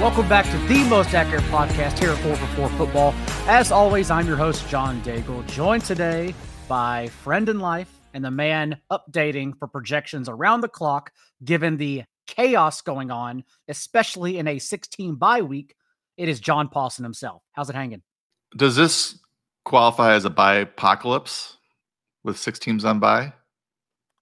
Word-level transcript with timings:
Welcome 0.00 0.28
back 0.28 0.44
to 0.46 0.58
the 0.68 0.88
most 0.88 1.12
accurate 1.12 1.42
podcast 1.46 1.98
here 1.98 2.10
at 2.10 2.18
4 2.18 2.36
for 2.36 2.46
4 2.54 2.68
Football. 2.68 3.14
As 3.48 3.72
always, 3.72 4.12
I'm 4.12 4.28
your 4.28 4.36
host, 4.36 4.68
John 4.68 5.02
Daigle, 5.02 5.44
joined 5.48 5.84
today 5.84 6.36
by 6.68 7.08
friend 7.08 7.48
in 7.48 7.58
life 7.58 7.90
and 8.14 8.24
the 8.24 8.30
man 8.30 8.80
updating 8.92 9.58
for 9.58 9.66
projections 9.66 10.28
around 10.28 10.60
the 10.60 10.68
clock, 10.68 11.10
given 11.44 11.78
the 11.78 12.04
chaos 12.28 12.80
going 12.80 13.10
on, 13.10 13.42
especially 13.66 14.38
in 14.38 14.46
a 14.46 14.60
16 14.60 15.16
bye 15.16 15.42
week. 15.42 15.74
It 16.16 16.28
is 16.28 16.38
John 16.38 16.68
Paulson 16.68 17.02
himself. 17.02 17.42
How's 17.50 17.68
it 17.68 17.74
hanging? 17.74 18.02
Does 18.56 18.76
this 18.76 19.18
qualify 19.64 20.14
as 20.14 20.24
a 20.24 20.30
bye 20.30 20.58
apocalypse 20.58 21.56
with 22.22 22.38
six 22.38 22.60
teams 22.60 22.84
on 22.84 23.00
bye? 23.00 23.32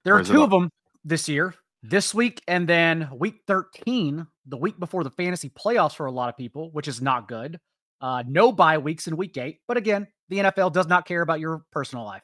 There 0.04 0.16
are 0.16 0.24
two 0.24 0.42
of 0.42 0.48
them 0.48 0.70
this 1.04 1.28
year, 1.28 1.54
this 1.88 2.14
week, 2.14 2.42
and 2.48 2.68
then 2.68 3.08
week 3.14 3.40
13, 3.46 4.26
the 4.46 4.56
week 4.56 4.78
before 4.78 5.04
the 5.04 5.10
fantasy 5.10 5.50
playoffs 5.50 5.94
for 5.94 6.06
a 6.06 6.12
lot 6.12 6.28
of 6.28 6.36
people, 6.36 6.70
which 6.72 6.88
is 6.88 7.00
not 7.00 7.28
good. 7.28 7.58
Uh, 8.00 8.22
no 8.26 8.52
bye 8.52 8.78
weeks 8.78 9.06
in 9.06 9.16
week 9.16 9.36
eight. 9.38 9.60
But 9.66 9.76
again, 9.76 10.06
the 10.28 10.38
NFL 10.38 10.72
does 10.72 10.86
not 10.86 11.06
care 11.06 11.22
about 11.22 11.40
your 11.40 11.64
personal 11.72 12.04
life. 12.04 12.22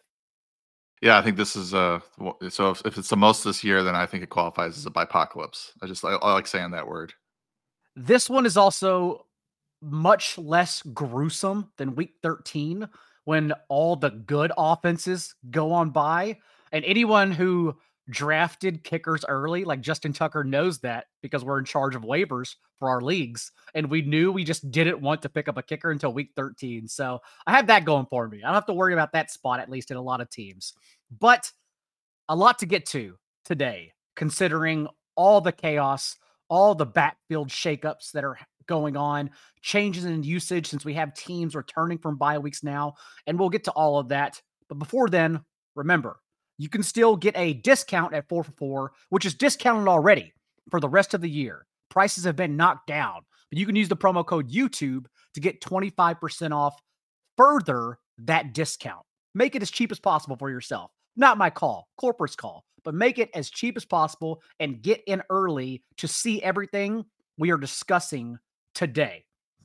Yeah, 1.00 1.18
I 1.18 1.22
think 1.22 1.36
this 1.36 1.56
is 1.56 1.74
uh 1.74 1.98
so 2.48 2.70
if, 2.70 2.82
if 2.86 2.96
it's 2.96 3.08
the 3.08 3.16
most 3.16 3.42
this 3.42 3.64
year, 3.64 3.82
then 3.82 3.96
I 3.96 4.06
think 4.06 4.22
it 4.22 4.28
qualifies 4.28 4.76
as 4.76 4.86
a 4.86 4.90
bipocalypse. 4.90 5.72
I 5.82 5.86
just 5.86 6.04
I, 6.04 6.12
I 6.12 6.32
like 6.32 6.46
saying 6.46 6.70
that 6.70 6.86
word. 6.86 7.12
This 7.96 8.30
one 8.30 8.46
is 8.46 8.56
also 8.56 9.26
much 9.80 10.38
less 10.38 10.80
gruesome 10.82 11.70
than 11.76 11.96
week 11.96 12.14
13 12.22 12.88
when 13.24 13.52
all 13.68 13.96
the 13.96 14.10
good 14.10 14.52
offenses 14.56 15.34
go 15.50 15.72
on 15.72 15.90
by. 15.90 16.38
And 16.70 16.84
anyone 16.84 17.32
who 17.32 17.76
drafted 18.10 18.84
kickers 18.84 19.24
early, 19.28 19.64
like 19.64 19.80
Justin 19.80 20.12
Tucker 20.12 20.44
knows 20.44 20.78
that 20.80 21.06
because 21.22 21.44
we're 21.44 21.58
in 21.58 21.64
charge 21.64 21.94
of 21.94 22.02
waivers 22.02 22.56
for 22.78 22.88
our 22.88 23.00
leagues. 23.00 23.52
And 23.74 23.90
we 23.90 24.02
knew 24.02 24.32
we 24.32 24.44
just 24.44 24.70
didn't 24.70 25.00
want 25.00 25.22
to 25.22 25.28
pick 25.28 25.48
up 25.48 25.58
a 25.58 25.62
kicker 25.62 25.90
until 25.90 26.12
week 26.12 26.30
13. 26.36 26.88
So 26.88 27.20
I 27.46 27.52
have 27.52 27.68
that 27.68 27.84
going 27.84 28.06
for 28.06 28.28
me. 28.28 28.42
I 28.42 28.46
don't 28.46 28.54
have 28.54 28.66
to 28.66 28.72
worry 28.72 28.92
about 28.92 29.12
that 29.12 29.30
spot, 29.30 29.60
at 29.60 29.70
least 29.70 29.90
in 29.90 29.96
a 29.96 30.02
lot 30.02 30.20
of 30.20 30.30
teams. 30.30 30.74
But 31.18 31.50
a 32.28 32.36
lot 32.36 32.58
to 32.60 32.66
get 32.66 32.86
to 32.86 33.16
today, 33.44 33.92
considering 34.16 34.88
all 35.16 35.40
the 35.40 35.52
chaos, 35.52 36.16
all 36.48 36.74
the 36.74 36.86
backfield 36.86 37.48
shakeups 37.48 38.12
that 38.12 38.24
are 38.24 38.38
going 38.66 38.96
on, 38.96 39.30
changes 39.60 40.04
in 40.04 40.22
usage 40.22 40.66
since 40.66 40.84
we 40.84 40.94
have 40.94 41.14
teams 41.14 41.54
returning 41.54 41.98
from 41.98 42.16
bye 42.16 42.38
weeks 42.38 42.62
now. 42.62 42.94
And 43.26 43.38
we'll 43.38 43.48
get 43.48 43.64
to 43.64 43.72
all 43.72 43.98
of 43.98 44.08
that. 44.08 44.40
But 44.68 44.78
before 44.78 45.08
then, 45.08 45.40
remember, 45.74 46.18
you 46.62 46.68
can 46.68 46.84
still 46.84 47.16
get 47.16 47.36
a 47.36 47.54
discount 47.54 48.14
at 48.14 48.28
4 48.28 48.44
for 48.44 48.52
4, 48.52 48.92
which 49.08 49.26
is 49.26 49.34
discounted 49.34 49.88
already 49.88 50.32
for 50.70 50.78
the 50.78 50.88
rest 50.88 51.12
of 51.12 51.20
the 51.20 51.28
year. 51.28 51.66
Prices 51.88 52.22
have 52.22 52.36
been 52.36 52.56
knocked 52.56 52.86
down, 52.86 53.22
but 53.50 53.58
you 53.58 53.66
can 53.66 53.74
use 53.74 53.88
the 53.88 53.96
promo 53.96 54.24
code 54.24 54.48
YouTube 54.48 55.06
to 55.34 55.40
get 55.40 55.60
25% 55.60 56.52
off 56.52 56.80
further 57.36 57.98
that 58.18 58.54
discount. 58.54 59.04
Make 59.34 59.56
it 59.56 59.62
as 59.62 59.72
cheap 59.72 59.90
as 59.90 59.98
possible 59.98 60.36
for 60.36 60.50
yourself. 60.50 60.92
Not 61.16 61.36
my 61.36 61.50
call, 61.50 61.88
corporate's 62.00 62.36
call, 62.36 62.64
but 62.84 62.94
make 62.94 63.18
it 63.18 63.30
as 63.34 63.50
cheap 63.50 63.76
as 63.76 63.84
possible 63.84 64.40
and 64.60 64.80
get 64.80 65.02
in 65.08 65.20
early 65.30 65.82
to 65.96 66.06
see 66.06 66.40
everything 66.44 67.04
we 67.38 67.50
are 67.50 67.58
discussing 67.58 68.38
today. 68.72 69.24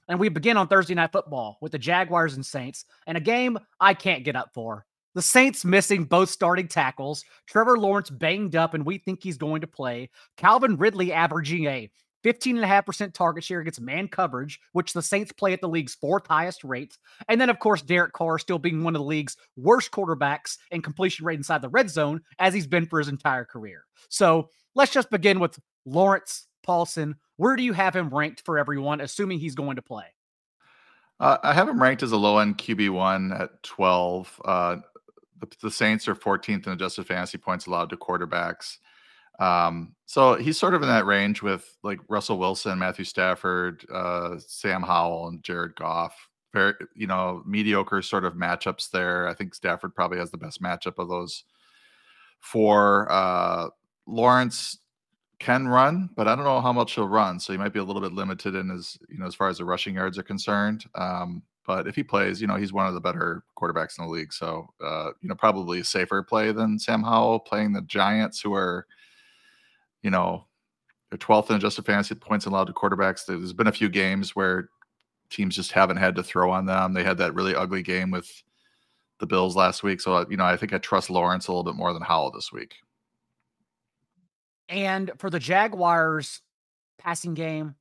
And 0.09 0.20
we 0.20 0.30
begin 0.30 0.58
on 0.58 0.68
Thursday 0.68 0.95
Night 0.95 1.12
Football 1.12 1.59
with 1.62 1.73
the 1.73 1.78
Jaguars 1.78 2.34
and 2.34 2.45
Saints, 2.45 2.86
and 3.06 3.18
a 3.18 3.22
game 3.22 3.59
I 3.80 3.94
can't 3.94 4.23
get 4.23 4.36
up 4.36 4.50
for. 4.56 4.88
The 5.18 5.23
Saints 5.23 5.66
missing 5.66 6.04
both 6.04 6.30
starting 6.30 6.68
tackles. 6.68 7.25
Trevor 7.47 7.80
Lawrence 7.80 8.12
banged 8.12 8.56
up, 8.56 8.75
and 8.75 8.86
we 8.86 9.00
think 9.00 9.24
he's 9.24 9.40
going 9.40 9.62
to 9.62 9.68
play. 9.68 10.12
Calvin 10.38 10.78
Ridley 10.78 11.12
averaging 11.12 11.66
a 11.66 11.90
15.5% 12.24 13.16
target 13.16 13.44
share 13.44 13.62
against 13.62 13.81
man 13.81 14.09
coverage, 14.09 14.59
which 14.74 14.94
the 14.94 15.02
Saints 15.02 15.31
play 15.31 15.53
at 15.53 15.62
the 15.62 15.68
league's 15.68 15.96
fourth 15.96 16.28
highest 16.28 16.64
rate. 16.64 17.00
And 17.28 17.41
then, 17.41 17.50
of 17.50 17.58
course, 17.58 17.81
Derek 17.81 18.14
Carr 18.14 18.38
still 18.38 18.59
being 18.59 18.84
one 18.84 18.96
of 18.96 19.00
the 19.00 19.08
league's 19.08 19.38
worst 19.56 19.90
quarterbacks 19.90 20.59
in 20.69 20.84
completion 20.84 21.25
rate 21.25 21.40
inside 21.40 21.64
the 21.64 21.70
red 21.70 21.90
zone, 21.90 22.22
as 22.38 22.53
he's 22.53 22.68
been 22.68 22.86
for 22.86 23.00
his 23.00 23.08
entire 23.08 23.44
career. 23.44 23.86
So 24.09 24.50
let's 24.75 24.91
just 24.91 25.09
begin 25.09 25.40
with 25.40 25.58
Lawrence 25.88 26.46
Paulson. 26.62 27.16
Where 27.38 27.56
do 27.56 27.64
you 27.64 27.74
have 27.74 27.96
him 27.96 28.09
ranked 28.09 28.44
for 28.46 28.59
everyone, 28.59 29.02
assuming 29.02 29.40
he's 29.40 29.56
going 29.56 29.78
to 29.78 29.81
play? 29.81 30.14
Uh, 31.20 31.38
I 31.41 31.56
have 31.56 31.68
him 31.68 31.81
ranked 31.81 32.03
as 32.03 32.12
a 32.12 32.18
low 32.18 32.38
end 32.38 32.59
QB1 32.59 33.41
at 33.41 33.64
12. 33.64 34.41
Uh, 34.46 34.75
the, 35.40 35.48
the, 35.62 35.72
Saints 35.72 36.08
are 36.08 36.16
14th 36.16 36.68
in 36.68 36.74
adjusted 36.74 37.08
fantasy 37.08 37.38
points 37.38 37.68
allowed 37.68 37.90
to 37.90 37.98
quarterbacks. 37.98 38.78
Um, 39.40 39.96
so 40.06 40.36
he's 40.36 40.58
sort 40.58 40.74
of 40.74 40.81
in 40.81 40.88
that 40.88 41.06
range 41.06 41.42
with 41.42 41.78
like 41.84 42.00
Russell 42.09 42.40
Wilson, 42.40 42.80
Matthew 42.80 43.06
Stafford, 43.06 43.86
uh, 43.94 44.38
Sam 44.40 44.81
Howell, 44.81 45.28
and 45.28 45.44
Jared 45.44 45.76
Goff. 45.76 46.16
Very, 46.53 46.74
you 46.96 47.08
know, 47.08 47.44
mediocre 47.46 48.02
sort 48.02 48.26
of 48.26 48.34
matchups 48.34 48.90
there. 48.90 49.28
I 49.28 49.34
think 49.34 49.53
Stafford 49.53 49.94
probably 49.94 50.18
has 50.18 50.31
the 50.31 50.38
best 50.38 50.62
matchup 50.62 50.97
of 50.97 51.09
those 51.09 51.44
four. 52.40 53.12
Uh, 53.12 53.68
Lawrence 54.08 54.80
can 55.40 55.68
run, 55.68 56.09
but 56.16 56.28
I 56.28 56.36
don't 56.36 56.46
know 56.46 56.62
how 56.62 56.74
much 56.74 56.96
he'll 56.96 57.08
run. 57.08 57.40
So 57.40 57.53
he 57.53 57.59
might 57.59 57.74
be 57.74 57.80
a 57.80 57.84
little 57.84 58.02
bit 58.02 58.14
limited 58.14 58.56
in 58.56 58.70
his, 58.70 58.97
you 59.09 59.20
know, 59.20 59.28
as 59.28 59.36
far 59.36 59.50
as 59.50 59.59
the 59.59 59.66
rushing 59.66 59.96
yards 59.96 60.18
are 60.18 60.24
concerned. 60.24 60.86
Um, 60.96 61.44
but 61.67 61.85
if 61.85 61.95
he 61.95 62.03
plays, 62.03 62.39
you 62.39 62.47
know, 62.47 62.55
he's 62.55 62.72
one 62.72 62.88
of 62.88 62.94
the 62.94 63.01
better 63.01 63.44
quarterbacks 63.57 64.00
in 64.00 64.05
the 64.05 64.11
league. 64.11 64.31
So, 64.31 64.73
uh, 64.83 65.11
you 65.22 65.28
know, 65.28 65.35
probably 65.35 65.81
a 65.81 65.83
safer 65.83 66.23
play 66.23 66.53
than 66.53 66.79
Sam 66.79 67.03
Howell 67.03 67.41
playing 67.41 67.73
the 67.73 67.81
Giants, 67.81 68.39
who 68.39 68.53
are, 68.53 68.88
you 70.01 70.09
know, 70.09 70.47
they're 71.11 71.17
12th 71.17 71.50
in 71.50 71.57
adjusted 71.57 71.85
fantasy 71.85 72.16
points 72.16 72.45
allowed 72.45 72.67
to 72.67 72.73
quarterbacks. 72.73 73.25
There's 73.25 73.51
been 73.51 73.67
a 73.67 73.73
few 73.73 73.89
games 73.89 74.33
where 74.33 74.69
teams 75.29 75.57
just 75.57 75.73
haven't 75.73 75.97
had 75.97 76.16
to 76.16 76.23
throw 76.23 76.50
on 76.51 76.66
them. 76.66 76.94
They 76.94 77.03
had 77.03 77.17
that 77.17 77.33
really 77.33 77.53
ugly 77.53 77.84
game 77.84 78.11
with 78.11 78.31
the 79.19 79.28
Bills 79.28 79.57
last 79.57 79.84
week. 79.84 79.99
So, 79.99 80.25
you 80.29 80.38
know, 80.38 80.45
I 80.45 80.55
think 80.55 80.72
I 80.72 80.78
trust 80.78 81.09
Lawrence 81.09 81.47
a 81.47 81.51
little 81.51 81.66
bit 81.66 81.75
more 81.75 81.91
than 81.91 82.01
Howell 82.01 82.31
this 82.31 82.51
week. 82.53 82.75
And 84.69 85.11
for 85.17 85.29
the 85.29 85.39
Jaguars 85.39 86.41
passing 86.97 87.34
game, 87.34 87.75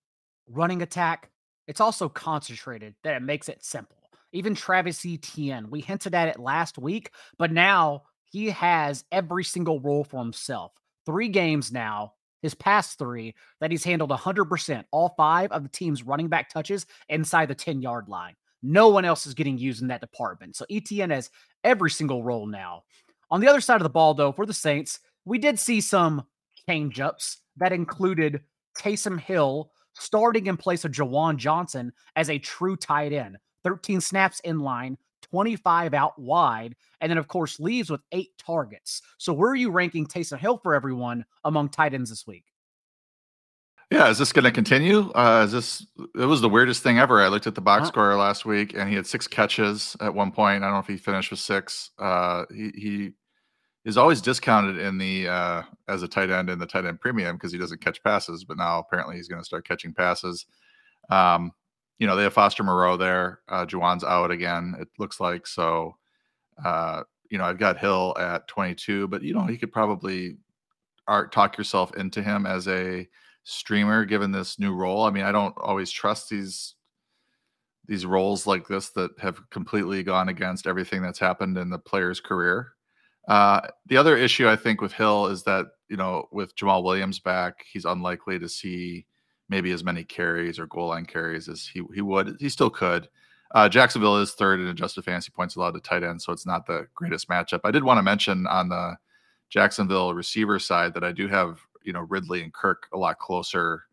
running 0.48 0.82
attack, 0.82 1.30
it's 1.66 1.81
also 1.81 2.09
concentrated 2.09 2.94
that 3.03 3.16
it 3.16 3.22
makes 3.22 3.49
it 3.49 3.65
simple. 3.65 3.97
Even 4.32 4.54
Travis 4.54 5.04
Etienne, 5.06 5.71
we 5.71 5.81
hinted 5.81 6.15
at 6.15 6.28
it 6.28 6.38
last 6.38 6.78
week, 6.78 7.10
but 7.38 7.53
now 7.53 8.03
he 8.25 8.50
has 8.50 9.04
every 9.12 9.44
single 9.44 9.81
role 9.81 10.04
for 10.04 10.22
himself. 10.22 10.72
Three 11.06 11.28
games 11.28 11.72
now, 11.72 12.12
his 12.43 12.54
past 12.54 12.99
three, 12.99 13.34
that 13.60 13.71
he's 13.71 13.84
handled 13.84 14.10
100%, 14.10 14.84
all 14.91 15.15
five 15.16 15.53
of 15.53 15.62
the 15.62 15.69
team's 15.69 16.03
running 16.03 16.28
back 16.28 16.50
touches 16.50 16.87
inside 17.09 17.49
the 17.49 17.54
10 17.54 17.81
yard 17.81 18.09
line. 18.09 18.34
No 18.62 18.88
one 18.88 19.04
else 19.04 19.27
is 19.27 19.34
getting 19.34 19.59
used 19.59 19.83
in 19.83 19.88
that 19.88 20.00
department. 20.00 20.56
So 20.56 20.66
Etienne 20.71 21.10
has 21.10 21.31
every 21.62 21.91
single 21.91 22.22
role 22.22 22.47
now. 22.47 22.83
On 23.31 23.41
the 23.41 23.48
other 23.48 23.60
side 23.60 23.77
of 23.77 23.83
the 23.83 23.91
ball, 23.91 24.15
though, 24.15 24.33
for 24.33 24.47
the 24.47 24.54
Saints, 24.54 25.00
we 25.25 25.38
did 25.38 25.59
see 25.59 25.81
some 25.81 26.25
change 26.69 27.00
ups 27.00 27.38
that 27.56 27.72
included 27.72 28.43
Taysom 28.78 29.21
Hill 29.21 29.71
starting 29.99 30.47
in 30.47 30.57
place 30.57 30.84
of 30.84 30.93
Juwan 30.93 31.37
Johnson 31.37 31.93
as 32.15 32.31
a 32.31 32.39
true 32.39 32.77
tight 32.77 33.12
end. 33.12 33.39
13 33.65 34.01
snaps 34.01 34.41
in 34.41 34.61
line, 34.61 34.97
25 35.23 35.93
out 35.93 36.19
wide, 36.19 36.77
and 37.01 37.11
then, 37.11 37.19
of 37.19 37.27
course, 37.27 37.59
leaves 37.59 37.91
with 37.91 38.01
eight 38.12 38.31
targets. 38.39 39.03
So, 39.19 39.33
where 39.33 39.51
are 39.51 39.57
you 39.57 39.71
ranking 39.71 40.07
Taysom 40.07 40.39
Hill 40.39 40.59
for 40.59 40.75
everyone 40.75 41.25
among 41.45 41.71
tight 41.71 41.95
ends 41.95 42.11
this 42.11 42.27
week? 42.27 42.45
Yeah, 43.91 44.09
is 44.09 44.19
this 44.19 44.33
going 44.33 44.45
to 44.45 44.51
continue? 44.51 45.11
Uh, 45.12 45.45
is 45.45 45.53
this? 45.53 45.87
It 46.17 46.25
was 46.27 46.41
the 46.41 46.49
weirdest 46.49 46.83
thing 46.83 46.99
ever. 46.99 47.22
I 47.22 47.28
looked 47.28 47.47
at 47.47 47.54
the 47.54 47.60
box 47.60 47.83
huh? 47.83 47.89
score 47.89 48.16
last 48.16 48.45
week, 48.45 48.75
and 48.75 48.89
he 48.89 48.97
had 48.97 49.07
six 49.07 49.28
catches 49.28 49.97
at 50.01 50.15
one 50.15 50.33
point. 50.33 50.63
I 50.63 50.66
don't 50.66 50.75
know 50.75 50.81
if 50.81 50.89
he 50.89 50.97
finished 50.97 51.31
with 51.31 51.41
six. 51.41 51.91
Uh, 51.99 52.45
he, 52.53 52.72
he 52.75 53.13
is 53.86 53.97
always 53.97 54.21
discounted 54.21 54.78
in 54.78 54.98
the 54.98 55.28
uh, 55.28 55.62
as 55.88 56.03
a 56.03 56.09
tight 56.09 56.28
end 56.28 56.50
in 56.50 56.59
the 56.59 56.66
tight 56.66 56.84
end 56.84 57.00
premium 57.00 57.36
because 57.36 57.53
he 57.53 57.59
doesn't 57.59 57.80
catch 57.80 58.03
passes. 58.03 58.44
But 58.44 58.59
now 58.59 58.80
apparently 58.80 59.16
he's 59.16 59.28
going 59.28 59.41
to 59.41 59.47
start 59.47 59.66
catching 59.66 59.94
passes. 59.94 60.44
Um, 61.09 61.53
you 61.98 62.06
know 62.06 62.16
they 62.16 62.24
have 62.24 62.34
Foster 62.34 62.65
Moreau 62.65 62.97
there. 62.97 63.41
Uh, 63.48 63.65
Juwan's 63.65 64.04
out 64.04 64.30
again. 64.30 64.74
It 64.78 64.88
looks 64.98 65.21
like 65.21 65.47
so. 65.47 65.97
Uh, 66.62 67.04
you 67.30 67.38
know 67.38 67.44
I've 67.44 67.59
got 67.59 67.78
Hill 67.78 68.15
at 68.18 68.48
22, 68.48 69.06
but 69.06 69.22
you 69.22 69.33
know 69.33 69.47
he 69.47 69.56
could 69.56 69.72
probably 69.72 70.36
art 71.06 71.30
talk 71.30 71.56
yourself 71.56 71.97
into 71.97 72.22
him 72.22 72.44
as 72.44 72.66
a 72.66 73.09
streamer 73.44 74.04
given 74.04 74.32
this 74.32 74.59
new 74.59 74.74
role. 74.74 75.04
I 75.04 75.10
mean 75.10 75.24
I 75.24 75.30
don't 75.30 75.54
always 75.59 75.92
trust 75.92 76.28
these 76.28 76.74
these 77.86 78.04
roles 78.04 78.48
like 78.48 78.66
this 78.66 78.91
that 78.91 79.12
have 79.21 79.48
completely 79.50 80.03
gone 80.03 80.28
against 80.28 80.66
everything 80.66 81.03
that's 81.03 81.21
happened 81.21 81.56
in 81.56 81.71
the 81.71 81.78
player's 81.78 82.18
career. 82.18 82.72
Uh, 83.27 83.61
the 83.87 83.97
other 83.97 84.17
issue 84.17 84.49
I 84.49 84.57
think 84.57 84.81
with 84.81 84.93
Hill 84.93 85.27
is 85.27 85.43
that 85.45 85.67
you 85.89 85.97
know 85.97 86.28
with 86.33 86.55
Jamaal 86.57 86.83
Williams 86.83 87.19
back, 87.19 87.65
he's 87.71 87.84
unlikely 87.84 88.39
to 88.39 88.49
see 88.49 89.07
maybe 89.49 89.71
as 89.73 89.84
many 89.84 90.05
carries 90.05 90.59
or 90.59 90.67
goal 90.67 90.89
line 90.89 91.07
carries 91.07 91.49
as 91.49 91.67
he 91.67 91.83
he 91.95 92.01
would. 92.01 92.37
He 92.39 92.49
still 92.49 92.71
could. 92.71 93.09
Uh, 93.55 93.69
Jacksonville 93.69 94.17
is 94.17 94.33
third 94.33 94.61
in 94.61 94.67
adjusted 94.67 95.05
fantasy 95.05 95.31
points 95.34 95.55
allowed 95.55 95.73
to 95.73 95.81
tight 95.81 96.03
end, 96.03 96.21
so 96.21 96.33
it's 96.33 96.47
not 96.47 96.67
the 96.67 96.87
greatest 96.95 97.28
matchup. 97.28 97.61
I 97.65 97.71
did 97.71 97.84
want 97.84 97.99
to 97.99 98.03
mention 98.03 98.47
on 98.49 98.69
the 98.69 98.97
Jacksonville 99.51 100.15
receiver 100.15 100.59
side 100.59 100.95
that 100.95 101.05
I 101.05 101.13
do 101.13 101.28
have 101.28 101.61
you 101.84 101.93
know 101.93 102.01
Ridley 102.01 102.43
and 102.43 102.53
Kirk 102.53 102.89
a 102.93 102.99
lot 102.99 103.19
closer 103.19 103.84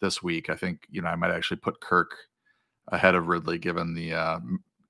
this 0.00 0.22
week. 0.22 0.50
I 0.50 0.56
think 0.56 0.86
you 0.90 1.02
know 1.02 1.08
I 1.08 1.16
might 1.16 1.32
actually 1.32 1.58
put 1.58 1.80
Kirk 1.80 2.14
ahead 2.88 3.14
of 3.14 3.28
Ridley 3.28 3.58
given 3.58 3.94
the 3.94 4.14
uh, 4.14 4.40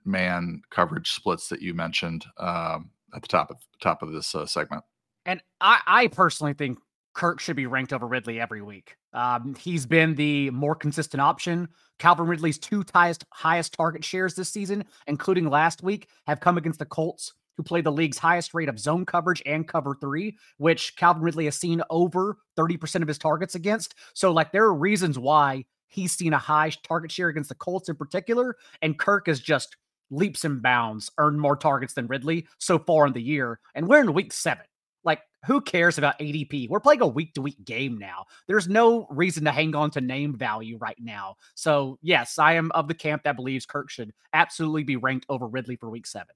man 0.04 0.62
coverage 0.70 1.12
splits 1.12 1.48
that 1.48 1.62
you 1.62 1.74
mentioned 1.74 2.24
um, 2.38 2.90
at 3.14 3.22
the 3.22 3.28
top 3.28 3.50
of 3.50 3.58
top 3.80 4.02
of 4.02 4.12
this 4.12 4.34
uh, 4.34 4.46
segment. 4.46 4.84
And 5.26 5.42
I, 5.60 5.80
I 5.86 6.06
personally 6.08 6.54
think 6.54 6.78
Kirk 7.14 7.40
should 7.40 7.56
be 7.56 7.66
ranked 7.66 7.92
over 7.92 8.06
Ridley 8.06 8.40
every 8.40 8.60
week. 8.60 8.96
Um, 9.12 9.54
he's 9.54 9.86
been 9.86 10.14
the 10.16 10.50
more 10.50 10.74
consistent 10.74 11.20
option. 11.20 11.68
Calvin 11.98 12.26
Ridley's 12.26 12.58
two 12.58 12.84
highest 12.92 13.24
highest 13.30 13.72
target 13.74 14.04
shares 14.04 14.34
this 14.34 14.48
season, 14.48 14.84
including 15.06 15.48
last 15.48 15.82
week, 15.82 16.08
have 16.26 16.40
come 16.40 16.58
against 16.58 16.80
the 16.80 16.84
Colts, 16.84 17.32
who 17.56 17.62
play 17.62 17.80
the 17.80 17.92
league's 17.92 18.18
highest 18.18 18.52
rate 18.52 18.68
of 18.68 18.80
zone 18.80 19.06
coverage 19.06 19.42
and 19.46 19.68
cover 19.68 19.96
three, 20.00 20.36
which 20.58 20.96
Calvin 20.96 21.22
Ridley 21.22 21.44
has 21.44 21.56
seen 21.56 21.80
over 21.88 22.38
30% 22.58 23.02
of 23.02 23.08
his 23.08 23.18
targets 23.18 23.54
against. 23.54 23.94
So, 24.12 24.32
like, 24.32 24.50
there 24.50 24.64
are 24.64 24.74
reasons 24.74 25.18
why 25.18 25.64
he's 25.86 26.12
seen 26.12 26.32
a 26.32 26.38
high 26.38 26.72
target 26.82 27.12
share 27.12 27.28
against 27.28 27.48
the 27.48 27.54
Colts 27.54 27.88
in 27.88 27.94
particular, 27.94 28.56
and 28.82 28.98
Kirk 28.98 29.28
is 29.28 29.38
just 29.38 29.76
leaps 30.14 30.44
and 30.44 30.62
bounds 30.62 31.10
earned 31.18 31.40
more 31.40 31.56
targets 31.56 31.94
than 31.94 32.06
Ridley 32.06 32.46
so 32.58 32.78
far 32.78 33.06
in 33.06 33.12
the 33.12 33.22
year. 33.22 33.60
And 33.74 33.88
we're 33.88 34.00
in 34.00 34.14
week 34.14 34.32
seven. 34.32 34.64
Like, 35.04 35.20
who 35.46 35.60
cares 35.60 35.98
about 35.98 36.18
ADP? 36.18 36.68
We're 36.68 36.80
playing 36.80 37.02
a 37.02 37.06
week 37.06 37.34
to 37.34 37.42
week 37.42 37.62
game 37.64 37.98
now. 37.98 38.24
There's 38.48 38.68
no 38.68 39.06
reason 39.10 39.44
to 39.44 39.52
hang 39.52 39.76
on 39.76 39.90
to 39.90 40.00
name 40.00 40.36
value 40.36 40.78
right 40.78 40.96
now. 40.98 41.36
So, 41.54 41.98
yes, 42.00 42.38
I 42.38 42.54
am 42.54 42.72
of 42.72 42.88
the 42.88 42.94
camp 42.94 43.24
that 43.24 43.36
believes 43.36 43.66
Kirk 43.66 43.90
should 43.90 44.12
absolutely 44.32 44.84
be 44.84 44.96
ranked 44.96 45.26
over 45.28 45.46
Ridley 45.46 45.76
for 45.76 45.90
week 45.90 46.06
seven. 46.06 46.34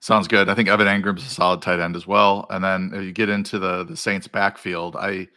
Sounds 0.00 0.28
good. 0.28 0.48
I 0.48 0.54
think 0.54 0.68
Evan 0.68 0.86
Engram's 0.86 1.26
a 1.26 1.28
solid 1.28 1.60
tight 1.60 1.80
end 1.80 1.94
as 1.94 2.06
well. 2.06 2.46
And 2.48 2.64
then 2.64 2.92
uh, 2.94 3.00
you 3.00 3.12
get 3.12 3.28
into 3.28 3.58
the 3.58 3.84
the 3.84 3.96
Saints 3.96 4.26
backfield. 4.26 4.96
I 4.96 5.28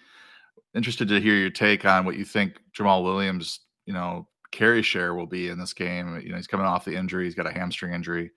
interested 0.73 1.07
to 1.09 1.19
hear 1.19 1.35
your 1.35 1.49
take 1.49 1.85
on 1.85 2.05
what 2.05 2.15
you 2.15 2.25
think 2.25 2.59
Jamaal 2.77 3.03
Williams, 3.03 3.59
you 3.85 3.93
know, 3.93 4.27
carry 4.53 4.81
share 4.81 5.15
will 5.15 5.25
be 5.25 5.49
in 5.49 5.59
this 5.59 5.73
game. 5.73 6.21
You 6.23 6.29
know, 6.29 6.37
he's 6.37 6.47
coming 6.47 6.65
off 6.65 6.85
the 6.85 6.95
injury. 6.95 7.25
He's 7.25 7.35
got 7.35 7.47
a 7.47 7.51
hamstring 7.51 7.93
injury. 7.93 8.31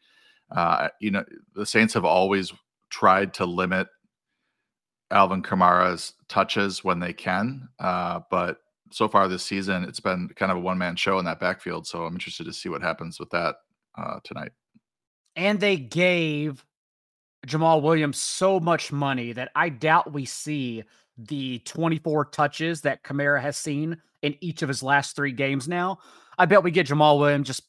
Uh, 0.50 0.88
you 1.00 1.10
know, 1.10 1.24
the 1.54 1.66
Saints 1.66 1.94
have 1.94 2.04
always 2.04 2.52
tried 2.90 3.34
to 3.34 3.46
limit 3.46 3.86
Alvin 5.10 5.42
Kamara's 5.42 6.14
touches 6.28 6.82
when 6.82 6.98
they 6.98 7.12
can. 7.12 7.68
Uh, 7.78 8.20
but 8.30 8.58
so 8.90 9.08
far 9.08 9.28
this 9.28 9.44
season, 9.44 9.84
it's 9.84 10.00
been 10.00 10.28
kind 10.36 10.50
of 10.50 10.58
a 10.58 10.60
one 10.60 10.78
man 10.78 10.96
show 10.96 11.18
in 11.18 11.24
that 11.26 11.40
backfield. 11.40 11.86
So 11.86 12.04
I'm 12.04 12.14
interested 12.14 12.44
to 12.44 12.52
see 12.52 12.68
what 12.68 12.82
happens 12.82 13.20
with 13.20 13.30
that 13.30 13.56
uh, 13.96 14.18
tonight. 14.24 14.52
And 15.36 15.60
they 15.60 15.76
gave 15.76 16.64
Jamaal 17.46 17.82
Williams 17.82 18.18
so 18.18 18.58
much 18.58 18.90
money 18.90 19.32
that 19.32 19.50
I 19.54 19.68
doubt 19.68 20.12
we 20.12 20.24
see 20.24 20.82
the 21.18 21.58
24 21.60 22.26
touches 22.26 22.80
that 22.82 23.02
Kamara 23.02 23.40
has 23.40 23.56
seen 23.56 23.98
in 24.26 24.36
each 24.40 24.62
of 24.62 24.68
his 24.68 24.82
last 24.82 25.14
three 25.14 25.32
games 25.32 25.68
now. 25.68 25.98
I 26.36 26.46
bet 26.46 26.64
we 26.64 26.72
get 26.72 26.88
Jamaal 26.88 27.18
Williams 27.18 27.46
just 27.46 27.62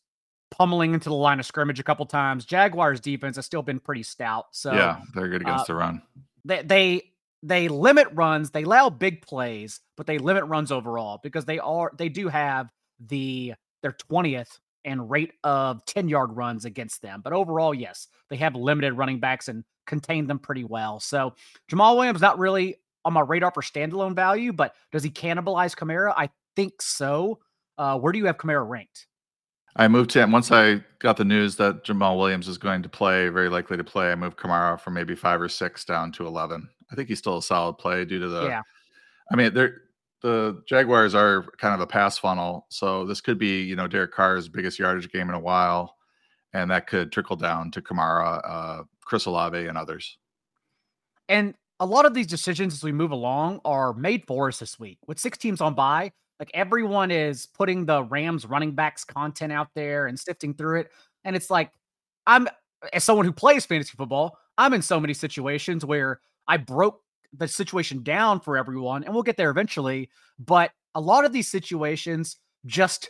pummeling 0.49 0.93
into 0.93 1.09
the 1.09 1.15
line 1.15 1.39
of 1.39 1.45
scrimmage 1.45 1.79
a 1.79 1.83
couple 1.83 2.05
times. 2.05 2.45
Jaguars 2.45 2.99
defense 2.99 3.35
has 3.35 3.45
still 3.45 3.61
been 3.61 3.79
pretty 3.79 4.03
stout. 4.03 4.47
So 4.51 4.73
yeah, 4.73 4.99
they're 5.13 5.29
good 5.29 5.41
against 5.41 5.65
uh, 5.65 5.67
the 5.67 5.75
run. 5.75 6.01
They 6.43 6.63
they 6.63 7.01
they 7.43 7.67
limit 7.67 8.07
runs, 8.13 8.49
they 8.49 8.63
allow 8.63 8.89
big 8.89 9.21
plays, 9.21 9.79
but 9.95 10.07
they 10.07 10.17
limit 10.17 10.45
runs 10.45 10.71
overall 10.71 11.19
because 11.21 11.45
they 11.45 11.59
are 11.59 11.91
they 11.97 12.09
do 12.09 12.27
have 12.27 12.69
the 12.99 13.53
their 13.83 13.91
20th 13.91 14.59
and 14.83 15.09
rate 15.11 15.33
of 15.43 15.85
10 15.85 16.09
yard 16.09 16.35
runs 16.35 16.65
against 16.65 17.01
them. 17.03 17.21
But 17.23 17.33
overall, 17.33 17.73
yes, 17.73 18.07
they 18.29 18.37
have 18.37 18.55
limited 18.55 18.93
running 18.93 19.19
backs 19.19 19.47
and 19.47 19.63
contain 19.85 20.25
them 20.25 20.39
pretty 20.39 20.63
well. 20.63 20.99
So 20.99 21.35
Jamaal 21.71 21.97
Williams 21.97 22.21
not 22.21 22.39
really 22.39 22.77
on 23.05 23.13
my 23.13 23.21
radar 23.21 23.51
for 23.51 23.61
standalone 23.61 24.15
value, 24.15 24.51
but 24.51 24.75
does 24.91 25.03
he 25.03 25.09
cannibalize 25.09 25.75
Kamara? 25.75 26.13
I 26.17 26.29
think 26.57 26.81
so. 26.81 27.39
Uh, 27.77 27.97
where 27.99 28.11
do 28.11 28.17
you 28.17 28.25
have 28.25 28.37
Kamara 28.37 28.67
ranked? 28.67 29.05
I 29.75 29.87
moved 29.87 30.11
him 30.11 30.31
once 30.31 30.51
I 30.51 30.83
got 30.97 31.17
the 31.17 31.23
news 31.23 31.55
that 31.57 31.85
Jamaal 31.85 32.17
Williams 32.17 32.47
is 32.47 32.57
going 32.57 32.81
to 32.81 32.89
play, 32.89 33.29
very 33.29 33.47
likely 33.47 33.77
to 33.77 33.83
play. 33.83 34.11
I 34.11 34.15
moved 34.15 34.37
Kamara 34.37 34.79
from 34.79 34.95
maybe 34.95 35.13
five 35.13 35.39
or 35.39 35.47
six 35.47 35.85
down 35.85 36.11
to 36.13 36.25
11. 36.25 36.67
I 36.91 36.95
think 36.95 37.09
he's 37.09 37.19
still 37.19 37.37
a 37.37 37.43
solid 37.43 37.77
play 37.77 38.03
due 38.03 38.19
to 38.19 38.27
the. 38.27 38.45
Yeah. 38.45 38.61
I 39.31 39.35
mean, 39.35 39.53
they're 39.53 39.81
the 40.23 40.63
Jaguars 40.67 41.13
are 41.13 41.45
kind 41.59 41.75
of 41.75 41.79
a 41.79 41.85
pass 41.85 42.17
funnel, 42.17 42.65
so 42.69 43.05
this 43.05 43.21
could 43.21 43.37
be 43.37 43.61
you 43.61 43.75
know 43.75 43.87
Derek 43.87 44.13
Carr's 44.13 44.49
biggest 44.49 44.79
yardage 44.79 45.11
game 45.11 45.29
in 45.29 45.35
a 45.35 45.39
while, 45.39 45.95
and 46.53 46.71
that 46.71 46.87
could 46.87 47.11
trickle 47.11 47.35
down 47.35 47.69
to 47.71 47.81
Kamara, 47.81 48.41
uh, 48.43 48.83
Chris 49.05 49.27
Olave, 49.27 49.67
and 49.67 49.77
others. 49.77 50.17
And 51.29 51.53
a 51.79 51.85
lot 51.85 52.07
of 52.07 52.15
these 52.15 52.25
decisions 52.25 52.73
as 52.73 52.83
we 52.83 52.91
move 52.91 53.11
along 53.11 53.61
are 53.63 53.93
made 53.93 54.23
for 54.25 54.47
us 54.47 54.57
this 54.57 54.79
week 54.79 54.97
with 55.05 55.19
six 55.19 55.37
teams 55.37 55.61
on 55.61 55.75
by. 55.75 56.13
Like 56.39 56.51
everyone 56.53 57.11
is 57.11 57.45
putting 57.47 57.85
the 57.85 58.03
Rams 58.03 58.45
running 58.45 58.73
backs 58.73 59.03
content 59.03 59.51
out 59.51 59.69
there 59.75 60.07
and 60.07 60.19
sifting 60.19 60.53
through 60.53 60.81
it, 60.81 60.91
and 61.25 61.35
it's 61.35 61.49
like 61.49 61.71
I'm 62.27 62.47
as 62.93 63.03
someone 63.03 63.25
who 63.25 63.31
plays 63.33 63.65
fantasy 63.65 63.93
football, 63.97 64.37
I'm 64.57 64.73
in 64.73 64.81
so 64.81 64.99
many 64.99 65.13
situations 65.13 65.83
where 65.85 66.19
I 66.47 66.57
broke 66.57 67.01
the 67.33 67.47
situation 67.47 68.03
down 68.03 68.39
for 68.39 68.57
everyone, 68.57 69.03
and 69.03 69.13
we'll 69.13 69.23
get 69.23 69.37
there 69.37 69.49
eventually. 69.49 70.09
But 70.39 70.71
a 70.95 71.01
lot 71.01 71.25
of 71.25 71.33
these 71.33 71.47
situations 71.47 72.37
just 72.65 73.09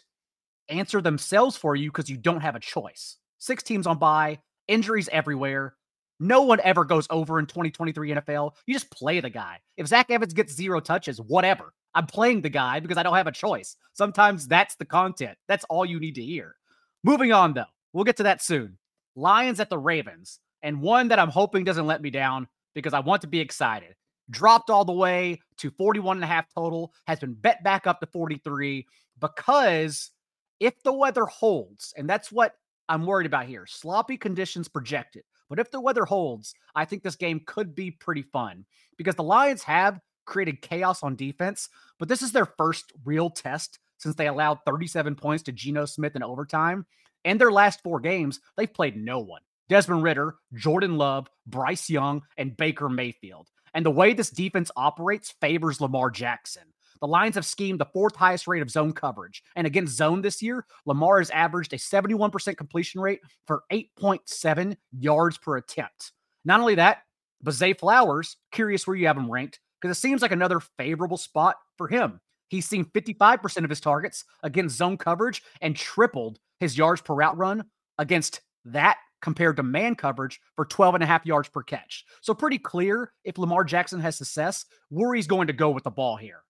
answer 0.69 1.01
themselves 1.01 1.57
for 1.57 1.75
you 1.75 1.89
because 1.91 2.09
you 2.09 2.17
don't 2.17 2.41
have 2.41 2.55
a 2.55 2.59
choice. 2.59 3.17
Six 3.39 3.63
teams 3.63 3.87
on 3.87 3.97
by, 3.99 4.39
injuries 4.67 5.09
everywhere. 5.11 5.75
No 6.19 6.41
one 6.41 6.59
ever 6.63 6.83
goes 6.83 7.07
over 7.09 7.39
in 7.39 7.45
2023 7.45 8.11
NFL. 8.11 8.53
You 8.65 8.73
just 8.73 8.91
play 8.91 9.19
the 9.19 9.29
guy. 9.29 9.59
If 9.77 9.87
Zach 9.87 10.09
Evans 10.09 10.33
gets 10.33 10.53
zero 10.53 10.79
touches, 10.79 11.21
whatever. 11.21 11.73
I'm 11.93 12.07
playing 12.07 12.41
the 12.41 12.49
guy 12.49 12.79
because 12.79 12.97
I 12.97 13.03
don't 13.03 13.15
have 13.15 13.27
a 13.27 13.31
choice. 13.31 13.75
Sometimes 13.93 14.47
that's 14.47 14.75
the 14.75 14.85
content. 14.85 15.37
That's 15.47 15.65
all 15.65 15.85
you 15.85 15.99
need 15.99 16.15
to 16.15 16.23
hear. 16.23 16.55
Moving 17.03 17.31
on, 17.31 17.53
though, 17.53 17.65
we'll 17.93 18.03
get 18.03 18.17
to 18.17 18.23
that 18.23 18.41
soon. 18.41 18.77
Lions 19.15 19.59
at 19.59 19.69
the 19.69 19.77
Ravens, 19.77 20.39
and 20.61 20.81
one 20.81 21.07
that 21.07 21.19
I'm 21.19 21.29
hoping 21.29 21.63
doesn't 21.63 21.87
let 21.87 22.01
me 22.01 22.09
down 22.09 22.47
because 22.75 22.93
I 22.93 22.99
want 22.99 23.21
to 23.21 23.27
be 23.27 23.39
excited. 23.39 23.95
Dropped 24.29 24.69
all 24.69 24.85
the 24.85 24.91
way 24.91 25.39
to 25.57 25.71
41 25.71 26.17
and 26.17 26.23
a 26.23 26.27
half 26.27 26.53
total, 26.53 26.93
has 27.07 27.19
been 27.19 27.33
bet 27.33 27.63
back 27.63 27.87
up 27.87 27.99
to 27.99 28.07
43 28.07 28.85
because 29.19 30.11
if 30.59 30.81
the 30.83 30.93
weather 30.93 31.25
holds, 31.25 31.93
and 31.97 32.09
that's 32.09 32.31
what 32.31 32.55
I'm 32.89 33.05
worried 33.05 33.25
about 33.25 33.45
here, 33.45 33.65
sloppy 33.65 34.17
conditions 34.17 34.67
projected. 34.67 35.23
But 35.49 35.59
if 35.59 35.71
the 35.71 35.81
weather 35.81 36.05
holds, 36.05 36.53
I 36.75 36.85
think 36.85 37.03
this 37.03 37.15
game 37.15 37.41
could 37.45 37.73
be 37.75 37.91
pretty 37.91 38.23
fun 38.23 38.65
because 38.97 39.15
the 39.15 39.23
Lions 39.23 39.63
have 39.63 39.99
created 40.25 40.61
chaos 40.61 41.03
on 41.03 41.15
defense, 41.15 41.69
but 41.99 42.09
this 42.09 42.21
is 42.21 42.33
their 42.33 42.45
first 42.45 42.91
real 43.05 43.29
test 43.29 43.79
since 43.97 44.15
they 44.15 44.27
allowed 44.27 44.59
37 44.65 45.15
points 45.15 45.43
to 45.43 45.51
Geno 45.51 45.85
Smith 45.85 46.15
in 46.15 46.23
overtime. 46.23 46.85
And 47.25 47.41
their 47.41 47.51
last 47.51 47.81
four 47.81 47.99
games, 47.99 48.39
they've 48.55 48.71
played 48.71 48.95
no 48.95 49.19
one. 49.19 49.41
Desmond 49.69 50.03
Ridder, 50.03 50.35
Jordan 50.53 50.97
Love, 50.97 51.27
Bryce 51.45 51.89
Young, 51.89 52.21
and 52.37 52.55
Baker 52.55 52.89
Mayfield. 52.89 53.49
And 53.73 53.85
the 53.85 53.91
way 53.91 54.13
this 54.13 54.29
defense 54.29 54.71
operates 54.75 55.33
favors 55.41 55.81
Lamar 55.81 56.09
Jackson. 56.09 56.63
The 57.01 57.07
Lions 57.07 57.35
have 57.35 57.45
schemed 57.45 57.79
the 57.79 57.85
fourth 57.85 58.15
highest 58.15 58.47
rate 58.47 58.61
of 58.61 58.69
zone 58.69 58.93
coverage. 58.93 59.43
And 59.55 59.67
against 59.67 59.95
zone 59.95 60.21
this 60.21 60.41
year, 60.41 60.65
Lamar 60.85 61.19
has 61.19 61.29
averaged 61.29 61.73
a 61.73 61.77
71% 61.77 62.57
completion 62.57 63.01
rate 63.01 63.21
for 63.45 63.63
8.7 63.71 64.75
yards 64.97 65.37
per 65.37 65.57
attempt. 65.57 66.11
Not 66.45 66.59
only 66.59 66.75
that, 66.75 67.03
but 67.41 67.53
Zay 67.53 67.73
Flowers, 67.73 68.37
curious 68.51 68.87
where 68.87 68.95
you 68.95 69.07
have 69.07 69.17
him 69.17 69.29
ranked, 69.29 69.59
because 69.79 69.95
it 69.95 69.99
seems 69.99 70.21
like 70.21 70.31
another 70.31 70.59
favorable 70.59 71.17
spot 71.17 71.57
for 71.77 71.87
him. 71.87 72.19
He's 72.49 72.65
seen 72.65 72.85
55% 72.85 73.63
of 73.63 73.69
his 73.69 73.81
targets 73.81 74.23
against 74.43 74.77
zone 74.77 74.97
coverage 74.97 75.43
and 75.61 75.75
tripled 75.75 76.39
his 76.59 76.77
yards 76.77 77.01
per 77.01 77.13
route 77.13 77.37
run 77.37 77.65
against 77.97 78.41
that 78.65 78.97
compared 79.21 79.57
to 79.57 79.63
man 79.63 79.95
coverage 79.95 80.39
for 80.55 80.65
12 80.65 80.95
and 80.95 81.03
a 81.03 81.07
half 81.07 81.25
yards 81.25 81.49
per 81.49 81.63
catch. 81.63 82.05
So 82.21 82.33
pretty 82.33 82.57
clear 82.57 83.11
if 83.23 83.37
Lamar 83.37 83.63
Jackson 83.63 83.99
has 83.99 84.17
success, 84.17 84.65
where 84.89 85.13
he's 85.13 85.27
going 85.27 85.47
to 85.47 85.53
go 85.53 85.69
with 85.69 85.83
the 85.83 85.91
ball 85.91 86.15
here. 86.15 86.43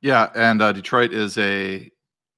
Yeah, 0.00 0.30
and 0.34 0.60
uh, 0.62 0.72
Detroit 0.72 1.12
is 1.12 1.38
a 1.38 1.90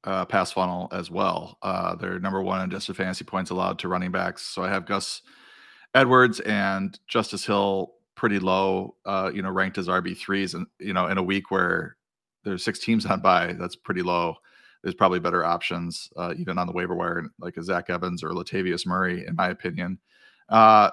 uh, 0.04 0.24
pass 0.24 0.52
funnel 0.52 0.88
as 0.92 1.10
well. 1.10 1.58
Uh, 1.62 1.96
they're 1.96 2.20
number 2.20 2.42
one 2.42 2.60
in 2.60 2.70
adjusted 2.70 2.96
fantasy 2.96 3.24
points 3.24 3.50
allowed 3.50 3.78
to 3.80 3.88
running 3.88 4.12
backs. 4.12 4.42
So 4.42 4.62
I 4.62 4.68
have 4.68 4.86
Gus 4.86 5.22
Edwards 5.94 6.40
and 6.40 6.98
Justice 7.08 7.44
Hill 7.44 7.94
pretty 8.14 8.38
low, 8.38 8.96
uh, 9.04 9.30
you 9.34 9.42
know, 9.42 9.50
ranked 9.50 9.78
as 9.78 9.88
RB 9.88 10.16
threes, 10.16 10.54
and 10.54 10.66
you 10.78 10.92
know, 10.92 11.08
in 11.08 11.18
a 11.18 11.22
week 11.22 11.50
where 11.50 11.96
there's 12.44 12.64
six 12.64 12.78
teams 12.78 13.06
on 13.06 13.20
by, 13.20 13.52
that's 13.54 13.76
pretty 13.76 14.02
low 14.02 14.36
there's 14.82 14.94
probably 14.94 15.18
better 15.18 15.44
options, 15.44 16.10
uh, 16.16 16.34
even 16.36 16.58
on 16.58 16.66
the 16.66 16.72
waiver 16.72 16.94
wire, 16.94 17.24
like 17.38 17.56
a 17.56 17.62
Zach 17.62 17.90
Evans 17.90 18.22
or 18.22 18.30
Latavius 18.30 18.86
Murray, 18.86 19.26
in 19.26 19.34
my 19.34 19.48
opinion. 19.48 19.98
Uh, 20.48 20.90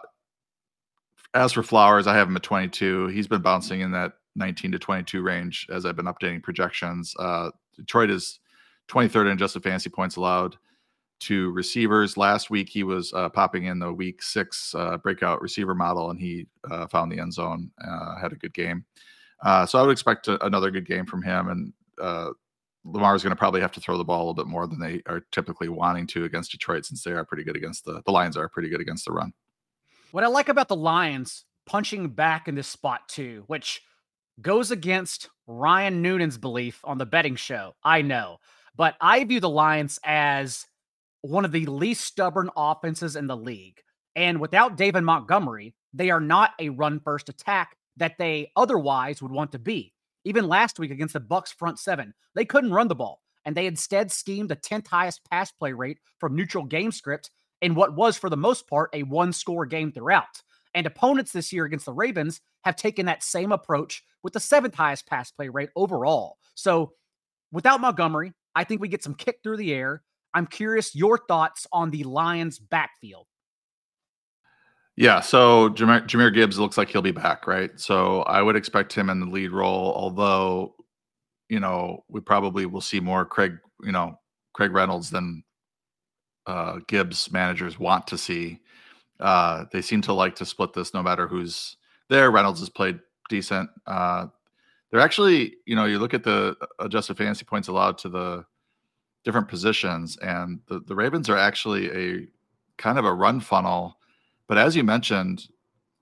as 1.33 1.51
for 1.51 1.63
Flowers, 1.63 2.07
I 2.07 2.15
have 2.15 2.27
him 2.27 2.35
at 2.35 2.43
22. 2.43 3.07
He's 3.07 3.27
been 3.27 3.41
bouncing 3.41 3.81
in 3.81 3.91
that 3.91 4.13
19 4.35 4.71
to 4.73 4.79
22 4.79 5.21
range 5.21 5.67
as 5.69 5.85
I've 5.85 5.95
been 5.95 6.05
updating 6.05 6.43
projections. 6.43 7.13
Uh, 7.17 7.51
Detroit 7.75 8.09
is 8.09 8.39
23rd 8.89 9.27
in 9.27 9.31
adjusted 9.33 9.63
fantasy 9.63 9.89
points 9.89 10.15
allowed 10.15 10.57
to 11.21 11.51
receivers. 11.51 12.17
Last 12.17 12.49
week, 12.49 12.69
he 12.69 12.83
was 12.83 13.13
uh, 13.13 13.29
popping 13.29 13.65
in 13.65 13.79
the 13.79 13.91
week 13.91 14.21
six 14.21 14.75
uh, 14.75 14.97
breakout 14.97 15.41
receiver 15.41 15.73
model, 15.73 16.09
and 16.09 16.19
he 16.19 16.47
uh, 16.69 16.87
found 16.87 17.11
the 17.11 17.19
end 17.19 17.33
zone, 17.33 17.71
uh, 17.85 18.19
had 18.19 18.33
a 18.33 18.35
good 18.35 18.53
game. 18.53 18.85
Uh, 19.43 19.65
so 19.65 19.79
I 19.79 19.81
would 19.81 19.91
expect 19.91 20.27
a, 20.27 20.43
another 20.45 20.71
good 20.71 20.85
game 20.85 21.05
from 21.05 21.21
him. 21.21 21.47
And 21.49 21.73
Lamar 22.85 23.15
is 23.15 23.23
going 23.23 23.31
to 23.31 23.39
probably 23.39 23.61
have 23.61 23.71
to 23.71 23.81
throw 23.81 23.97
the 23.97 24.03
ball 24.03 24.17
a 24.17 24.23
little 24.27 24.33
bit 24.33 24.47
more 24.47 24.67
than 24.67 24.79
they 24.79 25.01
are 25.07 25.21
typically 25.31 25.69
wanting 25.69 26.05
to 26.07 26.25
against 26.25 26.51
Detroit, 26.51 26.85
since 26.85 27.03
they 27.03 27.11
are 27.11 27.25
pretty 27.25 27.43
good 27.43 27.55
against 27.55 27.85
the 27.85 28.01
the 28.05 28.11
Lions 28.11 28.37
are 28.37 28.49
pretty 28.49 28.69
good 28.69 28.81
against 28.81 29.05
the 29.05 29.11
run. 29.11 29.33
What 30.11 30.23
I 30.23 30.27
like 30.27 30.49
about 30.49 30.67
the 30.67 30.75
Lions 30.75 31.45
punching 31.65 32.09
back 32.09 32.47
in 32.47 32.55
this 32.55 32.67
spot 32.67 33.07
too, 33.09 33.43
which 33.47 33.81
goes 34.41 34.71
against 34.71 35.29
Ryan 35.47 36.01
Noonan's 36.01 36.37
belief 36.37 36.81
on 36.83 36.97
the 36.97 37.05
betting 37.05 37.35
show. 37.35 37.75
I 37.83 38.01
know, 38.01 38.37
but 38.75 38.95
I 38.99 39.23
view 39.23 39.39
the 39.39 39.49
Lions 39.49 39.99
as 40.03 40.65
one 41.21 41.45
of 41.45 41.51
the 41.51 41.65
least 41.65 42.01
stubborn 42.01 42.49
offenses 42.55 43.15
in 43.15 43.27
the 43.27 43.37
league. 43.37 43.81
And 44.15 44.39
without 44.39 44.77
David 44.77 45.01
Montgomery, 45.01 45.75
they 45.93 46.09
are 46.09 46.19
not 46.19 46.51
a 46.59 46.69
run 46.69 46.99
first 46.99 47.29
attack 47.29 47.77
that 47.97 48.17
they 48.17 48.51
otherwise 48.55 49.21
would 49.21 49.31
want 49.31 49.51
to 49.53 49.59
be. 49.59 49.93
Even 50.23 50.47
last 50.47 50.79
week 50.79 50.91
against 50.91 51.13
the 51.13 51.21
Bucs 51.21 51.53
front 51.53 51.79
seven, 51.79 52.13
they 52.33 52.45
couldn't 52.45 52.73
run 52.73 52.87
the 52.87 52.95
ball, 52.95 53.21
and 53.45 53.55
they 53.55 53.67
instead 53.67 54.11
schemed 54.11 54.49
the 54.49 54.55
10th 54.55 54.87
highest 54.87 55.21
pass 55.29 55.51
play 55.51 55.71
rate 55.71 55.99
from 56.19 56.35
neutral 56.35 56.65
game 56.65 56.91
script 56.91 57.29
in 57.61 57.75
what 57.75 57.95
was 57.95 58.17
for 58.17 58.29
the 58.29 58.37
most 58.37 58.67
part 58.67 58.89
a 58.93 59.03
one 59.03 59.31
score 59.31 59.65
game 59.65 59.91
throughout. 59.91 60.41
And 60.75 60.85
opponents 60.85 61.31
this 61.31 61.53
year 61.53 61.65
against 61.65 61.85
the 61.85 61.93
Ravens 61.93 62.41
have 62.65 62.75
taken 62.75 63.05
that 63.07 63.23
same 63.23 63.51
approach 63.53 64.03
with 64.21 64.33
the 64.33 64.39
seventh 64.39 64.75
highest 64.75 65.07
pass 65.07 65.31
play 65.31 65.47
rate 65.49 65.69
overall. 65.75 66.37
So 66.53 66.91
without 67.51 67.79
Montgomery, 67.79 68.33
I 68.53 68.65
think 68.65 68.81
we 68.81 68.89
get 68.89 69.01
some 69.01 69.15
kick 69.15 69.39
through 69.41 69.57
the 69.57 69.73
air. 69.73 70.03
I'm 70.33 70.45
curious 70.45 70.93
your 70.93 71.17
thoughts 71.17 71.65
on 71.71 71.91
the 71.91 72.03
Lions 72.03 72.59
backfield. 72.59 73.25
Yeah, 74.97 75.21
so 75.21 75.69
Jameer, 75.69 76.07
Jahmyr 76.07 76.33
Gibbs 76.33 76.59
looks 76.59 76.77
like 76.77 76.89
he'll 76.89 77.01
be 77.01 77.11
back, 77.11 77.47
right? 77.47 77.71
So 77.79 78.21
I 78.23 78.41
would 78.41 78.55
expect 78.55 78.93
him 78.93 79.09
in 79.09 79.19
the 79.19 79.25
lead 79.25 79.51
role, 79.51 79.93
although, 79.95 80.75
you 81.49 81.59
know, 81.59 82.03
we 82.09 82.19
probably 82.19 82.65
will 82.65 82.81
see 82.81 82.99
more 82.99 83.25
Craig, 83.25 83.57
you 83.81 83.91
know, 83.91 84.19
Craig 84.53 84.71
Reynolds 84.71 85.09
than 85.09 85.43
uh, 86.47 86.79
Gibbs 86.87 87.31
managers 87.31 87.79
want 87.79 88.07
to 88.07 88.17
see. 88.17 88.59
Uh, 89.19 89.65
they 89.71 89.81
seem 89.81 90.01
to 90.01 90.13
like 90.13 90.35
to 90.35 90.45
split 90.45 90.73
this 90.73 90.93
no 90.93 91.01
matter 91.01 91.27
who's 91.27 91.77
there. 92.09 92.31
Reynolds 92.31 92.59
has 92.59 92.69
played 92.69 92.99
decent. 93.29 93.69
Uh, 93.87 94.27
they're 94.91 95.01
actually, 95.01 95.55
you 95.65 95.75
know, 95.75 95.85
you 95.85 95.99
look 95.99 96.13
at 96.13 96.23
the 96.23 96.55
adjusted 96.79 97.17
fantasy 97.17 97.45
points 97.45 97.67
allowed 97.67 97.97
to 97.99 98.09
the 98.09 98.45
different 99.23 99.47
positions, 99.47 100.17
and 100.17 100.59
the, 100.67 100.81
the 100.81 100.95
Ravens 100.95 101.29
are 101.29 101.37
actually 101.37 101.89
a 101.91 102.27
kind 102.77 102.99
of 102.99 103.05
a 103.05 103.13
run 103.13 103.39
funnel 103.39 103.97
but 104.47 104.57
as 104.57 104.75
you 104.75 104.83
mentioned, 104.83 105.47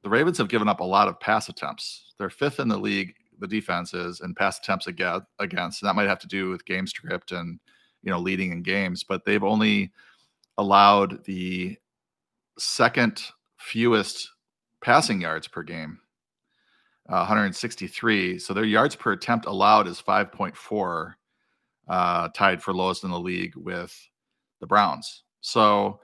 the 0.04 0.10
Ravens 0.10 0.38
have 0.38 0.50
given 0.50 0.68
up 0.68 0.82
a 0.82 0.86
lot 0.86 1.08
of 1.08 1.20
pass 1.20 1.50
attempts. 1.50 2.14
They're 2.18 2.30
fifth 2.30 2.60
in 2.60 2.68
the 2.68 2.78
league, 2.78 3.16
the 3.40 3.48
defense 3.48 3.94
is, 3.94 4.22
in 4.22 4.36
pass 4.36 4.60
attempts 4.60 4.88
against. 4.88 5.82
And 5.82 5.90
that 5.90 5.96
might 5.96 6.10
have 6.10 6.20
to 6.20 6.28
do 6.28 6.50
with 6.50 6.66
game 6.66 6.88
script 6.88 7.32
and 7.32 7.60
you 8.04 8.12
know 8.12 8.20
leading 8.20 8.52
in 8.52 8.64
games, 8.64 9.04
but 9.04 9.24
they've 9.24 9.44
only 9.44 9.92
allowed 10.58 11.24
the 11.24 11.78
second 12.58 13.22
fewest 13.58 14.30
passing 14.82 15.22
yards 15.22 15.48
per 15.48 15.64
game, 15.64 16.00
uh, 17.10 17.26
163. 17.26 18.40
So 18.40 18.54
their 18.54 18.64
yards 18.64 18.96
per 18.96 19.14
attempt 19.14 19.46
allowed 19.46 19.88
is 19.88 20.02
5.4, 20.02 21.14
uh, 21.88 22.30
tied 22.30 22.62
for 22.62 22.74
lowest 22.74 23.04
in 23.04 23.12
the 23.12 23.20
league 23.20 23.56
with 23.56 23.96
the 24.60 24.68
Browns. 24.68 25.24
So 25.42 26.00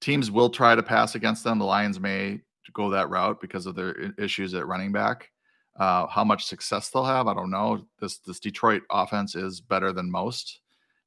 teams 0.00 0.30
will 0.30 0.50
try 0.50 0.74
to 0.74 0.82
pass 0.82 1.14
against 1.14 1.44
them. 1.44 1.58
The 1.58 1.64
Lions 1.64 2.00
may 2.00 2.40
go 2.72 2.90
that 2.90 3.10
route 3.10 3.40
because 3.40 3.66
of 3.66 3.74
their 3.74 4.12
issues 4.18 4.54
at 4.54 4.66
running 4.66 4.92
back. 4.92 5.30
Uh, 5.78 6.06
how 6.06 6.24
much 6.24 6.44
success 6.44 6.90
they'll 6.90 7.04
have, 7.04 7.26
I 7.26 7.34
don't 7.34 7.50
know. 7.50 7.86
This 8.00 8.18
this 8.18 8.40
Detroit 8.40 8.82
offense 8.90 9.34
is 9.34 9.60
better 9.60 9.92
than 9.92 10.10
most, 10.10 10.60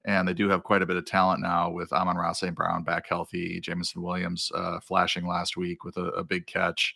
and 0.06 0.28
they 0.28 0.34
do 0.34 0.50
have 0.50 0.64
quite 0.64 0.82
a 0.82 0.86
bit 0.86 0.98
of 0.98 1.06
talent 1.06 1.42
now 1.42 1.70
with 1.70 1.94
Amon-Ra 1.94 2.34
St. 2.34 2.56
Brown 2.56 2.84
back 2.84 3.08
healthy, 3.08 3.60
Jameson 3.62 4.02
Williams 4.02 4.52
uh, 4.54 4.80
flashing 4.80 5.28
last 5.28 5.56
week 5.56 5.84
with 5.84 5.98
a, 5.98 6.06
a 6.08 6.24
big 6.24 6.46
catch. 6.46 6.96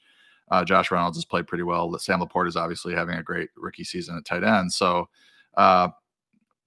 Uh, 0.49 0.63
Josh 0.63 0.91
Reynolds 0.91 1.17
has 1.17 1.25
played 1.25 1.47
pretty 1.47 1.63
well. 1.63 1.97
Sam 1.99 2.21
LaPorta 2.21 2.47
is 2.47 2.55
obviously 2.55 2.93
having 2.93 3.15
a 3.15 3.23
great 3.23 3.49
rookie 3.55 3.83
season 3.83 4.17
at 4.17 4.25
tight 4.25 4.43
end. 4.43 4.71
So 4.71 5.09
uh, 5.55 5.89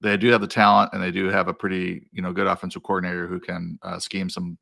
they 0.00 0.16
do 0.16 0.28
have 0.28 0.40
the 0.40 0.46
talent, 0.46 0.90
and 0.92 1.02
they 1.02 1.10
do 1.10 1.28
have 1.28 1.48
a 1.48 1.54
pretty 1.54 2.08
you 2.12 2.22
know 2.22 2.32
good 2.32 2.46
offensive 2.46 2.82
coordinator 2.82 3.26
who 3.26 3.40
can 3.40 3.78
uh, 3.82 3.98
scheme 3.98 4.28
some 4.28 4.58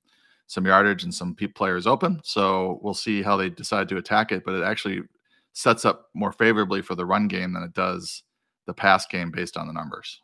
some 0.47 0.67
yardage 0.67 1.05
and 1.05 1.15
some 1.15 1.35
players 1.55 1.87
open. 1.87 2.21
So 2.25 2.79
we'll 2.83 2.95
see 2.95 3.23
how 3.23 3.37
they 3.37 3.51
decide 3.51 3.89
to 3.91 3.99
attack 3.99 4.33
it. 4.33 4.45
But 4.45 4.55
it 4.55 4.65
actually 4.65 5.03
sets 5.53 5.85
up 5.85 6.09
more 6.15 6.33
favorably 6.33 6.83
for 6.83 6.95
the 6.95 7.07
run 7.07 7.29
game 7.29 7.53
than 7.53 7.63
it 7.63 7.75
does 7.75 8.23
the 8.67 8.75
pass 8.75 9.07
game 9.07 9.31
based 9.31 9.57
on 9.57 9.67
the 9.67 9.73
numbers. 9.73 10.23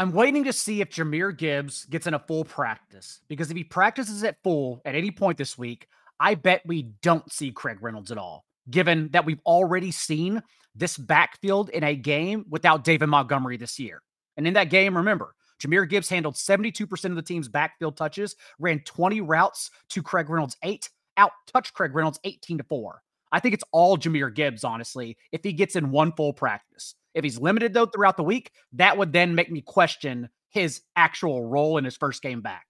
I'm 0.00 0.12
waiting 0.12 0.44
to 0.44 0.52
see 0.54 0.80
if 0.80 0.88
Jahmyr 0.88 1.36
Gibbs 1.36 1.84
gets 1.84 2.06
in 2.06 2.14
a 2.14 2.18
full 2.18 2.42
practice 2.42 3.20
because 3.28 3.50
if 3.50 3.56
he 3.58 3.64
practices 3.64 4.24
at 4.24 4.42
full 4.42 4.80
at 4.86 4.94
any 4.94 5.10
point 5.10 5.36
this 5.36 5.58
week, 5.58 5.88
I 6.18 6.36
bet 6.36 6.62
we 6.64 6.84
don't 7.02 7.30
see 7.30 7.52
Craig 7.52 7.76
Reynolds 7.82 8.10
at 8.10 8.16
all, 8.16 8.46
given 8.70 9.10
that 9.12 9.26
we've 9.26 9.42
already 9.44 9.90
seen 9.90 10.42
this 10.74 10.96
backfield 10.96 11.68
in 11.68 11.84
a 11.84 11.94
game 11.94 12.46
without 12.48 12.82
David 12.82 13.08
Montgomery 13.08 13.58
this 13.58 13.78
year. 13.78 14.00
And 14.38 14.46
in 14.46 14.54
that 14.54 14.70
game, 14.70 14.96
remember, 14.96 15.34
Jahmyr 15.62 15.86
Gibbs 15.86 16.08
handled 16.08 16.36
72% 16.36 17.04
of 17.04 17.16
the 17.16 17.20
team's 17.20 17.48
backfield 17.48 17.98
touches, 17.98 18.36
ran 18.58 18.80
20 18.86 19.20
routes 19.20 19.70
to 19.90 20.02
Craig 20.02 20.30
Reynolds' 20.30 20.56
eight, 20.62 20.88
out 21.18 21.32
touched 21.46 21.74
Craig 21.74 21.94
Reynolds 21.94 22.20
18 22.24 22.56
to 22.56 22.64
4. 22.64 23.02
I 23.32 23.40
think 23.40 23.54
it's 23.54 23.64
all 23.72 23.96
Jahmyr 23.96 24.34
Gibbs, 24.34 24.64
honestly, 24.64 25.16
if 25.32 25.42
he 25.42 25.52
gets 25.52 25.76
in 25.76 25.90
one 25.90 26.12
full 26.12 26.32
practice. 26.32 26.94
If 27.14 27.24
he's 27.24 27.40
limited, 27.40 27.74
though, 27.74 27.86
throughout 27.86 28.16
the 28.16 28.24
week, 28.24 28.52
that 28.74 28.96
would 28.96 29.12
then 29.12 29.34
make 29.34 29.50
me 29.50 29.60
question 29.60 30.28
his 30.48 30.82
actual 30.96 31.46
role 31.46 31.78
in 31.78 31.84
his 31.84 31.96
first 31.96 32.22
game 32.22 32.40
back. 32.40 32.66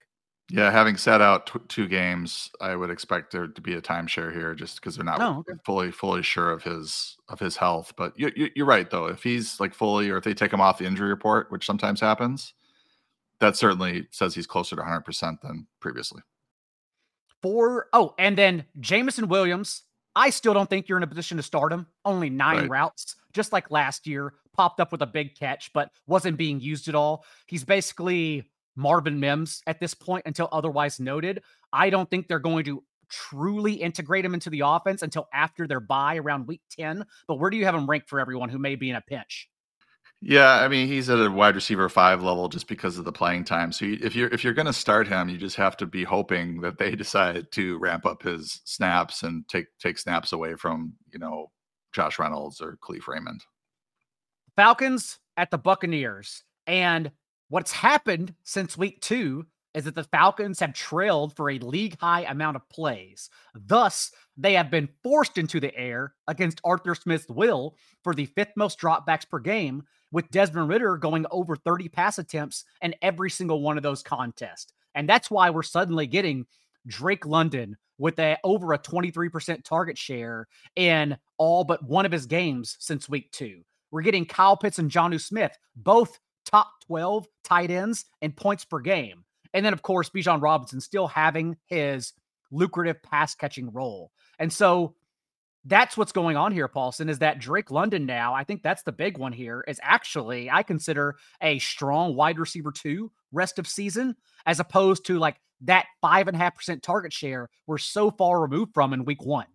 Yeah, 0.51 0.71
having 0.71 0.97
sat 0.97 1.21
out 1.21 1.47
t- 1.47 1.61
two 1.69 1.87
games, 1.87 2.51
I 2.61 2.75
would 2.75 2.91
expect 2.91 3.31
there 3.31 3.47
to 3.47 3.61
be 3.61 3.75
a 3.75 3.81
timeshare 3.81 4.33
here, 4.33 4.55
just 4.55 4.81
because 4.81 4.97
they're 4.97 5.05
not 5.05 5.21
oh, 5.21 5.39
okay. 5.49 5.53
fully 5.65 5.93
fully 5.93 6.23
sure 6.23 6.51
of 6.51 6.65
his 6.65 7.17
of 7.29 7.39
his 7.39 7.57
health. 7.57 7.93
But 7.97 8.19
you, 8.19 8.33
you, 8.35 8.51
you're 8.57 8.67
right, 8.67 8.91
though. 8.91 9.07
If 9.07 9.23
he's 9.23 9.61
like 9.61 9.75
fully, 9.75 10.11
or 10.11 10.17
if 10.17 10.25
they 10.25 10.35
take 10.35 10.53
him 10.53 10.61
off 10.61 10.79
the 10.79 10.87
injury 10.87 11.09
report, 11.09 11.53
which 11.53 11.65
sometimes 11.65 12.01
happens, 12.01 12.53
that 13.39 13.57
certainly 13.57 14.09
says 14.11 14.35
he's 14.35 14.47
closer 14.47 14.75
to 14.75 14.83
100% 14.83 15.41
than 15.41 15.69
previously. 15.79 16.23
For 17.43 17.87
oh, 17.93 18.15
and 18.19 18.37
then 18.37 18.65
Jameson 18.81 19.29
Williams, 19.29 19.85
I 20.17 20.31
still 20.31 20.55
don't 20.55 20.69
think 20.69 20.89
you're 20.89 20.99
in 20.99 21.05
a 21.05 21.09
position 21.09 21.37
to 21.37 21.43
start 21.43 21.73
him. 21.73 21.87
Only 22.05 22.31
nine 22.31 22.57
right. 22.57 22.71
routes, 22.71 23.17
just 23.33 23.53
like 23.53 23.71
last 23.71 24.07
year, 24.07 24.35
popped 24.53 24.81
up 24.81 24.93
with 24.93 25.03
a 25.03 25.07
big 25.07 25.35
catch, 25.35 25.73
but 25.73 25.91
wasn't 26.07 26.37
being 26.37 26.61
used 26.61 26.89
at 26.89 26.95
all. 26.95 27.25
He's 27.47 27.65
basically 27.65 28.51
Marvin 28.77 29.21
Mims 29.21 29.63
at 29.67 29.81
this 29.81 29.95
point 29.95 30.25
until 30.27 30.49
otherwise 30.53 31.01
noted. 31.01 31.43
I 31.73 31.91
don't 31.91 32.11
think 32.11 32.27
they're 32.27 32.39
going 32.39 32.65
to 32.65 32.83
truly 33.09 33.75
integrate 33.75 34.25
him 34.25 34.35
into 34.35 34.51
the 34.51 34.63
offense 34.65 35.03
until 35.03 35.29
after 35.35 35.67
their 35.67 35.81
bye 35.81 36.17
around 36.17 36.47
week 36.47 36.63
10. 36.71 37.05
But 37.27 37.37
where 37.37 37.51
do 37.51 37.57
you 37.57 37.67
have 37.67 37.75
him 37.75 37.89
ranked 37.89 38.09
for 38.09 38.21
everyone 38.21 38.49
who 38.49 38.59
may 38.59 38.77
be 38.77 38.91
in 38.91 38.97
a 38.97 39.01
pinch? 39.01 39.50
Yeah, 40.23 40.61
I 40.61 40.69
mean 40.69 40.87
he's 40.87 41.09
at 41.09 41.19
a 41.19 41.31
wide 41.31 41.55
receiver 41.55 41.89
five 41.89 42.23
level 42.23 42.49
just 42.49 42.69
because 42.69 42.99
of 42.99 43.05
the 43.05 43.13
playing 43.13 43.45
time. 43.45 43.73
So 43.73 43.87
if 43.87 44.15
you're 44.15 44.29
if 44.29 44.45
you're 44.45 44.53
going 44.53 44.67
to 44.67 44.73
start 44.73 45.09
him, 45.09 45.31
you 45.31 45.39
just 45.39 45.57
have 45.57 45.77
to 45.79 45.87
be 45.87 46.05
hoping 46.05 46.61
that 46.61 46.79
they 46.79 46.91
decide 46.97 47.51
to 47.53 47.79
ramp 47.79 48.05
up 48.05 48.23
his 48.23 48.61
snaps 48.65 49.23
and 49.23 49.49
take 49.49 49.67
take 49.79 49.99
snaps 49.99 50.33
away 50.33 50.57
from 50.57 50.95
you 51.11 51.19
know 51.19 51.51
Josh 51.93 52.19
Reynolds 52.19 52.61
or 52.61 52.79
Kalif 52.83 53.09
Raymond. 53.09 53.45
Falcons 54.57 55.19
at 55.39 55.51
the 55.51 55.59
Buccaneers, 55.59 56.45
and 56.67 57.13
what's 57.49 57.73
happened 57.73 58.35
since 58.43 58.77
week 58.77 59.01
two 59.01 59.47
is 59.75 59.85
that 59.85 59.95
the 59.95 60.05
Falcons 60.05 60.61
have 60.61 60.75
trailed 60.75 61.37
for 61.37 61.51
a 61.51 61.59
league 61.59 61.99
high 62.01 62.23
amount 62.23 62.57
of 62.57 62.69
plays. 62.69 63.31
Thus, 63.55 64.11
they 64.37 64.55
have 64.55 64.71
been 64.71 64.89
forced 65.03 65.39
into 65.39 65.61
the 65.61 65.75
air 65.77 66.15
against 66.27 66.61
Arthur 66.65 66.95
Smith's 66.95 67.29
will 67.29 67.77
for 68.03 68.15
the 68.15 68.27
fifth 68.27 68.53
most 68.57 68.81
dropbacks 68.81 69.29
per 69.29 69.39
game, 69.39 69.83
with 70.13 70.31
Desmond 70.31 70.69
Ridder 70.69 70.97
going 70.97 71.25
over 71.31 71.55
30 71.55 71.89
pass 71.89 72.19
attempts 72.19 72.65
in 72.83 72.95
every 73.03 73.31
single 73.31 73.63
one 73.63 73.77
of 73.77 73.83
those 73.83 74.03
contests. 74.03 74.73
And 74.95 75.09
that's 75.09 75.31
why 75.31 75.51
we're 75.51 75.63
suddenly 75.63 76.07
getting 76.07 76.47
Drake 76.87 77.27
London 77.27 77.77
with 77.99 78.19
a 78.19 78.39
over 78.43 78.73
a 78.73 78.79
23% 78.79 79.63
target 79.63 79.97
share 79.97 80.49
in 80.75 81.17
all 81.39 81.65
but 81.65 81.85
one 81.85 82.07
of 82.07 82.13
his 82.13 82.27
games 82.27 82.77
since 82.81 83.09
week 83.09 83.31
two. 83.31 83.61
We're 83.91 84.03
getting 84.03 84.25
Kyle 84.25 84.57
Pitts 84.57 84.79
and 84.79 84.91
Jonnu 84.91 85.21
Smith, 85.21 85.57
both 85.77 86.19
top 86.45 86.73
12 86.87 87.29
tight 87.45 87.71
ends 87.71 88.07
and 88.23 88.35
points 88.35 88.65
per 88.65 88.81
game. 88.81 89.25
And 89.55 89.65
then, 89.65 89.73
of 89.73 89.83
course, 89.83 90.11
Bijan 90.11 90.43
Robinson 90.43 90.81
still 90.81 91.09
having 91.09 91.57
his 91.67 92.13
lucrative 92.51 93.03
pass 93.03 93.35
catching 93.35 93.73
role. 93.73 94.11
And 94.39 94.53
so 94.53 94.95
that's 95.65 95.97
what's 95.97 96.13
going 96.13 96.37
on 96.37 96.53
here, 96.53 96.69
Paulson, 96.69 97.09
is 97.09 97.19
that 97.19 97.39
Drake 97.39 97.71
London 97.71 98.07
now, 98.07 98.33
I 98.35 98.45
think 98.45 98.63
that's 98.63 98.83
the 98.83 98.93
big 98.93 99.19
one 99.19 99.33
here, 99.33 99.63
is 99.69 99.79
actually, 99.83 100.51
I 100.51 100.63
consider 100.63 101.17
a 101.43 101.59
strong 101.59 102.15
wide 102.17 102.39
receiver 102.39 102.73
two 102.73 103.13
rest 103.33 103.59
of 103.59 103.67
season, 103.67 104.17
as 104.47 104.59
opposed 104.59 105.05
to 105.07 105.19
like 105.19 105.37
that 105.63 105.87
five 106.01 106.29
and 106.29 106.37
a 106.37 106.39
half 106.39 106.57
percent 106.57 106.83
target 106.83 107.13
share 107.13 107.51
we're 107.67 107.79
so 107.79 108.11
far 108.11 108.41
removed 108.41 108.73
from 108.73 108.93
in 108.95 109.05
week 109.05 109.25
one. 109.25 109.47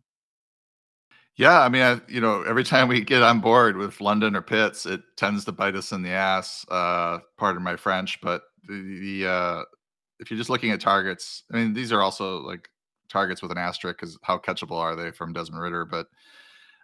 Yeah, 1.38 1.60
I 1.60 1.68
mean, 1.68 1.82
I, 1.82 2.00
you 2.08 2.22
know, 2.22 2.44
every 2.44 2.64
time 2.64 2.88
we 2.88 3.02
get 3.02 3.22
on 3.22 3.42
board 3.42 3.76
with 3.76 4.00
London 4.00 4.38
or 4.38 4.42
Pitts, 4.42 4.86
it 4.86 5.02
tends 5.18 5.44
to 5.46 5.52
bite 5.52 5.76
us 5.76 5.92
in 5.92 6.02
the 6.02 6.12
ass. 6.12 6.66
Uh, 6.70 7.20
pardon 7.38 7.62
my 7.62 7.76
French, 7.76 8.22
but 8.22 8.44
the, 8.68 9.22
the 9.24 9.30
uh, 9.30 9.64
if 10.20 10.30
you're 10.30 10.38
just 10.38 10.50
looking 10.50 10.72
at 10.72 10.82
targets, 10.82 11.44
I 11.52 11.58
mean, 11.58 11.74
these 11.74 11.92
are 11.92 12.02
also 12.02 12.40
like 12.42 12.70
targets 13.10 13.42
with 13.42 13.52
an 13.52 13.58
asterisk 13.58 14.00
because 14.00 14.18
how 14.24 14.38
catchable 14.38 14.78
are 14.78 14.96
they 14.96 15.12
from 15.12 15.34
Desmond 15.34 15.62
Ridder? 15.62 15.86
But 15.86 16.08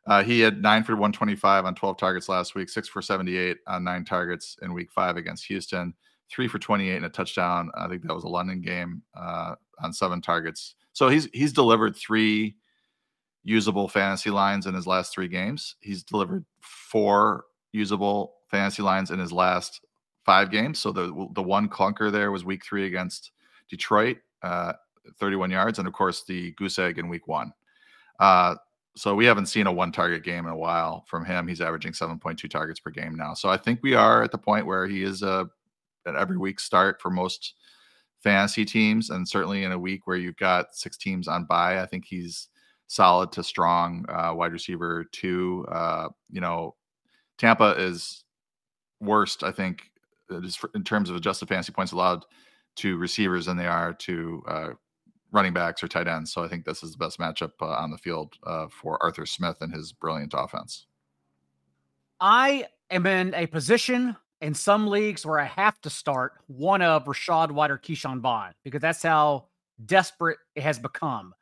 uh, 0.08 0.24
he 0.24 0.40
had 0.40 0.62
nine 0.62 0.84
for 0.84 0.94
125 0.94 1.66
on 1.66 1.76
12 1.76 1.98
targets 1.98 2.30
last 2.30 2.56
week, 2.56 2.70
six 2.70 2.88
for 2.88 3.02
78 3.02 3.58
on 3.68 3.84
nine 3.84 4.04
targets 4.04 4.58
in 4.62 4.74
week 4.74 4.92
five 4.92 5.18
against 5.18 5.46
Houston, 5.46 5.94
three 6.30 6.48
for 6.48 6.60
28 6.60 6.96
and 6.96 7.06
a 7.06 7.10
touchdown. 7.10 7.70
I 7.76 7.88
think 7.88 8.04
that 8.04 8.14
was 8.14 8.24
a 8.24 8.30
London 8.30 8.62
game 8.62 9.04
uh, 9.16 9.56
on 9.80 9.94
seven 9.94 10.22
targets. 10.22 10.76
So 10.94 11.10
he's 11.10 11.30
he's 11.34 11.54
delivered 11.54 11.96
three 11.96 12.56
usable 13.44 13.88
fantasy 13.88 14.30
lines 14.30 14.66
in 14.66 14.74
his 14.74 14.88
last 14.88 15.14
three 15.14 15.28
games. 15.28 15.76
He's 15.80 16.04
delivered 16.04 16.46
four 16.62 17.46
usable 17.72 18.34
fantasy 18.50 18.82
lines 18.82 19.12
in 19.12 19.20
his 19.20 19.32
last 19.32 19.82
five 20.26 20.52
games. 20.52 20.80
So 20.80 20.92
the 20.92 21.28
the 21.34 21.44
one 21.44 21.70
clunker 21.70 22.12
there 22.12 22.32
was 22.32 22.46
week 22.46 22.64
three 22.66 22.86
against 22.86 23.32
Detroit, 23.70 24.18
uh, 24.44 24.74
31 25.20 25.52
yards, 25.52 25.80
and 25.80 25.88
of 25.88 25.94
course 25.94 26.24
the 26.24 26.52
goose 26.52 26.80
egg 26.80 26.98
in 27.00 27.08
week 27.08 27.28
one. 27.28 27.54
Uh, 28.20 28.56
so 28.96 29.16
we 29.16 29.26
haven't 29.26 29.46
seen 29.46 29.68
a 29.68 29.72
one 29.72 29.92
target 29.92 30.24
game 30.24 30.46
in 30.46 30.52
a 30.52 30.58
while 30.58 31.06
from 31.08 31.26
him. 31.26 31.48
He's 31.48 31.62
averaging 31.62 31.94
7.2 31.94 32.50
targets 32.50 32.80
per 32.80 32.92
game 32.92 33.16
now. 33.16 33.34
So 33.34 33.50
I 33.50 33.58
think 33.58 33.80
we 33.82 33.94
are 33.94 34.22
at 34.22 34.32
the 34.32 34.38
point 34.38 34.66
where 34.66 34.86
he 34.86 35.04
is 35.04 35.24
a 35.24 35.50
an 36.06 36.16
every 36.16 36.38
week 36.38 36.60
start 36.60 37.00
for 37.00 37.10
most 37.10 37.54
fantasy 38.24 38.66
teams, 38.66 39.10
and 39.10 39.28
certainly 39.28 39.64
in 39.64 39.72
a 39.72 39.80
week 39.80 40.06
where 40.06 40.18
you've 40.18 40.38
got 40.38 40.76
six 40.76 40.98
teams 40.98 41.28
on 41.28 41.46
bye, 41.46 41.82
I 41.82 41.86
think 41.86 42.06
he's 42.06 42.50
solid 42.88 43.32
to 43.32 43.44
strong 43.44 44.06
uh, 44.10 44.34
wide 44.36 44.52
receiver 44.52 45.06
two. 45.12 45.66
Uh, 45.72 46.10
you 46.30 46.42
know, 46.42 46.76
Tampa 47.38 47.76
is 47.78 48.24
worst, 49.00 49.44
I 49.44 49.52
think, 49.52 49.91
in 50.32 50.84
terms 50.84 51.10
of 51.10 51.16
adjusted 51.16 51.48
fantasy 51.48 51.72
points 51.72 51.92
allowed 51.92 52.26
to 52.78 52.98
receivers 52.98 53.46
than 53.46 53.58
they 53.58 53.68
are 53.68 53.94
to 53.94 54.44
uh, 54.48 54.70
running 55.32 55.54
backs 55.54 55.84
or 55.84 55.88
tight 55.88 56.08
ends. 56.08 56.32
So 56.32 56.44
I 56.44 56.48
think 56.48 56.66
this 56.66 56.84
is 56.84 56.94
the 56.94 56.98
best 56.98 57.20
matchup 57.20 57.52
uh, 57.62 57.68
on 57.68 57.92
the 57.92 57.98
field 57.98 58.34
uh, 58.46 58.68
for 58.70 59.02
Arthur 59.04 59.26
Smith 59.26 59.58
and 59.62 59.74
his 59.74 59.92
brilliant 59.92 60.34
offense. 60.36 60.88
I 62.20 62.66
am 62.90 63.06
in 63.06 63.34
a 63.34 63.48
position 63.48 64.16
in 64.42 64.54
some 64.54 64.88
leagues 64.88 65.26
where 65.26 65.40
I 65.40 65.46
have 65.46 65.80
to 65.82 65.90
start 65.90 66.34
one 66.48 66.82
of 66.82 67.06
Rachaad 67.06 67.52
White 67.52 67.72
or 67.72 67.78
Ke'Shawn 67.78 68.22
Vaughn 68.22 68.54
because 68.64 68.82
that's 68.82 69.04
how 69.04 69.46
desperate 69.86 70.38
it 70.56 70.64
has 70.64 70.80
become 70.80 71.34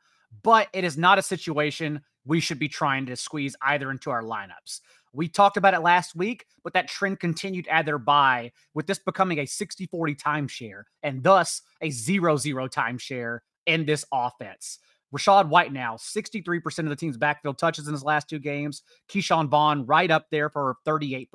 but 0.42 0.68
it 0.72 0.84
is 0.84 0.96
not 0.96 1.18
a 1.18 1.22
situation 1.22 2.00
we 2.24 2.40
should 2.40 2.58
be 2.58 2.68
trying 2.68 3.06
to 3.06 3.16
squeeze 3.16 3.56
either 3.62 3.90
into 3.90 4.10
our 4.10 4.22
lineups. 4.22 4.80
We 5.12 5.28
talked 5.28 5.56
about 5.56 5.74
it 5.74 5.80
last 5.80 6.14
week, 6.14 6.46
but 6.62 6.72
that 6.74 6.88
trend 6.88 7.18
continued 7.20 7.66
at 7.68 7.84
their 7.84 7.98
bye 7.98 8.52
with 8.74 8.86
this 8.86 8.98
becoming 8.98 9.38
a 9.38 9.46
60 9.46 9.86
40 9.86 10.14
timeshare 10.14 10.82
and 11.02 11.22
thus 11.22 11.62
a 11.80 11.90
0 11.90 12.36
0 12.36 12.68
timeshare 12.68 13.40
in 13.66 13.86
this 13.86 14.04
offense. 14.12 14.78
Rachaad 15.12 15.48
White 15.48 15.72
now, 15.72 15.96
63% 15.96 16.78
of 16.80 16.88
the 16.88 16.96
team's 16.96 17.16
backfield 17.16 17.58
touches 17.58 17.88
in 17.88 17.92
his 17.92 18.04
last 18.04 18.28
two 18.28 18.38
games. 18.38 18.82
Ke'Shawn 19.08 19.48
Vaughn 19.48 19.84
right 19.86 20.10
up 20.10 20.26
there 20.30 20.48
for 20.48 20.76
38%. 20.86 21.28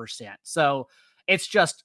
So 0.44 0.88
it's 1.28 1.48
just 1.48 1.84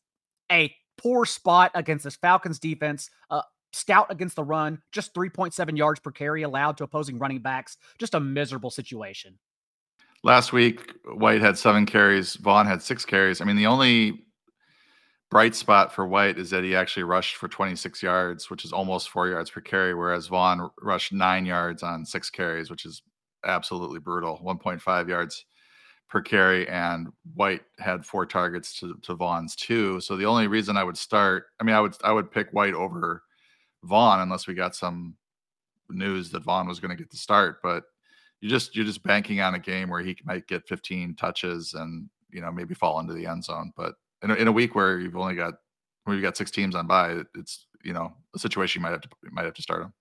a 0.52 0.73
poor 0.97 1.25
spot 1.25 1.73
against 1.75 2.04
this 2.04 2.16
Falcons 2.16 2.59
defense. 2.61 3.11
Uh, 3.28 3.42
stout 3.73 4.06
against 4.11 4.37
the 4.37 4.44
run, 4.44 4.80
just 4.92 5.14
3.7 5.14 5.76
yards 5.76 6.00
per 6.00 6.10
carry 6.10 6.43
allowed 6.43 6.76
to 6.76 6.84
opposing 6.84 7.19
running 7.19 7.41
backs. 7.41 7.76
Just 7.99 8.14
a 8.14 8.21
miserable 8.21 8.71
situation. 8.71 9.38
Last 10.23 10.52
week, 10.52 10.93
White 11.04 11.41
had 11.41 11.56
seven 11.56 11.87
carries, 11.87 12.37
Vaughn 12.37 12.67
had 12.67 12.83
six 12.83 13.04
carries. 13.04 13.41
I 13.41 13.45
mean, 13.45 13.56
the 13.56 13.67
only 13.67 14.25
bright 15.30 15.54
spot 15.54 15.95
for 15.95 16.06
White 16.06 16.39
is 16.39 16.50
that 16.50 16.65
he 16.65 16.75
actually 16.76 17.04
rushed 17.04 17.37
for 17.37 17.49
26 17.49 18.02
yards, 18.02 18.50
which 18.50 18.65
is 18.65 18.73
almost 18.73 19.09
four 19.09 19.28
yards 19.28 19.50
per 19.50 19.61
carry, 19.61 19.95
whereas 19.95 20.26
Vaughn 20.26 20.71
rushed 20.83 21.13
nine 21.13 21.47
yards 21.47 21.83
on 21.83 22.04
six 22.04 22.28
carries, 22.28 22.71
which 22.71 22.85
is 22.85 23.02
absolutely 23.47 24.00
brutal 24.00 24.41
1.5 24.45 25.09
yards 25.09 25.47
per 26.11 26.21
carry. 26.21 26.69
And 26.69 27.09
White 27.35 27.63
had 27.78 28.04
four 28.04 28.26
targets 28.26 28.78
to, 28.80 28.97
to 29.02 29.15
Vaughn's 29.15 29.56
two. 29.56 30.00
So 30.00 30.17
the 30.17 30.26
only 30.26 30.49
reason 30.49 30.76
I 30.76 30.85
would 30.85 30.99
start, 30.99 31.47
I 31.61 31.65
mean, 31.65 31.76
I 31.76 31.80
would 31.80 31.95
I 32.04 32.13
would 32.13 32.30
pick 32.30 32.50
White 32.50 32.75
over 32.75 33.23
Vaughn 33.85 34.21
unless 34.21 34.47
we 34.47 34.54
got 34.54 34.75
some 34.75 35.17
news 35.89 36.30
that 36.30 36.45
Vaughn 36.45 36.69
was 36.69 36.80
going 36.80 36.91
to 36.91 37.02
get 37.02 37.11
the 37.11 37.17
start. 37.17 37.59
But 37.63 37.85
you 38.40 38.48
just 38.48 38.74
you're 38.74 38.84
just 38.84 39.02
banking 39.02 39.40
on 39.40 39.54
a 39.54 39.58
game 39.58 39.90
where 39.90 40.00
he 40.00 40.16
might 40.24 40.46
get 40.46 40.66
15 40.66 41.14
touches 41.14 41.74
and 41.74 42.08
you 42.30 42.40
know 42.40 42.50
maybe 42.50 42.74
fall 42.74 43.00
into 43.00 43.12
the 43.12 43.26
end 43.26 43.44
zone. 43.44 43.72
But 43.76 43.94
in 44.22 44.30
a, 44.30 44.34
in 44.34 44.48
a 44.48 44.52
week 44.52 44.74
where 44.74 44.98
you've 44.98 45.16
only 45.16 45.34
got 45.34 45.54
where 46.04 46.14
you've 46.16 46.22
got 46.22 46.36
six 46.36 46.50
teams 46.50 46.74
on 46.74 46.86
by, 46.86 47.22
it's 47.34 47.66
you 47.84 47.92
know 47.92 48.12
a 48.34 48.38
situation 48.38 48.80
you 48.80 48.84
might 48.84 48.92
have 48.92 49.02
to 49.02 49.08
might 49.30 49.44
have 49.44 49.54
to 49.54 49.62
start 49.62 49.82
him. 49.82 49.92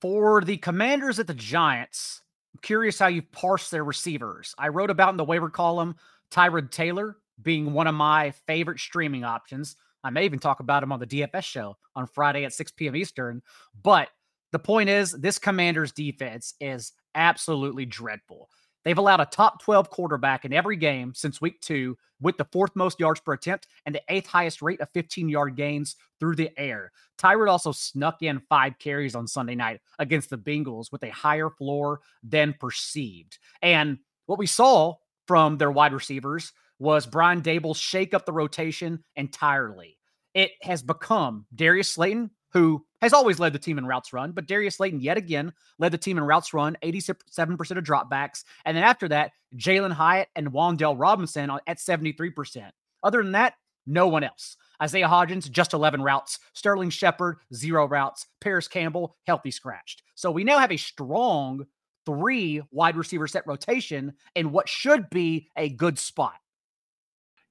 For 0.00 0.42
the 0.42 0.58
Commanders 0.58 1.18
at 1.18 1.26
the 1.26 1.34
Giants, 1.34 2.22
I'm 2.54 2.60
curious 2.62 2.98
how 2.98 3.06
you 3.06 3.22
parse 3.22 3.70
their 3.70 3.84
receivers. 3.84 4.54
I 4.58 4.68
wrote 4.68 4.90
about 4.90 5.10
in 5.10 5.16
the 5.16 5.24
waiver 5.24 5.50
column 5.50 5.96
Tyrod 6.30 6.70
Taylor 6.70 7.16
being 7.42 7.72
one 7.72 7.86
of 7.86 7.94
my 7.94 8.32
favorite 8.46 8.78
streaming 8.78 9.24
options. 9.24 9.76
I 10.04 10.10
may 10.10 10.24
even 10.24 10.38
talk 10.38 10.60
about 10.60 10.82
him 10.82 10.92
on 10.92 11.00
the 11.00 11.06
DFS 11.06 11.44
show 11.44 11.76
on 11.96 12.06
Friday 12.06 12.44
at 12.44 12.52
6 12.52 12.72
p.m. 12.72 12.94
Eastern. 12.94 13.42
But 13.82 14.08
the 14.54 14.58
point 14.60 14.88
is, 14.88 15.10
this 15.10 15.36
commander's 15.36 15.90
defense 15.90 16.54
is 16.60 16.92
absolutely 17.16 17.84
dreadful. 17.84 18.48
They've 18.84 18.96
allowed 18.96 19.18
a 19.18 19.26
top 19.26 19.60
12 19.60 19.90
quarterback 19.90 20.44
in 20.44 20.52
every 20.52 20.76
game 20.76 21.12
since 21.12 21.40
week 21.40 21.60
two, 21.60 21.96
with 22.20 22.36
the 22.36 22.46
fourth 22.52 22.70
most 22.76 23.00
yards 23.00 23.18
per 23.18 23.32
attempt 23.32 23.66
and 23.84 23.92
the 23.92 24.02
eighth 24.08 24.28
highest 24.28 24.62
rate 24.62 24.80
of 24.80 24.88
15 24.94 25.28
yard 25.28 25.56
gains 25.56 25.96
through 26.20 26.36
the 26.36 26.56
air. 26.56 26.92
Tyrod 27.18 27.50
also 27.50 27.72
snuck 27.72 28.22
in 28.22 28.40
five 28.48 28.78
carries 28.78 29.16
on 29.16 29.26
Sunday 29.26 29.56
night 29.56 29.80
against 29.98 30.30
the 30.30 30.38
Bengals 30.38 30.92
with 30.92 31.02
a 31.02 31.10
higher 31.10 31.50
floor 31.50 31.98
than 32.22 32.54
perceived. 32.60 33.38
And 33.60 33.98
what 34.26 34.38
we 34.38 34.46
saw 34.46 34.94
from 35.26 35.58
their 35.58 35.72
wide 35.72 35.92
receivers 35.92 36.52
was 36.78 37.06
Brian 37.06 37.42
Daboll 37.42 37.74
shake 37.74 38.14
up 38.14 38.24
the 38.24 38.32
rotation 38.32 39.02
entirely. 39.16 39.98
It 40.32 40.52
has 40.62 40.80
become 40.80 41.46
Darius 41.52 41.88
Slayton, 41.88 42.30
who 42.54 42.84
has 43.02 43.12
always 43.12 43.38
led 43.38 43.52
the 43.52 43.58
team 43.58 43.76
in 43.76 43.86
routes 43.86 44.12
run, 44.12 44.32
but 44.32 44.46
Darius 44.46 44.76
Slayton 44.76 45.00
yet 45.00 45.18
again 45.18 45.52
led 45.78 45.92
the 45.92 45.98
team 45.98 46.16
in 46.16 46.24
routes 46.24 46.54
run, 46.54 46.78
87% 46.82 47.76
of 47.76 47.84
dropbacks. 47.84 48.44
And 48.64 48.76
then 48.76 48.84
after 48.84 49.08
that, 49.08 49.32
Jalin 49.56 49.92
Hyatt 49.92 50.28
and 50.36 50.52
Wan'Dale 50.52 50.98
Robinson 50.98 51.50
at 51.66 51.78
73%. 51.78 52.70
Other 53.02 53.22
than 53.22 53.32
that, 53.32 53.54
no 53.86 54.08
one 54.08 54.24
else. 54.24 54.56
Isaiah 54.80 55.08
Hodgins, 55.08 55.50
just 55.50 55.74
11 55.74 56.00
routes. 56.00 56.38
Sterling 56.54 56.90
Shepard, 56.90 57.36
zero 57.52 57.86
routes. 57.86 58.26
Parris 58.40 58.68
Campbell, 58.68 59.16
healthy 59.26 59.50
scratched. 59.50 60.02
So 60.14 60.30
we 60.30 60.44
now 60.44 60.58
have 60.58 60.72
a 60.72 60.78
strong 60.78 61.66
three 62.06 62.62
wide 62.70 62.96
receiver 62.96 63.26
set 63.26 63.46
rotation 63.46 64.14
in 64.34 64.52
what 64.52 64.68
should 64.68 65.10
be 65.10 65.48
a 65.56 65.68
good 65.68 65.98
spot. 65.98 66.34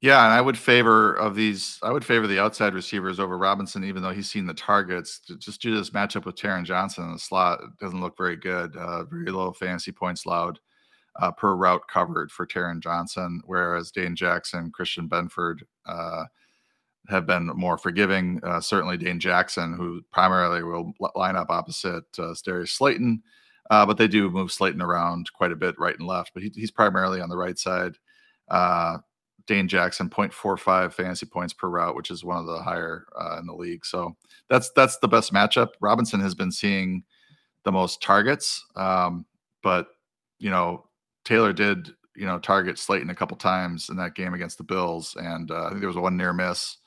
Yeah, 0.04 0.26
and 0.26 0.34
I 0.34 0.42
would 0.42 0.58
favor 0.58 1.14
of 1.14 1.34
these. 1.34 1.80
I 1.82 1.94
would 1.94 2.04
favor 2.04 2.28
the 2.28 2.38
outside 2.38 2.74
receivers 2.74 3.22
over 3.22 3.38
Robinson, 3.38 3.86
even 3.86 4.04
though 4.04 4.12
he's 4.12 4.30
seen 4.30 4.46
the 4.46 4.54
targets. 4.54 5.22
Just 5.40 5.62
do 5.62 5.74
this 5.78 5.92
matchup 5.92 6.26
with 6.26 6.36
Taron 6.36 6.66
Johnson 6.66 7.06
in 7.06 7.14
the 7.14 7.20
slot 7.20 7.62
it 7.64 7.70
doesn't 7.80 8.02
look 8.02 8.18
very 8.18 8.36
good. 8.36 8.76
Uh, 8.76 9.06
very 9.06 9.32
low 9.32 9.54
fantasy 9.54 9.94
points 9.94 10.26
allowed 10.26 10.60
uh, 11.22 11.32
per 11.32 11.56
route 11.56 11.84
covered 11.88 12.32
for 12.34 12.46
Taron 12.46 12.82
Johnson, 12.82 13.42
whereas 13.46 13.92
Dane 13.92 14.14
Jackson, 14.14 14.72
Christian 14.72 15.08
Benford 15.08 15.60
uh, 15.86 16.26
have 17.08 17.26
been 17.26 17.46
more 17.56 17.78
forgiving. 17.78 18.42
Uh, 18.44 18.60
certainly, 18.60 18.98
Dane 18.98 19.22
Jackson, 19.22 19.72
who 19.74 20.02
primarily 20.12 20.64
will 20.64 20.92
line 21.16 21.38
up 21.38 21.50
opposite 21.50 22.04
uh, 22.20 22.34
Slayton, 22.66 23.24
uh, 23.72 23.86
but 23.86 23.96
they 23.96 24.10
do 24.10 24.30
move 24.30 24.52
Slayton 24.52 24.82
around 24.82 25.32
quite 25.32 25.54
a 25.54 25.56
bit 25.56 25.80
right 25.80 25.98
and 25.98 26.06
left. 26.06 26.32
But 26.34 26.44
he, 26.44 26.52
he's 26.54 26.72
primarily 26.72 27.22
on 27.22 27.30
the 27.30 27.38
right 27.38 27.58
side. 27.58 27.96
Uh, 28.50 28.98
Dane 29.46 29.68
Jackson 29.68 30.10
0.45 30.10 30.94
fantasy 30.94 31.26
points 31.26 31.54
per 31.54 31.68
route, 31.68 31.96
which 31.96 32.10
is 32.10 32.24
one 32.24 32.38
of 32.38 32.46
the 32.46 32.62
higher 32.62 33.06
uh, 33.20 33.38
in 33.40 33.46
the 33.46 33.54
league. 33.54 33.86
So 33.86 34.16
that's 34.50 34.72
that's 34.76 34.98
the 34.98 35.08
best 35.08 35.34
matchup. 35.34 35.70
Robinson 35.82 36.20
has 36.22 36.36
been 36.36 36.52
seeing 36.52 37.04
the 37.64 37.72
most 37.72 38.02
targets, 38.02 38.66
um, 38.76 39.26
but 39.62 39.88
you 40.40 40.50
know 40.50 40.86
Taylor 41.26 41.54
did 41.54 41.90
you 42.16 42.26
know 42.26 42.40
target 42.40 42.78
Slayton 42.78 43.10
a 43.10 43.16
couple 43.16 43.36
times 43.38 43.90
in 43.90 43.98
that 43.98 44.16
game 44.16 44.34
against 44.34 44.58
the 44.58 44.64
Bills, 44.64 45.16
and 45.20 45.52
uh, 45.52 45.66
I 45.66 45.70
think 45.70 45.80
there 45.80 45.88
was 45.88 45.98
one 45.98 46.18
near 46.18 46.34
miss. 46.34 46.78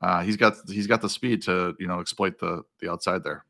Uh, 0.00 0.22
he's 0.22 0.36
got 0.36 0.54
he's 0.68 0.86
got 0.86 1.02
the 1.02 1.08
speed 1.08 1.42
to 1.42 1.74
you 1.78 1.86
know 1.86 2.00
exploit 2.00 2.38
the 2.38 2.62
the 2.80 2.90
outside 2.90 3.22
there. 3.24 3.44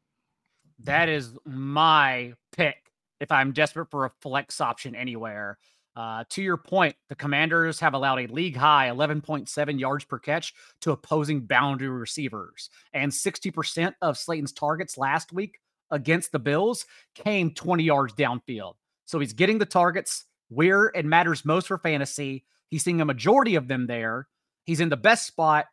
That 0.81 1.09
is 1.09 1.37
my 1.45 2.35
pick 2.53 2.91
if 3.21 3.31
I'm 3.31 3.53
desperate 3.53 3.91
for 3.91 4.07
a 4.07 4.11
flex 4.21 4.61
option 4.61 4.95
anywhere. 4.95 5.59
Uh, 5.97 6.25
to 6.31 6.43
your 6.43 6.57
point, 6.57 6.95
the 7.09 7.15
Commanders 7.15 7.81
have 7.81 7.95
allowed 7.95 8.21
a 8.21 8.33
league 8.33 8.57
high 8.57 8.89
11.7 8.89 9.81
yards 9.81 10.05
per 10.05 10.19
catch 10.19 10.55
to 10.81 10.93
opposing 10.93 11.41
boundary 11.41 11.89
receivers. 11.89 12.71
And 12.93 13.11
60% 13.11 13.95
of 14.01 14.17
Slayton's 14.17 14.53
targets 14.53 14.97
last 14.97 15.33
week 15.33 15.59
against 15.91 16.33
the 16.33 16.39
Bills 16.39 16.87
came 17.15 17.53
20 17.53 17.83
yards 17.83 18.15
downfield. 18.15 18.75
So 19.05 19.19
he's 19.19 19.33
getting 19.33 19.59
the 19.59 19.67
targets, 19.67 20.25
where 20.49 20.87
it 20.87 21.05
matters 21.05 21.45
most 21.45 21.69
for 21.69 21.79
fantasy. 21.79 22.45
He's 22.69 22.85
seeing 22.85 23.01
a 23.01 23.05
majority 23.05 23.57
of 23.57 23.67
them 23.67 23.87
there. 23.87 24.29
He's 24.65 24.81
in 24.81 24.89
the 24.89 24.97
best 24.97 25.27
spot, 25.27 25.67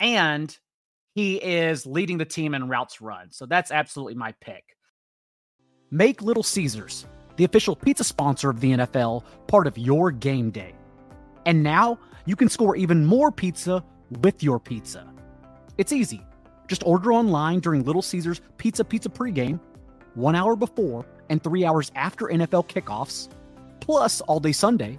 and 0.00 0.56
he 1.14 1.36
is 1.36 1.86
leading 1.86 2.18
the 2.18 2.24
team 2.24 2.54
in 2.54 2.68
routes 2.68 3.00
run. 3.00 3.30
So 3.30 3.46
that's 3.46 3.70
absolutely 3.70 4.14
my 4.14 4.32
pick. 4.40 4.76
Make 5.90 6.22
Little 6.22 6.42
Caesars, 6.42 7.06
the 7.36 7.44
official 7.44 7.76
pizza 7.76 8.04
sponsor 8.04 8.50
of 8.50 8.60
the 8.60 8.72
NFL, 8.72 9.24
part 9.46 9.66
of 9.66 9.78
your 9.78 10.10
game 10.10 10.50
day. 10.50 10.74
And 11.46 11.62
now 11.62 11.98
you 12.26 12.36
can 12.36 12.48
score 12.48 12.76
even 12.76 13.04
more 13.04 13.32
pizza 13.32 13.82
with 14.20 14.42
your 14.42 14.60
pizza. 14.60 15.06
It's 15.78 15.92
easy. 15.92 16.24
Just 16.68 16.86
order 16.86 17.12
online 17.12 17.60
during 17.60 17.84
Little 17.84 18.02
Caesars 18.02 18.40
Pizza 18.56 18.84
Pizza 18.84 19.08
pregame, 19.08 19.58
one 20.14 20.36
hour 20.36 20.56
before 20.56 21.04
and 21.28 21.42
three 21.42 21.64
hours 21.64 21.90
after 21.94 22.26
NFL 22.26 22.68
kickoffs, 22.68 23.28
plus 23.80 24.20
all 24.22 24.40
day 24.40 24.52
Sunday, 24.52 24.98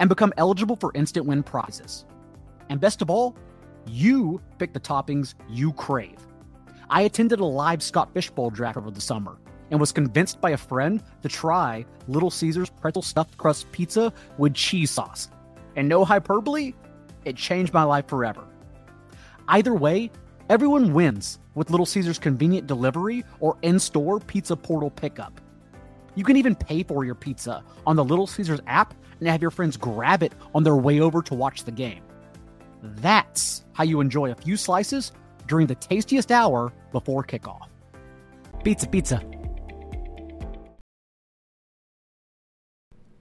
and 0.00 0.08
become 0.08 0.32
eligible 0.36 0.76
for 0.76 0.92
instant 0.94 1.26
win 1.26 1.42
prizes. 1.42 2.04
And 2.68 2.80
best 2.80 3.02
of 3.02 3.10
all, 3.10 3.36
you 3.86 4.40
pick 4.58 4.72
the 4.72 4.80
toppings 4.80 5.34
you 5.48 5.72
crave. 5.72 6.18
I 6.90 7.02
attended 7.02 7.40
a 7.40 7.44
live 7.44 7.82
Scott 7.82 8.12
Fishbowl 8.12 8.50
draft 8.50 8.76
over 8.76 8.90
the 8.90 9.00
summer 9.00 9.38
and 9.70 9.80
was 9.80 9.92
convinced 9.92 10.40
by 10.40 10.50
a 10.50 10.56
friend 10.56 11.02
to 11.22 11.28
try 11.28 11.84
Little 12.06 12.30
Caesars 12.30 12.70
pretzel 12.70 13.02
stuffed 13.02 13.36
crust 13.36 13.70
pizza 13.72 14.12
with 14.38 14.54
cheese 14.54 14.90
sauce. 14.90 15.28
And 15.76 15.88
no 15.88 16.04
hyperbole, 16.04 16.74
it 17.24 17.36
changed 17.36 17.72
my 17.72 17.82
life 17.82 18.08
forever. 18.08 18.44
Either 19.48 19.74
way, 19.74 20.10
everyone 20.48 20.92
wins 20.92 21.38
with 21.54 21.70
Little 21.70 21.86
Caesars 21.86 22.18
convenient 22.18 22.66
delivery 22.66 23.24
or 23.40 23.56
in 23.62 23.78
store 23.78 24.20
pizza 24.20 24.56
portal 24.56 24.90
pickup. 24.90 25.40
You 26.14 26.24
can 26.24 26.36
even 26.36 26.54
pay 26.54 26.82
for 26.82 27.04
your 27.04 27.14
pizza 27.14 27.62
on 27.86 27.96
the 27.96 28.04
Little 28.04 28.26
Caesars 28.26 28.60
app 28.66 28.94
and 29.20 29.28
have 29.28 29.42
your 29.42 29.50
friends 29.50 29.76
grab 29.76 30.22
it 30.22 30.32
on 30.54 30.64
their 30.64 30.76
way 30.76 31.00
over 31.00 31.22
to 31.22 31.34
watch 31.34 31.64
the 31.64 31.72
game. 31.72 32.02
That's 32.82 33.64
how 33.72 33.84
you 33.84 34.00
enjoy 34.00 34.30
a 34.30 34.34
few 34.34 34.56
slices 34.56 35.12
during 35.46 35.66
the 35.66 35.74
tastiest 35.74 36.30
hour 36.30 36.72
before 36.92 37.24
kickoff. 37.24 37.68
Pizza, 38.64 38.88
pizza. 38.88 39.37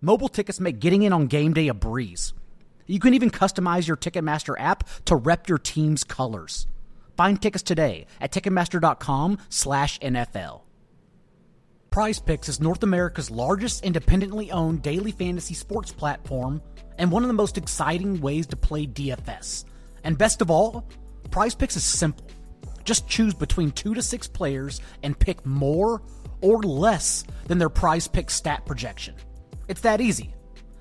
mobile 0.00 0.28
tickets 0.28 0.60
make 0.60 0.78
getting 0.80 1.02
in 1.02 1.12
on 1.12 1.26
game 1.26 1.52
day 1.52 1.68
a 1.68 1.74
breeze. 1.74 2.32
You 2.86 3.00
can 3.00 3.12
even 3.14 3.30
customize 3.30 3.88
your 3.88 3.96
Ticketmaster 3.96 4.54
app 4.58 4.84
to 5.06 5.16
rep 5.16 5.48
your 5.48 5.58
team's 5.58 6.04
colors. 6.04 6.68
Find 7.16 7.40
tickets 7.40 7.64
today 7.64 8.06
at 8.20 8.32
Ticketmaster.com/NFL. 8.32 10.62
Prize 11.90 12.20
Picks 12.20 12.50
is 12.50 12.60
North 12.60 12.82
America's 12.82 13.30
largest 13.30 13.82
independently 13.82 14.52
owned 14.52 14.82
daily 14.82 15.12
fantasy 15.12 15.54
sports 15.54 15.92
platform 15.92 16.60
and 16.98 17.10
one 17.10 17.22
of 17.22 17.28
the 17.28 17.34
most 17.34 17.56
exciting 17.56 18.20
ways 18.20 18.46
to 18.48 18.56
play 18.56 18.86
DFS. 18.86 19.64
And 20.04 20.18
best 20.18 20.42
of 20.42 20.50
all, 20.50 20.84
Prize 21.30 21.54
Picks 21.54 21.76
is 21.76 21.84
simple. 21.84 22.26
Just 22.84 23.08
choose 23.08 23.32
between 23.34 23.70
two 23.72 23.94
to 23.94 24.02
six 24.02 24.28
players 24.28 24.80
and 25.02 25.18
pick 25.18 25.46
more 25.46 26.02
or 26.40 26.62
less 26.62 27.24
than 27.46 27.58
their 27.58 27.70
prize 27.70 28.06
pick 28.06 28.30
stat 28.30 28.64
projection. 28.66 29.14
It's 29.68 29.80
that 29.82 30.00
easy. 30.00 30.34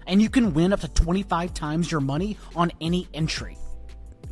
And 0.07 0.21
you 0.21 0.29
can 0.29 0.53
win 0.53 0.73
up 0.73 0.81
to 0.81 0.87
25 0.87 1.53
times 1.53 1.91
your 1.91 2.01
money 2.01 2.37
on 2.55 2.71
any 2.79 3.07
entry. 3.13 3.57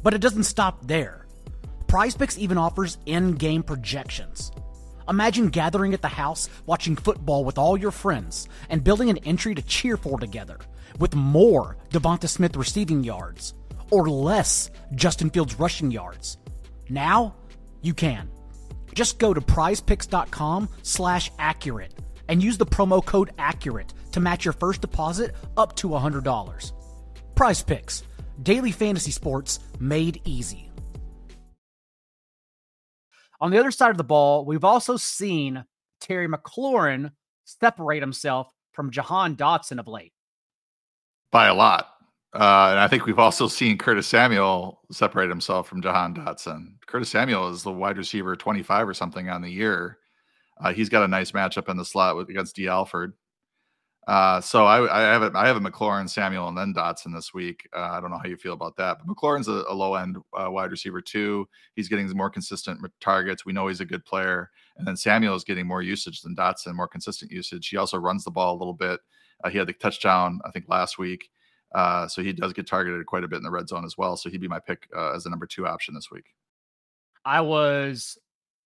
But 0.03 0.13
it 0.13 0.21
doesn't 0.21 0.43
stop 0.43 0.85
there. 0.85 1.25
Prize 1.87 2.15
Picks 2.15 2.37
even 2.37 2.57
offers 2.57 2.97
in 3.05 3.33
game 3.33 3.63
projections. 3.63 4.51
Imagine 5.09 5.49
gathering 5.49 5.93
at 5.93 6.01
the 6.01 6.07
house, 6.07 6.49
watching 6.65 6.95
football 6.95 7.43
with 7.43 7.57
all 7.57 7.77
your 7.77 7.91
friends, 7.91 8.47
and 8.69 8.83
building 8.83 9.09
an 9.09 9.17
entry 9.19 9.53
to 9.55 9.61
cheer 9.61 9.97
for 9.97 10.19
together, 10.19 10.57
with 10.99 11.15
more 11.15 11.77
Devonta 11.89 12.29
Smith 12.29 12.55
receiving 12.55 13.03
yards, 13.03 13.53
or 13.89 14.09
less 14.09 14.71
Justin 14.95 15.29
Fields 15.29 15.59
rushing 15.59 15.91
yards. 15.91 16.37
Now, 16.89 17.35
you 17.81 17.93
can. 17.93 18.29
Just 18.93 19.19
go 19.19 19.33
to 19.33 19.41
prizepicks.com 19.41 20.69
slash 20.83 21.31
accurate 21.37 21.93
and 22.27 22.41
use 22.41 22.57
the 22.57 22.65
promo 22.65 23.03
code 23.03 23.31
accurate 23.37 23.93
to 24.11 24.19
match 24.19 24.45
your 24.45 24.53
first 24.53 24.81
deposit 24.81 25.35
up 25.57 25.75
to 25.77 25.89
$100. 25.89 26.71
Prize 27.35 27.63
Picks, 27.63 28.03
daily 28.41 28.71
fantasy 28.71 29.11
sports 29.11 29.59
made 29.79 30.21
easy. 30.25 30.69
On 33.41 33.51
the 33.51 33.59
other 33.59 33.71
side 33.71 33.91
of 33.91 33.97
the 33.97 34.03
ball, 34.03 34.45
we've 34.45 34.63
also 34.63 34.95
seen 34.95 35.65
Terry 35.99 36.27
McLaurin 36.27 37.11
separate 37.43 38.01
himself 38.01 38.53
from 38.71 38.91
Jahan 38.91 39.35
Dotson 39.35 39.79
of 39.79 39.87
late. 39.87 40.13
By 41.31 41.47
a 41.47 41.53
lot. 41.53 41.89
Uh, 42.33 42.69
and 42.71 42.79
I 42.79 42.87
think 42.87 43.05
we've 43.05 43.19
also 43.19 43.47
seen 43.47 43.77
Curtis 43.77 44.07
Samuel 44.07 44.81
separate 44.91 45.29
himself 45.29 45.67
from 45.67 45.81
Jahan 45.81 46.15
Dotson. 46.15 46.75
Curtis 46.87 47.09
Samuel 47.09 47.49
is 47.49 47.63
the 47.63 47.71
wide 47.71 47.97
receiver 47.97 48.35
25 48.35 48.89
or 48.89 48.93
something 48.93 49.29
on 49.29 49.41
the 49.41 49.51
year. 49.51 49.99
Uh, 50.59 50.73
he's 50.73 50.89
got 50.89 51.03
a 51.03 51.07
nice 51.07 51.31
matchup 51.31 51.69
in 51.69 51.77
the 51.77 51.85
slot 51.85 52.15
with, 52.15 52.29
against 52.29 52.55
D. 52.55 52.67
Alford. 52.67 53.13
Uh, 54.07 54.41
so 54.41 54.65
I, 54.65 54.99
I, 54.99 55.01
have 55.13 55.23
a, 55.23 55.31
I 55.33 55.47
have 55.47 55.55
a 55.55 55.61
McLaurin, 55.61 56.09
Samuel, 56.09 56.49
and 56.49 56.57
then 56.57 56.73
Dotson 56.73 57.13
this 57.13 57.33
week. 57.33 57.67
Uh, 57.73 57.89
I 57.91 58.01
don't 58.01 58.11
know 58.11 58.17
how 58.17 58.27
you 58.27 58.35
feel 58.35 58.53
about 58.53 58.75
that, 58.75 58.97
but 58.99 59.07
McLaurin's 59.07 59.47
a, 59.47 59.63
a 59.69 59.73
low 59.73 59.95
end 59.95 60.17
uh, 60.37 60.51
wide 60.51 60.71
receiver 60.71 61.01
too. 61.01 61.47
He's 61.75 61.87
getting 61.87 62.09
more 62.09 62.29
consistent 62.29 62.81
targets. 62.99 63.45
We 63.45 63.53
know 63.53 63.67
he's 63.67 63.79
a 63.79 63.85
good 63.85 64.03
player, 64.03 64.49
and 64.77 64.85
then 64.85 64.97
Samuel 64.97 65.35
is 65.35 65.45
getting 65.45 65.65
more 65.65 65.81
usage 65.81 66.21
than 66.21 66.35
Dotson, 66.35 66.75
more 66.75 66.87
consistent 66.87 67.31
usage. 67.31 67.69
He 67.69 67.77
also 67.77 67.97
runs 67.97 68.25
the 68.25 68.31
ball 68.31 68.55
a 68.55 68.59
little 68.59 68.73
bit. 68.73 68.99
Uh, 69.43 69.49
he 69.49 69.57
had 69.57 69.67
the 69.67 69.73
touchdown, 69.73 70.41
I 70.45 70.51
think, 70.51 70.67
last 70.67 70.97
week. 70.97 71.29
Uh, 71.73 72.07
so 72.07 72.21
he 72.21 72.33
does 72.33 72.53
get 72.53 72.67
targeted 72.67 73.05
quite 73.05 73.23
a 73.23 73.27
bit 73.27 73.37
in 73.37 73.43
the 73.43 73.49
red 73.49 73.67
zone 73.67 73.85
as 73.85 73.97
well. 73.97 74.15
So 74.15 74.29
he'd 74.29 74.41
be 74.41 74.47
my 74.47 74.59
pick 74.59 74.87
uh, 74.95 75.13
as 75.13 75.25
a 75.25 75.29
number 75.29 75.47
two 75.47 75.65
option 75.65 75.93
this 75.93 76.11
week. 76.11 76.25
I 77.25 77.41
was 77.41 78.17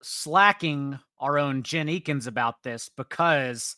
slacking 0.02 1.00
our 1.20 1.38
own 1.38 1.64
Jen 1.64 1.88
Eakins 1.88 2.28
about 2.28 2.64
this 2.64 2.90
because 2.96 3.76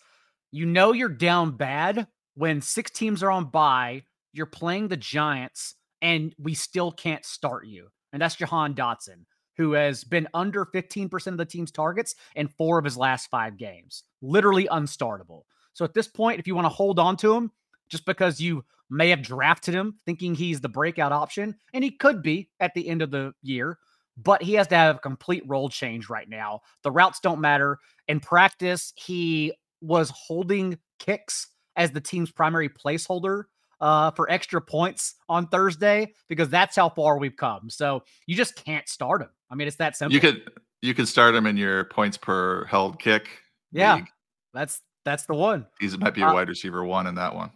you 0.52 0.66
know 0.66 0.94
you're 0.94 1.10
down 1.10 1.52
bad 1.58 2.08
when 2.36 2.62
six 2.62 2.92
teams 2.92 3.22
are 3.22 3.32
on 3.32 3.46
bye, 3.46 4.04
you're 4.34 4.46
playing 4.46 4.88
the 4.88 4.98
Giants, 4.98 5.76
and 6.02 6.34
we 6.40 6.54
still 6.54 6.92
can't 6.92 7.26
start 7.26 7.68
you. 7.68 7.88
And 8.14 8.22
that's 8.22 8.36
Jahan 8.36 8.74
Dotson, 8.74 9.26
who 9.58 9.74
has 9.74 10.04
been 10.04 10.28
under 10.34 10.66
15% 10.66 11.28
of 11.28 11.38
the 11.38 11.46
team's 11.46 11.72
targets 11.72 12.16
in 12.36 12.48
four 12.48 12.80
of 12.80 12.86
his 12.86 12.98
last 12.98 13.30
five 13.30 13.58
games. 13.58 14.04
Literally 14.22 14.68
unstartable. 14.72 15.42
So 15.74 15.86
at 15.86 15.94
this 15.94 16.08
point, 16.08 16.40
if 16.40 16.48
you 16.48 16.56
want 16.56 16.66
to 16.66 16.70
hold 16.70 17.00
on 17.00 17.18
to 17.18 17.34
him, 17.36 17.52
just 17.90 18.06
because 18.06 18.40
you 18.40 18.64
may 18.90 19.10
have 19.10 19.22
drafted 19.22 19.74
him 19.74 19.96
thinking 20.06 20.34
he's 20.34 20.62
the 20.62 20.70
breakout 20.70 21.12
option, 21.12 21.56
and 21.74 21.84
he 21.84 21.92
could 21.92 22.22
be 22.22 22.50
at 22.60 22.74
the 22.74 22.88
end 22.88 23.02
of 23.02 23.12
the 23.12 23.34
year, 23.42 23.78
but 24.24 24.42
he 24.42 24.54
has 24.54 24.68
to 24.68 24.76
have 24.76 24.98
a 24.98 25.00
complete 25.00 25.44
role 25.48 25.70
change 25.70 26.10
right 26.10 26.28
now. 26.30 26.62
The 26.84 26.92
routes 26.92 27.20
don't 27.20 27.40
matter. 27.40 27.80
In 28.08 28.20
practice, 28.20 28.94
he 28.96 29.54
was 29.82 30.12
holding 30.16 30.78
kicks 31.00 31.48
as 31.76 31.92
the 31.92 32.02
team's 32.02 32.32
primary 32.32 32.70
placeholder 32.70 33.44
uh, 33.80 34.12
for 34.12 34.30
extra 34.30 34.62
points 34.62 35.16
on 35.30 35.48
Thursday 35.48 36.14
because 36.28 36.50
that's 36.50 36.76
how 36.76 36.90
far 36.90 37.18
we've 37.18 37.38
come. 37.38 37.70
So 37.70 38.04
you 38.26 38.36
just 38.36 38.56
can't 38.56 38.88
start 38.90 39.22
him. 39.22 39.30
I 39.50 39.56
mean, 39.56 39.68
it's 39.68 39.78
that 39.78 39.96
simple. 39.96 40.14
You 40.14 40.20
could 40.20 40.52
you 40.82 40.94
could 40.94 41.08
start 41.08 41.36
him 41.36 41.46
in 41.46 41.58
your 41.58 41.86
points 41.86 42.18
per 42.18 42.66
held 42.66 43.00
kick. 43.00 43.30
Yeah, 43.72 43.96
league. 43.96 44.08
that's 44.54 44.82
that's 45.06 45.26
the 45.26 45.36
one. 45.36 45.66
He 45.80 45.88
might 45.98 46.14
be 46.14 46.22
a 46.22 46.28
uh, 46.28 46.34
wide 46.34 46.50
receiver 46.50 46.84
one 46.84 47.08
in 47.08 47.16
that 47.16 47.34
one. 47.34 47.52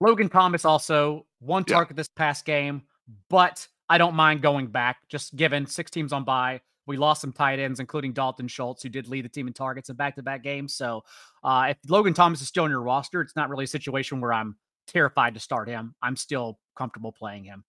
Logan 0.00 0.28
Thomas 0.28 0.64
also 0.64 1.26
one 1.38 1.64
target 1.64 1.94
yeah. 1.94 2.00
this 2.00 2.08
past 2.08 2.44
game, 2.44 2.82
but 3.28 3.66
I 3.90 3.98
don't 3.98 4.14
mind 4.14 4.40
going 4.40 4.68
back. 4.68 4.98
Just 5.08 5.34
given 5.34 5.66
six 5.66 5.90
teams 5.90 6.12
on 6.12 6.22
bye, 6.24 6.60
we 6.86 6.96
lost 6.96 7.20
some 7.20 7.32
tight 7.32 7.58
ends, 7.58 7.80
including 7.80 8.12
Dalton 8.12 8.46
Schultz, 8.46 8.84
who 8.84 8.88
did 8.88 9.08
lead 9.08 9.24
the 9.24 9.28
team 9.28 9.48
in 9.48 9.52
targets 9.52 9.90
in 9.90 9.96
back 9.96 10.14
to 10.14 10.22
back 10.22 10.44
games. 10.44 10.74
So 10.74 11.02
uh, 11.42 11.66
if 11.70 11.76
Logan 11.88 12.14
Thomas 12.14 12.40
is 12.40 12.48
still 12.48 12.64
in 12.64 12.70
your 12.70 12.82
roster, 12.82 13.20
it's 13.20 13.34
not 13.34 13.50
really 13.50 13.64
a 13.64 13.66
situation 13.66 14.20
where 14.20 14.32
I'm 14.32 14.56
terrified 14.86 15.34
to 15.34 15.40
start 15.40 15.68
him. 15.68 15.94
I'm 16.00 16.16
still 16.16 16.60
comfortable 16.76 17.12
playing 17.12 17.44
him. 17.44 17.64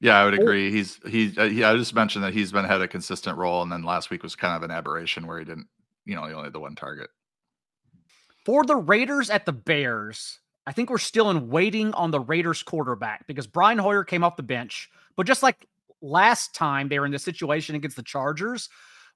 Yeah, 0.00 0.18
I 0.18 0.24
would 0.24 0.34
agree. 0.34 0.70
He's 0.70 0.98
he's 1.06 1.38
uh, 1.38 1.44
he, 1.44 1.62
I 1.62 1.76
just 1.76 1.94
mentioned 1.94 2.24
that 2.24 2.34
he's 2.34 2.52
been 2.52 2.64
had 2.64 2.82
a 2.82 2.88
consistent 2.88 3.38
role, 3.38 3.62
and 3.62 3.70
then 3.70 3.84
last 3.84 4.10
week 4.10 4.22
was 4.22 4.34
kind 4.34 4.56
of 4.56 4.62
an 4.62 4.70
aberration 4.70 5.26
where 5.26 5.38
he 5.38 5.44
didn't, 5.44 5.68
you 6.04 6.16
know, 6.16 6.24
he 6.26 6.34
only 6.34 6.44
had 6.44 6.52
the 6.52 6.60
one 6.60 6.74
target. 6.74 7.08
For 8.44 8.64
the 8.64 8.76
Raiders 8.76 9.30
at 9.30 9.46
the 9.46 9.52
Bears, 9.52 10.40
I 10.66 10.72
think 10.72 10.90
we're 10.90 10.98
still 10.98 11.30
in 11.30 11.48
waiting 11.48 11.94
on 11.94 12.10
the 12.10 12.20
Raiders 12.20 12.62
quarterback 12.62 13.26
because 13.28 13.46
Brian 13.46 13.78
Hoyer 13.78 14.04
came 14.04 14.24
off 14.24 14.36
the 14.36 14.42
bench. 14.42 14.90
But 15.16 15.26
just 15.26 15.42
like 15.42 15.66
last 16.00 16.54
time 16.54 16.88
they 16.88 16.98
were 16.98 17.06
in 17.06 17.12
the 17.12 17.18
situation 17.18 17.74
against 17.74 17.96
the 17.96 18.02
Chargers, 18.02 18.68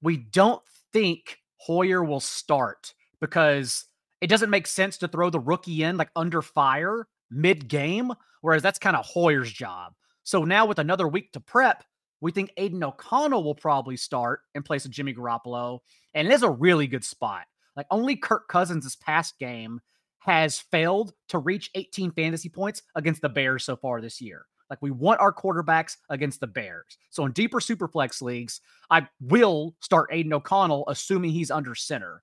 we 0.03 0.17
don't 0.17 0.63
think 0.93 1.39
Hoyer 1.59 2.05
will 2.05 2.21
start 2.21 2.95
because 3.21 3.85
it 4.21 4.29
doesn't 4.29 4.51
make 4.51 4.67
sense 4.67 4.99
to 4.99 5.09
throw 5.09 5.31
the 5.31 5.41
rookie 5.41 5.83
in 5.83 5.97
like 5.97 6.11
under 6.17 6.43
fire 6.43 7.07
mid 7.31 7.69
game, 7.69 8.13
whereas 8.41 8.63
that's 8.63 8.79
kind 8.79 8.97
of 8.97 9.05
Hoyer's 9.05 9.53
job. 9.53 9.93
So 10.23 10.45
now 10.45 10.67
with 10.67 10.79
another 10.79 11.09
week 11.09 11.33
to 11.33 11.41
prep, 11.41 11.85
we 12.21 12.33
think 12.33 12.53
Aidan 12.57 12.83
O'Connell 12.83 13.45
will 13.45 13.55
probably 13.55 13.97
start 13.97 14.41
in 14.55 14.63
place 14.63 14.85
of 14.85 14.91
Jimmy 14.91 15.15
Garoppolo. 15.15 15.81
And 16.15 16.27
it 16.27 16.35
is 16.35 16.43
a 16.43 16.51
really 16.51 16.87
good 16.87 17.05
spot. 17.05 17.45
Like 17.77 17.87
only 17.91 18.17
Kirk 18.17 18.49
Cousins 18.49 18.85
this 18.85 18.97
past 18.97 19.39
game 19.39 19.81
has 20.21 20.59
failed 20.59 21.13
to 21.29 21.39
reach 21.39 21.71
18 21.75 22.11
fantasy 22.13 22.49
points 22.49 22.83
against 22.95 23.23
the 23.23 23.29
Bears 23.29 23.65
so 23.65 23.77
far 23.77 24.01
this 24.01 24.21
year. 24.21 24.47
Like 24.71 24.81
we 24.83 24.91
want 24.91 25.21
our 25.21 25.33
quarterbacks 25.33 25.97
against 26.11 26.41
the 26.41 26.47
Bears. 26.47 26.99
So 27.11 27.25
in 27.25 27.33
deeper 27.33 27.61
superflex 27.61 28.21
leagues, 28.23 28.61
I 28.91 29.07
will 29.21 29.75
start 29.81 30.11
Aidan 30.13 30.33
O'Connell, 30.33 30.85
assuming 30.89 31.31
he's 31.31 31.51
under 31.51 31.75
center. 31.75 32.23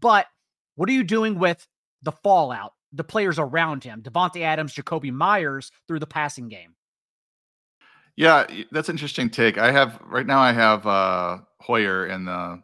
But 0.00 0.26
what 0.76 0.88
are 0.88 0.92
you 0.92 1.04
doing 1.04 1.38
with 1.38 1.66
the 2.02 2.12
fallout, 2.12 2.72
the 2.92 3.04
players 3.04 3.38
around 3.38 3.84
him, 3.84 4.02
Davante 4.02 4.42
Adams, 4.42 4.74
Jakobi 4.74 5.12
Meyers 5.12 5.70
through 5.86 6.00
the 6.00 6.06
passing 6.06 6.48
game? 6.48 6.74
Yeah, 8.16 8.46
that's 8.70 8.88
an 8.88 8.94
interesting 8.94 9.30
take. 9.30 9.56
I 9.58 9.72
have 9.72 9.98
right 10.04 10.26
now. 10.26 10.40
I 10.40 10.52
have 10.52 10.86
uh 10.86 11.38
Hoyer 11.60 12.06
in 12.06 12.26
the 12.26 12.62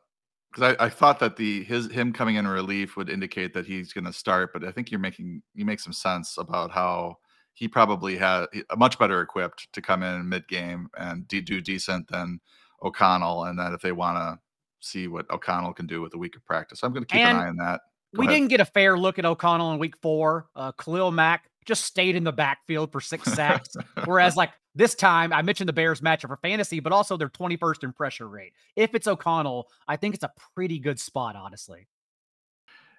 because 0.50 0.76
I, 0.78 0.86
I 0.86 0.88
thought 0.88 1.20
that 1.20 1.36
the 1.36 1.64
his 1.64 1.90
him 1.90 2.12
coming 2.12 2.36
in 2.36 2.46
relief 2.46 2.96
would 2.96 3.08
indicate 3.08 3.54
that 3.54 3.66
he's 3.66 3.92
going 3.92 4.04
to 4.04 4.12
start, 4.12 4.52
but 4.52 4.64
I 4.64 4.72
think 4.72 4.90
you're 4.90 5.00
making 5.00 5.42
you 5.54 5.64
make 5.64 5.80
some 5.80 5.92
sense 5.92 6.36
about 6.38 6.70
how 6.70 7.16
he 7.58 7.66
probably 7.66 8.16
had 8.16 8.46
a 8.70 8.76
much 8.76 9.00
better 9.00 9.20
equipped 9.20 9.72
to 9.72 9.82
come 9.82 10.04
in 10.04 10.28
mid 10.28 10.46
game 10.46 10.88
and 10.96 11.26
do 11.26 11.42
decent 11.42 12.06
than 12.06 12.38
O'Connell, 12.84 13.44
and 13.44 13.58
that 13.58 13.72
if 13.72 13.80
they 13.80 13.90
want 13.90 14.16
to 14.16 14.38
see 14.78 15.08
what 15.08 15.28
O'Connell 15.28 15.72
can 15.72 15.88
do 15.88 16.00
with 16.00 16.14
a 16.14 16.18
week 16.18 16.36
of 16.36 16.44
practice, 16.44 16.84
I'm 16.84 16.92
going 16.92 17.02
to 17.04 17.12
keep 17.12 17.20
and 17.20 17.36
an 17.36 17.42
eye 17.42 17.48
on 17.48 17.56
that. 17.56 17.80
Go 18.14 18.20
we 18.20 18.26
ahead. 18.26 18.36
didn't 18.36 18.50
get 18.50 18.60
a 18.60 18.64
fair 18.64 18.96
look 18.96 19.18
at 19.18 19.24
O'Connell 19.24 19.72
in 19.72 19.80
week 19.80 19.96
four. 20.00 20.46
Uh, 20.54 20.70
Khalil 20.70 21.10
Mack 21.10 21.50
just 21.66 21.84
stayed 21.84 22.14
in 22.14 22.22
the 22.22 22.32
backfield 22.32 22.92
for 22.92 23.00
six 23.00 23.24
sacks, 23.32 23.74
whereas 24.04 24.36
like 24.36 24.50
this 24.76 24.94
time, 24.94 25.32
I 25.32 25.42
mentioned 25.42 25.68
the 25.68 25.72
Bears 25.72 26.00
matchup 26.00 26.28
for 26.28 26.36
fantasy, 26.36 26.78
but 26.78 26.92
also 26.92 27.16
their 27.16 27.28
21st 27.28 27.82
in 27.82 27.92
pressure 27.92 28.28
rate. 28.28 28.52
If 28.76 28.94
it's 28.94 29.08
O'Connell, 29.08 29.66
I 29.88 29.96
think 29.96 30.14
it's 30.14 30.22
a 30.22 30.30
pretty 30.54 30.78
good 30.78 31.00
spot, 31.00 31.34
honestly. 31.34 31.88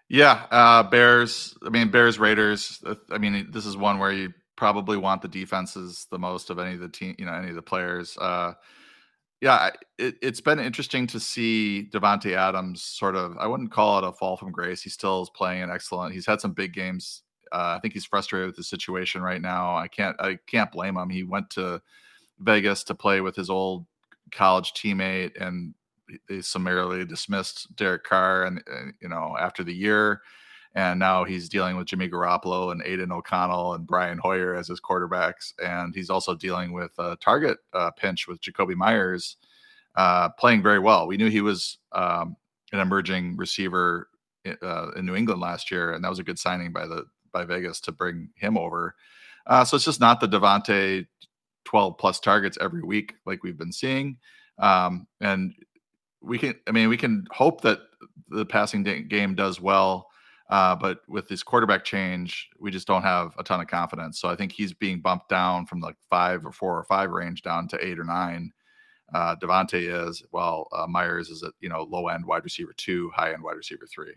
Yeah, 0.09 0.45
uh, 0.51 0.83
Bears. 0.83 1.55
I 1.65 1.69
mean, 1.69 1.91
Bears 1.91 2.19
Raiders. 2.19 2.83
Uh, 2.85 2.95
I 3.09 3.19
mean, 3.19 3.47
this 3.51 3.65
is 3.65 3.77
one 3.77 3.99
where 3.99 4.11
you 4.11 4.33
probably 4.59 4.97
want 4.97 5.21
the 5.21 5.27
defenses 5.29 6.05
the 6.11 6.19
most 6.19 6.49
of 6.49 6.59
any 6.59 6.73
of 6.73 6.81
the 6.81 6.89
team, 6.89 7.15
you 7.17 7.25
know, 7.25 7.31
any 7.31 7.47
of 7.47 7.55
the 7.55 7.61
players. 7.61 8.17
Uh, 8.17 8.51
yeah, 9.39 9.69
it, 9.97 10.21
has 10.21 10.41
been 10.41 10.59
interesting 10.59 11.07
to 11.07 11.17
see 11.17 11.89
Davante 11.93 12.35
Adams 12.35 12.81
sort 12.81 13.15
of. 13.15 13.37
I 13.37 13.47
wouldn't 13.47 13.71
call 13.71 13.97
it 13.97 14.03
a 14.03 14.11
fall 14.11 14.35
from 14.35 14.51
grace. 14.51 14.81
He 14.81 14.89
still 14.89 15.21
is 15.21 15.29
playing 15.29 15.63
an 15.63 15.71
excellent. 15.71 16.13
He's 16.13 16.25
had 16.25 16.41
some 16.41 16.51
big 16.51 16.73
games. 16.73 17.21
Uh, 17.53 17.75
I 17.77 17.79
think 17.81 17.93
he's 17.93 18.03
frustrated 18.03 18.47
with 18.47 18.57
the 18.57 18.63
situation 18.63 19.21
right 19.21 19.41
now. 19.41 19.77
I 19.77 19.87
can't. 19.87 20.17
I 20.19 20.39
can't 20.45 20.73
blame 20.73 20.97
him. 20.97 21.09
He 21.09 21.23
went 21.23 21.49
to 21.51 21.81
Vegas 22.39 22.83
to 22.83 22.95
play 22.95 23.21
with 23.21 23.37
his 23.37 23.49
old 23.49 23.85
college 24.33 24.73
teammate, 24.73 25.41
and 25.41 25.73
they 26.27 26.41
summarily 26.41 27.05
dismissed 27.05 27.73
Derek 27.77 28.03
Carr. 28.03 28.43
And, 28.43 28.61
and 28.67 28.93
you 29.01 29.07
know, 29.07 29.37
after 29.39 29.63
the 29.63 29.73
year, 29.73 30.21
and 30.75 30.99
now 30.99 31.23
he's 31.23 31.49
dealing 31.49 31.77
with 31.77 31.87
Jimmy 31.87 32.09
Garoppolo 32.09 32.71
and 32.71 32.81
Aidan 32.85 33.11
O'Connell 33.11 33.73
and 33.73 33.87
Brian 33.87 34.17
Hoyer 34.17 34.55
as 34.55 34.67
his 34.67 34.79
quarterbacks, 34.79 35.53
and 35.63 35.95
he's 35.95 36.09
also 36.09 36.35
dealing 36.35 36.71
with 36.73 36.91
a 36.99 37.17
target 37.17 37.57
uh, 37.73 37.91
pinch 37.91 38.27
with 38.27 38.41
Jakobi 38.41 38.75
Meyers 38.75 39.37
uh, 39.95 40.29
playing 40.29 40.61
very 40.61 40.79
well. 40.79 41.07
We 41.07 41.17
knew 41.17 41.29
he 41.29 41.41
was 41.41 41.79
um, 41.91 42.35
an 42.71 42.79
emerging 42.79 43.37
receiver 43.37 44.09
uh, 44.61 44.91
in 44.91 45.05
New 45.05 45.15
England 45.15 45.41
last 45.41 45.71
year, 45.71 45.93
and 45.93 46.03
that 46.03 46.09
was 46.09 46.19
a 46.19 46.23
good 46.23 46.39
signing 46.39 46.71
by 46.71 46.85
the 46.85 47.05
by 47.31 47.45
Vegas 47.45 47.79
to 47.81 47.91
bring 47.91 48.29
him 48.35 48.57
over. 48.57 48.95
Uh, 49.45 49.63
so 49.63 49.75
it's 49.75 49.85
just 49.85 49.99
not 49.99 50.19
the 50.19 50.27
Davante 50.27 51.05
12 51.65 51.97
plus 51.97 52.19
targets 52.19 52.57
every 52.59 52.81
week 52.81 53.15
like 53.25 53.43
we've 53.43 53.57
been 53.57 53.71
seeing. 53.71 54.17
Um, 54.57 55.07
and 55.21 55.53
we 56.21 56.37
can, 56.37 56.55
I 56.67 56.71
mean, 56.71 56.89
we 56.89 56.97
can 56.97 57.25
hope 57.31 57.61
that 57.61 57.79
the 58.29 58.45
passing 58.45 58.83
game 58.83 59.35
does 59.35 59.61
well 59.61 60.08
uh, 60.49 60.75
but 60.75 61.01
with 61.07 61.27
this 61.27 61.43
quarterback 61.43 61.83
change, 61.83 62.49
we 62.59 62.71
just 62.71 62.87
don't 62.87 63.03
have 63.03 63.35
a 63.37 63.43
ton 63.43 63.61
of 63.61 63.67
confidence. 63.67 64.19
So 64.19 64.29
I 64.29 64.35
think 64.35 64.51
he's 64.51 64.73
being 64.73 64.99
bumped 64.99 65.29
down 65.29 65.67
from 65.67 65.79
like 65.79 65.95
five 66.09 66.45
or 66.45 66.51
four 66.51 66.77
or 66.77 66.83
five 66.83 67.11
range 67.11 67.43
down 67.43 67.67
to 67.69 67.85
eight 67.85 67.99
or 67.99 68.03
nine. 68.03 68.51
Uh, 69.13 69.35
Davante 69.35 70.07
is, 70.07 70.23
while 70.31 70.67
uh, 70.71 70.87
Meyers 70.87 71.29
is 71.29 71.43
at 71.43 71.53
you 71.59 71.69
know 71.69 71.83
low 71.83 72.07
end 72.07 72.25
wide 72.25 72.43
receiver 72.43 72.73
two, 72.75 73.11
high 73.15 73.33
end 73.33 73.43
wide 73.43 73.57
receiver 73.57 73.85
three. 73.87 74.13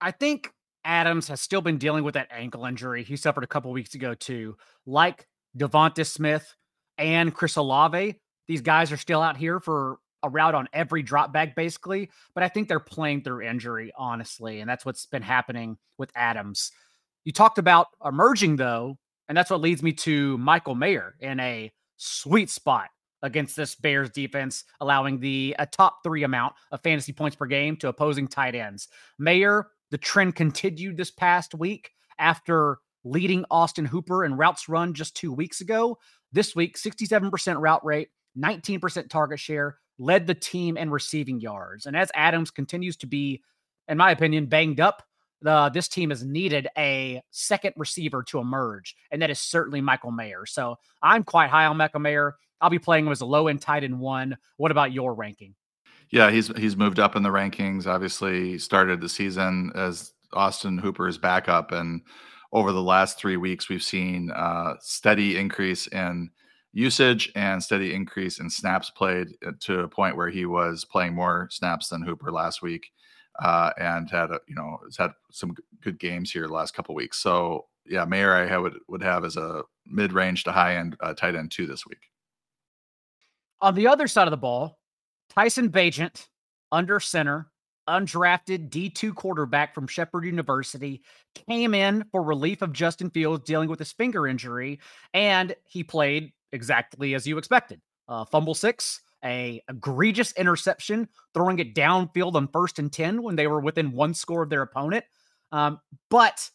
I 0.00 0.10
think 0.10 0.52
Adams 0.84 1.28
has 1.28 1.40
still 1.40 1.62
been 1.62 1.78
dealing 1.78 2.04
with 2.04 2.14
that 2.14 2.28
ankle 2.30 2.64
injury 2.64 3.04
he 3.04 3.16
suffered 3.16 3.44
a 3.44 3.48
couple 3.48 3.70
weeks 3.72 3.94
ago 3.94 4.14
too. 4.14 4.56
Like 4.84 5.28
Devonta 5.56 6.06
Smith 6.06 6.54
and 6.98 7.34
Chris 7.34 7.56
Olave, 7.56 8.18
these 8.48 8.60
guys 8.60 8.92
are 8.92 8.96
still 8.96 9.22
out 9.22 9.36
here 9.36 9.60
for 9.60 9.98
a 10.22 10.28
route 10.28 10.54
on 10.54 10.68
every 10.72 11.02
drop 11.02 11.32
back, 11.32 11.54
basically. 11.54 12.10
But 12.34 12.44
I 12.44 12.48
think 12.48 12.68
they're 12.68 12.80
playing 12.80 13.22
through 13.22 13.42
injury, 13.42 13.92
honestly. 13.96 14.60
And 14.60 14.68
that's 14.68 14.84
what's 14.84 15.06
been 15.06 15.22
happening 15.22 15.78
with 15.98 16.10
Adams. 16.14 16.72
You 17.24 17.32
talked 17.32 17.58
about 17.58 17.88
emerging, 18.04 18.56
though, 18.56 18.98
and 19.28 19.36
that's 19.36 19.50
what 19.50 19.60
leads 19.60 19.82
me 19.82 19.92
to 19.92 20.36
Michael 20.38 20.74
Mayer 20.74 21.14
in 21.20 21.38
a 21.40 21.72
sweet 21.96 22.50
spot 22.50 22.88
against 23.22 23.56
this 23.56 23.74
Bears 23.74 24.10
defense, 24.10 24.64
allowing 24.80 25.20
the 25.20 25.54
a 25.58 25.66
top 25.66 26.02
three 26.02 26.24
amount 26.24 26.54
of 26.72 26.82
fantasy 26.82 27.12
points 27.12 27.36
per 27.36 27.46
game 27.46 27.76
to 27.76 27.88
opposing 27.88 28.26
tight 28.26 28.54
ends. 28.54 28.88
Mayer, 29.18 29.68
the 29.90 29.98
trend 29.98 30.34
continued 30.34 30.96
this 30.96 31.10
past 31.10 31.54
week 31.54 31.92
after 32.18 32.78
leading 33.04 33.44
Austin 33.50 33.84
Hooper 33.84 34.24
in 34.24 34.36
routes 34.36 34.68
run 34.68 34.94
just 34.94 35.16
two 35.16 35.32
weeks 35.32 35.60
ago. 35.60 35.98
This 36.32 36.56
week, 36.56 36.76
67% 36.78 37.60
route 37.60 37.84
rate, 37.84 38.08
19% 38.38 39.10
target 39.10 39.38
share, 39.38 39.78
led 40.02 40.26
the 40.26 40.34
team 40.34 40.76
in 40.76 40.90
receiving 40.90 41.40
yards. 41.40 41.86
And 41.86 41.96
as 41.96 42.10
Adams 42.14 42.50
continues 42.50 42.96
to 42.98 43.06
be, 43.06 43.42
in 43.88 43.96
my 43.96 44.10
opinion, 44.10 44.46
banged 44.46 44.80
up, 44.80 45.02
uh, 45.46 45.68
this 45.68 45.88
team 45.88 46.10
has 46.10 46.24
needed 46.24 46.68
a 46.76 47.22
second 47.30 47.74
receiver 47.76 48.22
to 48.24 48.38
emerge, 48.38 48.94
and 49.10 49.20
that 49.22 49.30
is 49.30 49.40
certainly 49.40 49.80
Michael 49.80 50.12
Mayer. 50.12 50.46
So 50.46 50.76
I'm 51.02 51.24
quite 51.24 51.50
high 51.50 51.66
on 51.66 51.76
Michael 51.76 52.00
Mayer. 52.00 52.36
I'll 52.60 52.70
be 52.70 52.78
playing 52.78 53.06
him 53.06 53.12
as 53.12 53.22
a 53.22 53.26
low 53.26 53.48
end 53.48 53.60
tight 53.60 53.84
end 53.84 53.98
one. 53.98 54.36
What 54.56 54.70
about 54.70 54.92
your 54.92 55.14
ranking? 55.14 55.54
Yeah, 56.10 56.30
he's 56.30 56.48
he's 56.56 56.76
moved 56.76 57.00
up 57.00 57.16
in 57.16 57.22
the 57.22 57.30
rankings. 57.30 57.86
Obviously, 57.86 58.58
started 58.58 59.00
the 59.00 59.08
season 59.08 59.72
as 59.74 60.12
Austin 60.32 60.78
Hooper's 60.78 61.18
backup, 61.18 61.72
and 61.72 62.02
over 62.52 62.70
the 62.70 62.82
last 62.82 63.18
three 63.18 63.36
weeks, 63.36 63.68
we've 63.68 63.82
seen 63.82 64.30
a 64.30 64.74
steady 64.80 65.38
increase 65.38 65.86
in 65.88 66.30
usage 66.72 67.30
and 67.34 67.62
steady 67.62 67.94
increase 67.94 68.40
in 68.40 68.48
snaps 68.48 68.90
played 68.90 69.28
uh, 69.46 69.52
to 69.60 69.80
a 69.80 69.88
point 69.88 70.16
where 70.16 70.30
he 70.30 70.46
was 70.46 70.84
playing 70.84 71.14
more 71.14 71.48
snaps 71.50 71.88
than 71.88 72.02
Hooper 72.02 72.32
last 72.32 72.62
week, 72.62 72.90
uh, 73.42 73.70
and 73.78 74.10
had 74.10 74.30
a, 74.30 74.40
you 74.48 74.54
know 74.54 74.78
has 74.84 74.96
had 74.96 75.12
some 75.30 75.54
good 75.82 75.98
games 75.98 76.30
here 76.30 76.46
the 76.46 76.52
last 76.52 76.74
couple 76.74 76.94
weeks. 76.94 77.18
So 77.18 77.66
yeah, 77.86 78.04
Mayer 78.04 78.34
I 78.34 78.56
would 78.58 78.78
would 78.88 79.02
have 79.02 79.24
as 79.24 79.36
a 79.36 79.62
mid 79.86 80.12
range 80.12 80.44
to 80.44 80.52
high 80.52 80.76
end 80.76 80.96
uh, 81.00 81.14
tight 81.14 81.34
end 81.34 81.50
two 81.50 81.66
this 81.66 81.86
week. 81.86 82.10
On 83.60 83.74
the 83.74 83.86
other 83.86 84.08
side 84.08 84.26
of 84.26 84.32
the 84.32 84.36
ball, 84.36 84.78
Tyson 85.30 85.70
Bagent 85.70 86.28
under 86.70 86.98
center. 87.00 87.48
Undrafted 87.88 88.70
D2 88.70 89.12
quarterback 89.12 89.74
from 89.74 89.88
Shepherd 89.88 90.24
University 90.24 91.02
came 91.34 91.74
in 91.74 92.04
for 92.12 92.22
relief 92.22 92.62
of 92.62 92.72
Justin 92.72 93.10
Fields 93.10 93.44
dealing 93.44 93.68
with 93.68 93.80
his 93.80 93.90
finger 93.90 94.28
injury, 94.28 94.78
and 95.14 95.56
he 95.66 95.82
played 95.82 96.32
exactly 96.52 97.14
as 97.14 97.26
you 97.26 97.38
expected. 97.38 97.80
Uh, 98.08 98.24
fumble 98.24 98.54
six, 98.54 99.00
a 99.24 99.62
egregious 99.68 100.32
interception, 100.32 101.08
throwing 101.34 101.58
it 101.58 101.74
downfield 101.74 102.34
on 102.34 102.48
first 102.48 102.78
and 102.78 102.92
10 102.92 103.22
when 103.22 103.36
they 103.36 103.46
were 103.46 103.60
within 103.60 103.92
one 103.92 104.14
score 104.14 104.42
of 104.42 104.50
their 104.50 104.62
opponent. 104.62 105.04
Um, 105.52 105.80
but 106.10 106.48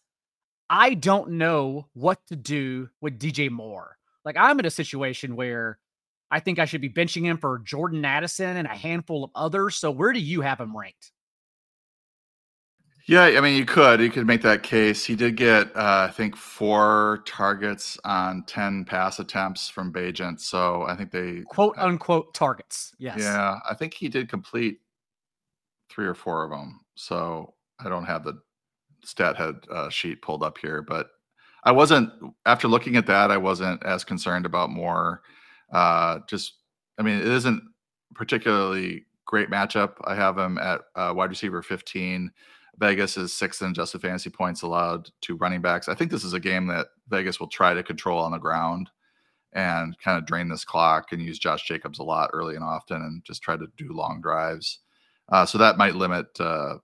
I 0.70 0.94
don't 0.94 1.32
know 1.32 1.88
what 1.94 2.20
to 2.28 2.36
do 2.36 2.90
with 3.02 3.20
DJ 3.20 3.50
Moore. 3.50 3.98
Like 4.26 4.36
I'm 4.38 4.60
in 4.60 4.66
a 4.66 4.72
situation 4.72 5.36
where 5.36 5.80
I 6.30 6.40
think 6.42 6.60
I 6.60 6.66
should 6.66 6.82
be 6.82 6.90
benching 6.90 7.24
him 7.24 7.38
for 7.38 7.60
Jordan 7.60 8.04
Addison 8.04 8.58
and 8.58 8.68
a 8.68 8.76
handful 8.76 9.24
of 9.24 9.32
others. 9.34 9.76
So 9.76 9.92
where 9.92 10.12
do 10.12 10.20
you 10.20 10.42
have 10.42 10.60
him 10.60 10.76
ranked? 10.76 11.12
Yeah, 13.08 13.24
I 13.24 13.40
mean, 13.40 13.56
you 13.56 13.64
could. 13.64 14.02
You 14.02 14.10
could 14.10 14.28
make 14.28 14.42
that 14.42 14.64
case. 14.64 15.06
He 15.06 15.16
did 15.16 15.38
get, 15.38 15.74
uh, 15.78 16.08
I 16.10 16.12
think, 16.12 16.36
four 16.36 17.24
targets 17.26 17.98
on 18.04 18.44
10 18.48 18.84
pass 18.84 19.20
attempts 19.20 19.70
from 19.70 19.94
Bagent. 19.94 20.42
So 20.42 20.84
I 20.84 20.96
think 20.98 21.12
they 21.12 21.44
quote 21.48 21.78
unquote 21.78 22.34
targets. 22.34 22.94
Yes. 23.00 23.20
Yeah. 23.20 23.60
I 23.68 23.76
think 23.76 23.94
he 23.94 24.10
did 24.10 24.28
complete 24.28 24.82
three 25.90 26.06
or 26.06 26.14
four 26.14 26.44
of 26.44 26.52
them. 26.52 26.82
So 26.96 27.54
I 27.80 27.88
don't 27.88 28.04
have 28.04 28.26
the 28.26 28.42
stat 29.06 29.38
head 29.38 29.56
uh, 29.72 29.90
sheet 29.90 30.22
pulled 30.22 30.44
up 30.44 30.58
here, 30.58 30.82
but 30.82 31.08
I 31.64 31.72
wasn't 31.72 32.10
after 32.46 32.68
looking 32.68 32.98
at 32.98 33.08
that. 33.08 33.32
I 33.32 33.38
wasn't 33.38 33.86
as 33.86 34.04
concerned 34.04 34.46
about 34.46 34.70
Moore. 34.70 35.22
Uh, 35.72 36.20
just, 36.28 36.56
I 36.98 37.04
mean, 37.04 37.20
it 37.20 37.28
isn't 37.28 37.64
particularly 38.16 39.06
great 39.26 39.50
matchup. 39.50 39.94
I 40.04 40.16
have 40.16 40.38
him 40.38 40.58
at 40.58 40.82
uh, 40.96 41.14
wide 41.16 41.30
receiver 41.30 41.62
15. 41.62 42.32
Vegas 42.80 43.18
is 43.18 43.34
sixth 43.34 43.62
in 43.62 43.72
adjusted 43.72 44.02
fantasy 44.02 44.30
points 44.30 44.62
allowed 44.62 45.10
to 45.22 45.36
running 45.38 45.62
backs. 45.62 45.88
I 45.88 45.96
think 45.96 46.12
this 46.12 46.24
is 46.24 46.34
a 46.34 46.40
game 46.40 46.68
that 46.68 46.88
Vegas 47.10 47.40
will 47.40 47.48
try 47.48 47.74
to 47.74 47.84
control 47.84 48.20
on 48.20 48.32
the 48.32 48.38
ground 48.38 48.90
and 49.54 49.98
kind 50.00 50.18
of 50.18 50.26
drain 50.26 50.50
this 50.50 50.66
clock 50.66 51.12
and 51.12 51.22
use 51.22 51.40
Josh 51.40 51.68
Jacobs 51.68 52.00
a 52.00 52.04
lot 52.04 52.30
early 52.34 52.56
and 52.56 52.64
often 52.64 53.02
and 53.02 53.24
just 53.26 53.42
try 53.42 53.58
to 53.58 53.68
do 53.78 53.94
long 53.94 54.22
drives. 54.22 54.80
Uh, 55.30 55.46
so 55.46 55.58
that 55.58 55.78
might 55.78 55.96
limit 55.96 56.28
uh, 56.40 56.76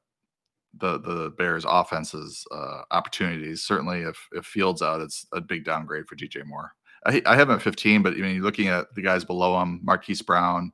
the 0.80 1.00
the 1.00 1.34
Bears' 1.38 1.66
offense's 1.68 2.46
uh, 2.52 2.82
opportunities. 2.92 3.64
Certainly, 3.64 4.02
if 4.02 4.28
if 4.32 4.46
Fields 4.46 4.82
out, 4.82 5.02
it's 5.02 5.26
a 5.32 5.40
big 5.40 5.64
downgrade 5.64 6.08
for 6.08 6.16
DJ 6.16 6.46
Moore. 6.46 6.74
I, 7.06 7.22
I 7.26 7.36
have 7.36 7.50
him 7.50 7.56
at 7.56 7.62
15, 7.62 8.02
but 8.02 8.14
I 8.14 8.18
mean, 8.18 8.42
looking 8.42 8.68
at 8.68 8.94
the 8.96 9.02
guys 9.02 9.24
below 9.24 9.62
him: 9.62 9.80
Marquise 9.84 10.22
Brown, 10.22 10.72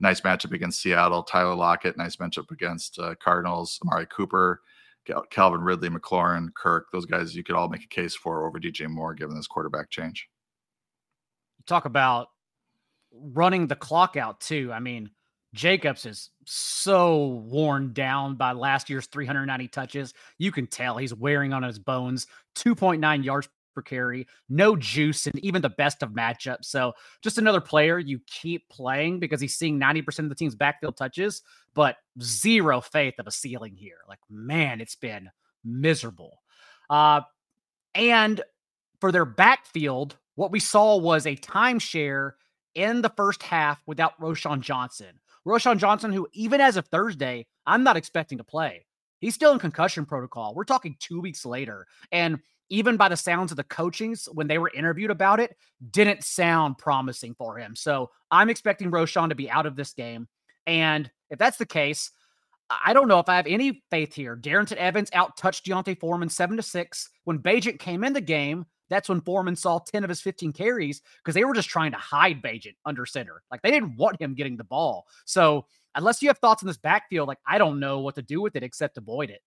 nice 0.00 0.20
matchup 0.20 0.52
against 0.52 0.80
Seattle; 0.80 1.22
Tyler 1.22 1.54
Lockett, 1.54 1.96
nice 1.96 2.16
matchup 2.16 2.50
against 2.50 2.98
uh, 2.98 3.14
Cardinals; 3.16 3.78
Amari 3.84 4.06
Cooper, 4.06 4.60
Calvin 5.30 5.60
Ridley, 5.60 5.88
McLaurin, 5.88 6.52
Kirk. 6.54 6.86
Those 6.92 7.06
guys 7.06 7.34
you 7.34 7.44
could 7.44 7.56
all 7.56 7.68
make 7.68 7.84
a 7.84 7.88
case 7.88 8.14
for 8.14 8.46
over 8.46 8.58
DJ 8.58 8.88
Moore, 8.88 9.14
given 9.14 9.36
this 9.36 9.46
quarterback 9.46 9.90
change. 9.90 10.28
Talk 11.66 11.84
about 11.84 12.28
running 13.12 13.66
the 13.66 13.76
clock 13.76 14.16
out 14.16 14.40
too. 14.40 14.70
I 14.72 14.80
mean, 14.80 15.10
Jacobs 15.54 16.06
is 16.06 16.30
so 16.44 17.26
worn 17.46 17.92
down 17.92 18.36
by 18.36 18.52
last 18.52 18.90
year's 18.90 19.06
390 19.06 19.68
touches. 19.68 20.14
You 20.38 20.52
can 20.52 20.66
tell 20.66 20.96
he's 20.96 21.14
wearing 21.14 21.52
on 21.52 21.62
his 21.62 21.78
bones. 21.78 22.26
2.9 22.56 23.24
yards 23.24 23.48
per 23.76 23.82
carry, 23.82 24.26
no 24.48 24.74
juice, 24.74 25.26
and 25.26 25.38
even 25.38 25.62
the 25.62 25.68
best 25.68 26.02
of 26.02 26.10
matchups. 26.10 26.64
So 26.64 26.94
just 27.22 27.38
another 27.38 27.60
player 27.60 27.98
you 27.98 28.18
keep 28.26 28.68
playing 28.68 29.20
because 29.20 29.40
he's 29.40 29.56
seeing 29.56 29.78
90% 29.78 30.20
of 30.20 30.28
the 30.30 30.34
team's 30.34 30.56
backfield 30.56 30.96
touches, 30.96 31.42
but 31.74 31.98
zero 32.20 32.80
faith 32.80 33.14
of 33.18 33.28
a 33.28 33.30
ceiling 33.30 33.76
here. 33.76 33.98
Like, 34.08 34.18
man, 34.28 34.80
it's 34.80 34.96
been 34.96 35.30
miserable. 35.64 36.42
Uh, 36.90 37.20
and 37.94 38.40
for 39.00 39.12
their 39.12 39.24
backfield, 39.24 40.16
what 40.34 40.50
we 40.50 40.60
saw 40.60 40.96
was 40.96 41.26
a 41.26 41.36
timeshare 41.36 42.32
in 42.74 43.02
the 43.02 43.12
first 43.16 43.42
half 43.42 43.82
without 43.86 44.20
Roschon 44.20 44.60
Johnson. 44.60 45.20
Roschon 45.46 45.78
Johnson, 45.78 46.12
who 46.12 46.26
even 46.32 46.60
as 46.60 46.76
of 46.76 46.86
Thursday, 46.88 47.46
I'm 47.66 47.84
not 47.84 47.96
expecting 47.96 48.38
to 48.38 48.44
play. 48.44 48.86
He's 49.20 49.34
still 49.34 49.52
in 49.52 49.58
concussion 49.58 50.04
protocol. 50.04 50.54
We're 50.54 50.64
talking 50.64 50.96
two 50.98 51.20
weeks 51.20 51.46
later. 51.46 51.86
And 52.12 52.38
even 52.68 52.96
by 52.96 53.08
the 53.08 53.16
sounds 53.16 53.50
of 53.50 53.56
the 53.56 53.64
coachings 53.64 54.28
when 54.32 54.46
they 54.46 54.58
were 54.58 54.70
interviewed 54.74 55.10
about 55.10 55.40
it, 55.40 55.56
didn't 55.90 56.24
sound 56.24 56.78
promising 56.78 57.34
for 57.34 57.58
him. 57.58 57.76
So 57.76 58.10
I'm 58.30 58.50
expecting 58.50 58.90
Roschon 58.90 59.28
to 59.28 59.34
be 59.34 59.50
out 59.50 59.66
of 59.66 59.76
this 59.76 59.92
game. 59.92 60.28
And 60.66 61.10
if 61.30 61.38
that's 61.38 61.58
the 61.58 61.66
case, 61.66 62.10
I 62.84 62.92
don't 62.92 63.08
know 63.08 63.20
if 63.20 63.28
I 63.28 63.36
have 63.36 63.46
any 63.46 63.84
faith 63.90 64.12
here. 64.12 64.36
Darrynton 64.36 64.76
Evans 64.76 65.10
out 65.12 65.36
touched 65.36 65.66
D'Onta 65.66 65.98
Foreman 65.98 66.28
seven 66.28 66.56
to 66.56 66.62
six. 66.62 67.08
When 67.24 67.38
Bagent 67.38 67.78
came 67.78 68.02
in 68.02 68.12
the 68.12 68.20
game, 68.20 68.66
that's 68.88 69.08
when 69.08 69.20
Foreman 69.20 69.56
saw 69.56 69.78
10 69.78 70.04
of 70.04 70.08
his 70.08 70.20
15 70.20 70.52
carries 70.52 71.02
because 71.18 71.34
they 71.34 71.44
were 71.44 71.54
just 71.54 71.68
trying 71.68 71.92
to 71.92 71.98
hide 71.98 72.42
Bagent 72.42 72.76
under 72.84 73.06
center. 73.06 73.42
Like 73.50 73.62
they 73.62 73.70
didn't 73.70 73.96
want 73.96 74.20
him 74.20 74.34
getting 74.34 74.56
the 74.56 74.64
ball. 74.64 75.06
So 75.24 75.66
unless 75.94 76.22
you 76.22 76.28
have 76.28 76.38
thoughts 76.38 76.62
on 76.62 76.66
this 76.66 76.76
backfield, 76.76 77.28
like 77.28 77.38
I 77.46 77.58
don't 77.58 77.80
know 77.80 78.00
what 78.00 78.16
to 78.16 78.22
do 78.22 78.40
with 78.40 78.56
it 78.56 78.62
except 78.62 78.98
avoid 78.98 79.30
it. 79.30 79.42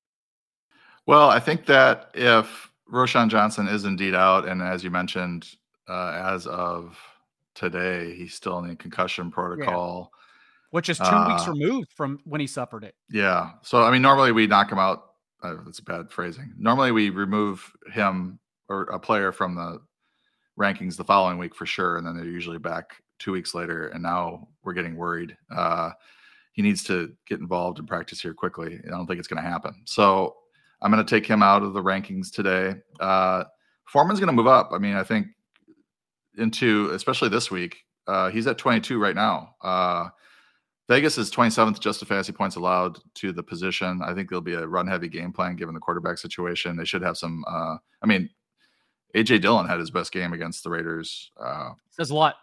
Well, 1.06 1.30
I 1.30 1.40
think 1.40 1.66
that 1.66 2.12
if 2.14 2.72
Roschon 2.92 3.30
Johnson 3.30 3.68
is 3.68 3.86
indeed 3.86 4.16
out, 4.16 4.48
and 4.48 4.62
as 4.62 4.84
you 4.84 4.90
mentioned, 4.90 5.48
uh, 5.88 6.22
as 6.24 6.48
of 6.48 6.98
today, 7.56 8.14
he's 8.16 8.34
still 8.34 8.60
in 8.60 8.68
the 8.68 8.76
concussion 8.76 9.32
protocol. 9.32 10.12
Yeah. 10.12 10.16
Which 10.72 10.90
is 10.90 10.98
two 11.00 11.06
uh, 11.06 11.28
weeks 11.28 11.48
removed 11.48 11.92
from 11.96 12.20
when 12.26 12.40
he 12.40 12.46
suffered 12.46 12.84
it. 12.84 12.94
Yeah. 13.10 13.52
So, 13.64 13.82
I 13.82 13.90
mean, 13.90 14.04
normally 14.04 14.32
we 14.32 14.46
knock 14.46 14.72
him 14.72 14.78
out. 14.78 15.04
Uh, 15.42 15.56
that's 15.66 15.80
bad 15.80 16.12
phrasing. 16.12 16.54
Normally 16.60 16.92
we 16.92 17.10
remove 17.10 17.72
him 17.92 18.40
or 18.68 18.84
a 18.84 19.00
player 19.00 19.32
from 19.32 19.56
the 19.56 19.82
rankings 20.60 20.96
the 20.96 21.04
following 21.04 21.40
week 21.40 21.56
for 21.56 21.66
sure, 21.66 21.98
and 21.98 22.06
then 22.06 22.16
they're 22.16 22.26
usually 22.26 22.60
back 22.60 23.02
two 23.18 23.32
weeks 23.32 23.56
later. 23.56 23.88
And 23.88 24.04
now 24.04 24.48
we're 24.64 24.74
getting 24.74 24.96
worried. 24.96 25.36
Uh, 25.52 25.92
he 26.54 26.62
needs 26.62 26.84
to 26.84 27.14
get 27.26 27.40
involved 27.40 27.80
in 27.80 27.88
practice 27.88 28.22
here 28.22 28.34
quickly. 28.34 28.80
I 28.86 28.90
don't 28.90 29.08
think 29.08 29.18
it's 29.18 29.28
going 29.28 29.42
to 29.42 29.50
happen. 29.50 29.82
So 29.86 30.36
I'm 30.82 30.92
going 30.92 31.06
to 31.06 31.10
take 31.10 31.26
him 31.26 31.44
out 31.44 31.64
of 31.64 31.74
the 31.74 31.82
rankings 31.82 32.32
today. 32.32 32.76
Uh, 33.00 33.44
Foreman's 33.86 34.20
going 34.20 34.28
to 34.28 34.34
move 34.34 34.48
up. 34.48 34.70
I 34.72 34.78
mean, 34.78 34.96
I 34.96 35.04
think 35.04 35.28
into 36.38 36.90
especially 36.92 37.30
this 37.30 37.52
week. 37.52 37.78
Uh, 38.08 38.30
he's 38.30 38.48
at 38.48 38.58
22 38.58 39.00
right 39.00 39.16
now. 39.16 39.56
Uh, 39.62 40.10
Vegas 40.88 41.20
is 41.20 41.30
27th 41.30 41.80
just 41.80 42.00
to 42.00 42.06
fantasy 42.06 42.32
points 42.32 42.56
allowed 42.56 42.98
to 43.16 43.32
the 43.32 43.44
position. 43.44 44.02
I 44.04 44.16
think 44.16 44.30
there'll 44.30 44.42
be 44.42 44.56
a 44.56 44.66
run 44.66 44.88
heavy 44.88 45.08
game 45.08 45.32
plan 45.32 45.56
given 45.56 45.76
the 45.76 45.80
quarterback 45.80 46.18
situation. 46.18 46.76
They 46.76 46.86
should 46.86 47.04
have 47.04 47.18
some. 47.18 47.44
Uh, 47.48 47.76
I 48.02 48.08
mean, 48.08 48.30
AJ 49.16 49.42
Dillon 49.42 49.68
had 49.68 49.80
his 49.80 49.92
best 49.92 50.12
game 50.12 50.34
against 50.34 50.64
the 50.64 50.72
Raiders. 50.72 51.32
Uh, 51.40 51.72
Says 51.92 52.10
a 52.10 52.16
lot. 52.16 52.38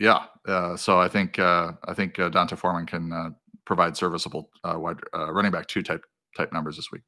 Yeah. 0.00 0.24
Uh, 0.46 0.76
so 0.76 0.98
I 0.98 1.08
think 1.08 1.38
uh, 1.38 1.72
I 1.84 1.94
think 1.94 2.18
uh, 2.18 2.28
D'Onta 2.28 2.56
Foreman 2.56 2.86
can 2.86 3.12
uh, 3.12 3.30
provide 3.64 3.96
serviceable 3.96 4.50
uh, 4.64 4.78
wide 4.78 4.98
uh, 5.14 5.32
running 5.32 5.52
back 5.52 5.68
two 5.68 5.82
type 5.82 6.04
type 6.36 6.52
numbers 6.52 6.74
this 6.74 6.90
week. 6.90 7.02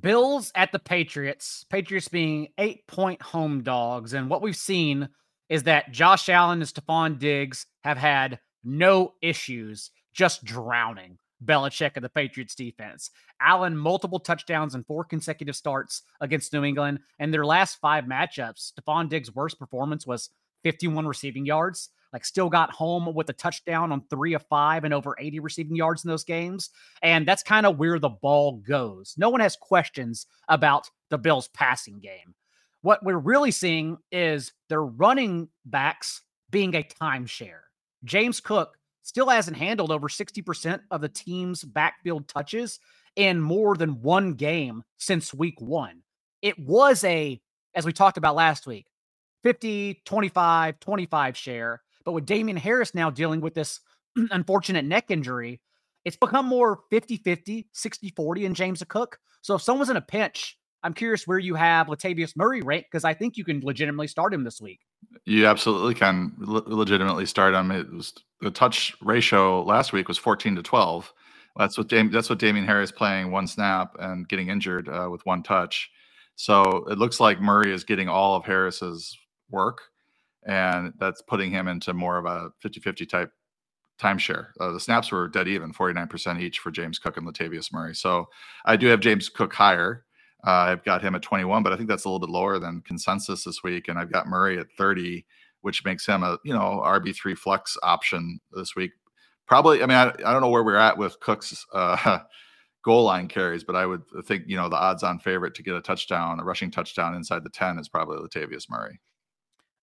Bills 0.00 0.52
at 0.54 0.72
the 0.72 0.78
Patriots. 0.78 1.64
Patriots 1.70 2.08
being 2.08 2.48
eight 2.58 2.86
point 2.86 3.22
home 3.22 3.62
dogs, 3.62 4.12
and 4.12 4.28
what 4.28 4.42
we've 4.42 4.56
seen 4.56 5.08
is 5.48 5.62
that 5.64 5.92
Josh 5.92 6.28
Allen 6.28 6.60
and 6.60 6.68
Stefon 6.68 7.18
Diggs 7.18 7.66
have 7.82 7.98
had 7.98 8.40
no 8.64 9.14
issues, 9.22 9.90
just 10.12 10.44
drowning 10.44 11.18
Belichick 11.44 11.92
and 11.94 12.04
the 12.04 12.08
Patriots 12.08 12.54
defense. 12.54 13.10
Allen, 13.40 13.76
multiple 13.76 14.18
touchdowns 14.18 14.74
in 14.74 14.84
four 14.84 15.04
consecutive 15.04 15.54
starts 15.54 16.02
against 16.20 16.52
New 16.52 16.64
England. 16.64 17.00
And 17.18 17.32
their 17.32 17.44
last 17.44 17.78
five 17.80 18.04
matchups, 18.04 18.72
Stefon 18.72 19.08
Diggs' 19.08 19.34
worst 19.34 19.58
performance 19.58 20.06
was 20.06 20.30
51 20.64 21.06
receiving 21.06 21.46
yards. 21.46 21.90
Like, 22.12 22.24
still 22.24 22.48
got 22.48 22.70
home 22.70 23.12
with 23.14 23.28
a 23.30 23.34
touchdown 23.34 23.92
on 23.92 24.04
three 24.08 24.34
of 24.34 24.44
five 24.48 24.84
and 24.84 24.94
over 24.94 25.14
80 25.18 25.40
receiving 25.40 25.76
yards 25.76 26.04
in 26.04 26.08
those 26.08 26.24
games. 26.24 26.70
And 27.02 27.26
that's 27.26 27.42
kind 27.42 27.66
of 27.66 27.78
where 27.78 27.98
the 27.98 28.08
ball 28.08 28.62
goes. 28.66 29.14
No 29.16 29.30
one 29.30 29.40
has 29.40 29.56
questions 29.56 30.26
about 30.48 30.88
the 31.10 31.18
Bills' 31.18 31.48
passing 31.48 32.00
game. 32.00 32.34
What 32.82 33.02
we're 33.02 33.18
really 33.18 33.50
seeing 33.50 33.98
is 34.12 34.52
their 34.68 34.82
running 34.82 35.48
backs 35.64 36.22
being 36.50 36.74
a 36.74 36.82
timeshare. 36.82 37.62
James 38.04 38.40
Cook 38.40 38.76
still 39.02 39.28
hasn't 39.28 39.56
handled 39.56 39.90
over 39.90 40.08
60% 40.08 40.80
of 40.90 41.00
the 41.00 41.08
team's 41.08 41.64
backfield 41.64 42.28
touches 42.28 42.80
in 43.14 43.40
more 43.40 43.76
than 43.76 44.02
one 44.02 44.34
game 44.34 44.82
since 44.98 45.32
week 45.32 45.60
one. 45.60 46.02
It 46.42 46.58
was 46.58 47.02
a, 47.04 47.40
as 47.74 47.86
we 47.86 47.92
talked 47.92 48.18
about 48.18 48.34
last 48.34 48.66
week, 48.66 48.86
50, 49.42 50.02
25, 50.04 50.80
25 50.80 51.36
share. 51.36 51.82
But 52.06 52.12
with 52.12 52.24
Damien 52.24 52.56
Harris 52.56 52.94
now 52.94 53.10
dealing 53.10 53.42
with 53.42 53.52
this 53.52 53.80
unfortunate 54.30 54.86
neck 54.86 55.10
injury, 55.10 55.60
it's 56.06 56.16
become 56.16 56.46
more 56.46 56.80
50 56.88 57.18
50, 57.18 57.68
60 57.72 58.12
40 58.16 58.46
in 58.46 58.54
James 58.54 58.82
Cook. 58.88 59.18
So 59.42 59.56
if 59.56 59.62
someone's 59.62 59.90
in 59.90 59.96
a 59.96 60.00
pinch, 60.00 60.56
I'm 60.82 60.94
curious 60.94 61.26
where 61.26 61.38
you 61.38 61.56
have 61.56 61.88
Latavius 61.88 62.36
Murray 62.36 62.62
ranked 62.62 62.90
because 62.90 63.04
I 63.04 63.12
think 63.12 63.36
you 63.36 63.44
can 63.44 63.60
legitimately 63.60 64.06
start 64.06 64.32
him 64.32 64.44
this 64.44 64.60
week. 64.60 64.80
You 65.24 65.46
absolutely 65.46 65.94
can 65.94 66.32
le- 66.38 66.62
legitimately 66.66 67.26
start 67.26 67.54
him. 67.54 67.72
It 67.72 67.92
was 67.92 68.14
the 68.40 68.52
touch 68.52 68.94
ratio 69.02 69.64
last 69.64 69.92
week 69.92 70.06
was 70.06 70.16
14 70.16 70.54
to 70.56 70.62
12. 70.62 71.12
That's 71.56 71.76
what 71.76 71.88
Dam- 71.88 72.12
that's 72.12 72.30
what 72.30 72.38
Damien 72.38 72.66
Harris 72.66 72.92
playing 72.92 73.32
one 73.32 73.48
snap 73.48 73.96
and 73.98 74.28
getting 74.28 74.48
injured 74.48 74.88
uh, 74.88 75.08
with 75.10 75.24
one 75.26 75.42
touch. 75.42 75.90
So 76.36 76.86
it 76.88 76.98
looks 76.98 77.18
like 77.18 77.40
Murray 77.40 77.72
is 77.72 77.82
getting 77.82 78.08
all 78.08 78.36
of 78.36 78.44
Harris's 78.44 79.16
work, 79.50 79.80
and 80.46 80.92
that's 80.98 81.22
putting 81.22 81.50
him 81.50 81.68
into 81.68 81.92
more 81.92 82.18
of 82.18 82.24
a 82.24 82.50
50-50 82.64 83.08
type 83.08 83.30
timeshare. 84.00 84.48
Uh, 84.60 84.72
the 84.72 84.80
snaps 84.80 85.10
were 85.10 85.28
dead 85.28 85.48
even, 85.48 85.72
49% 85.72 86.40
each 86.40 86.58
for 86.58 86.70
James 86.70 86.98
Cook 86.98 87.16
and 87.16 87.26
Latavius 87.26 87.72
Murray. 87.72 87.94
So 87.94 88.26
I 88.64 88.76
do 88.76 88.86
have 88.88 89.00
James 89.00 89.28
Cook 89.28 89.52
higher. 89.52 90.04
Uh, 90.46 90.50
I've 90.50 90.84
got 90.84 91.02
him 91.02 91.14
at 91.14 91.22
21, 91.22 91.62
but 91.62 91.72
I 91.72 91.76
think 91.76 91.88
that's 91.88 92.04
a 92.04 92.08
little 92.08 92.24
bit 92.24 92.32
lower 92.32 92.58
than 92.58 92.82
consensus 92.82 93.44
this 93.44 93.62
week. 93.64 93.88
And 93.88 93.98
I've 93.98 94.12
got 94.12 94.28
Murray 94.28 94.58
at 94.58 94.66
30, 94.78 95.24
which 95.62 95.84
makes 95.84 96.06
him 96.06 96.22
a 96.22 96.38
you 96.44 96.52
know 96.52 96.82
RB3 96.84 97.36
flex 97.36 97.76
option 97.82 98.38
this 98.52 98.76
week. 98.76 98.92
Probably, 99.46 99.82
I 99.82 99.86
mean, 99.86 99.96
I, 99.96 100.08
I 100.24 100.32
don't 100.32 100.42
know 100.42 100.50
where 100.50 100.64
we're 100.64 100.76
at 100.76 100.98
with 100.98 101.18
Cook's 101.20 101.64
uh, 101.72 102.20
goal 102.84 103.04
line 103.04 103.28
carries, 103.28 103.64
but 103.64 103.76
I 103.76 103.86
would 103.86 104.02
think 104.24 104.44
you 104.46 104.56
know 104.56 104.68
the 104.68 104.76
odds-on 104.76 105.18
favorite 105.18 105.54
to 105.54 105.62
get 105.62 105.74
a 105.74 105.80
touchdown, 105.80 106.38
a 106.38 106.44
rushing 106.44 106.70
touchdown 106.70 107.14
inside 107.14 107.42
the 107.42 107.50
10 107.50 107.78
is 107.78 107.88
probably 107.88 108.18
Latavius 108.18 108.70
Murray. 108.70 109.00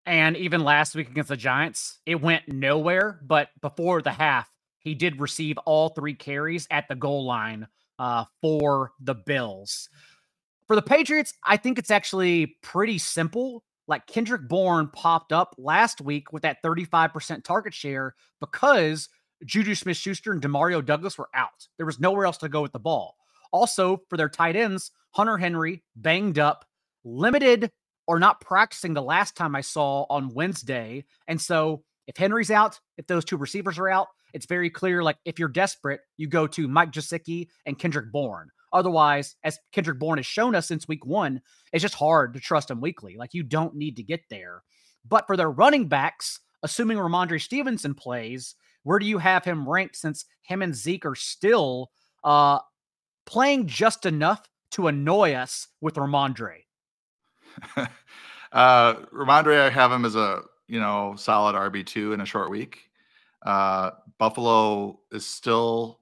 And 0.06 0.36
even 0.36 0.64
last 0.64 0.96
week 0.96 1.10
against 1.10 1.30
the 1.30 1.38
Giants, 1.38 2.00
it 2.06 2.22
went 2.22 2.48
nowhere. 2.48 3.20
But 3.24 3.50
before 3.62 4.02
the 4.02 4.12
half, 4.12 4.50
he 4.80 4.96
did 4.96 5.22
receive 5.22 5.58
all 5.60 5.90
three 5.90 6.14
carries 6.14 6.68
at 6.70 6.88
the 6.90 6.96
goal 6.96 7.26
line 7.26 7.68
uh, 8.00 8.26
for 8.42 8.92
the 9.00 9.16
Bills. 9.16 9.90
For 10.68 10.76
the 10.76 10.82
Patriots, 10.82 11.34
I 11.44 11.58
think 11.58 11.80
it's 11.80 11.92
actually 11.92 12.58
pretty 12.62 12.98
simple. 12.98 13.64
Like 13.88 14.08
Kendrick 14.08 14.48
Bourne 14.48 14.90
popped 14.90 15.32
up 15.32 15.56
last 15.58 16.02
week 16.02 16.32
with 16.34 16.44
that 16.44 16.64
35% 16.64 17.44
target 17.44 17.74
share 17.74 18.16
because 18.40 19.10
Juju 19.46 19.76
Smith 19.76 19.98
Schuster 19.98 20.32
and 20.32 20.42
Demario 20.42 20.84
Douglas 20.86 21.18
were 21.18 21.30
out. 21.34 21.68
There 21.78 21.86
was 21.86 22.00
nowhere 22.00 22.26
else 22.26 22.38
to 22.38 22.50
go 22.50 22.62
with 22.62 22.72
the 22.72 22.80
ball. 22.80 23.16
Also, 23.52 24.02
for 24.10 24.18
their 24.18 24.30
tight 24.30 24.56
ends, 24.56 24.92
Hunter 25.12 25.38
Henry 25.38 25.84
banged 25.96 26.40
up, 26.40 26.66
limited 27.04 27.70
or 28.08 28.20
not 28.20 28.42
practicing 28.42 28.94
the 28.94 29.02
last 29.02 29.36
time 29.36 29.56
I 29.56 29.62
saw 29.62 30.06
on 30.10 30.34
Wednesday. 30.34 31.06
And 31.28 31.40
so 31.40 31.84
if 32.08 32.18
Henry's 32.18 32.52
out, 32.52 32.80
if 32.98 33.08
those 33.08 33.26
two 33.26 33.38
receivers 33.38 33.80
are 33.80 33.90
out, 33.90 34.08
it's 34.34 34.46
very 34.46 34.70
clear. 34.70 35.04
Like 35.04 35.18
if 35.26 35.40
you're 35.40 35.48
desperate, 35.48 36.02
you 36.18 36.28
go 36.28 36.48
to 36.48 36.68
Mike 36.68 36.92
Gesicki 36.92 37.48
and 37.66 37.80
Kendrick 37.80 38.12
Bourne. 38.12 38.50
Otherwise, 38.74 39.36
as 39.44 39.60
Kendrick 39.72 40.00
Bourne 40.00 40.18
has 40.18 40.26
shown 40.26 40.56
us 40.56 40.68
since 40.68 40.88
week 40.88 41.06
one, 41.06 41.42
it's 41.72 41.84
just 41.84 41.94
hard 41.94 42.34
to 42.34 42.40
trust 42.40 42.72
him 42.72 42.82
weekly. 42.82 43.16
Like 43.18 43.34
you 43.34 43.44
don't 43.44 43.76
need 43.76 43.96
to 43.98 44.04
get 44.04 44.22
there. 44.30 44.64
But 45.08 45.28
for 45.28 45.38
their 45.38 45.52
running 45.52 45.88
backs, 45.88 46.40
assuming 46.64 46.98
Rhamondre 46.98 47.40
Stevenson 47.40 47.94
plays, 47.94 48.56
where 48.82 49.00
do 49.00 49.06
you 49.06 49.20
have 49.20 49.46
him 49.46 49.70
ranked 49.70 49.96
since 49.96 50.26
him 50.42 50.62
and 50.62 50.76
Zeke 50.76 51.06
are 51.06 51.16
still 51.16 51.92
uh, 52.24 52.60
playing 53.26 53.68
just 53.68 54.06
enough 54.06 54.42
to 54.72 54.88
annoy 54.88 55.34
us 55.34 55.68
with 55.80 55.96
Rhamondre? 55.96 56.64
uh, 58.52 58.94
Rhamondre, 59.14 59.60
I 59.60 59.70
have 59.70 59.92
him 59.92 60.06
as 60.06 60.16
a 60.16 60.42
you 60.68 60.80
know 60.80 61.16
solid 61.18 61.56
RB 61.56 61.86
two 61.86 62.14
in 62.14 62.22
a 62.22 62.26
short 62.26 62.50
week. 62.50 62.90
Uh, 63.46 63.92
Buffalo 64.18 65.00
is 65.12 65.26
still 65.26 66.00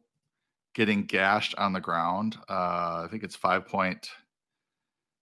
getting 0.74 1.04
gashed 1.04 1.56
on 1.58 1.74
the 1.74 1.82
ground. 1.82 2.38
Uh, 2.50 3.04
I 3.04 3.08
think 3.10 3.24
it's 3.24 3.36
five 3.36 3.68
point 3.68 4.10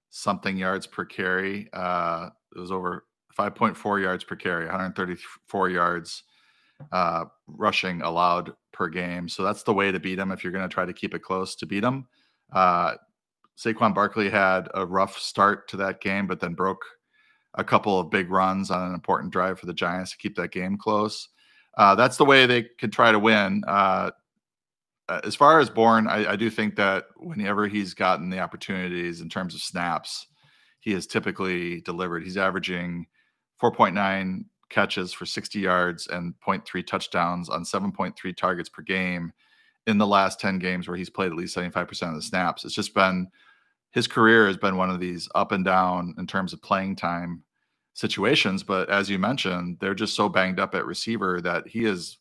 something 0.10 0.58
yards 0.58 0.88
per 0.88 1.06
carry. 1.06 1.70
Uh, 1.74 2.30
it 2.56 2.60
was 2.60 2.72
over 2.72 3.06
5.4 3.38 4.02
yards 4.02 4.24
per 4.24 4.36
carry, 4.36 4.66
134 4.66 5.70
yards 5.70 6.24
uh, 6.92 7.26
rushing 7.48 8.02
allowed 8.02 8.54
per 8.74 8.90
game. 8.90 9.30
So 9.30 9.44
that's 9.44 9.64
the 9.64 9.74
way 9.74 9.92
to 9.92 10.00
beat 10.00 10.16
them 10.16 10.32
if 10.32 10.44
you're 10.44 10.54
going 10.54 10.68
to 10.68 10.74
try 10.74 10.86
to 10.86 10.94
keep 10.94 11.14
it 11.14 11.22
close 11.22 11.56
to 11.58 11.66
beat 11.66 11.82
them. 11.82 12.08
Uh, 12.52 12.96
Saquon 13.60 13.94
Barkley 13.94 14.30
had 14.30 14.70
a 14.74 14.86
rough 14.86 15.20
start 15.20 15.68
to 15.70 15.78
that 15.78 16.00
game, 16.00 16.28
but 16.28 16.40
then 16.40 16.54
broke 16.54 16.82
a 17.56 17.64
couple 17.64 18.00
of 18.00 18.10
big 18.10 18.32
runs 18.32 18.72
on 18.72 18.88
an 18.88 18.94
important 18.94 19.34
drive 19.34 19.60
for 19.60 19.66
the 19.66 19.74
Giants 19.74 20.12
to 20.12 20.18
keep 20.18 20.36
that 20.36 20.52
game 20.52 20.78
close. 20.78 21.28
Uh, 21.78 21.94
that's 21.94 22.16
the 22.16 22.26
way 22.26 22.46
they 22.46 22.64
could 22.64 22.94
try 22.94 23.12
to 23.12 23.20
win. 23.20 23.64
Uh, 23.68 24.12
uh, 25.10 25.22
as 25.24 25.36
far 25.36 25.60
as 25.60 25.70
Bourne, 25.70 26.08
I, 26.08 26.32
I, 26.32 26.36
do 26.36 26.50
think 26.50 26.76
that 26.76 27.06
whenever 27.18 27.68
he's 27.68 27.94
gotten 27.94 28.30
the 28.30 28.40
opportunities 28.40 29.22
in 29.22 29.30
terms 29.30 29.56
of 29.56 29.62
snaps, 29.62 30.28
he 30.80 30.92
has 30.94 31.08
typically 31.08 31.82
delivered. 31.82 32.24
He's 32.24 32.38
averaging 32.38 33.08
4.9 33.62 34.46
catches 34.70 35.12
for 35.12 35.26
60 35.26 35.60
yards 35.60 36.08
and 36.08 36.34
0.3 36.46 36.86
touchdowns 36.86 37.50
on 37.50 37.64
7.3 37.64 38.38
targets 38.38 38.70
per 38.70 38.84
game 38.84 39.34
in 39.88 39.98
the 39.98 40.08
last 40.08 40.40
10 40.40 40.60
games 40.60 40.88
where 40.88 40.96
he's 40.96 41.10
played 41.10 41.32
at 41.32 41.38
least 41.38 41.58
75% 41.58 42.10
of 42.10 42.16
the 42.16 42.22
snaps. 42.22 42.64
It's 42.64 42.76
just 42.76 42.94
been 42.94 43.28
his 43.92 44.08
career 44.08 44.48
has 44.48 44.58
been 44.58 44.78
one 44.78 44.90
of 44.90 45.00
these 45.00 45.28
up 45.36 45.52
and 45.52 45.66
down 45.66 46.14
in 46.18 46.28
terms 46.28 46.54
of 46.54 46.62
playing 46.62 46.96
time 46.96 47.44
situations. 47.94 48.64
But 48.64 48.90
as 48.90 49.10
you 49.10 49.20
mentioned, 49.20 49.78
they're 49.80 49.96
just 49.96 50.16
so 50.16 50.30
banged 50.30 50.60
up 50.60 50.76
at 50.76 50.86
receiver 50.86 51.42
that 51.42 51.68
he 51.68 51.86
is 51.86 52.18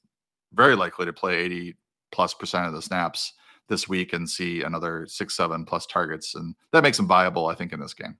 very 0.54 0.74
likely 0.74 1.06
to 1.06 1.12
play 1.12 1.36
80 1.36 1.76
plus 2.10 2.34
percent 2.34 2.66
of 2.66 2.72
the 2.72 2.82
snaps 2.82 3.34
this 3.68 3.88
week 3.88 4.14
and 4.14 4.28
see 4.28 4.62
another 4.62 5.06
six, 5.06 5.36
seven 5.36 5.64
plus 5.64 5.86
targets. 5.86 6.34
And 6.34 6.54
that 6.72 6.82
makes 6.82 6.98
him 6.98 7.06
viable, 7.06 7.46
I 7.46 7.54
think, 7.54 7.72
in 7.72 7.80
this 7.80 7.94
game. 7.94 8.16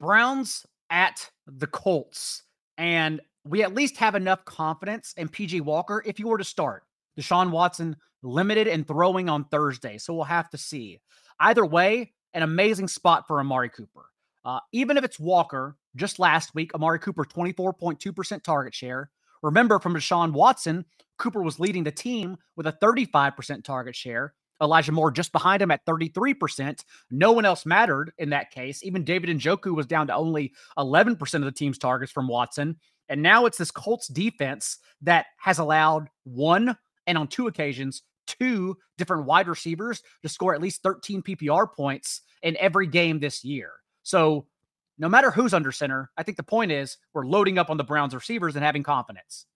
Browns 0.00 0.66
at 0.90 1.30
the 1.46 1.68
Colts. 1.68 2.42
And 2.78 3.20
we 3.44 3.62
at 3.62 3.74
least 3.74 3.96
have 3.98 4.14
enough 4.14 4.44
confidence 4.44 5.14
in 5.16 5.28
PJ 5.28 5.60
Walker 5.60 6.02
if 6.04 6.18
you 6.18 6.26
were 6.26 6.38
to 6.38 6.44
start. 6.44 6.84
Deshaun 7.18 7.50
Watson 7.50 7.96
limited 8.22 8.68
and 8.68 8.86
throwing 8.86 9.28
on 9.28 9.44
Thursday. 9.44 9.98
So 9.98 10.14
we'll 10.14 10.24
have 10.24 10.50
to 10.50 10.58
see. 10.58 11.00
Either 11.40 11.64
way, 11.64 12.12
an 12.34 12.42
amazing 12.42 12.88
spot 12.88 13.26
for 13.26 13.40
Amari 13.40 13.68
Cooper. 13.68 14.06
Uh, 14.44 14.60
even 14.72 14.96
if 14.96 15.04
it's 15.04 15.20
Walker, 15.20 15.76
just 15.96 16.18
last 16.18 16.54
week, 16.54 16.74
Amari 16.74 16.98
Cooper 16.98 17.24
24.2% 17.24 18.42
target 18.42 18.74
share. 18.74 19.10
Remember 19.42 19.78
from 19.78 19.94
Deshaun 19.94 20.32
Watson, 20.32 20.84
Cooper 21.18 21.42
was 21.42 21.60
leading 21.60 21.84
the 21.84 21.92
team 21.92 22.36
with 22.56 22.66
a 22.66 22.76
35% 22.82 23.64
target 23.64 23.94
share. 23.94 24.34
Elijah 24.60 24.92
Moore 24.92 25.10
just 25.10 25.32
behind 25.32 25.60
him 25.60 25.72
at 25.72 25.84
33%. 25.86 26.84
No 27.10 27.32
one 27.32 27.44
else 27.44 27.66
mattered 27.66 28.12
in 28.18 28.30
that 28.30 28.50
case. 28.52 28.82
Even 28.84 29.04
David 29.04 29.36
Njoku 29.36 29.74
was 29.74 29.86
down 29.86 30.06
to 30.06 30.14
only 30.14 30.52
11% 30.78 31.34
of 31.34 31.44
the 31.44 31.52
team's 31.52 31.78
targets 31.78 32.12
from 32.12 32.28
Watson. 32.28 32.76
And 33.08 33.22
now 33.22 33.46
it's 33.46 33.58
this 33.58 33.72
Colts 33.72 34.06
defense 34.06 34.78
that 35.02 35.26
has 35.38 35.58
allowed 35.58 36.08
one 36.24 36.76
and 37.06 37.18
on 37.18 37.28
two 37.28 37.46
occasions 37.46 38.02
two 38.26 38.76
different 38.98 39.26
wide 39.26 39.48
receivers 39.48 40.02
to 40.22 40.28
score 40.28 40.54
at 40.54 40.60
least 40.60 40.82
13 40.82 41.22
PPR 41.22 41.72
points 41.72 42.22
in 42.42 42.56
every 42.58 42.86
game 42.86 43.20
this 43.20 43.44
year. 43.44 43.70
So 44.02 44.46
no 44.98 45.08
matter 45.08 45.30
who's 45.30 45.54
under 45.54 45.72
center, 45.72 46.10
I 46.16 46.22
think 46.22 46.36
the 46.36 46.42
point 46.42 46.72
is 46.72 46.98
we're 47.14 47.26
loading 47.26 47.58
up 47.58 47.70
on 47.70 47.76
the 47.76 47.84
Browns 47.84 48.14
receivers 48.14 48.56
and 48.56 48.64
having 48.64 48.82
confidence. 48.82 49.46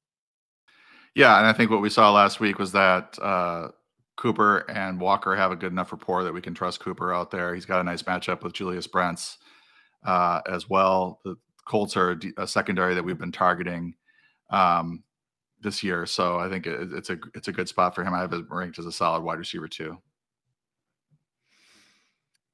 Yeah, 1.14 1.38
and 1.38 1.46
I 1.46 1.52
think 1.52 1.70
what 1.70 1.80
we 1.80 1.88
saw 1.90 2.12
last 2.12 2.40
week 2.40 2.58
was 2.58 2.72
that 2.72 3.18
uh, 3.20 3.68
Cooper 4.16 4.58
and 4.70 5.00
Walker 5.00 5.34
have 5.34 5.50
a 5.50 5.56
good 5.56 5.72
enough 5.72 5.92
rapport 5.92 6.24
that 6.24 6.34
we 6.34 6.42
can 6.42 6.54
trust 6.54 6.80
Cooper 6.80 7.14
out 7.14 7.30
there. 7.30 7.54
He's 7.54 7.64
got 7.64 7.80
a 7.80 7.84
nice 7.84 8.02
matchup 8.02 8.42
with 8.42 8.52
Julius 8.52 8.86
Brents 8.86 9.38
uh, 10.04 10.40
as 10.46 10.68
well. 10.68 11.20
The 11.24 11.36
Colts 11.66 11.96
are 11.96 12.18
a 12.36 12.46
secondary 12.46 12.94
that 12.94 13.02
we've 13.02 13.18
been 13.18 13.32
targeting. 13.32 13.94
Um, 14.50 15.02
this 15.66 15.82
year. 15.82 16.06
So 16.06 16.38
I 16.38 16.48
think 16.48 16.66
it, 16.66 16.92
it's 16.92 17.10
a 17.10 17.18
it's 17.34 17.48
a 17.48 17.52
good 17.52 17.68
spot 17.68 17.94
for 17.94 18.04
him. 18.04 18.14
I 18.14 18.20
have 18.20 18.32
him 18.32 18.46
ranked 18.48 18.78
as 18.78 18.86
a 18.86 18.92
solid 18.92 19.22
wide 19.22 19.38
receiver 19.38 19.68
too. 19.68 19.98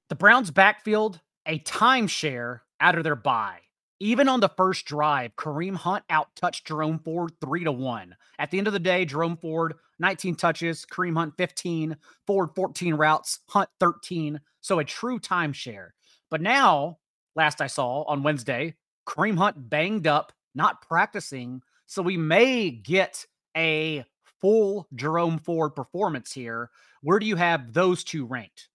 The 0.09 0.17
Browns 0.17 0.51
backfield 0.51 1.21
a 1.47 1.59
timeshare 1.61 2.61
out 2.81 2.97
of 2.97 3.05
their 3.05 3.17
bye. 3.17 3.59
Even 4.01 4.29
on 4.29 4.41
the 4.41 4.49
first 4.49 4.87
drive, 4.87 5.37
Kareem 5.37 5.77
Hunt 5.77 6.05
out 6.11 6.35
touched 6.35 6.67
Jerome 6.67 6.99
Ford 6.99 7.33
three 7.41 7.63
to 7.65 7.71
one. 7.71 8.17
At 8.39 8.51
the 8.51 8.59
end 8.59 8.67
of 8.67 8.73
the 8.73 8.81
day, 8.81 9.05
Jerome 9.05 9.37
Ford 9.37 9.75
19 10.01 10.35
touches, 10.35 10.85
Kareem 10.85 11.17
Hunt 11.17 11.35
15, 11.37 11.97
Ford 12.27 12.49
14 12.57 12.95
routes, 12.95 13.41
Hunt 13.49 13.69
13. 13.79 14.41
So 14.61 14.81
a 14.81 14.85
true 14.85 15.21
timeshare. 15.21 15.91
But 16.31 16.41
now, 16.41 16.99
last 17.37 17.61
I 17.61 17.69
saw 17.69 18.03
on 18.05 18.25
Wednesday, 18.25 18.75
Kareem 19.07 19.37
Hunt 19.37 19.71
banged 19.71 20.07
up, 20.07 20.33
not 20.55 20.81
practicing 20.83 21.63
so 21.93 22.01
we 22.01 22.17
may 22.17 22.71
get 22.71 23.27
a 23.55 24.03
full 24.41 24.89
Jerome 24.95 25.39
Ford 25.39 25.77
performance 25.77 26.33
here. 26.33 26.71
Where 27.03 27.19
do 27.19 27.27
you 27.27 27.37
have 27.37 27.75
those 27.75 28.03
two 28.03 28.25
ranked? 28.25 28.71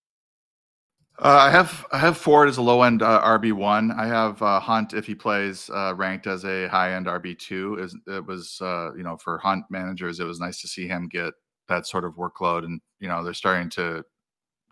Uh, 1.17 1.47
I 1.47 1.49
have 1.49 1.87
I 1.91 1.97
have 1.97 2.15
Ford 2.15 2.47
as 2.47 2.57
a 2.57 2.61
low 2.61 2.83
end 2.83 3.01
uh, 3.01 3.19
RB 3.23 3.53
one. 3.53 3.89
I 3.91 4.05
have 4.05 4.39
uh, 4.43 4.59
Hunt 4.59 4.93
if 4.93 5.07
he 5.07 5.15
plays 5.15 5.67
uh, 5.71 5.95
ranked 5.95 6.27
as 6.27 6.45
a 6.45 6.67
high 6.67 6.93
end 6.93 7.07
RB 7.07 7.39
two. 7.39 7.79
Is 7.79 7.97
it 8.05 8.23
was 8.23 8.59
uh, 8.61 8.93
you 8.95 9.01
know 9.01 9.17
for 9.17 9.39
Hunt 9.39 9.65
managers 9.71 10.19
it 10.19 10.25
was 10.25 10.39
nice 10.39 10.61
to 10.61 10.67
see 10.67 10.87
him 10.87 11.07
get 11.07 11.33
that 11.69 11.87
sort 11.87 12.05
of 12.05 12.17
workload 12.17 12.65
and 12.65 12.79
you 12.99 13.07
know 13.07 13.23
they're 13.23 13.33
starting 13.33 13.71
to 13.71 14.03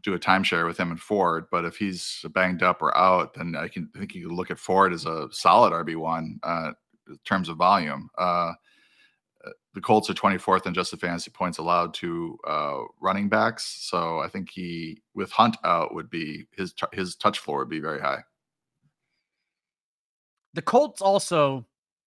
do 0.03 0.13
a 0.13 0.19
timeshare 0.19 0.67
with 0.67 0.77
him 0.77 0.91
and 0.91 0.99
Ford. 0.99 1.45
But 1.49 1.65
if 1.65 1.77
he's 1.77 2.23
banged 2.35 2.61
up 2.61 2.83
or 2.83 2.95
out, 2.95 3.33
then 3.33 3.55
I 3.55 3.67
can 3.69 3.89
I 3.95 3.99
think 3.99 4.13
you 4.13 4.27
can 4.27 4.37
look 4.37 4.51
at 4.51 4.59
Ford 4.59 4.93
as 4.93 5.07
a 5.07 5.29
solid 5.31 5.73
RB 5.73 5.95
one. 5.95 6.39
Terms 7.23 7.49
of 7.49 7.57
volume. 7.57 8.09
Uh, 8.17 8.53
the 9.73 9.81
Colts 9.81 10.09
are 10.09 10.13
24th 10.13 10.65
in 10.65 10.73
just 10.73 10.91
the 10.91 10.97
fantasy 10.97 11.29
points 11.29 11.57
allowed 11.57 11.93
to 11.95 12.37
uh, 12.47 12.79
running 13.01 13.29
backs. 13.29 13.77
So 13.81 14.19
I 14.19 14.27
think 14.27 14.49
he, 14.49 15.01
with 15.13 15.31
Hunt 15.31 15.57
out, 15.63 15.93
would 15.93 16.09
be 16.09 16.47
his 16.55 16.73
his 16.93 17.15
touch 17.15 17.39
floor 17.39 17.59
would 17.59 17.69
be 17.69 17.79
very 17.79 17.99
high. 17.99 18.23
The 20.53 20.61
Colts 20.61 21.01
also 21.01 21.65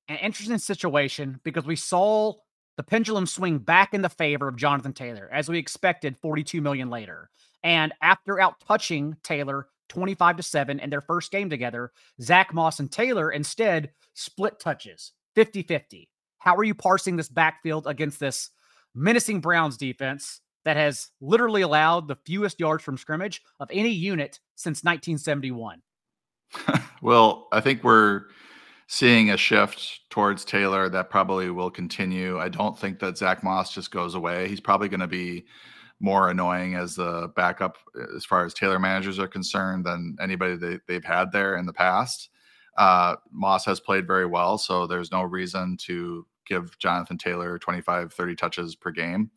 an 0.09 0.17
interesting 0.17 0.59
situation 0.59 1.39
because 1.45 1.67
we 1.67 1.77
saw 1.77 2.33
the 2.79 2.83
pendulum 2.83 3.27
swing 3.27 3.59
back 3.59 3.93
in 3.93 4.03
the 4.03 4.09
favor 4.09 4.49
of 4.49 4.57
Jonathan 4.57 4.93
Taylor, 4.93 5.29
as 5.33 5.49
we 5.49 5.59
expected 5.59 6.17
42 6.17 6.63
million 6.63 6.89
later. 6.89 7.29
And 7.63 7.93
after 8.01 8.41
out 8.41 8.61
touching 8.61 9.17
Taylor 9.23 9.67
25 9.89 10.37
to 10.37 10.43
7 10.43 10.81
in 10.81 10.91
their 10.91 11.01
first 11.01 11.31
game 11.31 11.51
together, 11.51 11.93
Zach 12.21 12.53
Moss 12.53 12.81
and 12.81 12.91
Taylor 12.91 13.31
instead 13.31 13.91
split 14.15 14.61
touches 14.61 15.13
50 15.35 15.63
50. 15.63 16.09
How 16.39 16.55
are 16.57 16.65
you 16.65 16.75
parsing 16.75 17.17
this 17.17 17.29
backfield 17.29 17.87
against 17.87 18.21
this 18.21 18.51
menacing 18.95 19.41
Browns 19.41 19.77
defense 19.77 20.41
that 20.65 20.77
has 20.77 21.09
literally 21.21 21.63
allowed 21.63 22.09
the 22.09 22.19
fewest 22.27 22.61
yards 22.61 22.83
from 22.83 22.97
scrimmage 22.97 23.43
of 23.61 23.69
any 23.73 23.91
unit 23.91 24.41
since 24.55 24.85
1971? 24.85 25.83
well, 27.03 27.49
I 27.53 27.61
think 27.61 27.85
we're 27.85 28.25
seeing 28.87 29.31
a 29.31 29.37
shift 29.37 30.01
towards 30.11 30.45
Taylor 30.45 30.89
that 30.89 31.11
probably 31.11 31.51
will 31.51 31.71
continue. 31.71 32.39
I 32.39 32.49
don't 32.49 32.79
think 32.79 32.99
that 33.01 33.19
Zach 33.19 33.45
Moss 33.45 33.73
just 33.75 33.91
goes 33.91 34.15
away. 34.15 34.49
He's 34.49 34.61
probably 34.61 34.89
going 34.89 35.01
to 35.01 35.07
be 35.07 35.47
more 36.01 36.31
annoying 36.31 36.75
as 36.75 36.95
the 36.95 37.33
backup 37.35 37.77
as 38.17 38.25
far 38.25 38.45
as 38.45 38.55
Taylor 38.55 38.79
managers 38.79 39.19
are 39.19 39.27
concerned 39.27 39.85
than 39.85 40.17
anybody 40.21 40.57
they, 40.57 40.79
they've 40.87 41.05
had 41.05 41.33
there 41.33 41.57
in 41.57 41.67
the 41.67 41.73
past. 41.73 42.31
Uh, 42.77 43.17
Moss 43.33 43.65
has 43.65 43.81
played 43.81 44.07
very 44.07 44.27
well, 44.27 44.57
so 44.57 44.87
there's 44.87 45.11
no 45.11 45.23
reason 45.23 45.77
to 45.79 46.25
give 46.47 46.79
Jonathan 46.79 47.19
Taylor 47.19 47.59
25, 47.59 48.13
30 48.13 48.37
touches 48.37 48.77
per 48.77 48.93
game. 48.93 49.31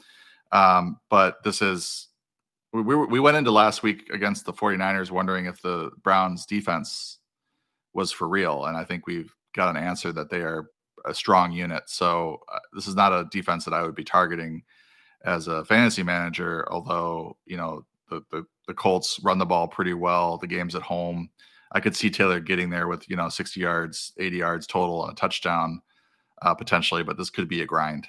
Um, 0.51 0.99
but 1.09 1.43
this 1.43 1.61
is, 1.61 2.09
we, 2.71 2.81
we 2.81 3.19
went 3.19 3.37
into 3.37 3.51
last 3.51 3.81
week 3.81 4.09
against 4.11 4.45
the 4.45 4.53
49ers 4.53 5.11
wondering 5.11 5.45
if 5.45 5.61
the 5.61 5.91
Browns 6.03 6.45
defense 6.45 7.19
was 7.93 8.11
for 8.11 8.27
real. 8.27 8.65
And 8.65 8.77
I 8.77 8.83
think 8.83 9.07
we've 9.07 9.33
got 9.55 9.75
an 9.75 9.81
answer 9.81 10.11
that 10.13 10.29
they 10.29 10.41
are 10.41 10.69
a 11.05 11.13
strong 11.13 11.51
unit. 11.51 11.83
So 11.87 12.41
uh, 12.53 12.59
this 12.73 12.87
is 12.87 12.95
not 12.95 13.11
a 13.11 13.27
defense 13.31 13.65
that 13.65 13.73
I 13.73 13.81
would 13.81 13.95
be 13.95 14.03
targeting 14.03 14.63
as 15.25 15.47
a 15.47 15.65
fantasy 15.65 16.03
manager. 16.03 16.67
Although 16.71 17.37
you 17.45 17.57
know 17.57 17.85
the, 18.09 18.21
the 18.31 18.45
the 18.67 18.73
Colts 18.73 19.19
run 19.23 19.37
the 19.37 19.45
ball 19.45 19.67
pretty 19.67 19.93
well. 19.93 20.37
The 20.37 20.47
game's 20.47 20.75
at 20.75 20.81
home. 20.81 21.29
I 21.73 21.79
could 21.79 21.95
see 21.95 22.09
Taylor 22.09 22.39
getting 22.39 22.69
there 22.69 22.87
with 22.87 23.09
you 23.09 23.15
know 23.15 23.29
60 23.29 23.59
yards, 23.59 24.13
80 24.19 24.37
yards 24.37 24.67
total 24.67 25.01
on 25.01 25.11
a 25.11 25.15
touchdown 25.15 25.81
uh, 26.41 26.53
potentially, 26.53 27.03
but 27.03 27.17
this 27.17 27.29
could 27.29 27.47
be 27.47 27.61
a 27.61 27.65
grind. 27.65 28.07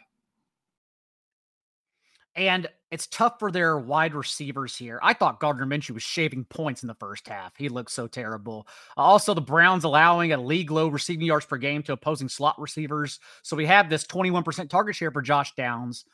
And 2.34 2.66
it's 2.90 3.06
tough 3.08 3.38
for 3.38 3.50
their 3.50 3.78
wide 3.78 4.14
receivers 4.14 4.76
here. 4.76 4.98
I 5.02 5.12
thought 5.12 5.38
Gardner 5.38 5.66
Minshew 5.66 5.90
was 5.90 6.02
shaving 6.02 6.44
points 6.44 6.82
in 6.82 6.86
the 6.86 6.94
first 6.94 7.28
half. 7.28 7.52
He 7.56 7.68
looked 7.68 7.90
so 7.90 8.06
terrible. 8.06 8.66
Also, 8.96 9.34
the 9.34 9.42
Browns 9.42 9.84
allowing 9.84 10.32
a 10.32 10.40
league 10.40 10.70
low 10.70 10.88
receiving 10.88 11.26
yards 11.26 11.44
per 11.44 11.58
game 11.58 11.82
to 11.82 11.92
opposing 11.92 12.30
slot 12.30 12.58
receivers. 12.58 13.20
So 13.42 13.54
we 13.54 13.66
have 13.66 13.90
this 13.90 14.04
21% 14.04 14.70
target 14.70 14.96
share 14.96 15.10
for 15.10 15.20
Josh 15.20 15.54
Downs 15.54 16.06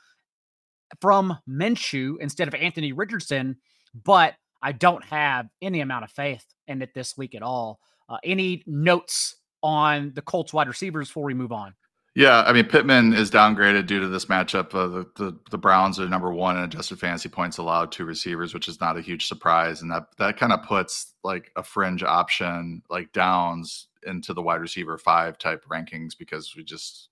from 1.00 1.36
Minshew 1.48 2.16
instead 2.20 2.48
of 2.48 2.54
Anthony 2.54 2.92
Richardson. 2.92 3.56
But 4.04 4.34
I 4.62 4.72
don't 4.72 5.04
have 5.04 5.48
any 5.62 5.80
amount 5.80 6.04
of 6.04 6.10
faith 6.10 6.44
in 6.66 6.82
it 6.82 6.94
this 6.94 7.16
week 7.16 7.34
at 7.34 7.42
all. 7.42 7.80
Uh, 8.08 8.18
any 8.24 8.62
notes 8.66 9.36
on 9.62 10.12
the 10.14 10.22
Colts 10.22 10.52
wide 10.52 10.68
receivers 10.68 11.08
before 11.08 11.24
we 11.24 11.34
move 11.34 11.52
on? 11.52 11.74
Yeah, 12.14 12.42
I 12.42 12.52
mean 12.52 12.64
Pittman 12.64 13.12
is 13.14 13.30
downgraded 13.30 13.86
due 13.86 14.00
to 14.00 14.08
this 14.08 14.24
matchup. 14.24 14.74
Uh, 14.74 14.88
the, 14.88 15.06
the, 15.14 15.38
the 15.52 15.58
Browns 15.58 16.00
are 16.00 16.08
number 16.08 16.32
one 16.32 16.56
in 16.56 16.64
adjusted 16.64 16.98
fantasy 16.98 17.28
points 17.28 17.58
allowed 17.58 17.92
to 17.92 18.04
receivers, 18.04 18.52
which 18.52 18.66
is 18.66 18.80
not 18.80 18.96
a 18.96 19.00
huge 19.02 19.28
surprise, 19.28 19.82
and 19.82 19.90
that 19.92 20.08
that 20.18 20.36
kind 20.36 20.52
of 20.52 20.64
puts 20.64 21.14
like 21.22 21.52
a 21.54 21.62
fringe 21.62 22.02
option 22.02 22.82
like 22.90 23.12
Downs 23.12 23.86
into 24.04 24.34
the 24.34 24.42
wide 24.42 24.60
receiver 24.60 24.98
five 24.98 25.38
type 25.38 25.64
rankings 25.70 26.18
because 26.18 26.56
we 26.56 26.64
just 26.64 27.10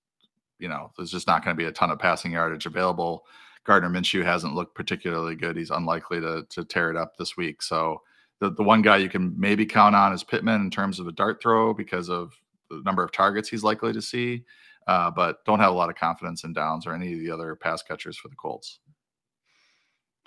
you 0.59 0.67
know 0.67 0.91
there's 0.97 1.11
just 1.11 1.27
not 1.27 1.41
going 1.41 1.55
to 1.55 1.61
be 1.61 1.67
a 1.67 1.71
ton 1.71 1.91
of 1.91 1.99
passing 1.99 2.33
yardage 2.33 2.65
available. 2.65 3.25
Gardner 3.67 3.89
Minshew 3.89 4.23
hasn't 4.23 4.55
looked 4.55 4.73
particularly 4.73 5.35
good. 5.35 5.55
He's 5.55 5.71
unlikely 5.71 6.19
to 6.21 6.45
to 6.49 6.65
tear 6.65 6.89
it 6.89 6.97
up 6.97 7.17
this 7.17 7.37
week. 7.37 7.61
So 7.61 8.01
the 8.39 8.49
the 8.49 8.63
one 8.63 8.81
guy 8.81 8.97
you 8.97 9.09
can 9.09 9.35
maybe 9.37 9.65
count 9.65 9.95
on 9.95 10.13
is 10.13 10.23
Pittman 10.23 10.61
in 10.61 10.71
terms 10.71 10.99
of 10.99 11.07
a 11.07 11.11
dart 11.11 11.41
throw 11.41 11.73
because 11.73 12.09
of 12.09 12.33
the 12.69 12.81
number 12.85 13.03
of 13.03 13.11
targets 13.11 13.47
he's 13.47 13.63
likely 13.63 13.93
to 13.93 14.01
see 14.01 14.43
uh, 14.87 15.11
but 15.11 15.43
don't 15.45 15.59
have 15.59 15.71
a 15.71 15.75
lot 15.75 15.89
of 15.89 15.95
confidence 15.95 16.43
in 16.43 16.53
Downs 16.53 16.87
or 16.87 16.93
any 16.93 17.13
of 17.13 17.19
the 17.19 17.29
other 17.29 17.55
pass 17.55 17.83
catchers 17.83 18.17
for 18.17 18.29
the 18.29 18.35
Colts. 18.35 18.79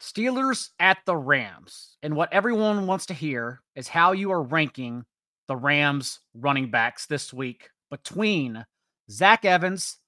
Steelers 0.00 0.70
at 0.78 0.98
the 1.06 1.16
Rams. 1.16 1.96
And 2.02 2.14
what 2.14 2.32
everyone 2.32 2.86
wants 2.86 3.06
to 3.06 3.14
hear 3.14 3.60
is 3.74 3.88
how 3.88 4.12
you 4.12 4.30
are 4.30 4.42
ranking 4.42 5.04
the 5.48 5.56
Rams 5.56 6.20
running 6.34 6.70
backs 6.70 7.06
this 7.06 7.32
week 7.32 7.70
between 7.90 8.64
Zach 9.10 9.44
Evans, 9.44 9.98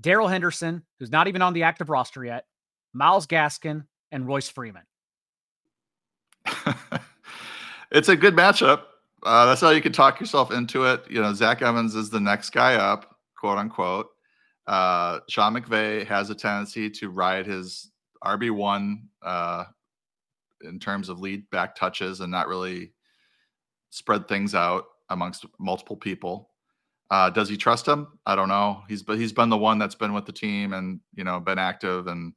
Darrell 0.00 0.28
Henderson, 0.28 0.82
who's 0.98 1.10
not 1.10 1.28
even 1.28 1.42
on 1.42 1.54
the 1.54 1.62
active 1.62 1.88
roster 1.88 2.24
yet, 2.24 2.44
Myles 2.92 3.26
Gaskin, 3.26 3.84
and 4.10 4.26
Royce 4.26 4.48
Freeman. 4.48 4.82
it's 7.90 8.08
a 8.08 8.16
good 8.16 8.34
matchup. 8.34 8.82
Uh, 9.22 9.46
that's 9.46 9.60
how 9.60 9.70
you 9.70 9.80
can 9.80 9.92
talk 9.92 10.18
yourself 10.20 10.50
into 10.50 10.84
it. 10.84 11.04
You 11.08 11.22
know, 11.22 11.32
Zach 11.32 11.62
Evans 11.62 11.94
is 11.94 12.10
the 12.10 12.20
next 12.20 12.50
guy 12.50 12.74
up 12.74 13.12
quote 13.42 13.58
unquote. 13.58 14.08
Uh, 14.68 15.18
Sean 15.28 15.54
McVay 15.54 16.06
has 16.06 16.30
a 16.30 16.34
tendency 16.34 16.88
to 16.88 17.10
ride 17.10 17.44
his 17.44 17.90
RB 18.24 18.52
one 18.52 19.08
uh, 19.20 19.64
in 20.62 20.78
terms 20.78 21.08
of 21.08 21.18
lead 21.18 21.50
back 21.50 21.74
touches 21.74 22.20
and 22.20 22.30
not 22.30 22.46
really 22.46 22.92
spread 23.90 24.28
things 24.28 24.54
out 24.54 24.84
amongst 25.10 25.44
multiple 25.58 25.96
people. 25.96 26.50
Uh, 27.10 27.30
does 27.30 27.48
he 27.48 27.56
trust 27.56 27.86
him? 27.86 28.06
I 28.24 28.36
don't 28.36 28.48
know. 28.48 28.84
He's 28.88 29.02
but 29.02 29.18
he's 29.18 29.32
been 29.32 29.50
the 29.50 29.58
one 29.58 29.78
that's 29.78 29.96
been 29.96 30.12
with 30.12 30.24
the 30.24 30.32
team 30.32 30.72
and 30.72 31.00
you 31.14 31.24
know 31.24 31.40
been 31.40 31.58
active, 31.58 32.06
and 32.06 32.32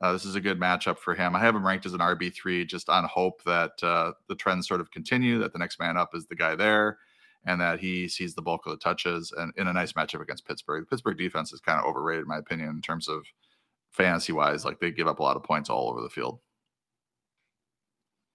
uh, 0.00 0.12
this 0.12 0.24
is 0.24 0.34
a 0.34 0.40
good 0.40 0.60
matchup 0.60 0.98
for 0.98 1.14
him. 1.14 1.34
I 1.34 1.40
have 1.40 1.56
him 1.56 1.66
ranked 1.66 1.86
as 1.86 1.92
an 1.92 2.00
RB 2.00 2.32
three, 2.32 2.64
just 2.64 2.88
on 2.88 3.04
hope 3.04 3.42
that 3.44 3.72
uh, 3.82 4.12
the 4.28 4.36
trends 4.36 4.68
sort 4.68 4.80
of 4.80 4.90
continue. 4.90 5.38
That 5.38 5.52
the 5.52 5.58
next 5.58 5.80
man 5.80 5.96
up 5.96 6.14
is 6.14 6.26
the 6.26 6.36
guy 6.36 6.54
there, 6.54 6.98
and 7.44 7.60
that 7.60 7.80
he 7.80 8.08
sees 8.08 8.34
the 8.34 8.42
bulk 8.42 8.66
of 8.66 8.72
the 8.72 8.78
touches 8.78 9.32
and 9.36 9.52
in 9.56 9.66
a 9.66 9.72
nice 9.72 9.94
matchup 9.94 10.22
against 10.22 10.46
Pittsburgh. 10.46 10.82
The 10.82 10.90
Pittsburgh 10.90 11.18
defense 11.18 11.52
is 11.52 11.60
kind 11.60 11.80
of 11.80 11.86
overrated, 11.86 12.22
in 12.22 12.28
my 12.28 12.38
opinion, 12.38 12.68
in 12.68 12.80
terms 12.80 13.08
of 13.08 13.24
fantasy 13.90 14.32
wise. 14.32 14.64
Like 14.64 14.78
they 14.78 14.90
give 14.90 15.08
up 15.08 15.18
a 15.18 15.22
lot 15.22 15.36
of 15.36 15.42
points 15.42 15.68
all 15.68 15.90
over 15.90 16.00
the 16.00 16.10
field. 16.10 16.38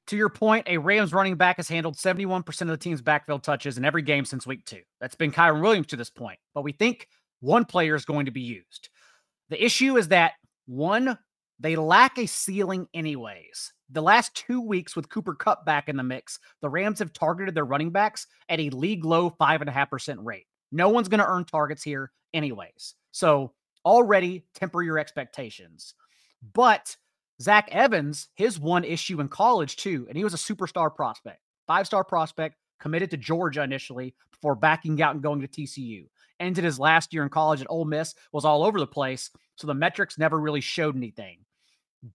To 0.08 0.18
your 0.18 0.30
point, 0.30 0.68
a 0.68 0.78
Rams 0.78 1.14
running 1.14 1.36
back 1.36 1.58
has 1.58 1.70
handled 1.70 1.96
71% 1.96 2.62
of 2.62 2.68
the 2.68 2.78
team's 2.78 3.02
backfield 3.02 3.42
touches 3.42 3.78
in 3.78 3.86
every 3.86 4.02
game 4.02 4.26
since 4.26 4.46
week 4.46 4.66
two. 4.66 4.82
That's 5.00 5.16
been 5.16 5.32
Kyren 5.32 5.62
Williams 5.62 5.88
to 5.88 5.96
this 5.96 6.10
point, 6.10 6.40
but 6.54 6.64
we 6.64 6.74
think 6.74 7.08
one 7.40 7.64
player 7.64 7.96
is 7.96 8.04
going 8.04 8.26
to 8.26 8.32
be 8.32 8.42
used. 8.42 8.90
The 9.50 9.64
issue 9.64 9.96
is 9.98 10.10
that 10.10 10.34
one, 10.66 11.18
they 11.64 11.78
lack 11.78 12.18
a 12.18 12.26
ceiling, 12.26 12.90
anyways. 12.94 13.72
The 13.90 14.02
last 14.02 14.36
two 14.36 14.60
weeks 14.60 14.98
with 14.98 15.08
Cooper 15.10 15.34
Kupp 15.34 15.66
back 15.66 15.88
in 15.88 15.96
the 15.96 16.04
mix, 16.04 16.38
the 16.62 16.70
Rams 16.70 17.00
have 17.00 17.14
targeted 17.14 17.56
their 17.56 17.64
running 17.64 17.90
backs 17.90 18.28
at 18.50 18.60
a 18.60 18.70
league 18.72 19.06
low 19.06 19.30
5.5% 19.30 20.18
rate. 20.20 20.46
No 20.74 20.90
one's 20.90 21.08
going 21.08 21.22
to 21.22 21.28
earn 21.28 21.46
targets 21.46 21.82
here, 21.82 22.12
anyways. 22.34 22.96
So 23.12 23.54
already 23.86 24.46
temper 24.54 24.82
your 24.82 25.00
expectations. 25.00 25.94
But 26.54 26.98
Zach 27.42 27.70
Evans, 27.72 28.28
his 28.36 28.60
one 28.60 28.84
issue 28.84 29.22
in 29.22 29.30
college, 29.30 29.78
too, 29.78 30.06
and 30.10 30.18
he 30.18 30.26
was 30.26 30.34
a 30.34 30.38
superstar 30.38 30.94
prospect, 30.94 31.40
five 31.66 31.88
star 31.88 32.04
prospect, 32.04 32.58
committed 32.82 33.10
to 33.12 33.18
Georgia 33.18 33.64
initially 33.64 34.16
before 34.32 34.56
backing 34.56 35.02
out 35.02 35.14
and 35.14 35.24
going 35.24 35.40
to 35.40 35.48
TCU. 35.48 36.08
Ended 36.42 36.66
his 36.66 36.78
last 36.78 37.14
year 37.14 37.24
in 37.24 37.30
college 37.30 37.62
at 37.62 37.68
Ole 37.70 37.86
Miss, 37.86 38.16
was 38.34 38.44
all 38.44 38.66
over 38.66 38.82
the 38.82 38.86
place. 38.86 39.30
So 39.56 39.66
the 39.66 39.74
metrics 39.74 40.18
never 40.18 40.38
really 40.38 40.60
showed 40.60 40.98
anything. 40.98 41.38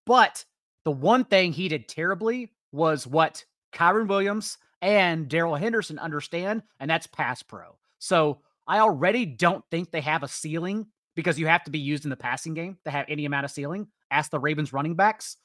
But 0.07 0.45
the 0.84 0.91
one 0.91 1.24
thing 1.24 1.53
he 1.53 1.68
did 1.68 1.89
terribly 1.89 2.53
was 2.72 3.07
what 3.07 3.45
Kyren 3.72 4.09
Williams 4.09 4.59
and 4.80 5.28
Darrell 5.28 5.57
Henderson 5.57 5.99
understand, 5.99 6.62
and 6.80 6.91
that's 6.91 7.07
pass 7.07 7.43
pro. 7.43 7.76
So 7.99 8.41
I 8.66 8.80
already 8.80 9.26
don't 9.26 9.64
think 9.70 9.91
they 9.91 10.01
have 10.03 10.22
a 10.22 10.28
ceiling 10.28 10.86
because 11.16 11.39
you 11.39 11.47
have 11.47 11.64
to 11.64 11.70
be 11.70 11.78
used 11.78 12.05
in 12.05 12.11
the 12.11 12.16
passing 12.16 12.55
game 12.55 12.78
to 12.84 12.91
have 12.91 13.07
any 13.09 13.24
amount 13.24 13.45
of 13.45 13.51
ceiling. 13.51 13.89
Ask 14.11 14.30
the 14.30 14.39
Ravens 14.39 14.72
running 14.72 14.95
backs. 14.95 15.36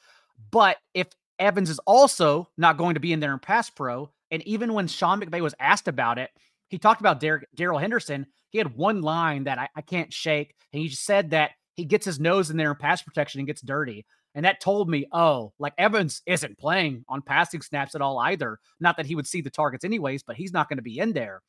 But 0.52 0.78
if 0.94 1.08
Evans 1.40 1.70
is 1.70 1.80
also 1.80 2.50
not 2.58 2.78
going 2.78 2.94
to 2.94 3.00
be 3.00 3.14
in 3.14 3.20
there 3.20 3.34
in 3.34 3.40
pass 3.40 3.70
pro, 3.70 4.12
and 4.30 4.44
even 4.44 4.74
when 4.74 4.88
Sean 4.88 5.20
McVay 5.20 5.42
was 5.42 5.56
asked 5.60 5.88
about 5.88 6.20
it, 6.20 6.30
he 6.70 6.78
talked 6.78 7.02
about 7.02 7.24
Darrell 7.56 7.80
Henderson. 7.80 8.28
He 8.50 8.58
had 8.58 8.76
one 8.76 9.02
line 9.02 9.46
that 9.46 9.58
I, 9.58 9.70
I 9.76 9.82
can't 9.82 10.14
shake, 10.14 10.54
and 10.72 10.82
he 10.82 10.90
just 10.90 11.06
said 11.06 11.32
that 11.32 11.52
he 11.76 11.86
gets 11.86 12.06
his 12.06 12.20
nose 12.20 12.50
in 12.50 12.58
there 12.58 12.72
in 12.72 12.78
pass 12.78 13.02
protection 13.02 13.40
and 13.40 13.48
gets 13.48 13.62
dirty. 13.62 14.06
And 14.36 14.46
that 14.46 14.60
told 14.60 14.90
me, 14.90 15.08
oh, 15.12 15.54
like 15.60 15.74
Evans 15.78 16.22
isn't 16.26 16.58
playing 16.58 17.06
on 17.08 17.22
passing 17.22 17.62
snaps 17.62 17.96
at 17.96 18.02
all 18.02 18.18
either. 18.18 18.60
Not 18.80 18.98
that 18.98 19.06
he 19.06 19.16
would 19.16 19.28
see 19.28 19.42
the 19.42 19.50
targets 19.50 19.86
anyways, 19.86 20.24
but 20.24 20.36
he's 20.36 20.54
not 20.54 20.70
going 20.70 20.78
to 20.78 20.84
be 20.84 21.00
in 21.00 21.14
there. 21.14 21.42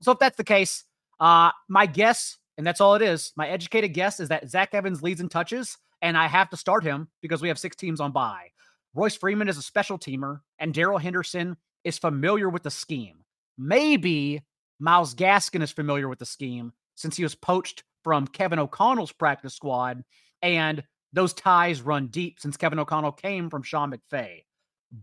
So 0.00 0.12
if 0.12 0.18
that's 0.18 0.36
the 0.36 0.44
case, 0.44 0.84
uh, 1.20 1.50
my 1.68 1.86
guess, 1.86 2.38
and 2.56 2.66
that's 2.66 2.80
all 2.80 2.94
it 2.94 3.02
is, 3.02 3.32
my 3.36 3.48
educated 3.48 3.92
guess 3.92 4.20
is 4.20 4.28
that 4.28 4.48
Zach 4.48 4.74
Evans 4.74 5.02
leads 5.02 5.20
in 5.20 5.28
touches, 5.28 5.76
and 6.02 6.16
I 6.16 6.26
have 6.26 6.50
to 6.50 6.56
start 6.56 6.84
him 6.84 7.08
because 7.20 7.42
we 7.42 7.48
have 7.48 7.58
six 7.58 7.76
teams 7.76 8.00
on 8.00 8.12
bye. 8.12 8.48
Royce 8.94 9.16
Freeman 9.16 9.48
is 9.48 9.58
a 9.58 9.62
special 9.62 9.98
teamer, 9.98 10.40
and 10.58 10.72
Darrell 10.72 10.98
Henderson 10.98 11.56
is 11.84 11.98
familiar 11.98 12.48
with 12.48 12.62
the 12.62 12.70
scheme. 12.70 13.18
Maybe 13.58 14.42
Myles 14.78 15.14
Gaskin 15.14 15.62
is 15.62 15.72
familiar 15.72 16.08
with 16.08 16.18
the 16.18 16.26
scheme 16.26 16.72
since 16.94 17.16
he 17.16 17.22
was 17.22 17.34
poached 17.34 17.84
from 18.02 18.26
Kevin 18.26 18.58
O'Connell's 18.58 19.12
practice 19.12 19.54
squad. 19.54 20.04
And 20.42 20.84
those 21.14 21.32
ties 21.32 21.80
run 21.80 22.08
deep 22.08 22.40
since 22.40 22.56
Kevin 22.56 22.78
O'Connell 22.78 23.12
came 23.12 23.48
from 23.48 23.62
Sean 23.62 23.92
McVay. 23.92 24.44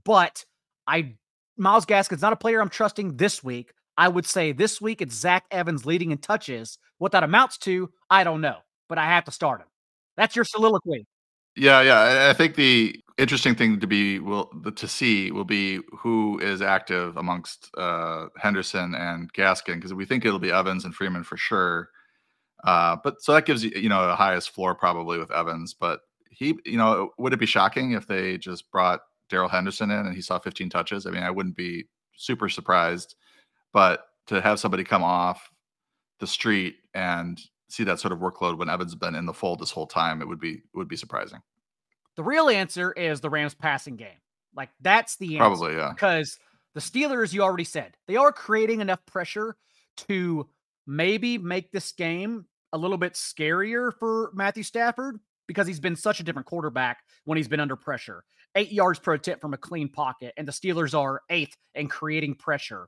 But 0.04 0.46
I 0.86 1.16
Myles 1.58 1.86
Gaskin's 1.86 2.22
not 2.22 2.34
a 2.34 2.38
player 2.38 2.62
I'm 2.62 2.70
trusting 2.70 3.18
this 3.18 3.44
week. 3.44 3.74
I 3.98 4.08
would 4.08 4.26
say 4.26 4.52
this 4.52 4.82
week 4.82 5.02
it's 5.02 5.16
Zach 5.16 5.46
Evans 5.52 5.86
leading 5.86 6.12
in 6.12 6.18
touches. 6.18 6.78
What 6.98 7.12
that 7.14 7.24
amounts 7.24 7.58
to, 7.60 7.90
I 8.10 8.24
don't 8.24 8.42
know, 8.42 8.58
but 8.90 8.98
I 8.98 9.06
have 9.06 9.26
to 9.26 9.32
start 9.32 9.62
him. 9.62 9.68
That's 10.18 10.36
your 10.36 10.46
soliloquy. 10.46 11.06
Yeah, 11.56 11.82
yeah. 11.82 12.30
I 12.30 12.34
think 12.34 12.56
the 12.56 13.00
interesting 13.18 13.56
thing 13.56 13.80
to 13.80 13.88
be 13.88 14.20
will 14.20 14.46
to 14.76 14.88
see 14.88 15.32
will 15.32 15.46
be 15.46 15.80
who 15.98 16.40
is 16.40 16.62
active 16.62 17.18
amongst 17.18 17.70
uh, 17.78 18.28
Henderson 18.38 18.96
and 18.96 19.32
Gaskin 19.34 19.76
because 19.76 19.94
we 19.94 20.06
think 20.06 20.26
it'll 20.26 20.40
be 20.40 20.52
Evans 20.52 20.86
and 20.86 20.96
Freeman 20.96 21.24
for 21.24 21.38
sure. 21.38 21.90
Uh, 22.64 22.98
but 23.04 23.22
so 23.22 23.34
that 23.34 23.46
gives 23.46 23.64
you 23.64 23.72
you 23.76 23.90
know 23.90 24.08
the 24.08 24.16
highest 24.16 24.52
floor 24.52 24.76
probably 24.76 25.18
with 25.18 25.32
Evans. 25.32 25.74
But 25.74 26.02
he 26.30 26.58
you 26.66 26.78
know 26.78 27.12
would 27.18 27.34
it 27.34 27.40
be 27.40 27.46
shocking 27.46 27.92
if 27.92 28.08
they 28.08 28.38
just 28.38 28.72
brought 28.72 29.02
Darrell 29.30 29.50
Henderson 29.50 29.92
in 29.92 30.06
and 30.06 30.16
he 30.16 30.22
saw 30.22 30.40
15 30.40 30.70
touches? 30.70 31.06
I 31.06 31.12
mean, 31.12 31.24
I 31.24 31.32
wouldn't 31.32 31.56
be 31.56 31.86
super 32.16 32.50
surprised. 32.50 33.16
But 33.74 34.06
to 34.28 34.42
have 34.42 34.60
somebody 34.60 34.84
come 34.84 35.04
off 35.04 35.50
the 36.20 36.28
street 36.28 36.76
and 36.94 37.40
see 37.70 37.84
that 37.86 38.00
sort 38.00 38.12
of 38.12 38.20
workload 38.20 38.58
when 38.58 38.70
Evans 38.70 38.92
has 38.92 39.00
been 39.00 39.16
in 39.16 39.26
the 39.26 39.34
fold 39.34 39.60
this 39.60 39.72
whole 39.72 39.88
time, 39.88 40.22
it 40.22 40.28
would 40.28 40.40
be 40.40 40.62
would 40.74 40.88
be 40.88 40.98
surprising. 40.98 41.42
The 42.16 42.24
real 42.24 42.50
answer 42.50 42.92
is 42.92 43.22
the 43.22 43.30
Rams 43.30 43.54
passing 43.56 43.96
game. 43.96 44.20
Like 44.56 44.70
that's 44.82 45.16
the 45.18 45.38
answer. 45.38 45.38
Probably, 45.38 45.76
yeah. 45.76 45.90
Because 45.90 46.38
the 46.74 46.82
Steelers, 46.82 47.34
you 47.34 47.42
already 47.42 47.64
said, 47.64 47.96
they 48.08 48.18
are 48.18 48.32
creating 48.32 48.82
enough 48.82 49.06
pressure 49.06 49.56
to 49.98 50.48
maybe 50.86 51.38
make 51.38 51.72
this 51.72 51.92
game 51.92 52.46
a 52.74 52.78
little 52.78 52.98
bit 52.98 53.14
scarier 53.14 53.92
for 53.98 54.32
Matthew 54.34 54.64
Stafford 54.64 55.20
because 55.48 55.68
he's 55.68 55.80
been 55.80 55.96
such 55.96 56.20
a 56.20 56.24
different 56.24 56.46
quarterback 56.46 57.00
when 57.26 57.38
he's 57.38 57.48
been 57.48 57.60
under 57.60 57.76
pressure. 57.76 58.24
Eight 58.56 58.72
yards 58.72 59.00
per 59.00 59.14
attempt 59.14 59.42
from 59.42 59.54
a 59.54 59.58
clean 59.58 59.90
pocket, 59.90 60.34
and 60.38 60.48
the 60.48 60.52
Steelers 60.52 60.98
are 60.98 61.22
eighth 61.30 61.56
in 61.76 61.88
creating 61.88 62.36
pressure. 62.36 62.88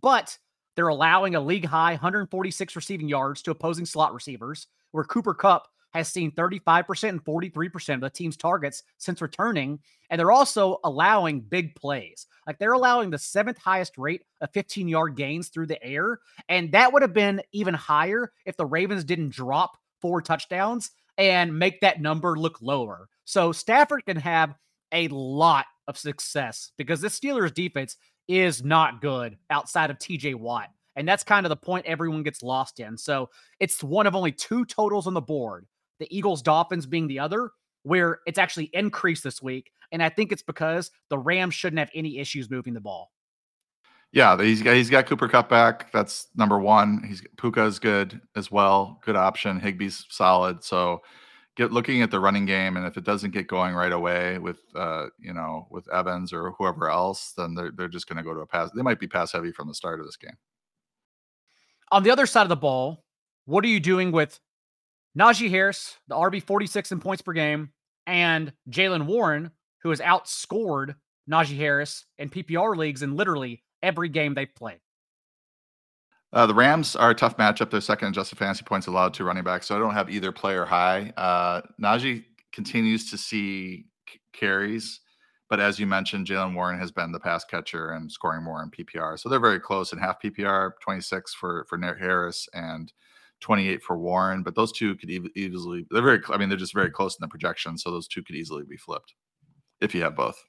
But 0.00 0.36
they're 0.74 0.88
allowing 0.88 1.34
a 1.34 1.40
league 1.40 1.66
high 1.66 1.92
146 1.92 2.76
receiving 2.76 3.08
yards 3.08 3.42
to 3.42 3.50
opposing 3.50 3.86
slot 3.86 4.14
receivers, 4.14 4.66
where 4.90 5.04
Cooper 5.04 5.34
Kupp 5.34 5.68
has 5.92 6.08
seen 6.08 6.32
35% 6.32 7.08
and 7.08 7.24
43% 7.24 7.94
of 7.94 8.00
the 8.00 8.10
team's 8.10 8.36
targets 8.36 8.82
since 8.98 9.20
returning. 9.20 9.78
And 10.10 10.18
they're 10.18 10.32
also 10.32 10.78
allowing 10.84 11.40
big 11.40 11.74
plays. 11.74 12.26
Like 12.46 12.58
they're 12.58 12.72
allowing 12.72 13.10
the 13.10 13.18
seventh 13.18 13.58
highest 13.58 13.98
rate 13.98 14.22
of 14.40 14.50
15 14.52 14.88
yard 14.88 15.16
gains 15.16 15.48
through 15.48 15.66
the 15.66 15.82
air. 15.82 16.18
And 16.48 16.72
that 16.72 16.92
would 16.92 17.02
have 17.02 17.12
been 17.12 17.42
even 17.52 17.74
higher 17.74 18.32
if 18.46 18.56
the 18.56 18.66
Ravens 18.66 19.04
didn't 19.04 19.30
drop 19.30 19.78
four 20.00 20.20
touchdowns 20.20 20.90
and 21.18 21.58
make 21.58 21.80
that 21.80 22.00
number 22.00 22.36
look 22.36 22.60
lower. 22.60 23.08
So 23.24 23.52
Stafford 23.52 24.04
can 24.06 24.16
have 24.16 24.54
a 24.92 25.08
lot 25.08 25.66
of 25.88 25.96
success 25.96 26.72
because 26.76 27.00
this 27.00 27.18
Steelers 27.18 27.54
defense 27.54 27.96
is 28.28 28.64
not 28.64 29.00
good 29.00 29.36
outside 29.50 29.90
of 29.90 29.98
TJ 29.98 30.34
Watt. 30.34 30.68
And 30.96 31.08
that's 31.08 31.24
kind 31.24 31.46
of 31.46 31.50
the 31.50 31.56
point 31.56 31.86
everyone 31.86 32.22
gets 32.22 32.42
lost 32.42 32.80
in. 32.80 32.98
So 32.98 33.30
it's 33.60 33.82
one 33.82 34.06
of 34.06 34.14
only 34.14 34.32
two 34.32 34.64
totals 34.64 35.06
on 35.06 35.14
the 35.14 35.20
board 35.20 35.66
the 36.02 36.16
Eagles 36.16 36.42
Dolphins 36.42 36.84
being 36.84 37.06
the 37.06 37.20
other, 37.20 37.50
where 37.84 38.18
it's 38.26 38.38
actually 38.38 38.70
increased 38.72 39.22
this 39.22 39.40
week. 39.40 39.70
And 39.92 40.02
I 40.02 40.08
think 40.08 40.32
it's 40.32 40.42
because 40.42 40.90
the 41.10 41.18
Rams 41.18 41.54
shouldn't 41.54 41.78
have 41.78 41.90
any 41.94 42.18
issues 42.18 42.50
moving 42.50 42.74
the 42.74 42.80
ball. 42.80 43.12
Yeah, 44.10 44.36
he's 44.36 44.62
got 44.62 44.74
he's 44.74 44.90
got 44.90 45.06
Cooper 45.06 45.28
Kupp 45.28 45.48
back. 45.48 45.90
That's 45.92 46.26
number 46.34 46.58
one. 46.58 47.02
He's 47.06 47.22
Puka 47.38 47.64
is 47.64 47.78
good 47.78 48.20
as 48.36 48.50
well. 48.50 49.00
Good 49.04 49.16
option. 49.16 49.58
Higbee's 49.58 50.04
solid. 50.10 50.62
So 50.62 51.00
get 51.56 51.72
looking 51.72 52.02
at 52.02 52.10
the 52.10 52.20
running 52.20 52.44
game, 52.44 52.76
and 52.76 52.84
if 52.84 52.98
it 52.98 53.04
doesn't 53.04 53.30
get 53.30 53.46
going 53.46 53.74
right 53.74 53.92
away 53.92 54.38
with 54.38 54.58
uh, 54.74 55.06
you 55.18 55.32
know, 55.32 55.66
with 55.70 55.90
Evans 55.90 56.32
or 56.32 56.50
whoever 56.58 56.90
else, 56.90 57.32
then 57.38 57.54
they're 57.54 57.70
they're 57.74 57.88
just 57.88 58.06
gonna 58.06 58.22
go 58.22 58.34
to 58.34 58.40
a 58.40 58.46
pass. 58.46 58.70
They 58.74 58.82
might 58.82 59.00
be 59.00 59.06
pass 59.06 59.32
heavy 59.32 59.52
from 59.52 59.68
the 59.68 59.74
start 59.74 60.00
of 60.00 60.04
this 60.04 60.16
game. 60.16 60.36
On 61.90 62.02
the 62.02 62.10
other 62.10 62.26
side 62.26 62.42
of 62.42 62.48
the 62.50 62.56
ball, 62.56 63.04
what 63.46 63.64
are 63.64 63.68
you 63.68 63.80
doing 63.80 64.12
with 64.12 64.40
Najee 65.18 65.50
Harris, 65.50 65.96
the 66.08 66.14
RB 66.14 66.42
46 66.42 66.92
in 66.92 67.00
points 67.00 67.22
per 67.22 67.32
game, 67.32 67.70
and 68.06 68.52
Jaylen 68.70 69.06
Warren, 69.06 69.50
who 69.82 69.90
has 69.90 70.00
outscored 70.00 70.94
Najee 71.30 71.56
Harris 71.56 72.06
in 72.18 72.30
PPR 72.30 72.76
leagues 72.76 73.02
in 73.02 73.16
literally 73.16 73.62
every 73.82 74.08
game 74.08 74.34
they've 74.34 74.54
played. 74.54 74.80
Uh, 76.32 76.46
the 76.46 76.54
Rams 76.54 76.96
are 76.96 77.10
a 77.10 77.14
tough 77.14 77.36
matchup. 77.36 77.70
They're 77.70 77.82
second 77.82 78.08
adjusted 78.08 78.38
fantasy 78.38 78.64
points 78.64 78.86
allowed 78.86 79.12
to 79.14 79.24
running 79.24 79.44
back, 79.44 79.62
so 79.62 79.76
I 79.76 79.78
don't 79.78 79.92
have 79.92 80.08
either 80.08 80.32
player 80.32 80.64
high. 80.64 81.12
Uh, 81.16 81.60
Najee 81.80 82.24
continues 82.52 83.10
to 83.10 83.18
see 83.18 83.84
c- 84.08 84.20
carries, 84.32 85.00
but 85.50 85.60
as 85.60 85.78
you 85.78 85.86
mentioned, 85.86 86.26
Jaylen 86.26 86.54
Warren 86.54 86.78
has 86.78 86.90
been 86.90 87.12
the 87.12 87.20
pass 87.20 87.44
catcher 87.44 87.90
and 87.90 88.10
scoring 88.10 88.42
more 88.42 88.62
in 88.62 88.70
PPR. 88.70 89.20
So 89.20 89.28
they're 89.28 89.40
very 89.40 89.60
close 89.60 89.92
in 89.92 89.98
half 89.98 90.22
PPR, 90.22 90.70
26 90.80 91.34
for 91.34 91.66
for 91.68 91.78
Harris 91.78 92.48
and 92.54 92.90
28 93.42 93.82
for 93.82 93.98
Warren, 93.98 94.42
but 94.42 94.54
those 94.54 94.72
two 94.72 94.94
could 94.96 95.10
easily, 95.10 95.86
they're 95.90 96.02
very, 96.02 96.20
I 96.30 96.38
mean, 96.38 96.48
they're 96.48 96.58
just 96.58 96.74
very 96.74 96.90
close 96.90 97.14
in 97.14 97.18
the 97.20 97.28
projection. 97.28 97.76
So 97.76 97.90
those 97.90 98.08
two 98.08 98.22
could 98.22 98.36
easily 98.36 98.64
be 98.64 98.76
flipped 98.76 99.14
if 99.80 99.94
you 99.94 100.02
have 100.02 100.16
both. 100.16 100.42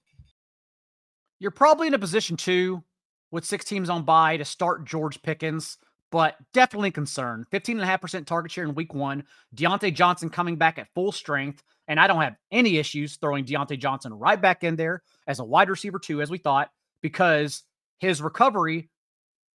You're 1.39 1.51
probably 1.51 1.87
in 1.87 1.93
a 1.93 1.99
position 1.99 2.37
too 2.37 2.83
with 3.31 3.45
six 3.45 3.65
teams 3.65 3.89
on 3.89 4.03
bye 4.03 4.37
to 4.37 4.45
start 4.45 4.85
George 4.85 5.21
Pickens, 5.21 5.77
but 6.11 6.35
definitely 6.53 6.91
concerned. 6.91 7.45
15.5% 7.51 8.25
target 8.25 8.51
share 8.51 8.63
in 8.63 8.75
week 8.75 8.93
one. 8.93 9.23
Diontae 9.55 9.93
Johnson 9.93 10.29
coming 10.29 10.55
back 10.55 10.77
at 10.77 10.87
full 10.93 11.11
strength. 11.11 11.63
And 11.89 11.99
I 11.99 12.07
don't 12.07 12.21
have 12.21 12.37
any 12.51 12.77
issues 12.77 13.17
throwing 13.17 13.43
Diontae 13.43 13.77
Johnson 13.77 14.13
right 14.13 14.41
back 14.41 14.63
in 14.63 14.77
there 14.77 15.01
as 15.27 15.39
a 15.39 15.43
wide 15.43 15.69
receiver, 15.69 15.99
too, 15.99 16.21
as 16.21 16.29
we 16.29 16.37
thought, 16.37 16.69
because 17.01 17.63
his 17.99 18.21
recovery 18.21 18.89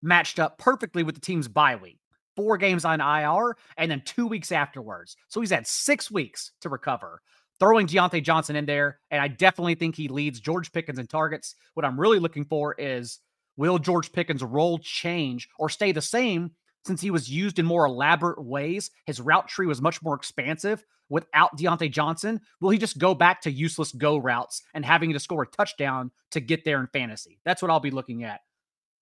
matched 0.03 0.41
up 0.41 0.59
perfectly 0.59 1.05
with 1.05 1.15
the 1.15 1.21
team's 1.21 1.47
bye 1.47 1.77
week 1.77 2.01
four 2.37 2.59
games 2.59 2.85
on 2.85 3.01
IR, 3.01 3.57
and 3.77 3.91
then 3.91 4.03
two 4.05 4.27
weeks 4.27 4.53
afterwards. 4.53 5.17
So 5.29 5.41
he's 5.41 5.51
had 5.51 5.67
six 5.67 6.11
weeks 6.11 6.53
to 6.61 6.69
recover. 6.69 7.21
Throwing 7.59 7.87
Diontae 7.87 8.23
Johnson 8.23 8.55
in 8.55 8.67
there, 8.67 8.99
and 9.11 9.21
I 9.21 9.29
definitely 9.29 9.77
think 9.77 9.97
he 9.97 10.09
leads 10.09 10.41
George 10.41 10.71
Pickens 10.73 10.99
in 10.99 11.07
targets. 11.07 11.55
What 11.73 11.87
I'm 11.87 11.99
really 11.99 12.19
looking 12.19 12.45
for 12.45 12.75
is 12.79 13.21
will 13.57 13.79
George 13.79 14.13
Pickens' 14.13 14.43
role 14.43 14.79
change 14.79 15.49
or 15.59 15.71
stay 15.71 15.93
the 15.93 16.03
same 16.03 16.51
since 16.85 17.01
he 17.01 17.11
was 17.11 17.31
used 17.31 17.59
in 17.59 17.65
more 17.65 17.87
elaborate 17.87 18.45
ways? 18.45 18.91
His 19.07 19.21
route 19.21 19.49
tree 19.49 19.67
was 19.67 19.81
much 19.81 20.03
more 20.03 20.15
expansive 20.15 20.85
without 21.09 21.57
Diontae 21.57 21.91
Johnson. 21.91 22.41
Will 22.61 22.71
he 22.71 22.79
just 22.79 22.99
go 22.99 23.15
back 23.15 23.41
to 23.43 23.51
useless 23.51 23.93
go 23.93 24.19
routes 24.19 24.63
and 24.75 24.85
having 24.85 25.13
to 25.15 25.21
score 25.21 25.43
a 25.43 25.47
touchdown 25.47 26.11
to 26.33 26.41
get 26.41 26.65
there 26.65 26.81
in 26.81 26.89
fantasy? 26.89 27.39
That's 27.45 27.63
what 27.63 27.71
I'll 27.71 27.81
be 27.81 27.91
looking 27.91 28.23
at 28.25 28.41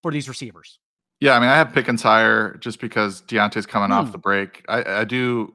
for 0.03 0.13
these 0.13 0.29
receivers. 0.29 0.79
Yeah, 1.25 1.37
I 1.37 1.41
mean, 1.41 1.49
I 1.49 1.57
have 1.57 1.73
Pickens 1.73 2.03
higher 2.03 2.59
just 2.59 2.83
because 2.83 3.23
Diontae's 3.23 3.65
coming 3.65 3.93
off 3.93 4.09
hmm. 4.09 4.13
the 4.13 4.19
break. 4.19 4.63
I, 4.69 5.01
I 5.01 5.05
do 5.05 5.55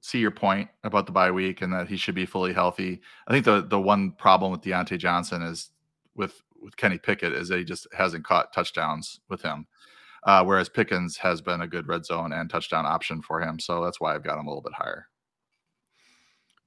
see 0.00 0.18
your 0.18 0.32
point 0.32 0.68
about 0.82 1.06
the 1.06 1.12
bye 1.12 1.30
week 1.30 1.62
and 1.62 1.72
that 1.72 1.86
he 1.86 1.96
should 1.96 2.16
be 2.16 2.26
fully 2.26 2.52
healthy. 2.52 3.00
I 3.28 3.32
think 3.32 3.44
the 3.44 3.60
the 3.60 3.78
one 3.78 4.10
problem 4.10 4.50
with 4.50 4.62
Diontae 4.62 4.98
Johnson 4.98 5.42
is 5.42 5.70
with 6.16 6.42
with 6.60 6.76
Kenny 6.76 6.98
Pickett 6.98 7.34
is 7.34 7.46
that 7.50 7.58
he 7.58 7.64
just 7.64 7.86
hasn't 7.96 8.24
caught 8.24 8.52
touchdowns 8.52 9.20
with 9.28 9.42
him. 9.42 9.68
Uh, 10.24 10.42
whereas 10.42 10.68
Pickens 10.68 11.16
has 11.18 11.40
been 11.40 11.60
a 11.60 11.68
good 11.68 11.86
red 11.86 12.04
zone 12.04 12.32
and 12.32 12.50
touchdown 12.50 12.84
option 12.84 13.22
for 13.22 13.40
him. 13.40 13.60
So 13.60 13.84
that's 13.84 14.00
why 14.00 14.12
I've 14.12 14.24
got 14.24 14.40
him 14.40 14.46
a 14.48 14.50
little 14.50 14.60
bit 14.60 14.72
higher. 14.72 15.06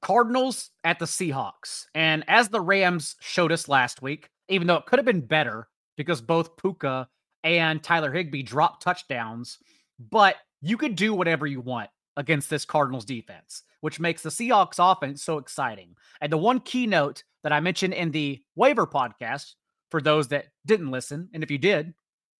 Cardinals 0.01 0.69
at 0.85 0.99
the 0.99 1.05
Seahawks. 1.05 1.87
And 1.93 2.23
as 2.29 2.47
the 2.47 2.61
Rams 2.61 3.17
showed 3.19 3.51
us 3.51 3.67
last 3.67 4.01
week, 4.01 4.29
even 4.47 4.65
though 4.65 4.77
it 4.77 4.85
could 4.85 4.97
have 4.97 5.05
been 5.05 5.19
better 5.19 5.67
because 5.97 6.21
both 6.21 6.55
Puka 6.55 7.09
and 7.43 7.81
Tyler 7.81 8.11
Higbee 8.11 8.43
drop 8.43 8.81
touchdowns, 8.81 9.59
but 9.99 10.35
you 10.61 10.77
could 10.77 10.95
do 10.95 11.13
whatever 11.13 11.45
you 11.45 11.61
want 11.61 11.89
against 12.15 12.49
this 12.49 12.65
Cardinals 12.65 13.05
defense, 13.05 13.63
which 13.81 13.99
makes 13.99 14.23
the 14.23 14.29
Seahawks 14.29 14.79
offense 14.79 15.23
so 15.23 15.37
exciting. 15.37 15.95
And 16.19 16.31
the 16.31 16.37
one 16.37 16.59
keynote 16.59 17.23
that 17.43 17.53
I 17.53 17.59
mentioned 17.59 17.93
in 17.93 18.11
the 18.11 18.41
waiver 18.55 18.87
podcast 18.87 19.53
for 19.89 20.01
those 20.01 20.27
that 20.29 20.47
didn't 20.65 20.91
listen, 20.91 21.29
and 21.33 21.43
if 21.43 21.51
you 21.51 21.57
did, 21.57 21.93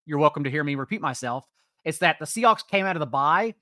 you're 0.05 0.17
welcome 0.17 0.43
to 0.43 0.51
hear 0.51 0.63
me 0.63 0.75
repeat 0.75 1.01
myself. 1.01 1.45
It's 1.85 1.99
that 1.99 2.19
the 2.19 2.25
Seahawks 2.25 2.67
came 2.67 2.85
out 2.85 2.95
of 2.95 2.99
the 2.99 3.05
bye 3.05 3.53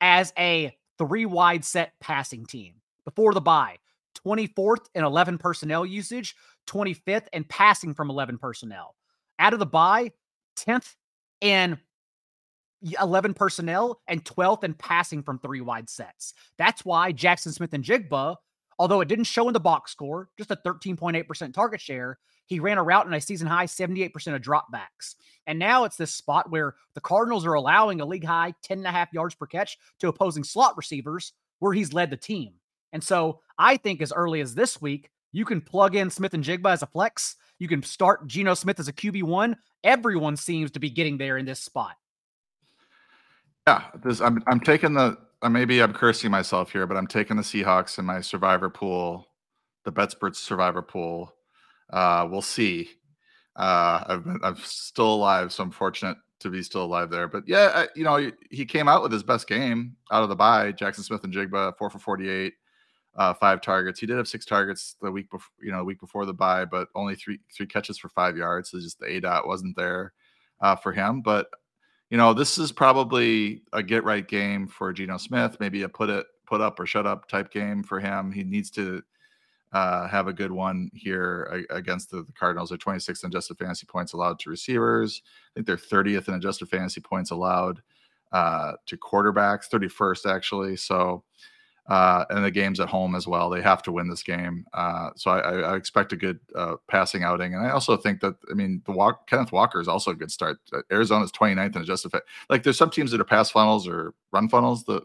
as 0.00 0.32
a 0.38 0.76
three 0.98 1.26
wide 1.26 1.64
set 1.64 1.92
passing 2.00 2.46
team 2.46 2.74
before 3.04 3.34
the 3.34 3.40
bye. 3.40 3.76
24th 4.24 4.86
in 4.94 5.04
11 5.04 5.38
personnel 5.38 5.84
usage, 5.84 6.36
25th 6.66 7.26
and 7.32 7.48
passing 7.48 7.94
from 7.94 8.10
11 8.10 8.38
personnel. 8.38 8.94
Out 9.38 9.52
of 9.52 9.58
the 9.58 9.66
bye, 9.66 10.12
10th 10.56 10.94
in 11.40 11.78
11 13.00 13.34
personnel 13.34 14.00
and 14.08 14.24
12th 14.24 14.64
in 14.64 14.74
passing 14.74 15.22
from 15.22 15.38
three 15.38 15.60
wide 15.60 15.88
sets. 15.88 16.34
That's 16.58 16.84
why 16.84 17.12
Jaxon 17.12 17.52
Smith-Njigba, 17.52 18.36
although 18.78 19.00
it 19.00 19.08
didn't 19.08 19.24
show 19.24 19.46
in 19.48 19.54
the 19.54 19.60
box 19.60 19.92
score, 19.92 20.28
just 20.36 20.50
a 20.50 20.56
13.8% 20.56 21.54
target 21.54 21.80
share, 21.80 22.18
he 22.46 22.60
ran 22.60 22.78
a 22.78 22.82
route 22.82 23.06
in 23.06 23.14
a 23.14 23.20
season 23.20 23.46
high 23.46 23.66
78% 23.66 24.34
of 24.34 24.42
dropbacks. 24.42 25.14
And 25.46 25.58
now 25.58 25.84
it's 25.84 25.96
this 25.96 26.14
spot 26.14 26.50
where 26.50 26.74
the 26.94 27.00
Cardinals 27.00 27.46
are 27.46 27.54
allowing 27.54 28.00
a 28.00 28.06
league 28.06 28.24
high 28.24 28.54
10 28.62 28.78
and 28.78 28.86
a 28.86 28.90
half 28.90 29.12
yards 29.12 29.34
per 29.34 29.46
catch 29.46 29.78
to 30.00 30.08
opposing 30.08 30.44
slot 30.44 30.76
receivers 30.76 31.32
where 31.60 31.72
he's 31.72 31.94
led 31.94 32.10
the 32.10 32.16
team. 32.16 32.54
And 32.92 33.02
so 33.02 33.40
I 33.58 33.76
think 33.76 34.02
as 34.02 34.12
early 34.12 34.40
as 34.40 34.54
this 34.54 34.80
week, 34.80 35.10
you 35.32 35.44
can 35.44 35.60
plug 35.60 35.96
in 35.96 36.10
Smith 36.10 36.34
and 36.34 36.44
Jigba 36.44 36.72
as 36.72 36.82
a 36.82 36.86
flex. 36.86 37.36
You 37.58 37.68
can 37.68 37.82
start 37.82 38.26
Geno 38.26 38.54
Smith 38.54 38.80
as 38.80 38.88
a 38.88 38.92
QB1. 38.92 39.56
Everyone 39.82 40.36
seems 40.36 40.70
to 40.72 40.80
be 40.80 40.90
getting 40.90 41.18
there 41.18 41.38
in 41.38 41.46
this 41.46 41.60
spot. 41.60 41.96
Yeah, 43.66 43.84
this 44.02 44.20
I'm 44.20 44.42
I'm 44.46 44.60
taking 44.60 44.94
the 44.94 45.16
maybe 45.48 45.82
I'm 45.82 45.92
cursing 45.92 46.30
myself 46.30 46.72
here, 46.72 46.86
but 46.86 46.96
I'm 46.96 47.06
taking 47.06 47.36
the 47.36 47.42
Seahawks 47.42 47.98
in 47.98 48.04
my 48.04 48.20
survivor 48.20 48.68
pool 48.68 49.28
the 49.84 49.92
BetSports 49.92 50.36
Survivor 50.36 50.82
Pool. 50.82 51.32
Uh, 51.90 52.26
we'll 52.30 52.42
see. 52.42 52.90
Uh, 53.54 54.02
I've 54.06 54.24
been, 54.24 54.40
I'm 54.42 54.56
still 54.56 55.14
alive, 55.14 55.52
so 55.52 55.62
I'm 55.62 55.70
fortunate 55.70 56.16
to 56.40 56.50
be 56.50 56.62
still 56.62 56.84
alive 56.84 57.10
there. 57.10 57.28
But 57.28 57.44
yeah, 57.46 57.70
I, 57.74 57.88
you 57.94 58.02
know, 58.02 58.16
he, 58.16 58.32
he, 58.50 58.64
came 58.64 58.88
out 58.88 59.02
with 59.02 59.12
his 59.12 59.22
best 59.22 59.46
game 59.46 59.96
out 60.10 60.24
of 60.24 60.28
the 60.28 60.34
bye. 60.34 60.72
Jaxon 60.72 61.04
Smith-Njigba, 61.04 61.78
four 61.78 61.88
for 61.88 61.98
48, 61.98 62.52
uh, 63.16 63.34
five 63.34 63.60
targets. 63.60 64.00
He 64.00 64.06
did 64.06 64.16
have 64.16 64.28
six 64.28 64.44
targets 64.44 64.96
the 65.00 65.10
week 65.10 65.30
before, 65.30 65.52
you 65.62 65.70
know, 65.70 65.78
the 65.78 65.84
week 65.84 66.00
before 66.00 66.26
the 66.26 66.32
bye, 66.32 66.64
but 66.64 66.88
only 66.94 67.14
three 67.14 67.38
three 67.54 67.66
catches 67.66 67.98
for 67.98 68.08
five 68.08 68.36
yards. 68.36 68.70
So 68.70 68.80
just 68.80 68.98
the 68.98 69.06
A 69.06 69.20
dot 69.20 69.46
wasn't 69.46 69.76
there 69.76 70.12
uh, 70.60 70.76
for 70.76 70.92
him. 70.92 71.22
But 71.22 71.48
you 72.10 72.16
know, 72.16 72.34
this 72.34 72.58
is 72.58 72.72
probably 72.72 73.62
a 73.72 73.82
get 73.82 74.04
right 74.04 74.26
game 74.26 74.66
for 74.66 74.92
Geno 74.92 75.16
Smith. 75.16 75.56
Maybe 75.60 75.82
a 75.82 75.88
put 75.88 76.10
it 76.10 76.26
put 76.46 76.60
up 76.60 76.78
or 76.78 76.86
shut 76.86 77.06
up 77.06 77.28
type 77.28 77.50
game 77.50 77.82
for 77.82 78.00
him. 78.00 78.30
He 78.30 78.44
needs 78.44 78.70
to 78.72 79.02
uh, 79.72 80.06
have 80.06 80.28
a 80.28 80.32
good 80.32 80.52
one 80.52 80.90
here 80.94 81.66
against 81.70 82.10
the, 82.10 82.22
the 82.22 82.32
Cardinals. 82.32 82.68
They're 82.68 82.78
26th 82.78 83.24
in 83.24 83.28
adjusted 83.28 83.58
fantasy 83.58 83.86
points 83.86 84.12
allowed 84.12 84.38
to 84.40 84.50
receivers. 84.50 85.22
I 85.24 85.50
think 85.54 85.66
they're 85.66 85.76
30th 85.76 86.28
in 86.28 86.34
adjusted 86.34 86.68
fantasy 86.68 87.00
points 87.00 87.32
allowed 87.32 87.82
uh, 88.30 88.74
to 88.86 88.96
quarterbacks, 88.96 89.68
31st 89.68 90.32
actually. 90.32 90.76
So, 90.76 91.24
uh, 91.86 92.24
and 92.30 92.44
the 92.44 92.50
game's 92.50 92.80
at 92.80 92.88
home 92.88 93.14
as 93.14 93.26
well. 93.26 93.50
They 93.50 93.60
have 93.60 93.82
to 93.82 93.92
win 93.92 94.08
this 94.08 94.22
game. 94.22 94.64
Uh, 94.72 95.10
so 95.16 95.30
I, 95.30 95.38
I, 95.60 95.76
expect 95.76 96.14
a 96.14 96.16
good 96.16 96.40
uh, 96.54 96.76
passing 96.88 97.24
outing. 97.24 97.54
And 97.54 97.66
I 97.66 97.70
also 97.70 97.94
think 97.96 98.20
that, 98.20 98.36
I 98.50 98.54
mean, 98.54 98.80
the 98.86 98.92
walk, 98.92 99.26
Kenneth 99.26 99.52
Walker 99.52 99.80
is 99.80 99.88
also 99.88 100.10
a 100.10 100.14
good 100.14 100.30
start. 100.30 100.58
Uh, 100.72 100.80
Arizona's 100.90 101.30
29th 101.32 101.76
in 101.76 101.82
adjusted. 101.82 102.12
Like 102.48 102.62
there's 102.62 102.78
some 102.78 102.90
teams 102.90 103.10
that 103.10 103.20
are 103.20 103.24
pass 103.24 103.50
funnels 103.50 103.86
or 103.86 104.14
run 104.32 104.48
funnels. 104.48 104.84
The 104.84 105.02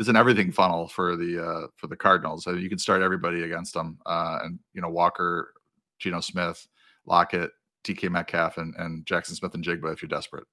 is 0.00 0.08
an 0.08 0.16
everything 0.16 0.50
funnel 0.50 0.88
for 0.88 1.14
the 1.14 1.44
uh, 1.44 1.66
for 1.76 1.86
the 1.86 1.96
Cardinals. 1.96 2.42
So 2.42 2.52
you 2.52 2.68
can 2.68 2.78
start 2.78 3.02
everybody 3.02 3.42
against 3.42 3.74
them, 3.74 3.98
uh, 4.06 4.38
and 4.42 4.58
you 4.72 4.80
know 4.80 4.88
Walker, 4.88 5.52
Geno 5.98 6.20
Smith, 6.20 6.66
Lockett, 7.04 7.50
DK 7.84 8.10
Metcalf, 8.10 8.56
and 8.56 8.74
and 8.76 9.04
Jaxon 9.04 9.36
Smith-Njigba 9.36 9.92
if 9.92 10.00
you're 10.00 10.08
desperate. 10.08 10.46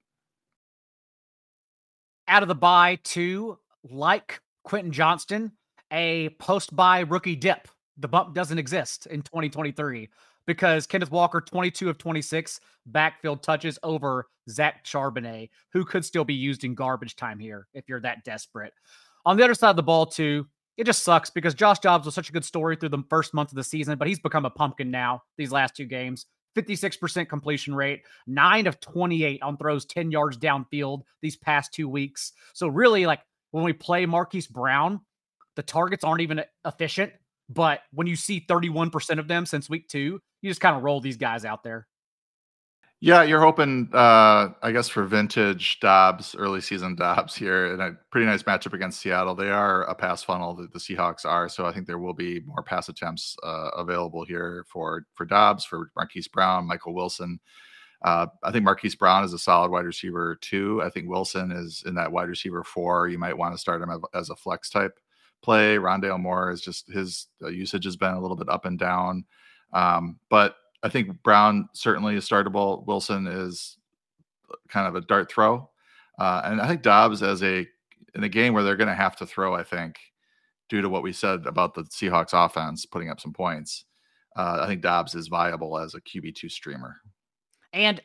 Out 2.28 2.42
of 2.42 2.48
the 2.48 2.54
bye, 2.54 2.98
too, 3.04 3.58
like 3.82 4.42
Quentin 4.68 4.92
Johnston, 4.92 5.50
a 5.90 6.28
post 6.40 6.76
bye 6.76 7.00
rookie 7.00 7.36
dip. 7.36 7.68
The 7.96 8.06
bump 8.06 8.34
doesn't 8.34 8.58
exist 8.58 9.06
in 9.06 9.22
2023 9.22 10.10
because 10.46 10.86
Kenneth 10.86 11.10
Walker, 11.10 11.40
22 11.40 11.88
of 11.88 11.96
26 11.96 12.60
backfield 12.84 13.42
touches 13.42 13.78
over 13.82 14.26
Zach 14.50 14.84
Charbonnet, 14.84 15.48
who 15.72 15.86
could 15.86 16.04
still 16.04 16.22
be 16.22 16.34
used 16.34 16.64
in 16.64 16.74
garbage 16.74 17.16
time 17.16 17.38
here 17.38 17.66
if 17.72 17.88
you're 17.88 18.02
that 18.02 18.24
desperate. 18.24 18.74
On 19.24 19.38
the 19.38 19.44
other 19.44 19.54
side 19.54 19.70
of 19.70 19.76
the 19.76 19.82
ball, 19.82 20.04
too, 20.04 20.46
it 20.76 20.84
just 20.84 21.02
sucks 21.02 21.30
because 21.30 21.54
Josh 21.54 21.78
Dobbs 21.78 22.04
was 22.04 22.14
such 22.14 22.28
a 22.28 22.32
good 22.32 22.44
story 22.44 22.76
through 22.76 22.90
the 22.90 23.02
first 23.08 23.32
month 23.32 23.50
of 23.50 23.56
the 23.56 23.64
season, 23.64 23.96
but 23.96 24.06
he's 24.06 24.20
become 24.20 24.44
a 24.44 24.50
pumpkin 24.50 24.90
now 24.90 25.22
these 25.38 25.50
last 25.50 25.76
two 25.76 25.86
games. 25.86 26.26
56% 26.56 27.26
completion 27.26 27.74
rate, 27.74 28.02
9 28.26 28.66
of 28.66 28.80
28 28.80 29.42
on 29.42 29.56
throws 29.56 29.86
10 29.86 30.10
yards 30.10 30.36
downfield 30.36 31.02
these 31.22 31.36
past 31.36 31.72
two 31.72 31.88
weeks. 31.88 32.32
So, 32.52 32.68
really, 32.68 33.06
like 33.06 33.20
when 33.50 33.64
we 33.64 33.72
play 33.72 34.06
Marquise 34.06 34.46
Brown, 34.46 35.00
the 35.56 35.62
targets 35.62 36.04
aren't 36.04 36.20
even 36.20 36.42
efficient. 36.64 37.12
But 37.48 37.80
when 37.92 38.06
you 38.06 38.16
see 38.16 38.44
31% 38.46 39.18
of 39.18 39.28
them 39.28 39.46
since 39.46 39.70
week 39.70 39.88
two, 39.88 40.20
you 40.42 40.50
just 40.50 40.60
kind 40.60 40.76
of 40.76 40.82
roll 40.82 41.00
these 41.00 41.16
guys 41.16 41.44
out 41.44 41.62
there. 41.62 41.86
Yeah, 43.00 43.22
you're 43.22 43.40
hoping, 43.40 43.90
uh, 43.92 44.48
I 44.60 44.72
guess, 44.72 44.88
for 44.88 45.04
vintage 45.04 45.78
Dobbs, 45.78 46.34
early 46.36 46.60
season 46.60 46.96
Dobbs 46.96 47.36
here, 47.36 47.72
and 47.72 47.80
a 47.80 47.96
pretty 48.10 48.26
nice 48.26 48.42
matchup 48.42 48.72
against 48.72 49.00
Seattle. 49.00 49.36
They 49.36 49.50
are 49.50 49.84
a 49.84 49.94
pass 49.94 50.24
funnel, 50.24 50.54
that 50.56 50.72
the 50.72 50.80
Seahawks 50.80 51.24
are, 51.24 51.48
so 51.48 51.64
I 51.64 51.72
think 51.72 51.86
there 51.86 52.00
will 52.00 52.12
be 52.12 52.40
more 52.40 52.64
pass 52.64 52.88
attempts 52.88 53.36
uh, 53.44 53.70
available 53.76 54.24
here 54.24 54.64
for 54.68 55.04
for 55.14 55.26
Dobbs, 55.26 55.64
for 55.64 55.92
Marquise 55.94 56.26
Brown, 56.26 56.66
Michael 56.66 56.92
Wilson. 56.92 57.38
Uh, 58.02 58.26
I 58.44 58.52
think 58.52 58.64
Marquise 58.64 58.94
Brown 58.94 59.24
is 59.24 59.32
a 59.32 59.38
solid 59.38 59.70
wide 59.70 59.84
receiver 59.84 60.36
too. 60.40 60.80
I 60.82 60.90
think 60.90 61.08
Wilson 61.08 61.50
is 61.50 61.82
in 61.84 61.94
that 61.96 62.12
wide 62.12 62.28
receiver 62.28 62.62
four. 62.62 63.08
You 63.08 63.18
might 63.18 63.36
want 63.36 63.54
to 63.54 63.58
start 63.58 63.82
him 63.82 63.90
as 64.14 64.30
a 64.30 64.36
flex 64.36 64.70
type 64.70 64.98
play. 65.42 65.76
Rondale 65.76 66.20
Moore 66.20 66.50
is 66.50 66.60
just 66.60 66.88
his 66.88 67.26
uh, 67.42 67.48
usage 67.48 67.84
has 67.84 67.96
been 67.96 68.12
a 68.12 68.20
little 68.20 68.36
bit 68.36 68.48
up 68.48 68.66
and 68.66 68.78
down, 68.78 69.24
um, 69.72 70.18
but 70.30 70.56
I 70.82 70.88
think 70.88 71.22
Brown 71.24 71.68
certainly 71.72 72.14
is 72.14 72.28
startable. 72.28 72.86
Wilson 72.86 73.26
is 73.26 73.76
kind 74.68 74.86
of 74.86 74.94
a 74.94 75.00
dart 75.00 75.30
throw, 75.30 75.68
uh, 76.20 76.42
and 76.44 76.60
I 76.60 76.68
think 76.68 76.82
Dobbs 76.82 77.22
as 77.22 77.42
a 77.42 77.66
in 78.14 78.24
a 78.24 78.28
game 78.28 78.54
where 78.54 78.62
they're 78.62 78.76
going 78.76 78.88
to 78.88 78.94
have 78.94 79.16
to 79.16 79.26
throw. 79.26 79.54
I 79.54 79.64
think 79.64 79.98
due 80.68 80.82
to 80.82 80.88
what 80.88 81.02
we 81.02 81.12
said 81.12 81.46
about 81.46 81.74
the 81.74 81.82
Seahawks 81.82 82.32
offense 82.32 82.86
putting 82.86 83.10
up 83.10 83.20
some 83.20 83.32
points, 83.32 83.84
uh, 84.36 84.60
I 84.62 84.68
think 84.68 84.82
Dobbs 84.82 85.16
is 85.16 85.26
viable 85.26 85.78
as 85.78 85.94
a 85.94 86.00
QB 86.00 86.36
two 86.36 86.48
streamer. 86.48 86.98
And 87.72 88.00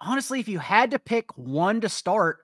honestly, 0.00 0.40
if 0.40 0.48
you 0.48 0.58
had 0.58 0.90
to 0.90 0.98
pick 0.98 1.36
one 1.36 1.80
to 1.80 1.88
start, 1.88 2.38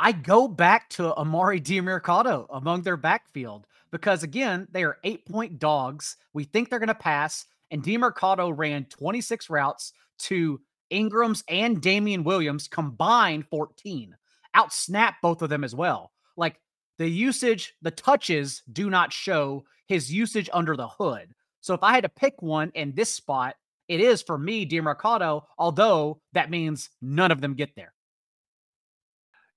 I 0.00 0.12
go 0.12 0.48
back 0.48 0.90
to 0.90 1.14
Emari 1.16 1.62
Demercado 1.62 2.46
among 2.50 2.82
their 2.82 2.96
backfield 2.96 3.66
because 3.90 4.22
again, 4.22 4.66
they 4.72 4.84
are 4.84 4.98
eight 5.04 5.24
point 5.26 5.58
dogs. 5.58 6.16
We 6.32 6.44
think 6.44 6.68
they're 6.68 6.78
going 6.78 6.88
to 6.88 6.94
pass 6.94 7.46
and 7.70 7.82
Demercado 7.82 8.52
ran 8.56 8.84
26 8.86 9.50
routes 9.50 9.92
to 10.18 10.60
Ingram's 10.90 11.42
and 11.48 11.80
Damien 11.80 12.24
Williams 12.24 12.68
combined 12.68 13.46
14. 13.48 14.16
Outsnap 14.54 15.14
both 15.22 15.42
of 15.42 15.50
them 15.50 15.64
as 15.64 15.74
well. 15.74 16.12
Like 16.36 16.60
the 16.98 17.08
usage, 17.08 17.74
the 17.82 17.90
touches 17.90 18.62
do 18.72 18.90
not 18.90 19.12
show 19.12 19.64
his 19.86 20.12
usage 20.12 20.48
under 20.52 20.76
the 20.76 20.88
hood. 20.88 21.34
So 21.60 21.74
if 21.74 21.82
I 21.82 21.94
had 21.94 22.04
to 22.04 22.08
pick 22.08 22.42
one 22.42 22.70
in 22.74 22.94
this 22.94 23.12
spot, 23.12 23.56
it 23.88 24.00
is 24.00 24.22
for 24.22 24.38
me 24.38 24.66
Demercado, 24.66 25.42
although 25.58 26.20
that 26.32 26.50
means 26.50 26.90
none 27.02 27.30
of 27.30 27.40
them 27.40 27.54
get 27.54 27.74
there. 27.76 27.92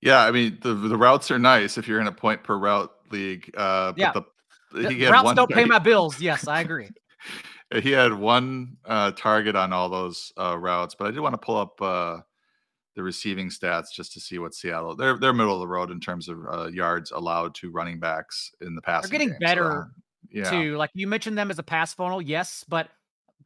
Yeah, 0.00 0.20
I 0.20 0.30
mean 0.30 0.58
the 0.62 0.74
the 0.74 0.96
routes 0.96 1.30
are 1.30 1.38
nice 1.38 1.76
if 1.76 1.88
you're 1.88 2.00
in 2.00 2.06
a 2.06 2.12
point 2.12 2.44
per 2.44 2.56
route 2.56 2.92
league. 3.10 3.50
Uh, 3.56 3.92
yeah. 3.96 4.12
the, 4.12 4.22
the 4.72 5.08
routes 5.10 5.34
don't 5.34 5.50
pay 5.50 5.64
my 5.64 5.78
bills. 5.78 6.20
Yes, 6.20 6.46
I 6.46 6.60
agree. 6.60 6.88
he 7.82 7.90
had 7.90 8.14
one 8.14 8.76
uh, 8.84 9.10
target 9.12 9.56
on 9.56 9.72
all 9.72 9.88
those 9.88 10.32
uh, 10.38 10.56
routes, 10.56 10.94
but 10.94 11.08
I 11.08 11.10
did 11.10 11.20
want 11.20 11.34
to 11.34 11.38
pull 11.38 11.56
up 11.56 11.82
uh, 11.82 12.18
the 12.94 13.02
receiving 13.02 13.48
stats 13.48 13.92
just 13.92 14.12
to 14.12 14.20
see 14.20 14.38
what 14.38 14.54
Seattle 14.54 14.94
they're 14.94 15.18
they're 15.18 15.32
middle 15.32 15.54
of 15.54 15.60
the 15.60 15.68
road 15.68 15.90
in 15.90 16.00
terms 16.00 16.28
of 16.28 16.38
uh, 16.50 16.66
yards 16.68 17.10
allowed 17.10 17.54
to 17.56 17.70
running 17.70 17.98
backs 17.98 18.52
in 18.60 18.74
the 18.74 18.82
past. 18.82 19.04
They're 19.04 19.18
getting 19.18 19.30
game, 19.30 19.38
better 19.40 19.88
so, 19.92 20.28
yeah. 20.30 20.50
too. 20.50 20.76
Like 20.76 20.90
you 20.94 21.06
mentioned 21.06 21.36
them 21.36 21.50
as 21.50 21.58
a 21.58 21.62
pass 21.64 21.92
funnel, 21.94 22.22
yes, 22.22 22.64
but 22.68 22.88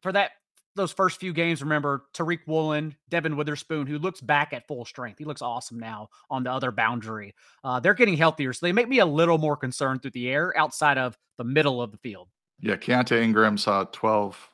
for 0.01 0.11
that 0.11 0.31
those 0.75 0.91
first 0.91 1.19
few 1.19 1.33
games, 1.33 1.61
remember 1.61 2.05
Tariq 2.13 2.39
Woolen, 2.47 2.95
Devon 3.09 3.35
Witherspoon, 3.35 3.87
who 3.87 3.97
looks 3.99 4.21
back 4.21 4.53
at 4.53 4.67
full 4.67 4.85
strength. 4.85 5.19
He 5.19 5.25
looks 5.25 5.41
awesome 5.41 5.79
now 5.79 6.09
on 6.29 6.43
the 6.43 6.51
other 6.51 6.71
boundary. 6.71 7.35
Uh, 7.63 7.79
they're 7.79 7.93
getting 7.93 8.17
healthier, 8.17 8.53
so 8.53 8.65
they 8.65 8.71
make 8.71 8.89
me 8.89 8.99
a 8.99 9.05
little 9.05 9.37
more 9.37 9.57
concerned 9.57 10.01
through 10.01 10.11
the 10.11 10.29
air 10.29 10.55
outside 10.57 10.97
of 10.97 11.17
the 11.37 11.43
middle 11.43 11.81
of 11.81 11.91
the 11.91 11.97
field. 11.97 12.27
Yeah, 12.59 12.75
Keaontay 12.75 13.21
Ingram 13.21 13.57
saw 13.57 13.83
12 13.85 14.49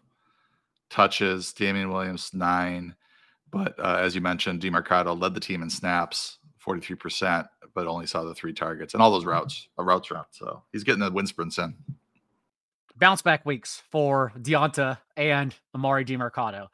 touches, 0.90 1.54
Damien 1.54 1.92
Williams, 1.92 2.32
nine. 2.34 2.96
But 3.52 3.80
uh, 3.80 3.98
as 4.00 4.16
you 4.16 4.22
mentioned, 4.22 4.62
Demercado 4.62 5.20
led 5.20 5.34
the 5.34 5.40
team 5.40 5.62
in 5.62 5.70
snaps, 5.70 6.38
43%, 6.66 7.48
but 7.74 7.88
only 7.88 8.06
saw 8.06 8.24
the 8.24 8.36
three 8.36 8.54
targets 8.54 8.94
and 8.94 9.02
all 9.02 9.12
those 9.12 9.26
routes, 9.26 9.68
a 9.78 9.84
routes 9.84 10.12
route. 10.12 10.28
So 10.32 10.64
he's 10.72 10.84
getting 10.84 11.02
the 11.02 11.12
wind 11.12 11.28
sprints 11.28 11.58
in. 11.58 11.76
Bounce 13.00 13.22
back 13.22 13.46
weeks 13.46 13.82
for 13.92 14.34
Deonta 14.38 14.98
and 15.16 15.56
Emari 15.76 16.06
Demercado. 16.06 16.68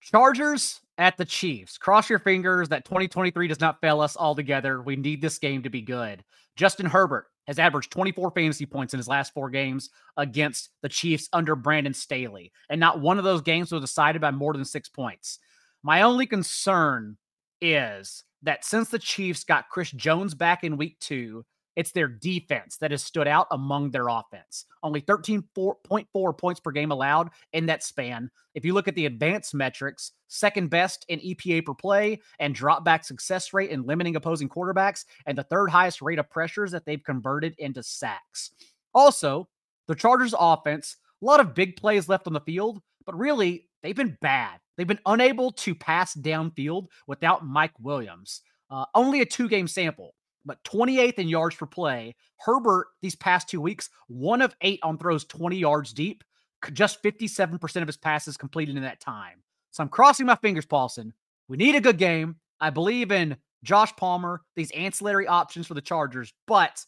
Chargers 0.00 0.80
at 0.98 1.16
the 1.16 1.24
Chiefs. 1.24 1.78
Cross 1.78 2.10
your 2.10 2.18
fingers 2.18 2.68
that 2.68 2.84
2023 2.84 3.48
does 3.48 3.60
not 3.60 3.80
fail 3.80 4.00
us 4.00 4.16
altogether. 4.16 4.82
We 4.82 4.96
need 4.96 5.22
this 5.22 5.38
game 5.38 5.62
to 5.62 5.70
be 5.70 5.80
good. 5.80 6.24
Justin 6.56 6.86
Herbert, 6.86 7.26
has 7.46 7.58
averaged 7.58 7.90
24 7.90 8.30
fantasy 8.30 8.66
points 8.66 8.94
in 8.94 8.98
his 8.98 9.08
last 9.08 9.34
four 9.34 9.50
games 9.50 9.90
against 10.16 10.70
the 10.82 10.88
Chiefs 10.88 11.28
under 11.32 11.56
Brandon 11.56 11.94
Staley. 11.94 12.52
And 12.70 12.78
not 12.78 13.00
one 13.00 13.18
of 13.18 13.24
those 13.24 13.42
games 13.42 13.72
was 13.72 13.80
decided 13.80 14.20
by 14.20 14.30
more 14.30 14.52
than 14.52 14.64
six 14.64 14.88
points. 14.88 15.38
My 15.82 16.02
only 16.02 16.26
concern 16.26 17.16
is 17.60 18.24
that 18.42 18.64
since 18.64 18.88
the 18.88 18.98
Chiefs 18.98 19.44
got 19.44 19.68
Chris 19.68 19.90
Jones 19.90 20.34
back 20.34 20.64
in 20.64 20.76
week 20.76 20.98
two, 21.00 21.44
it's 21.76 21.92
their 21.92 22.08
defense 22.08 22.76
that 22.78 22.90
has 22.90 23.02
stood 23.02 23.26
out 23.26 23.46
among 23.50 23.90
their 23.90 24.08
offense. 24.08 24.66
Only 24.82 25.00
13.4 25.00 26.38
points 26.38 26.60
per 26.60 26.70
game 26.70 26.90
allowed 26.90 27.30
in 27.52 27.66
that 27.66 27.82
span. 27.82 28.30
If 28.54 28.64
you 28.64 28.74
look 28.74 28.88
at 28.88 28.94
the 28.94 29.06
advanced 29.06 29.54
metrics, 29.54 30.12
second 30.28 30.70
best 30.70 31.06
in 31.08 31.20
EPA 31.20 31.64
per 31.64 31.74
play 31.74 32.20
and 32.38 32.54
drop 32.54 32.84
back 32.84 33.04
success 33.04 33.52
rate 33.52 33.70
in 33.70 33.86
limiting 33.86 34.16
opposing 34.16 34.48
quarterbacks, 34.48 35.04
and 35.26 35.36
the 35.36 35.44
third 35.44 35.70
highest 35.70 36.02
rate 36.02 36.18
of 36.18 36.30
pressures 36.30 36.70
that 36.72 36.84
they've 36.84 37.02
converted 37.02 37.54
into 37.58 37.82
sacks. 37.82 38.50
Also, 38.94 39.48
the 39.88 39.94
Chargers 39.94 40.34
offense, 40.38 40.96
a 41.22 41.24
lot 41.24 41.40
of 41.40 41.54
big 41.54 41.76
plays 41.76 42.08
left 42.08 42.26
on 42.26 42.32
the 42.32 42.40
field, 42.40 42.82
but 43.06 43.18
really, 43.18 43.68
they've 43.82 43.96
been 43.96 44.16
bad. 44.20 44.60
They've 44.76 44.86
been 44.86 44.98
unable 45.06 45.52
to 45.52 45.74
pass 45.74 46.14
downfield 46.14 46.86
without 47.06 47.46
Mike 47.46 47.78
Williams. 47.80 48.42
Uh, 48.70 48.84
only 48.94 49.20
a 49.20 49.26
two 49.26 49.48
game 49.48 49.68
sample 49.68 50.14
but 50.44 50.62
28th 50.64 51.18
in 51.18 51.28
yards 51.28 51.56
per 51.56 51.66
play. 51.66 52.14
Herbert, 52.38 52.88
these 53.00 53.16
past 53.16 53.48
two 53.48 53.60
weeks, 53.60 53.90
one 54.08 54.42
of 54.42 54.54
eight 54.60 54.80
on 54.82 54.98
throws 54.98 55.24
20 55.24 55.56
yards 55.56 55.92
deep. 55.92 56.24
just 56.72 57.02
57% 57.02 57.82
of 57.82 57.88
his 57.88 57.96
passes 57.96 58.36
completed 58.36 58.76
in 58.76 58.82
that 58.82 59.00
time. 59.00 59.42
So 59.72 59.82
I'm 59.82 59.88
crossing 59.88 60.26
my 60.26 60.36
fingers, 60.36 60.66
Paulson. 60.66 61.12
We 61.48 61.56
need 61.56 61.74
a 61.74 61.80
good 61.80 61.98
game. 61.98 62.36
I 62.60 62.70
believe 62.70 63.10
in 63.10 63.36
Josh 63.64 63.94
Palmer, 63.96 64.42
these 64.54 64.70
ancillary 64.72 65.26
options 65.26 65.66
for 65.66 65.74
the 65.74 65.80
Chargers, 65.80 66.32
but 66.46 66.84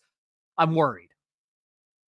I'm 0.56 0.74
worried. 0.74 1.08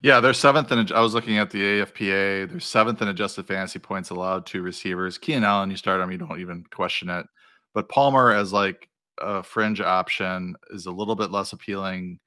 Yeah, 0.03 0.21
they're 0.21 0.35
seventh 0.35 0.71
in. 0.73 0.93
I 0.93 1.01
was 1.01 1.15
looking 1.15 1.39
at 1.39 1.51
the 1.51 1.81
AFPA. 1.81 2.51
They're 2.51 2.61
seventh 2.61 3.03
in 3.03 3.09
adjusted 3.09 3.47
fantasy 3.47 3.79
points 3.79 4.11
allowed 4.11 4.47
to 4.47 4.63
receivers. 4.63 5.19
Keenan 5.19 5.45
Allen, 5.45 5.71
you 5.71 5.77
start 5.77 6.01
him, 6.01 6.13
you 6.13 6.19
don't 6.19 6.41
even 6.41 6.65
question 6.71 7.09
it. 7.09 7.27
But 7.75 7.89
Palmer 7.89 8.33
as 8.33 8.53
like 8.53 8.89
a 9.21 9.43
fringe 9.43 9.81
option 9.81 10.55
is 10.71 10.87
a 10.87 10.93
little 10.93 11.17
bit 11.17 11.31
less 11.31 11.53
appealing 11.53 12.19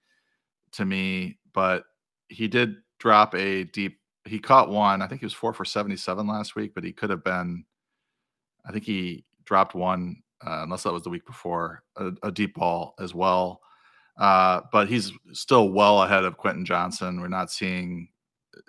to 0.73 0.85
me. 0.85 1.37
But 1.53 1.83
he 2.27 2.47
did 2.47 2.75
drop 2.99 3.35
a 3.35 3.63
deep. 3.65 3.97
He 4.25 4.39
caught 4.39 4.69
one. 4.69 5.01
I 5.01 5.07
think 5.07 5.21
he 5.21 5.25
was 5.25 5.33
four 5.33 5.53
for 5.53 5.65
seventy-seven 5.65 6.27
last 6.27 6.55
week, 6.55 6.73
but 6.75 6.83
he 6.83 6.91
could 6.91 7.09
have 7.09 7.23
been. 7.23 7.65
I 8.65 8.71
think 8.71 8.83
he 8.83 9.25
dropped 9.45 9.73
one, 9.73 10.21
uh, 10.45 10.61
unless 10.63 10.83
that 10.83 10.93
was 10.93 11.03
the 11.03 11.09
week 11.09 11.25
before, 11.25 11.81
a, 11.95 12.11
a 12.23 12.31
deep 12.31 12.55
ball 12.55 12.93
as 12.99 13.15
well. 13.15 13.61
Uh, 14.17 14.61
but 14.71 14.89
he's 14.89 15.11
still 15.31 15.69
well 15.69 16.03
ahead 16.03 16.25
of 16.25 16.37
Quentin 16.37 16.65
Johnston. 16.65 17.21
We're 17.21 17.29
not 17.29 17.51
seeing 17.51 18.09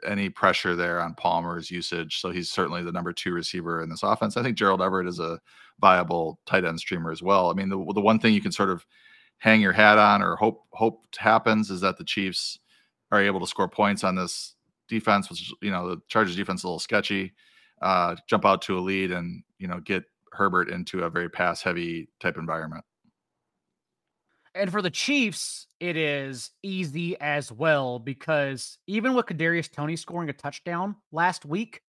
any 0.07 0.29
pressure 0.29 0.77
there 0.77 1.01
on 1.01 1.15
Palmer's 1.15 1.71
usage. 1.71 2.21
So 2.21 2.31
he's 2.31 2.51
certainly 2.51 2.83
the 2.83 2.93
number 2.93 3.13
two 3.13 3.33
receiver 3.33 3.83
in 3.83 3.91
this 3.91 4.03
offense. 4.03 4.37
I 4.37 4.43
think 4.43 4.57
Gerald 4.57 4.83
Everett 4.83 5.09
is 5.09 5.19
a 5.19 5.41
viable 5.81 6.41
tight 6.47 6.65
end 6.65 6.81
streamer 6.81 7.11
as 7.11 7.23
well. 7.23 7.51
I 7.51 7.55
mean, 7.55 7.69
the, 7.69 7.77
the 7.95 8.01
one 8.01 8.19
thing 8.19 8.35
you 8.35 8.41
can 8.41 8.53
sort 8.53 8.71
of 8.71 8.85
hang 9.39 9.61
your 9.61 9.73
hat 9.73 9.99
on 9.99 10.23
or 10.23 10.37
hope 10.37 10.65
hope 10.73 11.05
happens 11.17 11.71
is 11.71 11.81
that 11.81 11.97
the 11.97 12.05
Chiefs 12.05 12.59
are 13.11 13.23
able 13.23 13.41
to 13.41 13.47
score 13.47 13.69
points 13.69 14.05
on 14.05 14.15
this 14.15 14.55
defense, 14.89 15.29
which 15.29 15.53
you 15.63 15.71
know 15.71 15.89
the 15.89 16.01
Chargers 16.09 16.37
defense 16.37 16.61
is 16.61 16.65
a 16.65 16.69
little 16.69 16.79
sketchy. 16.79 17.33
Uh, 17.83 18.15
jump 18.29 18.45
out 18.45 18.63
to 18.63 18.79
a 18.79 18.81
lead 18.81 19.11
and 19.11 19.43
you 19.59 19.67
know 19.67 19.81
get 19.81 20.05
Herbert 20.33 20.69
into 20.69 21.05
a 21.05 21.11
very 21.11 21.29
pass 21.29 21.63
heavy 21.63 22.09
type 22.21 22.37
environment. 22.37 22.85
And 24.55 24.71
for 24.71 24.83
the 24.83 24.91
Chiefs, 24.91 25.67
it 25.79 25.97
is 25.97 26.51
easy 26.63 27.19
as 27.21 27.53
well 27.53 27.99
because 27.99 28.79
even 28.87 29.15
with 29.15 29.27
Kadarius 29.27 29.71
Toney 29.71 29.97
scoring 29.97 30.29
a 30.29 30.33
touchdown 30.33 30.97
last 31.13 31.45
week, 31.45 31.83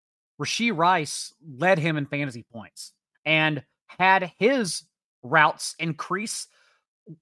Rashee 0.41 0.76
Rice 0.76 1.34
led 1.57 1.80
him 1.80 1.97
in 1.97 2.05
fantasy 2.05 2.45
points 2.51 2.93
and 3.26 3.64
had 3.88 4.32
his 4.38 4.84
routes 5.24 5.76
increase 5.80 6.47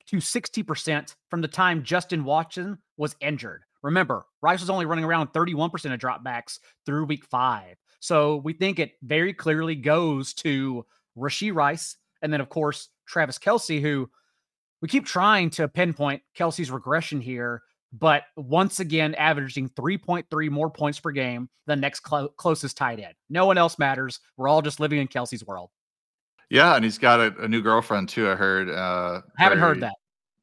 to 0.07 0.17
60% 0.17 1.15
from 1.29 1.41
the 1.41 1.47
time 1.47 1.83
Justin 1.83 2.23
Watson 2.23 2.77
was 2.97 3.15
injured. 3.21 3.63
Remember, 3.83 4.25
Rice 4.41 4.59
was 4.59 4.69
only 4.69 4.85
running 4.85 5.05
around 5.05 5.29
31% 5.29 5.93
of 5.93 5.99
dropbacks 5.99 6.59
through 6.85 7.05
week 7.05 7.25
five. 7.25 7.75
So 7.99 8.37
we 8.37 8.53
think 8.53 8.79
it 8.79 8.93
very 9.01 9.33
clearly 9.33 9.75
goes 9.75 10.33
to 10.35 10.85
Rashee 11.17 11.53
Rice. 11.53 11.97
And 12.21 12.33
then, 12.33 12.41
of 12.41 12.49
course, 12.49 12.89
Travis 13.07 13.37
Kelce, 13.37 13.81
who 13.81 14.09
we 14.81 14.87
keep 14.87 15.05
trying 15.05 15.49
to 15.51 15.67
pinpoint 15.67 16.21
Kelce's 16.37 16.71
regression 16.71 17.21
here, 17.21 17.63
but 17.93 18.23
once 18.35 18.79
again, 18.79 19.15
averaging 19.15 19.69
3.3 19.69 20.49
more 20.49 20.69
points 20.69 20.99
per 20.99 21.11
game 21.11 21.49
than 21.65 21.79
next 21.79 22.01
clo- 22.01 22.29
closest 22.29 22.77
tight 22.77 22.99
end. 22.99 23.15
No 23.29 23.45
one 23.45 23.57
else 23.57 23.79
matters. 23.79 24.19
We're 24.35 24.47
all 24.47 24.61
just 24.61 24.79
living 24.79 24.99
in 24.99 25.07
Kelce's 25.07 25.45
world. 25.45 25.69
Yeah, 26.49 26.75
and 26.75 26.83
he's 26.83 26.97
got 26.97 27.19
a, 27.19 27.43
a 27.43 27.47
new 27.47 27.61
girlfriend 27.61 28.09
too. 28.09 28.29
I 28.29 28.35
heard. 28.35 28.69
Uh, 28.69 29.21
Haven't 29.37 29.59
very, 29.59 29.69
heard 29.69 29.81
that. 29.81 29.95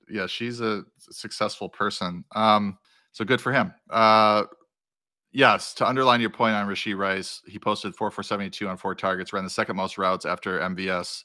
Yeah, 0.08 0.26
she's 0.26 0.60
a 0.60 0.84
successful 0.98 1.68
person. 1.68 2.24
Um, 2.34 2.78
so 3.12 3.24
good 3.24 3.40
for 3.40 3.52
him. 3.52 3.72
Uh, 3.88 4.44
yes, 5.32 5.72
to 5.74 5.88
underline 5.88 6.20
your 6.20 6.30
point 6.30 6.54
on 6.54 6.66
Rashee 6.66 6.96
Rice, 6.96 7.40
he 7.46 7.58
posted 7.58 7.94
four 7.94 8.10
for 8.10 8.22
72 8.22 8.68
on 8.68 8.76
four 8.76 8.94
targets, 8.94 9.32
ran 9.32 9.44
the 9.44 9.50
second 9.50 9.76
most 9.76 9.96
routes 9.96 10.26
after 10.26 10.60
MVS 10.60 11.24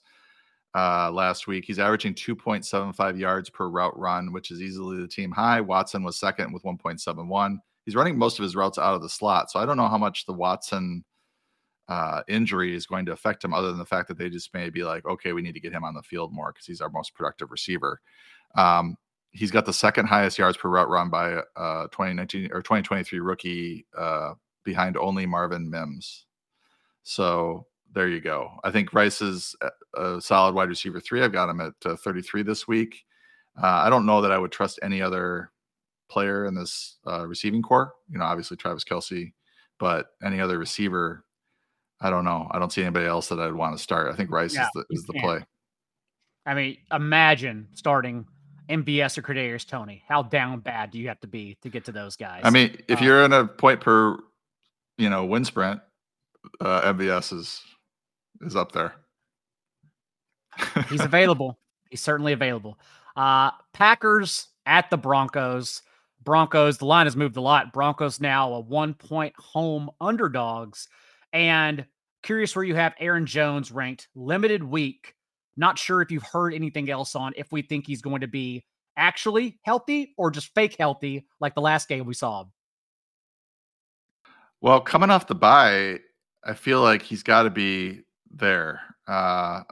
uh, 0.76 1.12
last 1.12 1.48
week. 1.48 1.66
He's 1.66 1.80
averaging 1.80 2.14
2.75 2.14 3.20
yards 3.20 3.50
per 3.50 3.68
route 3.70 3.98
run, 3.98 4.32
which 4.32 4.52
is 4.52 4.62
easily 4.62 5.00
the 5.00 5.08
team 5.08 5.32
high. 5.32 5.62
Watson 5.62 6.04
was 6.04 6.18
second 6.18 6.54
with 6.54 6.64
1.71. 6.64 7.58
He's 7.86 7.96
running 7.96 8.18
most 8.18 8.38
of 8.40 8.44
his 8.44 8.56
routes 8.56 8.78
out 8.78 8.96
of 8.96 9.02
the 9.02 9.10
slot. 9.10 9.50
So 9.50 9.60
I 9.60 9.66
don't 9.66 9.78
know 9.78 9.88
how 9.88 9.98
much 9.98 10.26
the 10.26 10.34
Watson 10.34 11.04
uh, 11.88 12.22
injury 12.28 12.76
is 12.76 12.86
going 12.86 13.06
to 13.08 13.12
affect 13.12 13.44
him, 13.44 13.54
other 13.54 13.70
than 13.70 13.80
the 13.80 13.86
fact 13.86 14.08
that 14.08 14.18
they 14.18 14.30
just 14.30 14.54
may 14.54 14.70
be 14.70 14.84
like, 14.84 15.06
okay, 15.06 15.34
we 15.34 15.42
need 15.42 15.56
to 15.56 15.60
get 15.60 15.74
him 15.74 15.84
on 15.84 15.96
the 15.96 16.04
field 16.04 16.32
more 16.32 16.52
because 16.54 16.68
he's 16.68 16.82
our 16.82 16.90
most 16.90 17.16
productive 17.16 17.50
receiver. 17.50 18.00
Um, 18.56 18.96
he's 19.32 19.52
got 19.52 19.66
the 19.66 19.74
second 19.74 20.06
highest 20.06 20.38
yards 20.38 20.58
per 20.58 20.70
route 20.70 20.90
run 20.90 21.10
by 21.10 21.42
uh, 21.56 21.84
2019 21.88 22.50
or 22.52 22.62
2023 22.62 23.20
rookie 23.20 23.88
uh, 23.98 24.34
behind 24.64 24.98
only 24.98 25.26
Marvin 25.26 25.70
Mims. 25.70 26.26
So 27.02 27.66
there 27.94 28.08
you 28.08 28.22
go. 28.22 28.52
I 28.64 28.72
think 28.72 28.94
Rice 28.94 29.22
is 29.22 29.56
a 29.96 30.22
solid 30.22 30.56
wide 30.56 30.70
receiver 30.70 31.00
three. 31.00 31.24
I've 31.24 31.32
got 31.32 31.50
him 31.50 31.62
at 31.62 31.74
uh, 31.86 31.96
33 31.96 32.44
this 32.44 32.68
week. 32.68 33.04
Uh, 33.62 33.68
I 33.68 33.90
don't 33.90 34.06
know 34.06 34.22
that 34.22 34.32
I 34.32 34.38
would 34.38 34.52
trust 34.52 34.80
any 34.82 35.02
other 35.02 35.52
player 36.10 36.46
in 36.46 36.56
this 36.56 36.98
uh, 37.08 37.28
receiving 37.28 37.62
core. 37.62 37.94
You 38.10 38.20
know, 38.20 38.26
obviously 38.26 38.58
Travis 38.58 38.84
Kelce, 38.84 39.34
but 39.80 40.08
any 40.24 40.40
other 40.40 40.58
receiver, 40.58 41.26
I 42.02 42.10
don't 42.10 42.26
know. 42.26 42.48
I 42.52 42.60
don't 42.60 42.72
see 42.72 42.82
anybody 42.82 43.06
else 43.06 43.28
that 43.30 43.40
I'd 43.40 43.54
want 43.54 43.76
to 43.76 43.82
start. 43.82 44.12
I 44.12 44.16
think 44.16 44.32
Rice 44.32 44.54
is 44.54 44.68
the 44.74 44.86
is 44.90 45.04
the 45.06 45.14
play. 45.14 45.44
I 46.46 46.54
mean, 46.54 46.78
imagine 46.92 47.68
starting 47.74 48.26
MVS 48.70 49.18
or 49.18 49.22
Kadarius 49.22 49.68
Toney. 49.68 50.04
How 50.08 50.24
down 50.24 50.60
bad 50.60 50.92
do 50.92 51.00
you 51.00 51.08
have 51.08 51.20
to 51.22 51.28
be 51.28 51.58
to 51.62 51.70
get 51.70 51.86
to 51.86 51.92
those 51.92 52.16
guys? 52.16 52.42
I 52.44 52.50
mean, 52.50 52.78
if 52.88 53.02
uh, 53.02 53.06
you're 53.06 53.26
in 53.26 53.34
a 53.34 53.46
point 53.46 53.82
per, 53.82 54.18
you 54.98 55.10
know, 55.10 55.26
win 55.26 55.44
sprint, 55.44 55.82
uh, 56.62 56.94
MVS 56.94 57.34
is 57.34 57.62
is 58.42 58.56
up 58.56 58.72
there. 58.72 58.96
He's 60.90 61.02
available. 61.06 61.60
He's 61.90 62.02
certainly 62.02 62.34
available. 62.34 62.80
Uh, 63.16 63.52
Packers 63.74 64.48
at 64.66 64.90
the 64.90 64.98
Broncos. 64.98 65.82
Broncos, 66.24 66.78
the 66.78 66.86
line 66.86 67.06
has 67.06 67.16
moved 67.16 67.38
a 67.38 67.42
lot. 67.42 67.74
Broncos 67.74 68.20
now 68.20 68.54
a 68.54 68.60
one 68.60 68.94
point 68.94 69.34
home 69.38 69.90
underdogs. 70.00 70.88
And 71.34 71.86
curious 72.24 72.56
where 72.56 72.66
you 72.66 72.76
have 72.76 72.94
Aaron 73.00 73.26
Jones 73.26 73.72
ranked 73.72 74.08
limited 74.16 74.64
week. 74.64 75.16
Not 75.58 75.78
sure 75.78 76.02
if 76.02 76.12
you've 76.12 76.24
heard 76.24 76.54
anything 76.54 76.90
else 76.90 77.16
on 77.16 77.34
if 77.36 77.52
we 77.52 77.62
think 77.62 77.88
he's 77.88 78.02
going 78.02 78.22
to 78.22 78.28
be 78.28 78.66
actually 78.98 79.60
healthy 79.64 80.14
or 80.18 80.30
just 80.30 80.54
fake 80.54 80.76
healthy 80.78 81.26
like 81.40 81.56
the 81.56 81.62
last 81.62 81.88
game 81.88 82.06
we 82.06 82.14
saw. 82.14 82.46
Well, 84.62 84.82
coming 84.82 85.10
off 85.10 85.28
the 85.28 85.36
bye, 85.36 86.00
I 86.44 86.54
feel 86.54 86.82
like 86.82 87.02
he's 87.02 87.24
got 87.24 87.44
to 87.44 87.50
be 87.50 88.02
there. 88.32 88.82
Uh, 89.08 89.64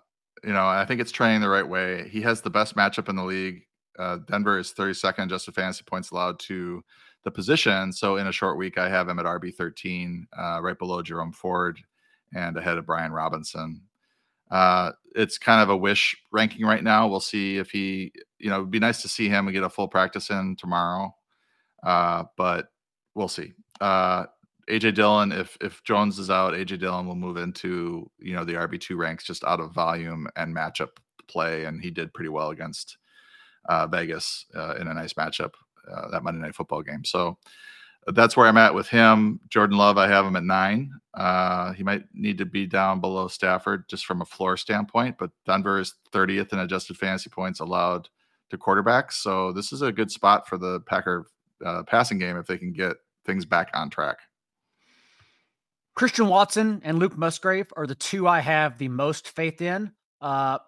you 0.44 0.54
know, 0.54 0.68
I 0.68 0.86
think 0.86 1.02
it's 1.02 1.12
training 1.12 1.42
the 1.42 1.50
right 1.50 1.68
way. 1.68 2.08
He 2.10 2.22
has 2.22 2.42
the 2.42 2.50
best 2.50 2.76
matchup 2.76 3.10
in 3.10 3.16
the 3.16 3.24
league. 3.24 3.64
Uh, 3.98 4.18
Denver 4.28 4.60
is 4.60 4.74
32nd 4.74 5.30
just 5.30 5.52
fantasy 5.54 5.84
points 5.84 6.12
allowed 6.12 6.40
to 6.42 6.84
the 7.24 7.32
position. 7.32 7.92
So 7.92 8.18
in 8.18 8.28
a 8.28 8.32
short 8.32 8.58
week, 8.58 8.78
I 8.78 8.90
have 8.90 9.10
him 9.10 9.20
at 9.20 9.26
RB 9.26 9.54
13, 9.54 10.28
uh, 10.38 10.60
right 10.62 10.78
below 10.78 11.02
Jerome 11.02 11.34
Ford 11.34 11.80
and 12.34 12.56
ahead 12.58 12.78
of 12.78 12.86
Brian 12.86 13.12
Robinson. 13.12 13.82
Uh, 14.52 14.92
it's 15.16 15.38
kind 15.38 15.62
of 15.62 15.70
a 15.70 15.78
wish 15.78 16.16
ranking 16.32 16.66
right 16.66 16.84
now. 16.84 17.08
We'll 17.08 17.20
see 17.20 17.58
if 17.58 17.70
he, 17.72 18.14
you 18.40 18.50
know, 18.50 18.58
it'd 18.58 18.72
be 18.72 18.80
nice 18.80 19.02
to 19.02 19.10
see 19.10 19.28
him 19.28 19.48
and 19.48 19.54
get 19.54 19.64
a 19.64 19.70
full 19.70 19.88
practice 19.88 20.30
in 20.30 20.56
tomorrow. 20.56 21.14
Uh, 21.84 22.24
but 22.38 22.68
we'll 23.14 23.28
see. 23.28 23.54
Uh, 23.82 24.26
AJ 24.70 24.96
Dillon, 24.96 25.32
if 25.32 25.58
if 25.62 25.84
Jones 25.84 26.20
is 26.20 26.30
out, 26.30 26.54
AJ 26.54 26.80
Dillon 26.80 27.08
will 27.08 27.16
move 27.16 27.38
into 27.38 28.10
you 28.20 28.34
know 28.34 28.44
the 28.44 28.54
RB 28.54 28.80
two 28.80 28.98
ranks 28.98 29.24
just 29.24 29.44
out 29.44 29.60
of 29.60 29.74
volume 29.74 30.28
and 30.36 30.56
matchup 30.56 30.90
play, 31.28 31.66
and 31.66 31.82
he 31.82 31.92
did 31.92 32.14
pretty 32.14 32.30
well 32.30 32.50
against 32.50 32.98
uh, 33.70 33.88
Vegas 33.88 34.46
uh, 34.56 34.76
in 34.76 34.88
a 34.88 34.94
nice 34.94 35.14
matchup 35.14 35.52
uh, 35.92 36.10
that 36.10 36.24
Monday 36.24 36.42
Night 36.42 36.56
Football 36.56 36.82
game. 36.82 37.04
So 37.04 37.38
that's 38.08 38.38
where 38.38 38.48
I'm 38.48 38.58
at 38.58 38.74
with 38.74 38.88
him. 38.88 39.40
Jordan 39.50 39.78
Love, 39.78 39.98
I 39.98 40.08
have 40.08 40.26
him 40.26 40.36
at 40.36 40.44
nine. 40.44 40.92
Uh, 41.14 41.74
he 41.74 41.84
might 41.84 42.04
need 42.14 42.38
to 42.38 42.46
be 42.46 42.66
down 42.66 43.02
below 43.02 43.28
Stafford 43.28 43.84
just 43.90 44.06
from 44.06 44.22
a 44.22 44.26
floor 44.26 44.56
standpoint, 44.56 45.18
but 45.18 45.32
Denver 45.46 45.80
is 45.80 45.96
30th 46.14 46.54
in 46.54 46.60
adjusted 46.60 46.98
fantasy 46.98 47.30
points 47.30 47.60
allowed 47.60 48.08
to 48.50 48.58
quarterbacks. 48.58 49.14
So 49.14 49.52
this 49.52 49.74
is 49.74 49.82
a 49.82 49.92
good 49.92 50.10
spot 50.10 50.48
for 50.48 50.58
the 50.58 50.80
Packer 50.82 51.26
uh, 51.66 51.84
passing 51.84 52.18
game 52.18 52.38
if 52.38 52.46
they 52.46 52.58
can 52.58 52.72
get 52.72 52.96
things 53.26 53.46
back 53.46 53.70
on 53.74 53.90
track. 53.90 54.20
Christian 55.98 56.28
Watson 56.28 56.80
and 56.84 57.00
Luke 57.00 57.18
Musgrave 57.18 57.74
are 57.76 57.88
the 57.88 57.96
two 57.96 58.28
I 58.28 58.40
have 58.40 58.78
the 58.78 58.88
most 58.88 59.30
faith 59.30 59.64
in. 59.64 59.92
Uh, 60.22 60.60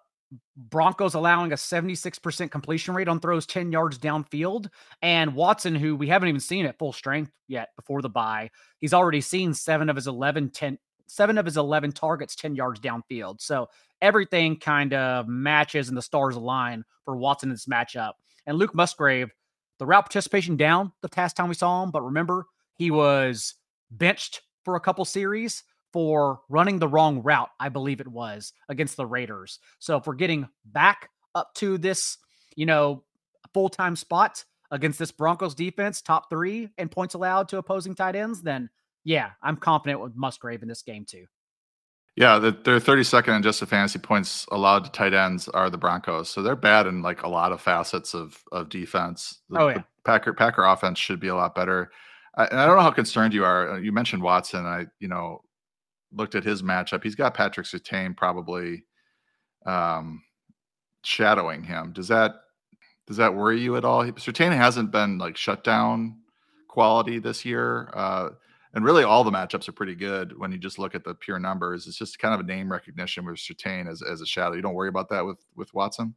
Broncos 0.56 1.14
allowing 1.14 1.52
a 1.52 1.54
76% 1.54 2.50
completion 2.50 2.94
rate 2.94 3.06
on 3.06 3.20
throws 3.20 3.46
10 3.46 3.70
yards 3.70 3.96
downfield. 3.96 4.68
And 5.02 5.36
Watson, 5.36 5.76
who 5.76 5.94
we 5.94 6.08
haven't 6.08 6.30
even 6.30 6.40
seen 6.40 6.66
at 6.66 6.78
full 6.78 6.92
strength 6.92 7.30
yet 7.46 7.68
before 7.76 8.02
the 8.02 8.08
bye, 8.08 8.50
he's 8.80 8.92
already 8.92 9.20
seen 9.20 9.54
seven 9.54 9.88
of 9.88 9.94
his 9.94 10.08
11, 10.08 10.50
10, 10.50 10.76
seven 11.06 11.38
of 11.38 11.44
his 11.44 11.56
11 11.56 11.92
targets 11.92 12.34
10 12.34 12.56
yards 12.56 12.80
downfield. 12.80 13.40
So 13.40 13.68
everything 14.02 14.56
kind 14.56 14.92
of 14.94 15.28
matches 15.28 15.88
and 15.88 15.96
the 15.96 16.02
stars 16.02 16.34
align 16.34 16.84
for 17.04 17.16
Watson 17.16 17.50
in 17.50 17.54
this 17.54 17.66
matchup. 17.66 18.14
And 18.46 18.58
Luke 18.58 18.74
Musgrave, 18.74 19.30
the 19.78 19.86
route 19.86 20.06
participation 20.06 20.56
down 20.56 20.90
the 21.02 21.08
past 21.08 21.36
time 21.36 21.48
we 21.48 21.54
saw 21.54 21.84
him, 21.84 21.92
but 21.92 22.02
remember, 22.02 22.46
he 22.74 22.90
was 22.90 23.54
benched 23.92 24.40
for 24.70 24.76
a 24.76 24.80
couple 24.80 25.04
series 25.04 25.64
for 25.92 26.42
running 26.48 26.78
the 26.78 26.86
wrong 26.86 27.24
route, 27.24 27.50
I 27.58 27.70
believe 27.70 28.00
it 28.00 28.06
was 28.06 28.52
against 28.68 28.96
the 28.96 29.04
Raiders. 29.04 29.58
So 29.80 29.96
if 29.96 30.06
we're 30.06 30.14
getting 30.14 30.48
back 30.64 31.10
up 31.34 31.52
to 31.54 31.76
this, 31.76 32.18
you 32.54 32.66
know, 32.66 33.02
full 33.52 33.68
time 33.68 33.96
spot 33.96 34.44
against 34.70 35.00
this 35.00 35.10
Broncos 35.10 35.56
defense, 35.56 36.00
top 36.00 36.30
three 36.30 36.68
and 36.78 36.88
points 36.88 37.14
allowed 37.14 37.48
to 37.48 37.58
opposing 37.58 37.96
tight 37.96 38.14
ends, 38.14 38.42
then 38.42 38.70
yeah, 39.02 39.30
I'm 39.42 39.56
confident 39.56 40.00
with 40.00 40.14
Musgrave 40.14 40.62
in 40.62 40.68
this 40.68 40.82
game 40.82 41.04
too. 41.04 41.26
Yeah, 42.14 42.38
the, 42.38 42.52
they're 42.52 42.78
32nd 42.78 43.36
in 43.36 43.42
just 43.42 43.58
the 43.58 43.66
fantasy 43.66 43.98
points 43.98 44.46
allowed 44.52 44.84
to 44.84 44.92
tight 44.92 45.14
ends 45.14 45.48
are 45.48 45.68
the 45.68 45.78
Broncos, 45.78 46.28
so 46.28 46.42
they're 46.42 46.54
bad 46.54 46.86
in 46.86 47.02
like 47.02 47.24
a 47.24 47.28
lot 47.28 47.50
of 47.50 47.60
facets 47.60 48.14
of 48.14 48.40
of 48.52 48.68
defense. 48.68 49.40
The, 49.48 49.60
oh 49.60 49.68
yeah, 49.68 49.82
Packer 50.04 50.32
Packer 50.32 50.62
offense 50.62 51.00
should 51.00 51.18
be 51.18 51.28
a 51.28 51.34
lot 51.34 51.56
better. 51.56 51.90
And 52.36 52.60
I 52.60 52.66
don't 52.66 52.76
know 52.76 52.82
how 52.82 52.90
concerned 52.90 53.34
you 53.34 53.44
are. 53.44 53.72
Uh, 53.72 53.78
you 53.78 53.92
mentioned 53.92 54.22
Watson. 54.22 54.64
I 54.64 54.86
you 54.98 55.08
know 55.08 55.42
looked 56.12 56.34
at 56.34 56.44
his 56.44 56.62
matchup. 56.62 57.02
He's 57.02 57.14
got 57.14 57.34
Patrick 57.34 57.66
Surtain 57.66 58.16
probably 58.16 58.84
um, 59.66 60.22
shadowing 61.04 61.62
him. 61.62 61.92
Does 61.92 62.08
that 62.08 62.34
does 63.06 63.16
that 63.16 63.34
worry 63.34 63.60
you 63.60 63.76
at 63.76 63.84
all? 63.84 64.04
Surtain 64.04 64.56
hasn't 64.56 64.90
been 64.90 65.18
like 65.18 65.36
shut 65.36 65.64
down 65.64 66.18
quality 66.68 67.18
this 67.18 67.44
year. 67.44 67.90
Uh, 67.92 68.30
and 68.72 68.84
really 68.84 69.02
all 69.02 69.24
the 69.24 69.32
matchups 69.32 69.68
are 69.68 69.72
pretty 69.72 69.96
good 69.96 70.38
when 70.38 70.52
you 70.52 70.58
just 70.58 70.78
look 70.78 70.94
at 70.94 71.02
the 71.02 71.14
pure 71.14 71.40
numbers. 71.40 71.88
It's 71.88 71.98
just 71.98 72.20
kind 72.20 72.32
of 72.32 72.40
a 72.40 72.44
name 72.44 72.70
recognition 72.70 73.24
with 73.24 73.36
Surtain 73.36 73.90
as, 73.90 74.00
as 74.02 74.20
a 74.20 74.26
shadow. 74.26 74.54
You 74.54 74.62
don't 74.62 74.74
worry 74.74 74.88
about 74.88 75.08
that 75.08 75.26
with 75.26 75.38
with 75.56 75.74
Watson. 75.74 76.14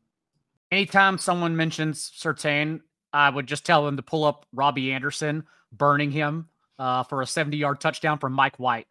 Anytime 0.71 1.17
someone 1.17 1.55
mentions 1.55 2.11
Surtain, 2.15 2.81
I 3.13 3.29
would 3.29 3.47
just 3.47 3.65
tell 3.65 3.85
them 3.85 3.95
to 3.97 4.03
pull 4.03 4.23
up 4.25 4.45
Robbie 4.53 4.91
Anderson 4.91 5.45
burning 5.71 6.11
him 6.11 6.49
uh, 6.79 7.03
for 7.03 7.21
a 7.21 7.27
70 7.27 7.57
yard 7.57 7.79
touchdown 7.79 8.17
from 8.17 8.33
Mike 8.33 8.57
White 8.57 8.87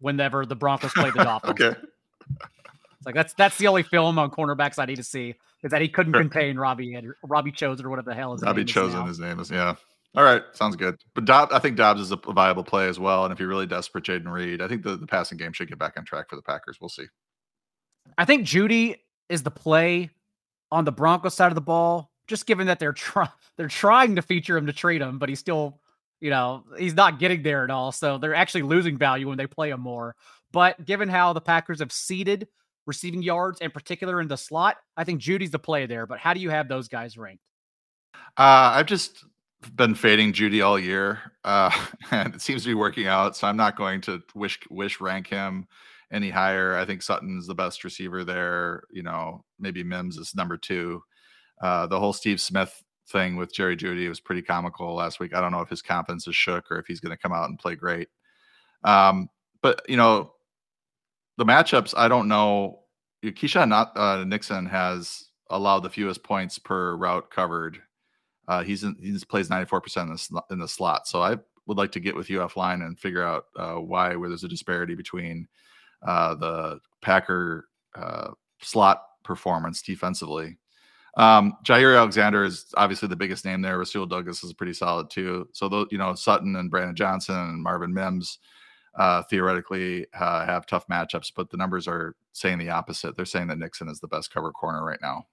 whenever 0.00 0.46
the 0.46 0.56
Broncos 0.56 0.92
play 0.92 1.10
the 1.10 1.24
Dolphins. 1.24 1.50
okay. 1.60 1.78
It's 2.30 3.06
like 3.06 3.14
that's 3.14 3.32
that's 3.34 3.56
the 3.58 3.68
only 3.68 3.82
film 3.82 4.18
on 4.18 4.30
cornerbacks 4.30 4.78
I 4.78 4.86
need 4.86 4.96
to 4.96 5.04
see 5.04 5.34
is 5.62 5.70
that 5.70 5.80
he 5.80 5.88
couldn't 5.88 6.14
contain 6.14 6.56
Robbie 6.56 6.96
Robbie 7.22 7.52
Chosen 7.52 7.86
or 7.86 7.90
whatever 7.90 8.10
the 8.10 8.16
hell 8.16 8.34
is 8.34 8.40
his 8.40 8.46
Robbie 8.46 8.64
Chosen. 8.64 9.02
Is 9.02 9.08
his 9.08 9.18
name 9.20 9.38
is 9.38 9.50
yeah. 9.50 9.76
All 10.16 10.24
right, 10.24 10.42
sounds 10.52 10.74
good. 10.74 10.96
But 11.14 11.26
Dob, 11.26 11.50
I 11.52 11.58
think 11.58 11.76
Dobbs 11.76 12.00
is 12.00 12.10
a 12.10 12.16
viable 12.16 12.64
play 12.64 12.88
as 12.88 12.98
well. 12.98 13.24
And 13.24 13.32
if 13.32 13.38
you're 13.38 13.48
really 13.48 13.66
desperate, 13.66 14.04
Jayden 14.04 14.32
Reed, 14.32 14.62
I 14.62 14.66
think 14.66 14.82
the, 14.82 14.96
the 14.96 15.06
passing 15.06 15.36
game 15.36 15.52
should 15.52 15.68
get 15.68 15.78
back 15.78 15.94
on 15.98 16.04
track 16.04 16.30
for 16.30 16.36
the 16.36 16.42
Packers. 16.42 16.78
We'll 16.80 16.88
see. 16.88 17.04
I 18.16 18.24
think 18.24 18.46
Jeudy 18.46 18.96
is 19.28 19.42
the 19.42 19.50
play 19.50 20.10
on 20.72 20.84
the 20.84 20.92
Broncos 20.92 21.34
side 21.34 21.52
of 21.52 21.54
the 21.54 21.60
ball, 21.60 22.10
just 22.28 22.46
given 22.46 22.68
that 22.68 22.78
they're 22.78 22.92
trying 22.92 23.30
they're 23.56 23.68
trying 23.68 24.16
to 24.16 24.22
feature 24.22 24.56
him 24.56 24.66
to 24.66 24.72
trade 24.72 25.02
him, 25.02 25.18
but 25.18 25.28
he's 25.28 25.40
still, 25.40 25.80
you 26.20 26.30
know, 26.30 26.64
he's 26.78 26.94
not 26.94 27.18
getting 27.18 27.42
there 27.42 27.64
at 27.64 27.70
all. 27.70 27.90
So 27.90 28.18
they're 28.18 28.34
actually 28.34 28.62
losing 28.62 28.96
value 28.96 29.28
when 29.28 29.38
they 29.38 29.46
play 29.46 29.70
him 29.70 29.80
more. 29.80 30.14
But 30.52 30.84
given 30.84 31.08
how 31.08 31.32
the 31.32 31.40
Packers 31.40 31.80
have 31.80 31.92
seeded 31.92 32.48
receiving 32.86 33.22
yards, 33.22 33.60
in 33.60 33.70
particular 33.70 34.20
in 34.20 34.28
the 34.28 34.36
slot, 34.36 34.76
I 34.96 35.04
think 35.04 35.20
Jeudy's 35.20 35.50
the 35.50 35.58
play 35.58 35.86
there. 35.86 36.06
But 36.06 36.18
how 36.18 36.34
do 36.34 36.40
you 36.40 36.50
have 36.50 36.68
those 36.68 36.88
guys 36.88 37.18
ranked? 37.18 37.42
Uh, 38.36 38.72
I've 38.74 38.86
just 38.86 39.24
been 39.74 39.94
fading 39.94 40.32
Jeudy 40.32 40.64
all 40.64 40.78
year, 40.78 41.20
uh, 41.44 41.70
and 42.10 42.34
it 42.34 42.40
seems 42.40 42.62
to 42.62 42.68
be 42.68 42.74
working 42.74 43.06
out. 43.06 43.36
So 43.36 43.46
I'm 43.46 43.56
not 43.56 43.76
going 43.76 44.00
to 44.02 44.22
wish 44.34 44.58
wish 44.70 45.00
rank 45.00 45.26
him 45.28 45.66
any 46.10 46.30
higher. 46.30 46.76
I 46.76 46.84
think 46.84 47.02
Sutton's 47.02 47.46
the 47.46 47.54
best 47.54 47.84
receiver 47.84 48.24
there. 48.24 48.82
You 48.90 49.02
know, 49.02 49.44
maybe 49.58 49.82
Mims 49.82 50.16
is 50.16 50.34
number 50.34 50.56
two. 50.56 51.02
Uh, 51.60 51.86
the 51.86 51.98
whole 51.98 52.12
Steve 52.12 52.40
Smith 52.40 52.82
thing 53.08 53.36
with 53.36 53.52
Jerry 53.52 53.76
Jeudy 53.76 54.08
was 54.08 54.20
pretty 54.20 54.42
comical 54.42 54.94
last 54.94 55.20
week. 55.20 55.34
I 55.34 55.40
don't 55.40 55.52
know 55.52 55.60
if 55.60 55.68
his 55.68 55.82
confidence 55.82 56.26
is 56.28 56.36
shook 56.36 56.70
or 56.70 56.78
if 56.78 56.86
he's 56.86 57.00
going 57.00 57.16
to 57.16 57.22
come 57.22 57.32
out 57.32 57.48
and 57.48 57.58
play 57.58 57.74
great. 57.74 58.08
Um, 58.84 59.28
but 59.62 59.82
you 59.88 59.96
know, 59.96 60.32
the 61.36 61.44
matchups, 61.44 61.94
I 61.96 62.08
don't 62.08 62.28
know. 62.28 62.80
Keisean 63.24 63.68
not 63.68 63.96
uh, 63.96 64.24
Nixon 64.24 64.66
has 64.66 65.28
allowed 65.50 65.80
the 65.80 65.90
fewest 65.90 66.22
points 66.22 66.58
per 66.58 66.96
route 66.96 67.30
covered. 67.30 67.80
Uh, 68.46 68.62
he's 68.62 68.84
in, 68.84 68.96
he 69.00 69.18
plays 69.28 69.48
94% 69.48 70.02
in 70.02 70.08
the, 70.08 70.42
in 70.50 70.58
the 70.58 70.68
slot. 70.68 71.06
So 71.06 71.22
I 71.22 71.36
would 71.66 71.76
like 71.76 71.92
to 71.92 72.00
get 72.00 72.16
with 72.16 72.30
you 72.30 72.38
offline 72.38 72.86
and 72.86 72.98
figure 72.98 73.24
out 73.24 73.46
uh, 73.56 73.74
why 73.74 74.16
where 74.16 74.28
there's 74.28 74.44
a 74.44 74.48
disparity 74.48 74.94
between 74.94 75.48
uh, 76.06 76.34
the 76.34 76.80
Packer 77.02 77.68
uh, 77.94 78.30
slot 78.60 79.02
performance 79.24 79.82
defensively. 79.82 80.56
Um, 81.18 81.54
Jaire 81.64 81.98
Alexander 81.98 82.44
is 82.44 82.66
obviously 82.76 83.08
the 83.08 83.16
biggest 83.16 83.44
name 83.44 83.60
there. 83.60 83.76
Rasul 83.76 84.06
Douglas 84.06 84.44
is 84.44 84.52
pretty 84.52 84.72
solid 84.72 85.10
too. 85.10 85.48
So 85.52 85.86
you 85.90 85.98
know, 85.98 86.14
Sutton 86.14 86.54
and 86.56 86.70
Brandon 86.70 86.94
Johnson 86.94 87.36
and 87.36 87.62
Marvin 87.62 87.92
Mims 87.92 88.38
uh, 88.96 89.22
theoretically 89.24 90.06
uh, 90.18 90.46
have 90.46 90.66
tough 90.66 90.86
matchups, 90.86 91.32
but 91.34 91.50
the 91.50 91.56
numbers 91.56 91.88
are 91.88 92.14
saying 92.32 92.58
the 92.58 92.70
opposite. 92.70 93.16
They're 93.16 93.24
saying 93.24 93.48
that 93.48 93.58
Nixon 93.58 93.88
is 93.88 94.00
the 94.00 94.08
best 94.08 94.32
cover 94.32 94.52
corner 94.52 94.84
right 94.84 95.00
now. 95.02 95.26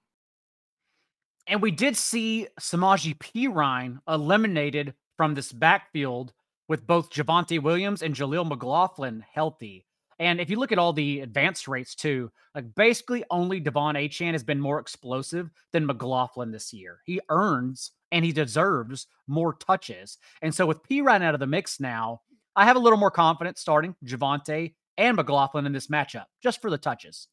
And 1.48 1.62
we 1.62 1.70
did 1.70 1.96
see 1.96 2.48
Samaje 2.60 3.18
Perine 3.18 4.00
eliminated 4.08 4.96
from 5.16 5.36
this 5.36 5.52
backfield 5.52 6.34
with 6.68 6.88
both 6.88 7.12
Javonte 7.12 7.62
Williams 7.62 8.02
and 8.02 8.16
Jaleel 8.16 8.48
McLaughlin 8.48 9.24
healthy. 9.32 9.86
And 10.20 10.40
if 10.40 10.50
you 10.50 10.58
look 10.58 10.72
at 10.72 10.80
all 10.80 10.94
the 10.94 11.22
advanced 11.22 11.68
rates 11.68 11.96
too, 11.96 12.32
like 12.54 12.74
basically 12.76 13.24
only 13.30 13.60
De'Von 13.60 13.96
Achane 13.96 14.32
has 14.32 14.44
been 14.44 14.62
more 14.62 14.80
explosive 14.80 15.50
than 15.74 15.86
McLaughlin 15.86 16.52
this 16.52 16.72
year. 16.72 17.00
He 17.06 17.20
earns 17.30 17.92
and 18.12 18.24
he 18.24 18.32
deserves 18.32 19.08
more 19.28 19.56
touches. 19.56 20.18
And 20.42 20.56
so 20.56 20.66
with 20.66 20.84
Perine 20.84 21.22
out 21.22 21.34
of 21.34 21.40
the 21.40 21.48
mix 21.48 21.80
now, 21.80 22.22
I 22.56 22.64
have 22.66 22.78
a 22.78 22.80
little 22.80 23.00
more 23.00 23.12
confidence 23.12 23.60
starting 23.60 23.96
Javonte 24.06 24.74
and 24.98 25.18
McLaughlin 25.18 25.66
in 25.66 25.74
this 25.74 25.88
matchup 25.88 26.26
just 26.42 26.62
for 26.62 26.70
the 26.70 26.78
touches. 26.78 27.28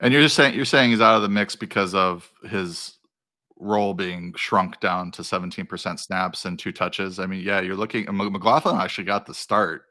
And 0.00 0.12
you're 0.12 0.22
just 0.22 0.34
saying 0.34 0.54
you're 0.54 0.64
saying 0.64 0.90
he's 0.90 1.00
out 1.00 1.16
of 1.16 1.22
the 1.22 1.28
mix 1.28 1.54
because 1.56 1.94
of 1.94 2.30
his 2.48 2.98
role 3.58 3.94
being 3.94 4.34
shrunk 4.36 4.78
down 4.80 5.10
to 5.12 5.22
17% 5.22 5.98
snaps 5.98 6.44
and 6.44 6.58
two 6.58 6.72
touches. 6.72 7.18
I 7.18 7.26
mean, 7.26 7.42
yeah, 7.42 7.60
you're 7.60 7.76
looking 7.76 8.04
McLaughlin 8.10 8.76
actually 8.76 9.04
got 9.04 9.26
the 9.26 9.34
start, 9.34 9.84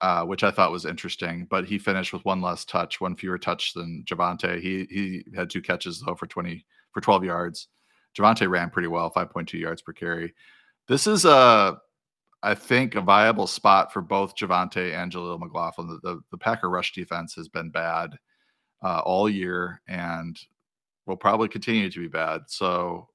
uh, 0.00 0.24
which 0.24 0.44
I 0.44 0.50
thought 0.50 0.72
was 0.72 0.84
interesting, 0.84 1.46
but 1.50 1.64
he 1.64 1.78
finished 1.78 2.12
with 2.12 2.24
one 2.24 2.40
less 2.40 2.64
touch, 2.64 3.00
one 3.00 3.16
fewer 3.16 3.38
touch 3.38 3.74
than 3.74 4.04
Javonte. 4.06 4.60
He 4.60 4.86
he 4.90 5.24
had 5.34 5.50
two 5.50 5.62
catches 5.62 6.00
though 6.00 6.14
for 6.14 6.26
20 6.26 6.64
for 6.92 7.00
12 7.00 7.24
yards. 7.24 7.68
Javonte 8.16 8.48
ran 8.48 8.70
pretty 8.70 8.88
well, 8.88 9.12
5.2 9.12 9.54
yards 9.54 9.82
per 9.82 9.92
carry. 9.92 10.34
This 10.86 11.06
is 11.06 11.24
a 11.24 11.78
I 12.42 12.54
think 12.54 12.94
a 12.94 13.00
viable 13.00 13.48
spot 13.48 13.92
for 13.92 14.00
both 14.00 14.36
Javonte 14.36 14.94
and 14.94 15.10
Jaleel 15.10 15.40
McLaughlin. 15.40 15.88
The, 15.88 16.00
the, 16.02 16.20
the 16.30 16.38
Packer 16.38 16.70
rush 16.70 16.92
defense 16.92 17.34
has 17.34 17.48
been 17.48 17.70
bad 17.70 18.16
uh, 18.82 19.00
all 19.00 19.28
year, 19.28 19.82
and 19.88 20.38
will 21.06 21.16
probably 21.16 21.48
continue 21.48 21.90
to 21.90 22.00
be 22.00 22.08
bad. 22.08 22.42
So 22.46 23.08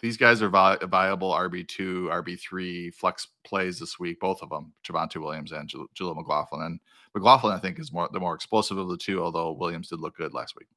these 0.00 0.16
guys 0.16 0.42
are 0.42 0.48
vi- 0.48 0.78
viable 0.82 1.32
RB2, 1.32 2.08
RB3 2.10 2.94
flex 2.94 3.28
plays 3.44 3.78
this 3.78 3.98
week, 3.98 4.20
both 4.20 4.42
of 4.42 4.50
them, 4.50 4.72
Javonte 4.86 5.20
Williams 5.20 5.52
and 5.52 5.68
J- 5.68 5.78
Jaleel 5.98 6.16
McLaughlin. 6.16 6.62
And 6.62 6.80
McLaughlin, 7.14 7.54
I 7.54 7.58
think, 7.58 7.78
is 7.78 7.92
more 7.92 8.08
the 8.12 8.20
more 8.20 8.34
explosive 8.34 8.78
of 8.78 8.88
the 8.88 8.98
two, 8.98 9.22
although 9.22 9.52
Williams 9.52 9.88
did 9.88 10.00
look 10.00 10.16
good 10.16 10.34
last 10.34 10.54
week. 10.56 10.68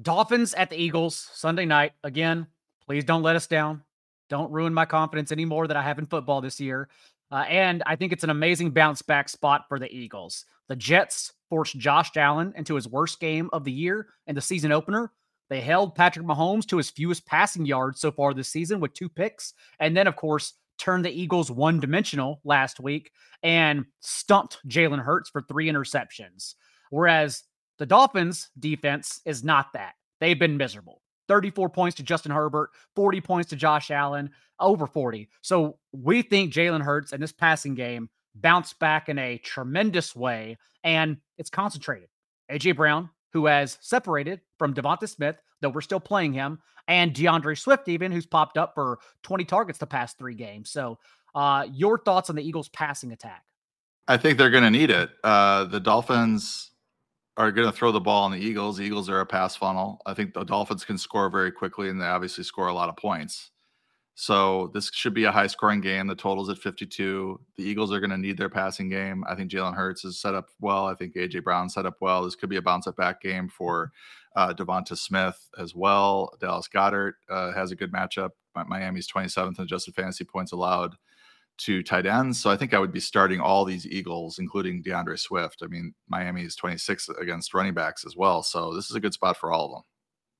Dolphins 0.00 0.54
at 0.54 0.70
the 0.70 0.76
Eagles 0.76 1.28
Sunday 1.34 1.64
night. 1.66 1.92
Again, 2.04 2.46
please 2.86 3.04
don't 3.04 3.22
let 3.22 3.36
us 3.36 3.46
down. 3.46 3.82
Don't 4.28 4.50
ruin 4.50 4.74
my 4.74 4.84
confidence 4.84 5.30
anymore 5.30 5.66
that 5.66 5.76
I 5.76 5.82
have 5.82 5.98
in 5.98 6.06
football 6.06 6.40
this 6.40 6.60
year. 6.60 6.88
Uh, 7.30 7.44
and 7.48 7.82
I 7.86 7.96
think 7.96 8.12
it's 8.12 8.24
an 8.24 8.30
amazing 8.30 8.70
bounce 8.70 9.02
back 9.02 9.28
spot 9.28 9.64
for 9.68 9.78
the 9.78 9.92
Eagles. 9.92 10.44
The 10.68 10.76
Jets 10.76 11.32
forced 11.48 11.78
Josh 11.78 12.16
Allen 12.16 12.52
into 12.56 12.74
his 12.74 12.88
worst 12.88 13.20
game 13.20 13.50
of 13.52 13.64
the 13.64 13.72
year 13.72 14.08
and 14.26 14.36
the 14.36 14.40
season 14.42 14.72
opener 14.72 15.12
they 15.48 15.60
held 15.60 15.94
Patrick 15.94 16.26
Mahomes 16.26 16.66
to 16.66 16.76
his 16.76 16.90
fewest 16.90 17.26
passing 17.26 17.66
yards 17.66 18.00
so 18.00 18.10
far 18.10 18.34
this 18.34 18.48
season 18.48 18.80
with 18.80 18.94
two 18.94 19.08
picks. 19.08 19.54
And 19.78 19.96
then, 19.96 20.06
of 20.06 20.16
course, 20.16 20.54
turned 20.78 21.04
the 21.04 21.10
Eagles 21.10 21.50
one 21.50 21.80
dimensional 21.80 22.40
last 22.44 22.80
week 22.80 23.12
and 23.42 23.84
stumped 24.00 24.58
Jalen 24.68 25.02
Hurts 25.02 25.30
for 25.30 25.42
three 25.42 25.68
interceptions. 25.68 26.54
Whereas 26.90 27.44
the 27.78 27.86
Dolphins 27.86 28.50
defense 28.58 29.20
is 29.24 29.44
not 29.44 29.72
that. 29.74 29.94
They've 30.20 30.38
been 30.38 30.56
miserable. 30.56 31.02
34 31.28 31.68
points 31.70 31.96
to 31.96 32.02
Justin 32.02 32.32
Herbert, 32.32 32.70
40 32.94 33.20
points 33.20 33.50
to 33.50 33.56
Josh 33.56 33.90
Allen, 33.90 34.30
over 34.60 34.86
40. 34.86 35.28
So 35.42 35.78
we 35.92 36.22
think 36.22 36.52
Jalen 36.52 36.82
Hurts 36.82 37.12
and 37.12 37.22
this 37.22 37.32
passing 37.32 37.74
game 37.74 38.08
bounced 38.34 38.78
back 38.78 39.08
in 39.08 39.18
a 39.18 39.38
tremendous 39.38 40.14
way 40.14 40.56
and 40.84 41.16
it's 41.36 41.50
concentrated. 41.50 42.08
AJ 42.50 42.76
Brown, 42.76 43.10
who 43.32 43.46
has 43.46 43.78
separated 43.80 44.40
from 44.58 44.74
Devonta 44.74 45.08
Smith, 45.08 45.36
though 45.60 45.68
we're 45.68 45.80
still 45.80 46.00
playing 46.00 46.32
him, 46.32 46.58
and 46.88 47.14
D'Andre 47.14 47.54
Swift, 47.54 47.88
even 47.88 48.12
who's 48.12 48.26
popped 48.26 48.56
up 48.56 48.74
for 48.74 48.98
20 49.22 49.44
targets 49.44 49.78
the 49.78 49.86
past 49.86 50.18
three 50.18 50.34
games. 50.34 50.70
So, 50.70 50.98
uh, 51.34 51.66
your 51.70 51.98
thoughts 51.98 52.30
on 52.30 52.36
the 52.36 52.42
Eagles' 52.42 52.68
passing 52.70 53.12
attack? 53.12 53.44
I 54.08 54.16
think 54.16 54.38
they're 54.38 54.50
going 54.50 54.64
to 54.64 54.70
need 54.70 54.90
it. 54.90 55.10
Uh, 55.22 55.64
the 55.64 55.80
Dolphins 55.80 56.70
are 57.36 57.52
going 57.52 57.70
to 57.70 57.76
throw 57.76 57.92
the 57.92 58.00
ball 58.00 58.24
on 58.24 58.30
the 58.30 58.38
Eagles. 58.38 58.78
The 58.78 58.84
Eagles 58.84 59.10
are 59.10 59.20
a 59.20 59.26
pass 59.26 59.56
funnel. 59.56 60.00
I 60.06 60.14
think 60.14 60.32
the 60.32 60.44
Dolphins 60.44 60.84
can 60.84 60.96
score 60.96 61.28
very 61.28 61.52
quickly, 61.52 61.90
and 61.90 62.00
they 62.00 62.06
obviously 62.06 62.44
score 62.44 62.68
a 62.68 62.72
lot 62.72 62.88
of 62.88 62.96
points. 62.96 63.50
So 64.18 64.70
this 64.72 64.90
should 64.94 65.12
be 65.12 65.24
a 65.24 65.30
high 65.30 65.46
scoring 65.46 65.82
game. 65.82 66.06
The 66.06 66.14
total's 66.14 66.48
at 66.48 66.56
52. 66.56 67.38
The 67.56 67.62
Eagles 67.62 67.92
are 67.92 68.00
going 68.00 68.10
to 68.10 68.16
need 68.16 68.38
their 68.38 68.48
passing 68.48 68.88
game. 68.88 69.22
I 69.28 69.34
think 69.34 69.50
Jalen 69.50 69.74
Hurts 69.74 70.06
is 70.06 70.18
set 70.18 70.34
up 70.34 70.48
well. 70.58 70.86
I 70.86 70.94
think 70.94 71.14
AJ 71.14 71.44
Brown 71.44 71.68
set 71.68 71.84
up 71.84 71.96
well. 72.00 72.24
This 72.24 72.34
could 72.34 72.48
be 72.48 72.56
a 72.56 72.62
bounce 72.62 72.88
back 72.96 73.20
game 73.20 73.46
for 73.46 73.92
uh, 74.34 74.54
Devonta 74.54 74.96
Smith 74.96 75.38
as 75.58 75.74
well. 75.74 76.32
Dallas 76.40 76.66
Goedert 76.66 77.12
uh, 77.28 77.52
has 77.52 77.72
a 77.72 77.76
good 77.76 77.92
matchup. 77.92 78.30
Miami's 78.66 79.06
27th 79.06 79.58
in 79.58 79.64
adjusted 79.64 79.94
fantasy 79.94 80.24
points 80.24 80.52
allowed 80.52 80.96
to 81.58 81.82
tight 81.82 82.06
ends. 82.06 82.40
So 82.40 82.48
I 82.48 82.56
think 82.56 82.72
I 82.72 82.78
would 82.78 82.92
be 82.92 83.00
starting 83.00 83.38
all 83.38 83.66
these 83.66 83.86
Eagles, 83.86 84.38
including 84.38 84.80
D'Andre 84.80 85.16
Swift. 85.16 85.60
I 85.62 85.66
mean, 85.66 85.92
Miami 86.08 86.42
is 86.42 86.56
26 86.56 87.10
against 87.20 87.52
running 87.52 87.74
backs 87.74 88.06
as 88.06 88.16
well. 88.16 88.42
So 88.42 88.74
this 88.74 88.88
is 88.88 88.96
a 88.96 89.00
good 89.00 89.12
spot 89.12 89.36
for 89.36 89.52
all 89.52 89.66
of 89.66 89.72
them. 89.72 89.82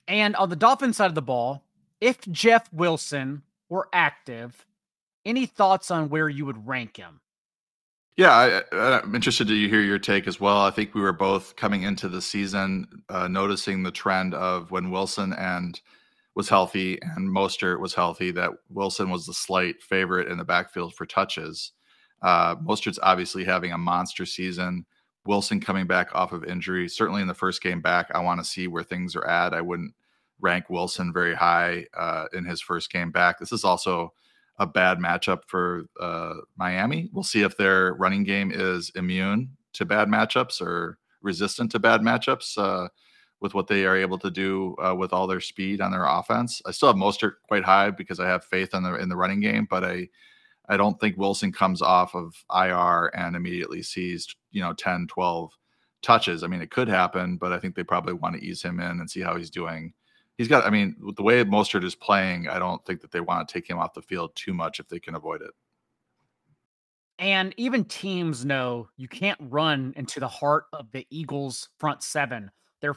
And 0.07 0.35
on 0.35 0.49
the 0.49 0.55
Dolphins 0.55 0.97
side 0.97 1.09
of 1.11 1.15
the 1.15 1.21
ball, 1.21 1.63
if 2.01 2.19
Jeff 2.31 2.73
Wilson 2.73 3.43
were 3.69 3.87
active, 3.93 4.65
any 5.25 5.45
thoughts 5.45 5.91
on 5.91 6.09
where 6.09 6.29
you 6.29 6.45
would 6.45 6.67
rank 6.67 6.97
him? 6.97 7.21
Yeah, 8.17 8.63
I, 8.71 8.97
am 9.03 9.13
interested 9.13 9.47
to 9.47 9.69
hear 9.69 9.81
your 9.81 9.99
take 9.99 10.27
as 10.27 10.39
well. 10.39 10.57
I 10.57 10.71
think 10.71 10.95
we 10.95 11.01
were 11.01 11.13
both 11.13 11.55
coming 11.55 11.83
into 11.83 12.09
the 12.09 12.21
season 12.21 12.87
uh, 13.09 13.27
noticing 13.27 13.83
the 13.83 13.91
trend 13.91 14.33
of 14.33 14.71
when 14.71 14.89
Wilson 14.89 15.33
and 15.33 15.79
was 16.33 16.49
healthy 16.49 16.99
and 17.01 17.29
Mostert 17.29 17.79
was 17.79 17.93
healthy, 17.93 18.31
that 18.31 18.51
Wilson 18.69 19.11
was 19.11 19.27
the 19.27 19.33
slight 19.33 19.83
favorite 19.83 20.29
in 20.29 20.39
the 20.39 20.43
backfield 20.43 20.95
for 20.95 21.05
touches. 21.05 21.73
Uh, 22.23 22.55
Mostert's 22.55 22.99
obviously 23.03 23.43
having 23.43 23.71
a 23.71 23.77
monster 23.77 24.25
season. 24.25 24.85
Wilson 25.25 25.59
coming 25.59 25.85
back 25.85 26.09
off 26.13 26.31
of 26.31 26.43
injury. 26.43 26.89
Certainly 26.89 27.21
in 27.21 27.27
the 27.27 27.33
first 27.33 27.61
game 27.61 27.81
back, 27.81 28.09
I 28.15 28.19
want 28.19 28.39
to 28.39 28.45
see 28.45 28.67
where 28.67 28.83
things 28.83 29.15
are 29.15 29.27
at. 29.27 29.53
I 29.53 29.61
wouldn't 29.61 29.93
rank 30.41 30.69
Wilson 30.69 31.11
very 31.13 31.35
high 31.35 31.85
uh, 31.95 32.25
in 32.33 32.45
his 32.45 32.61
first 32.61 32.91
game 32.91 33.11
back. 33.11 33.39
This 33.39 33.51
is 33.51 33.63
also 33.63 34.13
a 34.59 34.65
bad 34.65 34.99
matchup 34.99 35.41
for 35.47 35.85
uh, 35.99 36.35
Miami. 36.57 37.09
We'll 37.13 37.23
see 37.23 37.43
if 37.43 37.57
their 37.57 37.93
running 37.93 38.23
game 38.23 38.51
is 38.53 38.91
immune 38.95 39.49
to 39.73 39.85
bad 39.85 40.07
matchups 40.07 40.61
or 40.61 40.97
resistant 41.21 41.71
to 41.71 41.79
bad 41.79 42.01
matchups 42.01 42.57
uh, 42.57 42.87
with 43.39 43.53
what 43.53 43.67
they 43.67 43.85
are 43.85 43.95
able 43.95 44.17
to 44.17 44.31
do 44.31 44.75
uh, 44.83 44.95
with 44.95 45.13
all 45.13 45.27
their 45.27 45.41
speed 45.41 45.81
on 45.81 45.91
their 45.91 46.05
offense. 46.05 46.61
I 46.65 46.71
still 46.71 46.87
have 46.87 46.95
Mostert 46.95 47.33
quite 47.47 47.63
high 47.63 47.91
because 47.91 48.19
I 48.19 48.27
have 48.27 48.43
faith 48.43 48.73
in 48.73 48.83
the 48.83 48.95
in 48.95 49.09
the 49.09 49.15
running 49.15 49.39
game, 49.39 49.67
but 49.69 49.83
I 49.83 50.09
I 50.69 50.77
don't 50.77 50.99
think 50.99 51.17
Wilson 51.17 51.51
comes 51.51 51.81
off 51.81 52.15
of 52.15 52.33
IR 52.53 53.11
and 53.15 53.35
immediately 53.35 53.83
sees 53.83 54.27
you 54.51 54.61
know 54.61 54.73
10, 54.73 55.07
12 55.07 55.51
touches. 56.01 56.43
I 56.43 56.47
mean, 56.47 56.61
it 56.61 56.71
could 56.71 56.87
happen, 56.87 57.37
but 57.37 57.53
I 57.53 57.59
think 57.59 57.75
they 57.75 57.83
probably 57.83 58.13
want 58.13 58.35
to 58.35 58.43
ease 58.43 58.61
him 58.61 58.79
in 58.79 58.99
and 58.99 59.09
see 59.09 59.21
how 59.21 59.35
he's 59.35 59.49
doing 59.49 59.93
he's 60.37 60.47
got. 60.47 60.65
I 60.65 60.69
mean, 60.69 60.95
the 61.15 61.23
way 61.23 61.43
Mostert 61.43 61.83
is 61.83 61.95
playing, 61.95 62.47
I 62.47 62.59
don't 62.59 62.83
think 62.85 63.01
that 63.01 63.11
they 63.11 63.19
want 63.19 63.47
to 63.47 63.53
take 63.53 63.69
him 63.69 63.79
off 63.79 63.93
the 63.93 64.01
field 64.01 64.31
too 64.35 64.53
much 64.53 64.79
if 64.79 64.87
they 64.87 64.99
can 64.99 65.15
avoid 65.15 65.41
it. 65.41 65.51
And 67.19 67.53
even 67.57 67.83
teams 67.85 68.45
know 68.45 68.89
you 68.95 69.07
can't 69.07 69.39
run 69.41 69.93
into 69.97 70.19
the 70.19 70.27
heart 70.27 70.65
of 70.73 70.91
the 70.91 71.05
Eagles' 71.09 71.69
front 71.79 72.03
seven. 72.03 72.51
They're 72.81 72.95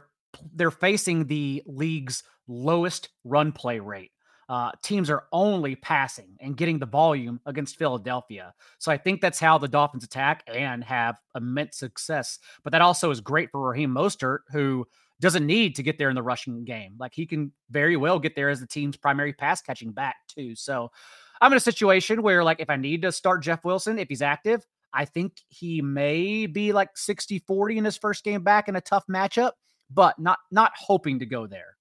they're 0.55 0.71
facing 0.71 1.27
the 1.27 1.63
league's 1.67 2.23
lowest 2.47 3.09
run 3.25 3.53
play 3.53 3.81
rate. 3.81 4.13
Uh, 4.49 4.73
teams 4.83 5.09
are 5.09 5.27
only 5.31 5.77
passing 5.77 6.37
and 6.41 6.57
getting 6.57 6.81
the 6.81 6.87
volume 6.87 7.39
against 7.47 7.79
Philadelphia. 7.79 8.53
So 8.79 8.91
I 8.91 8.97
think 8.97 9.21
that's 9.21 9.39
how 9.39 9.59
the 9.59 9.69
Dolphins 9.69 10.03
attack 10.03 10.43
and 10.53 10.83
have 10.83 11.21
immense 11.37 11.77
success. 11.79 12.41
But 12.65 12.73
that 12.73 12.83
also 12.83 13.13
is 13.13 13.21
great 13.21 13.53
for 13.53 13.61
Raheem 13.61 13.95
Mostert, 13.95 14.41
who 14.51 14.89
doesn't 15.21 15.47
need 15.47 15.77
to 15.77 15.83
get 15.83 15.99
there 15.99 16.09
in 16.09 16.15
the 16.15 16.23
rushing 16.23 16.65
game. 16.65 16.97
Like 16.99 17.15
he 17.15 17.27
can 17.27 17.53
very 17.71 17.97
well 17.97 18.19
get 18.19 18.35
there 18.35 18.49
as 18.49 18.61
the 18.61 18.67
team's 18.67 18.97
primary 18.97 19.33
pass 19.33 19.61
catching 19.61 19.93
back 19.93 20.17
too. 20.29 20.55
So 20.55 20.91
I'm 21.41 21.53
in 21.53 21.57
a 21.57 21.61
situation 21.61 22.23
where 22.23 22.43
like 22.43 22.61
if 22.61 22.71
I 22.71 22.77
need 22.77 23.03
to 23.03 23.13
start 23.13 23.43
Jeff 23.43 23.65
Wilson, 23.65 23.99
if 23.99 24.09
he's 24.09 24.23
active, 24.23 24.67
I 24.93 25.05
think 25.05 25.35
he 25.49 25.81
may 25.83 26.47
be 26.47 26.73
like 26.73 26.95
60-40 26.95 27.77
in 27.77 27.85
his 27.85 27.97
first 27.97 28.25
game 28.25 28.43
back 28.43 28.69
in 28.69 28.77
a 28.77 28.81
tough 28.81 29.05
matchup, 29.09 29.53
but 29.91 30.19
not 30.19 30.39
not 30.51 30.73
hoping 30.77 31.19
to 31.21 31.27
go 31.27 31.47
there. 31.47 31.77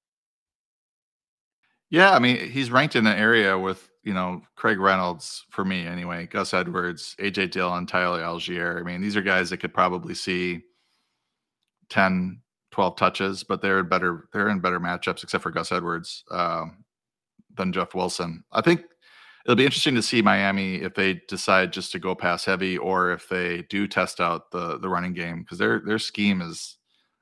Yeah, 1.89 2.11
I 2.11 2.19
mean, 2.19 2.37
he's 2.51 2.69
ranked 2.69 2.95
in 2.95 3.07
an 3.07 3.17
area 3.17 3.57
with, 3.57 3.89
you 4.03 4.13
know, 4.13 4.43
Craig 4.55 4.79
Reynolds 4.79 5.45
for 5.49 5.65
me 5.65 5.87
anyway, 5.87 6.27
Gus 6.27 6.53
Edwards, 6.53 7.15
AJ 7.19 7.49
Dillon, 7.51 7.87
Tyler 7.87 8.21
Allgeier. 8.21 8.79
I 8.79 8.83
mean, 8.83 9.01
these 9.01 9.17
are 9.17 9.23
guys 9.23 9.49
that 9.49 9.57
could 9.57 9.73
probably 9.73 10.13
see 10.13 10.61
10, 11.89 12.41
12 12.71 12.95
touches, 12.95 13.43
but 13.43 13.61
they're 13.61 13.79
in 13.79 13.89
better 13.89 14.29
they're 14.33 14.49
in 14.49 14.59
better 14.59 14.79
matchups 14.79 15.23
except 15.23 15.43
for 15.43 15.51
Gus 15.51 15.71
Edwards 15.71 16.23
um, 16.31 16.83
than 17.55 17.73
Jeff 17.73 17.95
Wilson. 17.95 18.43
I 18.51 18.61
think 18.61 18.81
it'll 19.45 19.55
be 19.55 19.65
interesting 19.65 19.95
to 19.95 20.01
see 20.01 20.21
Miami 20.21 20.75
if 20.75 20.93
they 20.93 21.21
decide 21.27 21.73
just 21.73 21.91
to 21.93 21.99
go 21.99 22.13
pass 22.13 22.45
heavy 22.45 22.77
or 22.77 23.11
if 23.11 23.27
they 23.29 23.63
do 23.63 23.87
test 23.87 24.19
out 24.19 24.51
the 24.51 24.77
the 24.79 24.89
running 24.89 25.13
game 25.13 25.41
because 25.41 25.57
their 25.57 25.79
their 25.79 25.99
scheme 25.99 26.41
is 26.41 26.77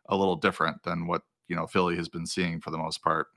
a 0.10 0.16
little 0.16 0.36
different 0.36 0.82
than 0.84 1.08
what 1.08 1.22
you 1.48 1.56
know 1.56 1.68
Philly 1.68 1.96
has 1.96 2.10
been 2.10 2.26
seeing 2.26 2.60
for 2.60 2.72
the 2.72 2.78
most 2.78 3.02
part. 3.02 3.28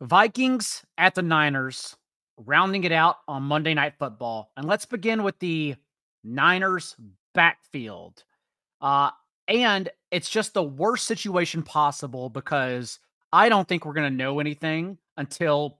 Vikings 0.00 0.84
at 0.98 1.14
the 1.14 1.22
Niners, 1.22 1.96
rounding 2.36 2.82
it 2.84 2.90
out 2.90 3.18
on 3.28 3.42
Monday 3.44 3.74
Night 3.74 3.94
Football, 3.98 4.50
and 4.56 4.66
let's 4.66 4.86
begin 4.86 5.22
with 5.22 5.38
the 5.38 5.76
Niners 6.24 6.96
backfield. 7.34 8.24
Uh, 8.80 9.10
and 9.48 9.88
it's 10.10 10.28
just 10.28 10.54
the 10.54 10.62
worst 10.62 11.06
situation 11.06 11.62
possible 11.62 12.28
because 12.28 12.98
I 13.32 13.48
don't 13.48 13.66
think 13.66 13.84
we're 13.84 13.94
going 13.94 14.10
to 14.10 14.16
know 14.16 14.40
anything 14.40 14.98
until 15.16 15.78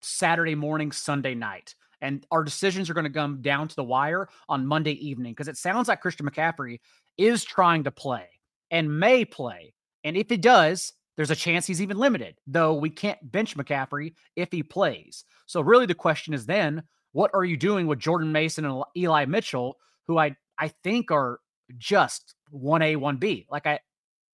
Saturday 0.00 0.54
morning, 0.54 0.92
Sunday 0.92 1.34
night. 1.34 1.74
And 2.02 2.26
our 2.30 2.42
decisions 2.42 2.88
are 2.88 2.94
going 2.94 3.04
to 3.04 3.10
come 3.10 3.42
down 3.42 3.68
to 3.68 3.76
the 3.76 3.84
wire 3.84 4.28
on 4.48 4.66
Monday 4.66 4.92
evening 5.06 5.32
because 5.32 5.48
it 5.48 5.56
sounds 5.56 5.88
like 5.88 6.00
Christian 6.00 6.28
McCaffrey 6.28 6.80
is 7.18 7.44
trying 7.44 7.84
to 7.84 7.90
play 7.90 8.26
and 8.70 8.98
may 9.00 9.24
play. 9.24 9.74
And 10.04 10.16
if 10.16 10.30
he 10.30 10.38
does, 10.38 10.94
there's 11.16 11.30
a 11.30 11.36
chance 11.36 11.66
he's 11.66 11.82
even 11.82 11.98
limited, 11.98 12.36
though 12.46 12.72
we 12.74 12.88
can't 12.88 13.30
bench 13.30 13.56
McCaffrey 13.56 14.14
if 14.36 14.50
he 14.50 14.62
plays. 14.62 15.24
So, 15.44 15.60
really, 15.60 15.84
the 15.84 15.94
question 15.94 16.32
is 16.32 16.46
then, 16.46 16.82
what 17.12 17.30
are 17.34 17.44
you 17.44 17.58
doing 17.58 17.86
with 17.86 17.98
Jordan 17.98 18.32
Mason 18.32 18.64
and 18.64 18.82
Eli 18.96 19.26
Mitchell, 19.26 19.76
who 20.06 20.16
I, 20.16 20.36
I 20.58 20.68
think 20.82 21.10
are 21.10 21.40
just 21.78 22.34
1A, 22.52 22.96
1B. 22.96 23.46
Like 23.50 23.66
I 23.66 23.80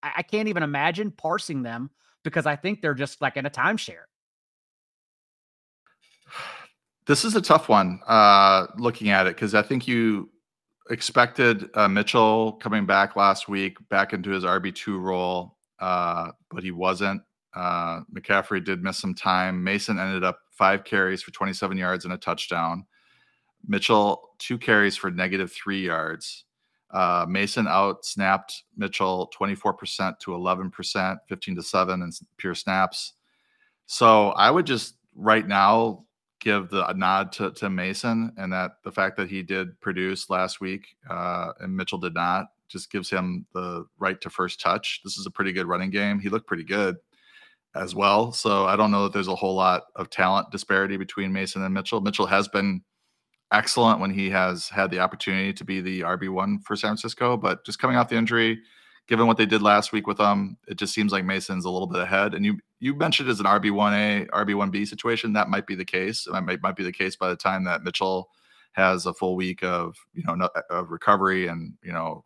I 0.02 0.22
can't 0.22 0.48
even 0.48 0.62
imagine 0.62 1.10
parsing 1.10 1.62
them 1.62 1.90
because 2.22 2.46
I 2.46 2.56
think 2.56 2.80
they're 2.80 2.94
just 2.94 3.20
like 3.20 3.36
in 3.36 3.46
a 3.46 3.50
timeshare. 3.50 4.04
This 7.06 7.24
is 7.24 7.36
a 7.36 7.40
tough 7.40 7.68
one 7.68 8.00
uh 8.06 8.66
looking 8.78 9.10
at 9.10 9.26
it 9.26 9.36
because 9.36 9.54
I 9.54 9.62
think 9.62 9.86
you 9.86 10.30
expected 10.90 11.68
uh, 11.74 11.88
Mitchell 11.88 12.52
coming 12.52 12.86
back 12.86 13.16
last 13.16 13.48
week 13.48 13.76
back 13.88 14.12
into 14.12 14.30
his 14.30 14.44
RB2 14.44 15.00
role, 15.00 15.56
uh, 15.80 16.30
but 16.50 16.62
he 16.62 16.70
wasn't. 16.70 17.22
Uh, 17.54 18.00
McCaffrey 18.14 18.62
did 18.62 18.82
miss 18.82 18.98
some 18.98 19.14
time. 19.14 19.64
Mason 19.64 19.98
ended 19.98 20.24
up 20.24 20.40
five 20.52 20.84
carries 20.84 21.22
for 21.22 21.30
27 21.30 21.76
yards 21.76 22.04
and 22.04 22.12
a 22.12 22.18
touchdown. 22.18 22.84
Mitchell, 23.66 24.30
two 24.38 24.58
carries 24.58 24.96
for 24.96 25.10
negative 25.10 25.52
three 25.52 25.84
yards. 25.84 26.44
Uh, 26.96 27.26
Mason 27.28 27.68
out 27.68 28.06
snapped 28.06 28.64
Mitchell 28.74 29.30
24% 29.38 30.18
to 30.20 30.30
11%, 30.30 31.18
15 31.28 31.56
to 31.56 31.62
7 31.62 32.02
in 32.02 32.10
pure 32.38 32.54
snaps. 32.54 33.12
So 33.84 34.30
I 34.30 34.50
would 34.50 34.64
just 34.64 34.94
right 35.14 35.46
now 35.46 36.06
give 36.40 36.70
the 36.70 36.90
nod 36.94 37.32
to, 37.32 37.50
to 37.50 37.68
Mason 37.68 38.32
and 38.38 38.50
that 38.50 38.78
the 38.82 38.90
fact 38.90 39.18
that 39.18 39.28
he 39.28 39.42
did 39.42 39.78
produce 39.82 40.30
last 40.30 40.62
week 40.62 40.96
uh, 41.10 41.52
and 41.60 41.76
Mitchell 41.76 41.98
did 41.98 42.14
not 42.14 42.46
just 42.66 42.90
gives 42.90 43.10
him 43.10 43.44
the 43.52 43.84
right 43.98 44.18
to 44.22 44.30
first 44.30 44.58
touch. 44.58 45.02
This 45.04 45.18
is 45.18 45.26
a 45.26 45.30
pretty 45.30 45.52
good 45.52 45.66
running 45.66 45.90
game. 45.90 46.18
He 46.18 46.30
looked 46.30 46.46
pretty 46.46 46.64
good 46.64 46.96
as 47.74 47.94
well. 47.94 48.32
So 48.32 48.64
I 48.64 48.74
don't 48.74 48.90
know 48.90 49.02
that 49.02 49.12
there's 49.12 49.28
a 49.28 49.34
whole 49.34 49.54
lot 49.54 49.82
of 49.96 50.08
talent 50.08 50.50
disparity 50.50 50.96
between 50.96 51.30
Mason 51.30 51.62
and 51.62 51.74
Mitchell. 51.74 52.00
Mitchell 52.00 52.26
has 52.26 52.48
been 52.48 52.80
excellent 53.52 54.00
when 54.00 54.10
he 54.10 54.30
has 54.30 54.68
had 54.68 54.90
the 54.90 55.00
opportunity 55.00 55.52
to 55.52 55.64
be 55.64 55.80
the 55.80 56.00
RB1 56.00 56.62
for 56.62 56.76
San 56.76 56.90
Francisco. 56.90 57.36
But 57.36 57.64
just 57.64 57.78
coming 57.78 57.96
off 57.96 58.08
the 58.08 58.16
injury, 58.16 58.60
given 59.06 59.26
what 59.26 59.36
they 59.36 59.46
did 59.46 59.62
last 59.62 59.92
week 59.92 60.06
with 60.06 60.18
them, 60.18 60.56
it 60.66 60.76
just 60.76 60.94
seems 60.94 61.12
like 61.12 61.24
Mason's 61.24 61.64
a 61.64 61.70
little 61.70 61.86
bit 61.86 62.00
ahead. 62.00 62.34
And 62.34 62.44
you 62.44 62.58
you 62.80 62.94
mentioned 62.94 63.28
as 63.28 63.40
an 63.40 63.46
RB1A, 63.46 64.28
RB1B 64.28 64.86
situation, 64.86 65.32
that 65.32 65.48
might 65.48 65.66
be 65.66 65.74
the 65.74 65.84
case. 65.84 66.26
That 66.30 66.42
might, 66.42 66.62
might 66.62 66.76
be 66.76 66.84
the 66.84 66.92
case 66.92 67.16
by 67.16 67.28
the 67.28 67.36
time 67.36 67.64
that 67.64 67.82
Mitchell 67.82 68.28
has 68.72 69.06
a 69.06 69.14
full 69.14 69.36
week 69.36 69.62
of 69.62 69.96
you 70.12 70.22
know 70.24 70.48
of 70.70 70.90
recovery 70.90 71.46
and 71.46 71.74
you 71.82 71.92
know 71.92 72.24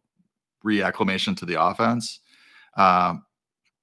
reacclimation 0.65 1.37
to 1.37 1.47
the 1.47 1.63
offense. 1.63 2.21
Um, 2.77 3.25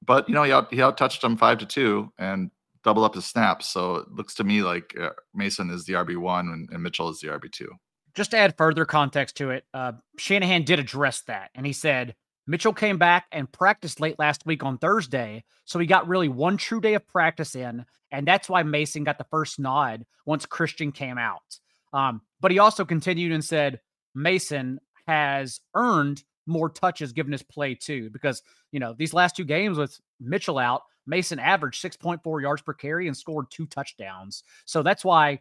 but 0.03 0.27
you 0.27 0.35
know 0.35 0.43
he 0.43 0.51
out 0.51 0.73
he 0.73 0.81
out 0.81 0.97
touched 0.97 1.21
them 1.21 1.37
five 1.37 1.59
to 1.59 1.65
two, 1.65 2.11
and 2.17 2.51
double 2.87 3.03
up 3.03 3.15
his 3.15 3.25
snaps. 3.25 3.67
So 3.67 3.95
it 3.95 4.11
looks 4.13 4.33
to 4.35 4.45
me 4.45 4.63
like 4.63 4.95
uh, 4.97 5.09
Mason 5.33 5.69
is 5.69 5.83
the 5.83 5.93
RB1 5.93 6.39
and, 6.39 6.69
and, 6.71 6.81
Mitchell 6.81 7.09
is 7.09 7.19
the 7.19 7.27
RB2. 7.27 7.67
Just 8.15 8.31
to 8.31 8.37
add 8.37 8.55
further 8.57 8.85
context 8.85 9.35
to 9.37 9.49
it, 9.49 9.65
uh, 9.73 9.91
Shanahan 10.17 10.63
did 10.63 10.79
address 10.79 11.21
that. 11.23 11.51
And 11.53 11.65
he 11.65 11.73
said, 11.73 12.15
Mitchell 12.47 12.71
came 12.71 12.97
back 12.97 13.25
and 13.33 13.51
practiced 13.51 13.99
late 13.99 14.17
last 14.17 14.45
week 14.45 14.63
on 14.63 14.77
Thursday. 14.77 15.43
So 15.65 15.79
he 15.79 15.85
got 15.85 16.07
really 16.07 16.29
one 16.29 16.55
true 16.55 16.79
day 16.79 16.93
of 16.93 17.05
practice 17.05 17.55
in. 17.55 17.85
And 18.09 18.25
that's 18.25 18.47
why 18.47 18.63
Mason 18.63 19.03
got 19.03 19.17
the 19.17 19.25
first 19.25 19.59
nod 19.59 20.05
once 20.25 20.45
Christian 20.45 20.93
came 20.93 21.17
out. 21.17 21.59
Um, 21.91 22.21
but 22.39 22.51
he 22.51 22.59
also 22.59 22.85
continued 22.85 23.33
and 23.33 23.43
said 23.43 23.81
Mason 24.15 24.79
has 25.07 25.59
earned 25.75 26.23
more 26.45 26.69
touches 26.69 27.11
given 27.11 27.33
his 27.33 27.43
play 27.43 27.75
too, 27.75 28.09
because, 28.11 28.41
you 28.71 28.79
know, 28.79 28.95
these 28.97 29.13
last 29.13 29.35
two 29.35 29.43
games 29.43 29.77
with 29.77 29.99
Mitchell 30.19 30.57
out, 30.57 30.83
Mason 31.05 31.39
averaged 31.39 31.81
6.4 31.83 32.41
yards 32.41 32.61
per 32.61 32.73
carry 32.73 33.07
and 33.07 33.15
scored 33.15 33.49
two 33.49 33.65
touchdowns. 33.65 34.43
So 34.65 34.83
that's 34.83 35.05
why 35.05 35.39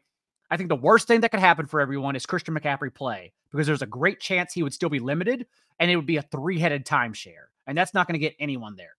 I 0.51 0.57
think 0.57 0.69
the 0.69 0.77
worst 0.77 1.09
thing 1.09 1.21
that 1.21 1.31
could 1.31 1.41
happen 1.41 1.67
for 1.67 1.81
everyone 1.81 2.17
is 2.17 2.25
Christian 2.25 2.55
McCaffrey 2.55 2.95
play 2.95 3.33
because 3.51 3.67
there's 3.67 3.83
a 3.83 3.87
great 3.87 4.21
chance 4.21 4.53
he 4.53 4.63
would 4.63 4.75
still 4.75 4.89
be 4.89 5.01
limited 5.01 5.47
and 5.81 5.91
it 5.91 5.97
would 5.97 6.07
be 6.07 6.17
a 6.19 6.23
three 6.23 6.59
headed 6.59 6.87
timeshare. 6.87 7.51
And 7.67 7.77
that's 7.77 7.95
not 7.95 8.07
going 8.07 8.15
to 8.15 8.21
get 8.21 8.37
anyone 8.39 8.77
there. 8.77 8.97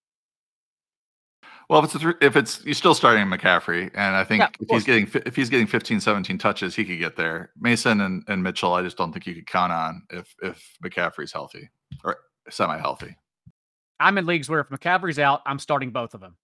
Well, 1.69 1.83
if 1.83 1.93
it's 1.93 2.03
th- 2.03 2.15
if 2.21 2.35
it's 2.37 2.63
you're 2.63 2.73
still 2.73 2.93
starting 2.93 3.25
McCaffrey, 3.27 3.91
and 3.93 4.15
I 4.15 4.23
think 4.23 4.39
yeah, 4.41 4.49
if 4.61 4.69
he's 4.69 4.85
getting 4.85 5.09
if 5.25 5.35
he's 5.35 5.49
getting 5.49 5.67
15, 5.67 5.99
17 5.99 6.37
touches, 6.37 6.75
he 6.75 6.85
could 6.85 6.99
get 6.99 7.17
there. 7.17 7.51
Mason 7.59 8.01
and, 8.01 8.23
and 8.29 8.41
Mitchell, 8.41 8.73
I 8.73 8.83
just 8.83 8.97
don't 8.97 9.11
think 9.11 9.27
you 9.27 9.35
could 9.35 9.47
count 9.47 9.73
on 9.73 10.03
if 10.09 10.33
if 10.41 10.77
McCaffrey's 10.83 11.33
healthy 11.33 11.69
or 12.05 12.17
semi 12.49 12.77
healthy. 12.77 13.17
I'm 13.99 14.17
in 14.17 14.25
leagues 14.25 14.49
where 14.49 14.59
if 14.59 14.69
McCaffrey's 14.69 15.19
out, 15.19 15.41
I'm 15.45 15.59
starting 15.59 15.91
both 15.91 16.13
of 16.13 16.21
them. 16.21 16.35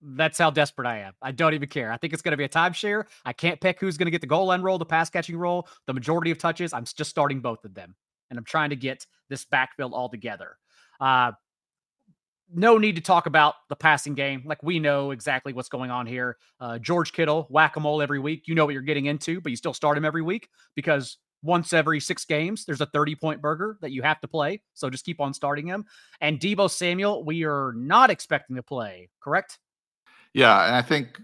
That's 0.00 0.38
how 0.38 0.50
desperate 0.50 0.86
I 0.86 0.98
am. 0.98 1.14
I 1.22 1.32
don't 1.32 1.54
even 1.54 1.68
care. 1.68 1.90
I 1.90 1.96
think 1.96 2.12
it's 2.12 2.22
going 2.22 2.32
to 2.32 2.36
be 2.36 2.44
a 2.44 2.48
timeshare. 2.48 3.04
I 3.24 3.32
can't 3.32 3.60
pick 3.60 3.80
who's 3.80 3.96
going 3.96 4.06
to 4.06 4.12
get 4.12 4.20
the 4.20 4.28
goal 4.28 4.46
line 4.46 4.62
role, 4.62 4.78
the 4.78 4.84
pass 4.84 5.10
catching 5.10 5.36
role, 5.36 5.68
the 5.86 5.94
majority 5.94 6.30
of 6.30 6.38
touches. 6.38 6.72
I'm 6.72 6.84
just 6.84 7.10
starting 7.10 7.40
both 7.40 7.64
of 7.64 7.74
them, 7.74 7.96
and 8.30 8.38
I'm 8.38 8.44
trying 8.44 8.70
to 8.70 8.76
get 8.76 9.04
this 9.28 9.44
backfield 9.44 9.92
all 9.92 10.08
together. 10.08 10.56
Uh, 11.00 11.32
no 12.54 12.78
need 12.78 12.96
to 12.96 13.02
talk 13.02 13.26
about 13.26 13.54
the 13.68 13.76
passing 13.76 14.14
game. 14.14 14.42
Like 14.46 14.62
we 14.62 14.78
know 14.78 15.10
exactly 15.10 15.52
what's 15.52 15.68
going 15.68 15.90
on 15.90 16.06
here. 16.06 16.36
Uh, 16.60 16.78
George 16.78 17.12
Kittle, 17.12 17.46
whack 17.50 17.76
a 17.76 17.80
mole 17.80 18.00
every 18.00 18.18
week. 18.18 18.44
You 18.46 18.54
know 18.54 18.64
what 18.64 18.72
you're 18.72 18.82
getting 18.82 19.06
into, 19.06 19.40
but 19.40 19.50
you 19.50 19.56
still 19.56 19.74
start 19.74 19.98
him 19.98 20.04
every 20.04 20.22
week 20.22 20.48
because 20.74 21.18
once 21.42 21.72
every 21.72 22.00
six 22.00 22.24
games, 22.24 22.64
there's 22.64 22.80
a 22.80 22.86
30 22.86 23.14
point 23.14 23.40
burger 23.40 23.78
that 23.80 23.92
you 23.92 24.02
have 24.02 24.20
to 24.20 24.28
play. 24.28 24.62
So 24.74 24.90
just 24.90 25.04
keep 25.04 25.20
on 25.20 25.32
starting 25.32 25.66
him. 25.66 25.84
And 26.20 26.40
Deebo 26.40 26.70
Samuel, 26.70 27.24
we 27.24 27.44
are 27.44 27.72
not 27.76 28.10
expecting 28.10 28.56
to 28.56 28.62
play, 28.62 29.08
correct? 29.20 29.58
Yeah. 30.34 30.66
And 30.66 30.74
I 30.74 30.82
think 30.82 31.20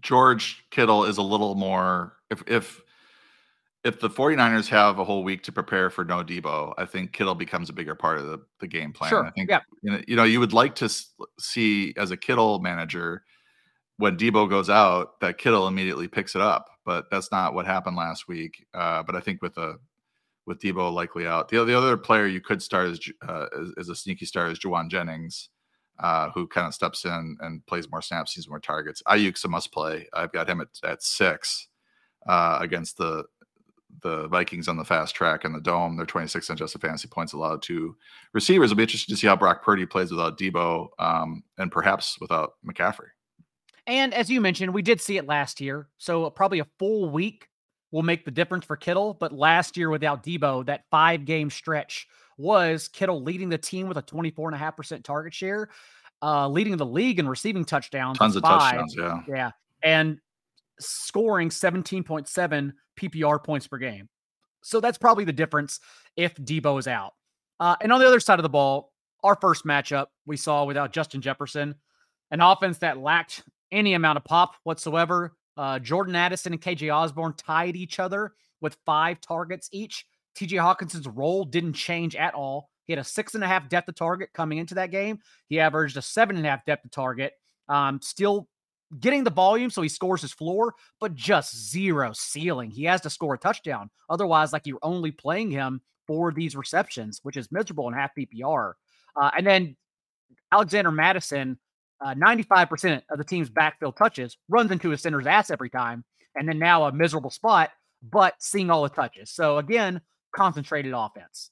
George 0.00 0.64
Kittle 0.70 1.04
is 1.04 1.18
a 1.18 1.22
little 1.22 1.54
more, 1.54 2.14
if, 2.30 2.42
if, 2.46 2.80
if 3.84 4.00
the 4.00 4.08
49ers 4.08 4.68
have 4.68 4.98
a 4.98 5.04
whole 5.04 5.22
week 5.22 5.42
to 5.42 5.52
prepare 5.52 5.90
for 5.90 6.04
no 6.04 6.24
Deebo, 6.24 6.72
I 6.78 6.86
think 6.86 7.12
Kittle 7.12 7.34
becomes 7.34 7.68
a 7.68 7.72
bigger 7.74 7.94
part 7.94 8.18
of 8.18 8.26
the, 8.26 8.40
the 8.60 8.66
game 8.66 8.92
plan. 8.92 9.10
Sure. 9.10 9.26
I 9.26 9.30
think, 9.30 9.50
yeah. 9.50 9.60
you 10.06 10.16
know, 10.16 10.24
you 10.24 10.40
would 10.40 10.54
like 10.54 10.74
to 10.76 10.88
see 11.38 11.92
as 11.98 12.10
a 12.10 12.16
Kittle 12.16 12.60
manager 12.60 13.22
when 13.96 14.16
Deebo 14.16 14.48
goes 14.48 14.70
out 14.70 15.20
that 15.20 15.38
Kittle 15.38 15.68
immediately 15.68 16.08
picks 16.08 16.34
it 16.34 16.40
up, 16.40 16.66
but 16.84 17.06
that's 17.10 17.30
not 17.30 17.54
what 17.54 17.66
happened 17.66 17.96
last 17.96 18.28
week. 18.28 18.66
Uh, 18.74 19.02
but 19.02 19.14
I 19.14 19.20
think 19.20 19.42
with 19.42 19.56
a 19.58 19.76
with 20.46 20.60
Deebo 20.60 20.92
likely 20.92 21.26
out, 21.26 21.48
the, 21.48 21.64
the 21.64 21.76
other 21.76 21.96
player 21.96 22.26
you 22.26 22.40
could 22.40 22.60
start 22.62 22.90
as, 22.90 23.00
uh, 23.26 23.46
as, 23.78 23.88
a 23.88 23.96
sneaky 23.96 24.26
star 24.26 24.50
is 24.50 24.58
Jauan 24.58 24.90
Jennings, 24.90 25.48
uh, 25.98 26.28
who 26.34 26.46
kind 26.46 26.66
of 26.66 26.74
steps 26.74 27.06
in 27.06 27.38
and 27.40 27.64
plays 27.64 27.90
more 27.90 28.02
snaps, 28.02 28.34
sees 28.34 28.46
more 28.46 28.60
targets. 28.60 29.02
Aiyuk's 29.08 29.44
a 29.46 29.48
must 29.48 29.72
play. 29.72 30.06
I've 30.12 30.32
got 30.32 30.48
him 30.48 30.60
at, 30.60 30.68
at 30.84 31.02
six 31.02 31.68
uh, 32.28 32.58
against 32.60 32.98
the 32.98 33.24
the 34.02 34.26
Vikings 34.28 34.68
on 34.68 34.76
the 34.76 34.84
fast 34.84 35.14
track 35.14 35.44
and 35.44 35.54
the 35.54 35.60
dome. 35.60 35.96
They're 35.96 36.04
26 36.04 36.50
adjusted 36.50 36.80
fantasy 36.80 37.08
points 37.08 37.32
allowed 37.32 37.62
to 37.62 37.96
receivers. 38.32 38.70
It'll 38.70 38.76
be 38.76 38.82
interesting 38.82 39.14
to 39.14 39.20
see 39.20 39.28
how 39.28 39.36
Brock 39.36 39.62
Purdy 39.64 39.86
plays 39.86 40.10
without 40.10 40.36
Deebo 40.36 40.88
um, 40.98 41.44
and 41.58 41.70
perhaps 41.70 42.18
without 42.20 42.54
McCaffrey. 42.66 43.13
And 43.86 44.14
as 44.14 44.30
you 44.30 44.40
mentioned, 44.40 44.72
we 44.72 44.82
did 44.82 45.00
see 45.00 45.18
it 45.18 45.26
last 45.26 45.60
year. 45.60 45.88
So 45.98 46.28
probably 46.30 46.60
a 46.60 46.66
full 46.78 47.10
week 47.10 47.48
will 47.92 48.02
make 48.02 48.24
the 48.24 48.30
difference 48.30 48.64
for 48.64 48.76
Kittle. 48.76 49.14
But 49.14 49.32
last 49.32 49.76
year 49.76 49.90
without 49.90 50.24
Deebo, 50.24 50.66
that 50.66 50.84
five 50.90 51.24
game 51.24 51.50
stretch 51.50 52.06
was 52.38 52.88
Kittle 52.88 53.22
leading 53.22 53.48
the 53.48 53.58
team 53.58 53.86
with 53.86 53.98
a 53.98 54.02
24.5% 54.02 55.04
target 55.04 55.34
share, 55.34 55.68
uh, 56.22 56.48
leading 56.48 56.76
the 56.76 56.86
league 56.86 57.18
in 57.18 57.28
receiving 57.28 57.64
touchdowns. 57.64 58.18
Tons 58.18 58.36
of 58.36 58.42
five. 58.42 58.72
touchdowns, 58.72 58.96
yeah. 58.96 59.20
Yeah. 59.28 59.50
And 59.82 60.18
scoring 60.80 61.50
17.7 61.50 62.72
PPR 62.98 63.44
points 63.44 63.66
per 63.66 63.78
game. 63.78 64.08
So 64.62 64.80
that's 64.80 64.98
probably 64.98 65.24
the 65.24 65.32
difference 65.32 65.78
if 66.16 66.34
Deebo 66.36 66.78
is 66.78 66.88
out. 66.88 67.12
Uh, 67.60 67.76
and 67.80 67.92
on 67.92 68.00
the 68.00 68.06
other 68.06 68.20
side 68.20 68.38
of 68.38 68.42
the 68.42 68.48
ball, 68.48 68.92
our 69.22 69.36
first 69.40 69.64
matchup 69.64 70.06
we 70.26 70.36
saw 70.36 70.64
without 70.64 70.92
Justin 70.92 71.20
Jefferson, 71.20 71.74
an 72.30 72.40
offense 72.40 72.78
that 72.78 72.98
lacked 72.98 73.42
any 73.74 73.94
amount 73.94 74.16
of 74.16 74.24
pop 74.24 74.54
whatsoever. 74.64 75.36
Uh, 75.56 75.78
Jordan 75.78 76.16
Addison 76.16 76.52
and 76.52 76.62
KJ 76.62 76.94
Osborn 76.94 77.34
tied 77.36 77.76
each 77.76 77.98
other 77.98 78.32
with 78.60 78.76
five 78.86 79.20
targets 79.20 79.68
each. 79.72 80.06
TJ 80.36 80.58
Hockenson's 80.58 81.06
role 81.06 81.44
didn't 81.44 81.74
change 81.74 82.16
at 82.16 82.34
all. 82.34 82.70
He 82.86 82.92
had 82.92 83.00
a 83.00 83.04
six 83.04 83.34
and 83.34 83.44
a 83.44 83.46
half 83.46 83.68
depth 83.68 83.88
of 83.88 83.94
target 83.94 84.30
coming 84.34 84.58
into 84.58 84.74
that 84.74 84.90
game. 84.90 85.18
He 85.48 85.60
averaged 85.60 85.96
a 85.96 86.02
seven 86.02 86.36
and 86.36 86.46
a 86.46 86.50
half 86.50 86.64
depth 86.64 86.84
of 86.84 86.90
target. 86.90 87.32
Um, 87.68 88.00
still 88.02 88.48
getting 89.00 89.24
the 89.24 89.30
volume 89.30 89.70
so 89.70 89.82
he 89.82 89.88
scores 89.88 90.22
his 90.22 90.32
floor, 90.32 90.74
but 91.00 91.14
just 91.14 91.56
zero 91.70 92.12
ceiling. 92.14 92.70
He 92.70 92.84
has 92.84 93.00
to 93.02 93.10
score 93.10 93.34
a 93.34 93.38
touchdown. 93.38 93.90
Otherwise, 94.10 94.52
like 94.52 94.66
you're 94.66 94.78
only 94.82 95.10
playing 95.10 95.50
him 95.50 95.80
for 96.06 96.32
these 96.32 96.54
receptions, 96.56 97.20
which 97.22 97.36
is 97.36 97.50
miserable 97.50 97.88
in 97.88 97.94
half 97.94 98.10
PPR. 98.16 98.74
Uh, 99.20 99.30
and 99.36 99.46
then 99.46 99.76
Alexander 100.52 100.90
Mattison, 100.90 101.58
uh, 102.04 102.14
95% 102.14 103.02
of 103.10 103.18
the 103.18 103.24
team's 103.24 103.48
backfield 103.48 103.96
touches, 103.96 104.36
runs 104.48 104.70
into 104.70 104.92
a 104.92 104.98
center's 104.98 105.26
ass 105.26 105.50
every 105.50 105.70
time. 105.70 106.04
And 106.36 106.48
then 106.48 106.58
now 106.58 106.84
a 106.84 106.92
miserable 106.92 107.30
spot, 107.30 107.70
but 108.02 108.34
seeing 108.38 108.70
all 108.70 108.82
the 108.82 108.88
touches. 108.88 109.30
So 109.30 109.58
again, 109.58 110.00
concentrated 110.34 110.92
offense. 110.94 111.50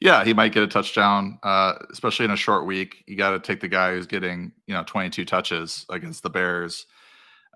Yeah, 0.00 0.24
he 0.24 0.32
might 0.32 0.52
get 0.52 0.62
a 0.62 0.66
touchdown, 0.66 1.38
uh, 1.42 1.74
especially 1.92 2.24
in 2.24 2.30
a 2.30 2.36
short 2.36 2.64
week. 2.66 3.04
You 3.06 3.16
got 3.16 3.30
to 3.32 3.38
take 3.38 3.60
the 3.60 3.68
guy 3.68 3.92
who's 3.92 4.06
getting, 4.06 4.52
you 4.66 4.74
know, 4.74 4.82
22 4.86 5.26
touches 5.26 5.84
against 5.90 6.22
the 6.22 6.30
Bears. 6.30 6.86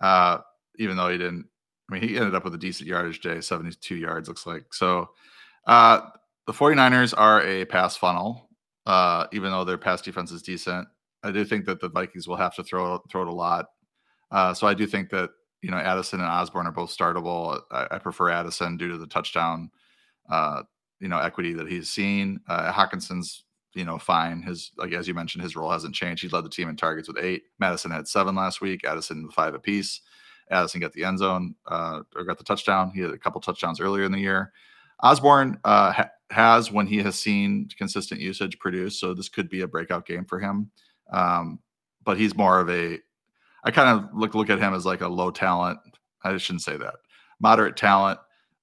Uh, 0.00 0.38
even 0.78 0.96
though 0.96 1.08
he 1.08 1.16
didn't, 1.16 1.46
I 1.90 1.94
mean, 1.94 2.08
he 2.08 2.16
ended 2.16 2.34
up 2.34 2.44
with 2.44 2.54
a 2.54 2.58
decent 2.58 2.88
yardage 2.88 3.20
day, 3.20 3.40
72 3.40 3.96
yards, 3.96 4.28
looks 4.28 4.46
like. 4.46 4.74
So 4.74 5.08
uh, 5.66 6.00
the 6.46 6.52
49ers 6.52 7.14
are 7.16 7.42
a 7.42 7.64
pass 7.64 7.96
funnel, 7.96 8.50
uh, 8.84 9.26
even 9.32 9.50
though 9.50 9.64
their 9.64 9.78
pass 9.78 10.02
defense 10.02 10.30
is 10.30 10.42
decent. 10.42 10.86
I 11.24 11.32
do 11.32 11.44
think 11.44 11.64
that 11.64 11.80
the 11.80 11.88
Vikings 11.88 12.28
will 12.28 12.36
have 12.36 12.54
to 12.56 12.62
throw 12.62 12.98
throw 13.10 13.22
it 13.22 13.28
a 13.28 13.32
lot. 13.32 13.66
Uh, 14.30 14.54
so 14.54 14.66
I 14.66 14.74
do 14.74 14.86
think 14.86 15.10
that 15.10 15.30
you 15.62 15.70
know 15.70 15.78
Addison 15.78 16.20
and 16.20 16.28
Osborn 16.28 16.66
are 16.66 16.72
both 16.72 16.96
startable. 16.96 17.60
I, 17.70 17.88
I 17.92 17.98
prefer 17.98 18.30
Addison 18.30 18.76
due 18.76 18.88
to 18.88 18.98
the 18.98 19.06
touchdown 19.06 19.70
uh, 20.30 20.62
you 21.00 21.08
know 21.08 21.18
equity 21.18 21.54
that 21.54 21.68
he's 21.68 21.90
seen. 21.90 22.40
Uh, 22.48 22.70
Hockenson's 22.72 23.44
you 23.74 23.84
know 23.84 23.98
fine. 23.98 24.42
His 24.42 24.70
like 24.76 24.92
as 24.92 25.08
you 25.08 25.14
mentioned, 25.14 25.42
his 25.42 25.56
role 25.56 25.70
hasn't 25.70 25.94
changed. 25.94 26.22
He 26.22 26.28
led 26.28 26.44
the 26.44 26.50
team 26.50 26.68
in 26.68 26.76
targets 26.76 27.08
with 27.08 27.18
eight. 27.18 27.44
Mattison 27.58 27.90
had 27.90 28.06
seven 28.06 28.34
last 28.34 28.60
week. 28.60 28.84
Addison 28.84 29.26
with 29.26 29.34
five 29.34 29.54
apiece. 29.54 30.00
Addison 30.50 30.80
got 30.80 30.92
the 30.92 31.04
end 31.04 31.18
zone 31.18 31.54
uh, 31.66 32.02
or 32.14 32.24
got 32.24 32.38
the 32.38 32.44
touchdown. 32.44 32.92
He 32.94 33.00
had 33.00 33.10
a 33.12 33.18
couple 33.18 33.40
touchdowns 33.40 33.80
earlier 33.80 34.04
in 34.04 34.12
the 34.12 34.18
year. 34.18 34.52
Osborn 35.02 35.58
uh, 35.64 35.92
ha- 35.92 36.10
has, 36.30 36.70
when 36.70 36.86
he 36.86 36.98
has 36.98 37.18
seen 37.18 37.68
consistent 37.76 38.20
usage, 38.20 38.58
produced. 38.58 39.00
So 39.00 39.14
this 39.14 39.28
could 39.28 39.48
be 39.48 39.62
a 39.62 39.68
breakout 39.68 40.06
game 40.06 40.24
for 40.24 40.38
him. 40.38 40.70
Um, 41.12 41.60
but 42.04 42.18
he's 42.18 42.36
more 42.36 42.60
of 42.60 42.70
a. 42.70 42.98
I 43.64 43.70
kind 43.70 43.88
of 43.88 44.10
look 44.14 44.34
look 44.34 44.50
at 44.50 44.58
him 44.58 44.74
as 44.74 44.84
like 44.84 45.00
a 45.00 45.08
low 45.08 45.30
talent. 45.30 45.78
I 46.22 46.36
shouldn't 46.36 46.62
say 46.62 46.76
that. 46.76 46.94
Moderate 47.40 47.76
talent 47.76 48.18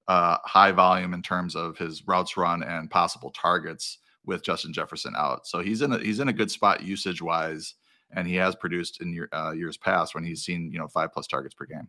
uh, 0.08 0.38
high 0.44 0.72
volume 0.72 1.14
in 1.14 1.22
terms 1.22 1.54
of 1.54 1.78
his 1.78 2.06
routes 2.06 2.36
run 2.36 2.62
and 2.62 2.90
possible 2.90 3.30
targets 3.30 3.98
with 4.24 4.42
Justin 4.42 4.72
Jefferson 4.72 5.14
out. 5.16 5.46
So 5.46 5.60
he's 5.60 5.82
in 5.82 5.92
a 5.92 5.98
he's 5.98 6.20
in 6.20 6.28
a 6.28 6.32
good 6.32 6.50
spot 6.50 6.82
usage 6.82 7.22
wise, 7.22 7.74
and 8.10 8.26
he 8.26 8.34
has 8.36 8.54
produced 8.54 9.00
in 9.00 9.12
year, 9.12 9.28
uh, 9.32 9.52
years 9.52 9.76
past 9.76 10.14
when 10.14 10.24
he's 10.24 10.42
seen 10.42 10.70
you 10.72 10.78
know 10.78 10.88
five 10.88 11.12
plus 11.12 11.26
targets 11.26 11.54
per 11.54 11.66
game. 11.66 11.88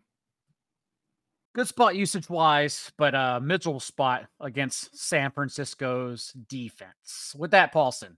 Good 1.54 1.68
spot 1.68 1.94
usage 1.94 2.28
wise, 2.28 2.90
but 2.96 3.14
uh 3.14 3.40
miserable 3.40 3.80
spot 3.80 4.26
against 4.40 4.96
San 4.98 5.30
Francisco's 5.30 6.32
defense. 6.48 7.34
With 7.36 7.50
that, 7.52 7.72
Paulson, 7.72 8.16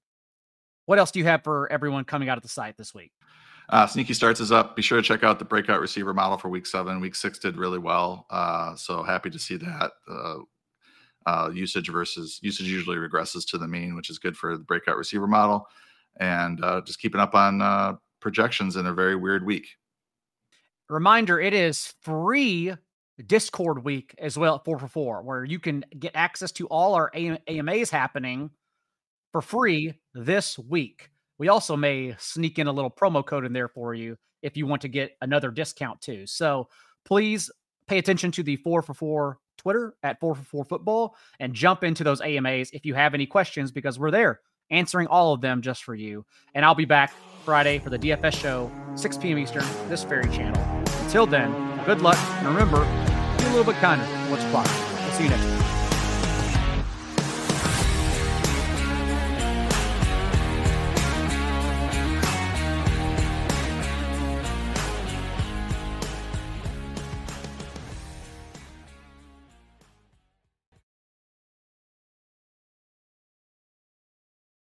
what 0.86 0.98
else 0.98 1.10
do 1.10 1.18
you 1.18 1.26
have 1.26 1.44
for 1.44 1.70
everyone 1.70 2.04
coming 2.04 2.28
out 2.28 2.38
of 2.38 2.42
the 2.42 2.48
site 2.48 2.76
this 2.76 2.94
week? 2.94 3.12
Uh, 3.68 3.86
Sneaky 3.86 4.14
starts 4.14 4.40
is 4.40 4.52
up. 4.52 4.76
Be 4.76 4.82
sure 4.82 5.00
to 5.00 5.06
check 5.06 5.24
out 5.24 5.38
the 5.38 5.44
breakout 5.44 5.80
receiver 5.80 6.14
model 6.14 6.38
for 6.38 6.48
week 6.48 6.66
seven. 6.66 7.00
Week 7.00 7.14
six 7.14 7.38
did 7.38 7.56
really 7.56 7.78
well. 7.78 8.26
Uh, 8.30 8.76
so 8.76 9.02
happy 9.02 9.28
to 9.30 9.38
see 9.38 9.56
that. 9.56 9.90
Uh, 10.08 10.36
uh, 11.26 11.50
usage 11.52 11.90
versus 11.90 12.38
usage 12.42 12.68
usually 12.68 12.96
regresses 12.96 13.44
to 13.48 13.58
the 13.58 13.66
mean, 13.66 13.96
which 13.96 14.08
is 14.08 14.18
good 14.18 14.36
for 14.36 14.56
the 14.56 14.62
breakout 14.62 14.96
receiver 14.96 15.26
model. 15.26 15.66
And 16.20 16.62
uh, 16.64 16.80
just 16.82 17.00
keeping 17.00 17.20
up 17.20 17.34
on 17.34 17.60
uh, 17.60 17.94
projections 18.20 18.76
in 18.76 18.86
a 18.86 18.94
very 18.94 19.16
weird 19.16 19.44
week. 19.44 19.66
Reminder 20.88 21.40
it 21.40 21.52
is 21.52 21.92
free 22.02 22.72
Discord 23.26 23.84
week 23.84 24.14
as 24.18 24.38
well 24.38 24.56
at 24.56 24.64
4 24.64 24.78
for 24.78 24.88
4, 24.88 25.22
where 25.22 25.44
you 25.44 25.58
can 25.58 25.84
get 25.98 26.12
access 26.14 26.52
to 26.52 26.66
all 26.68 26.94
our 26.94 27.10
AMAs 27.14 27.90
happening 27.90 28.50
for 29.36 29.42
free 29.42 29.92
this 30.14 30.58
week. 30.58 31.10
We 31.36 31.48
also 31.48 31.76
may 31.76 32.16
sneak 32.18 32.58
in 32.58 32.68
a 32.68 32.72
little 32.72 32.90
promo 32.90 33.24
code 33.24 33.44
in 33.44 33.52
there 33.52 33.68
for 33.68 33.92
you 33.92 34.16
if 34.40 34.56
you 34.56 34.66
want 34.66 34.80
to 34.80 34.88
get 34.88 35.14
another 35.20 35.50
discount 35.50 36.00
too. 36.00 36.26
So 36.26 36.68
please 37.04 37.50
pay 37.86 37.98
attention 37.98 38.30
to 38.32 38.42
the 38.42 38.56
4 38.56 38.80
for 38.80 38.94
4 38.94 39.38
Twitter 39.58 39.94
at 40.02 40.18
4 40.20 40.36
for 40.36 40.42
4 40.42 40.64
football 40.64 41.16
and 41.38 41.52
jump 41.52 41.84
into 41.84 42.02
those 42.02 42.22
AMAs 42.22 42.70
if 42.70 42.86
you 42.86 42.94
have 42.94 43.12
any 43.12 43.26
questions 43.26 43.70
because 43.70 43.98
we're 43.98 44.10
there 44.10 44.40
answering 44.70 45.06
all 45.08 45.34
of 45.34 45.42
them 45.42 45.60
just 45.60 45.84
for 45.84 45.94
you. 45.94 46.24
And 46.54 46.64
I'll 46.64 46.74
be 46.74 46.86
back 46.86 47.12
Friday 47.44 47.78
for 47.78 47.90
the 47.90 47.98
DFS 47.98 48.40
show, 48.40 48.72
6 48.94 49.18
p.m. 49.18 49.38
Eastern, 49.38 49.66
this 49.90 50.02
very 50.04 50.30
channel. 50.30 50.62
Until 51.04 51.26
then, 51.26 51.52
good 51.84 52.00
luck 52.00 52.16
and 52.16 52.48
remember, 52.48 52.78
be 53.36 53.44
a 53.44 53.48
little 53.48 53.70
bit 53.70 53.76
kinder. 53.82 54.06
What's 54.30 54.44
clock? 54.44 54.66
We'll 55.02 55.12
see 55.12 55.24
you 55.24 55.28
next 55.28 55.42
time. 55.42 55.65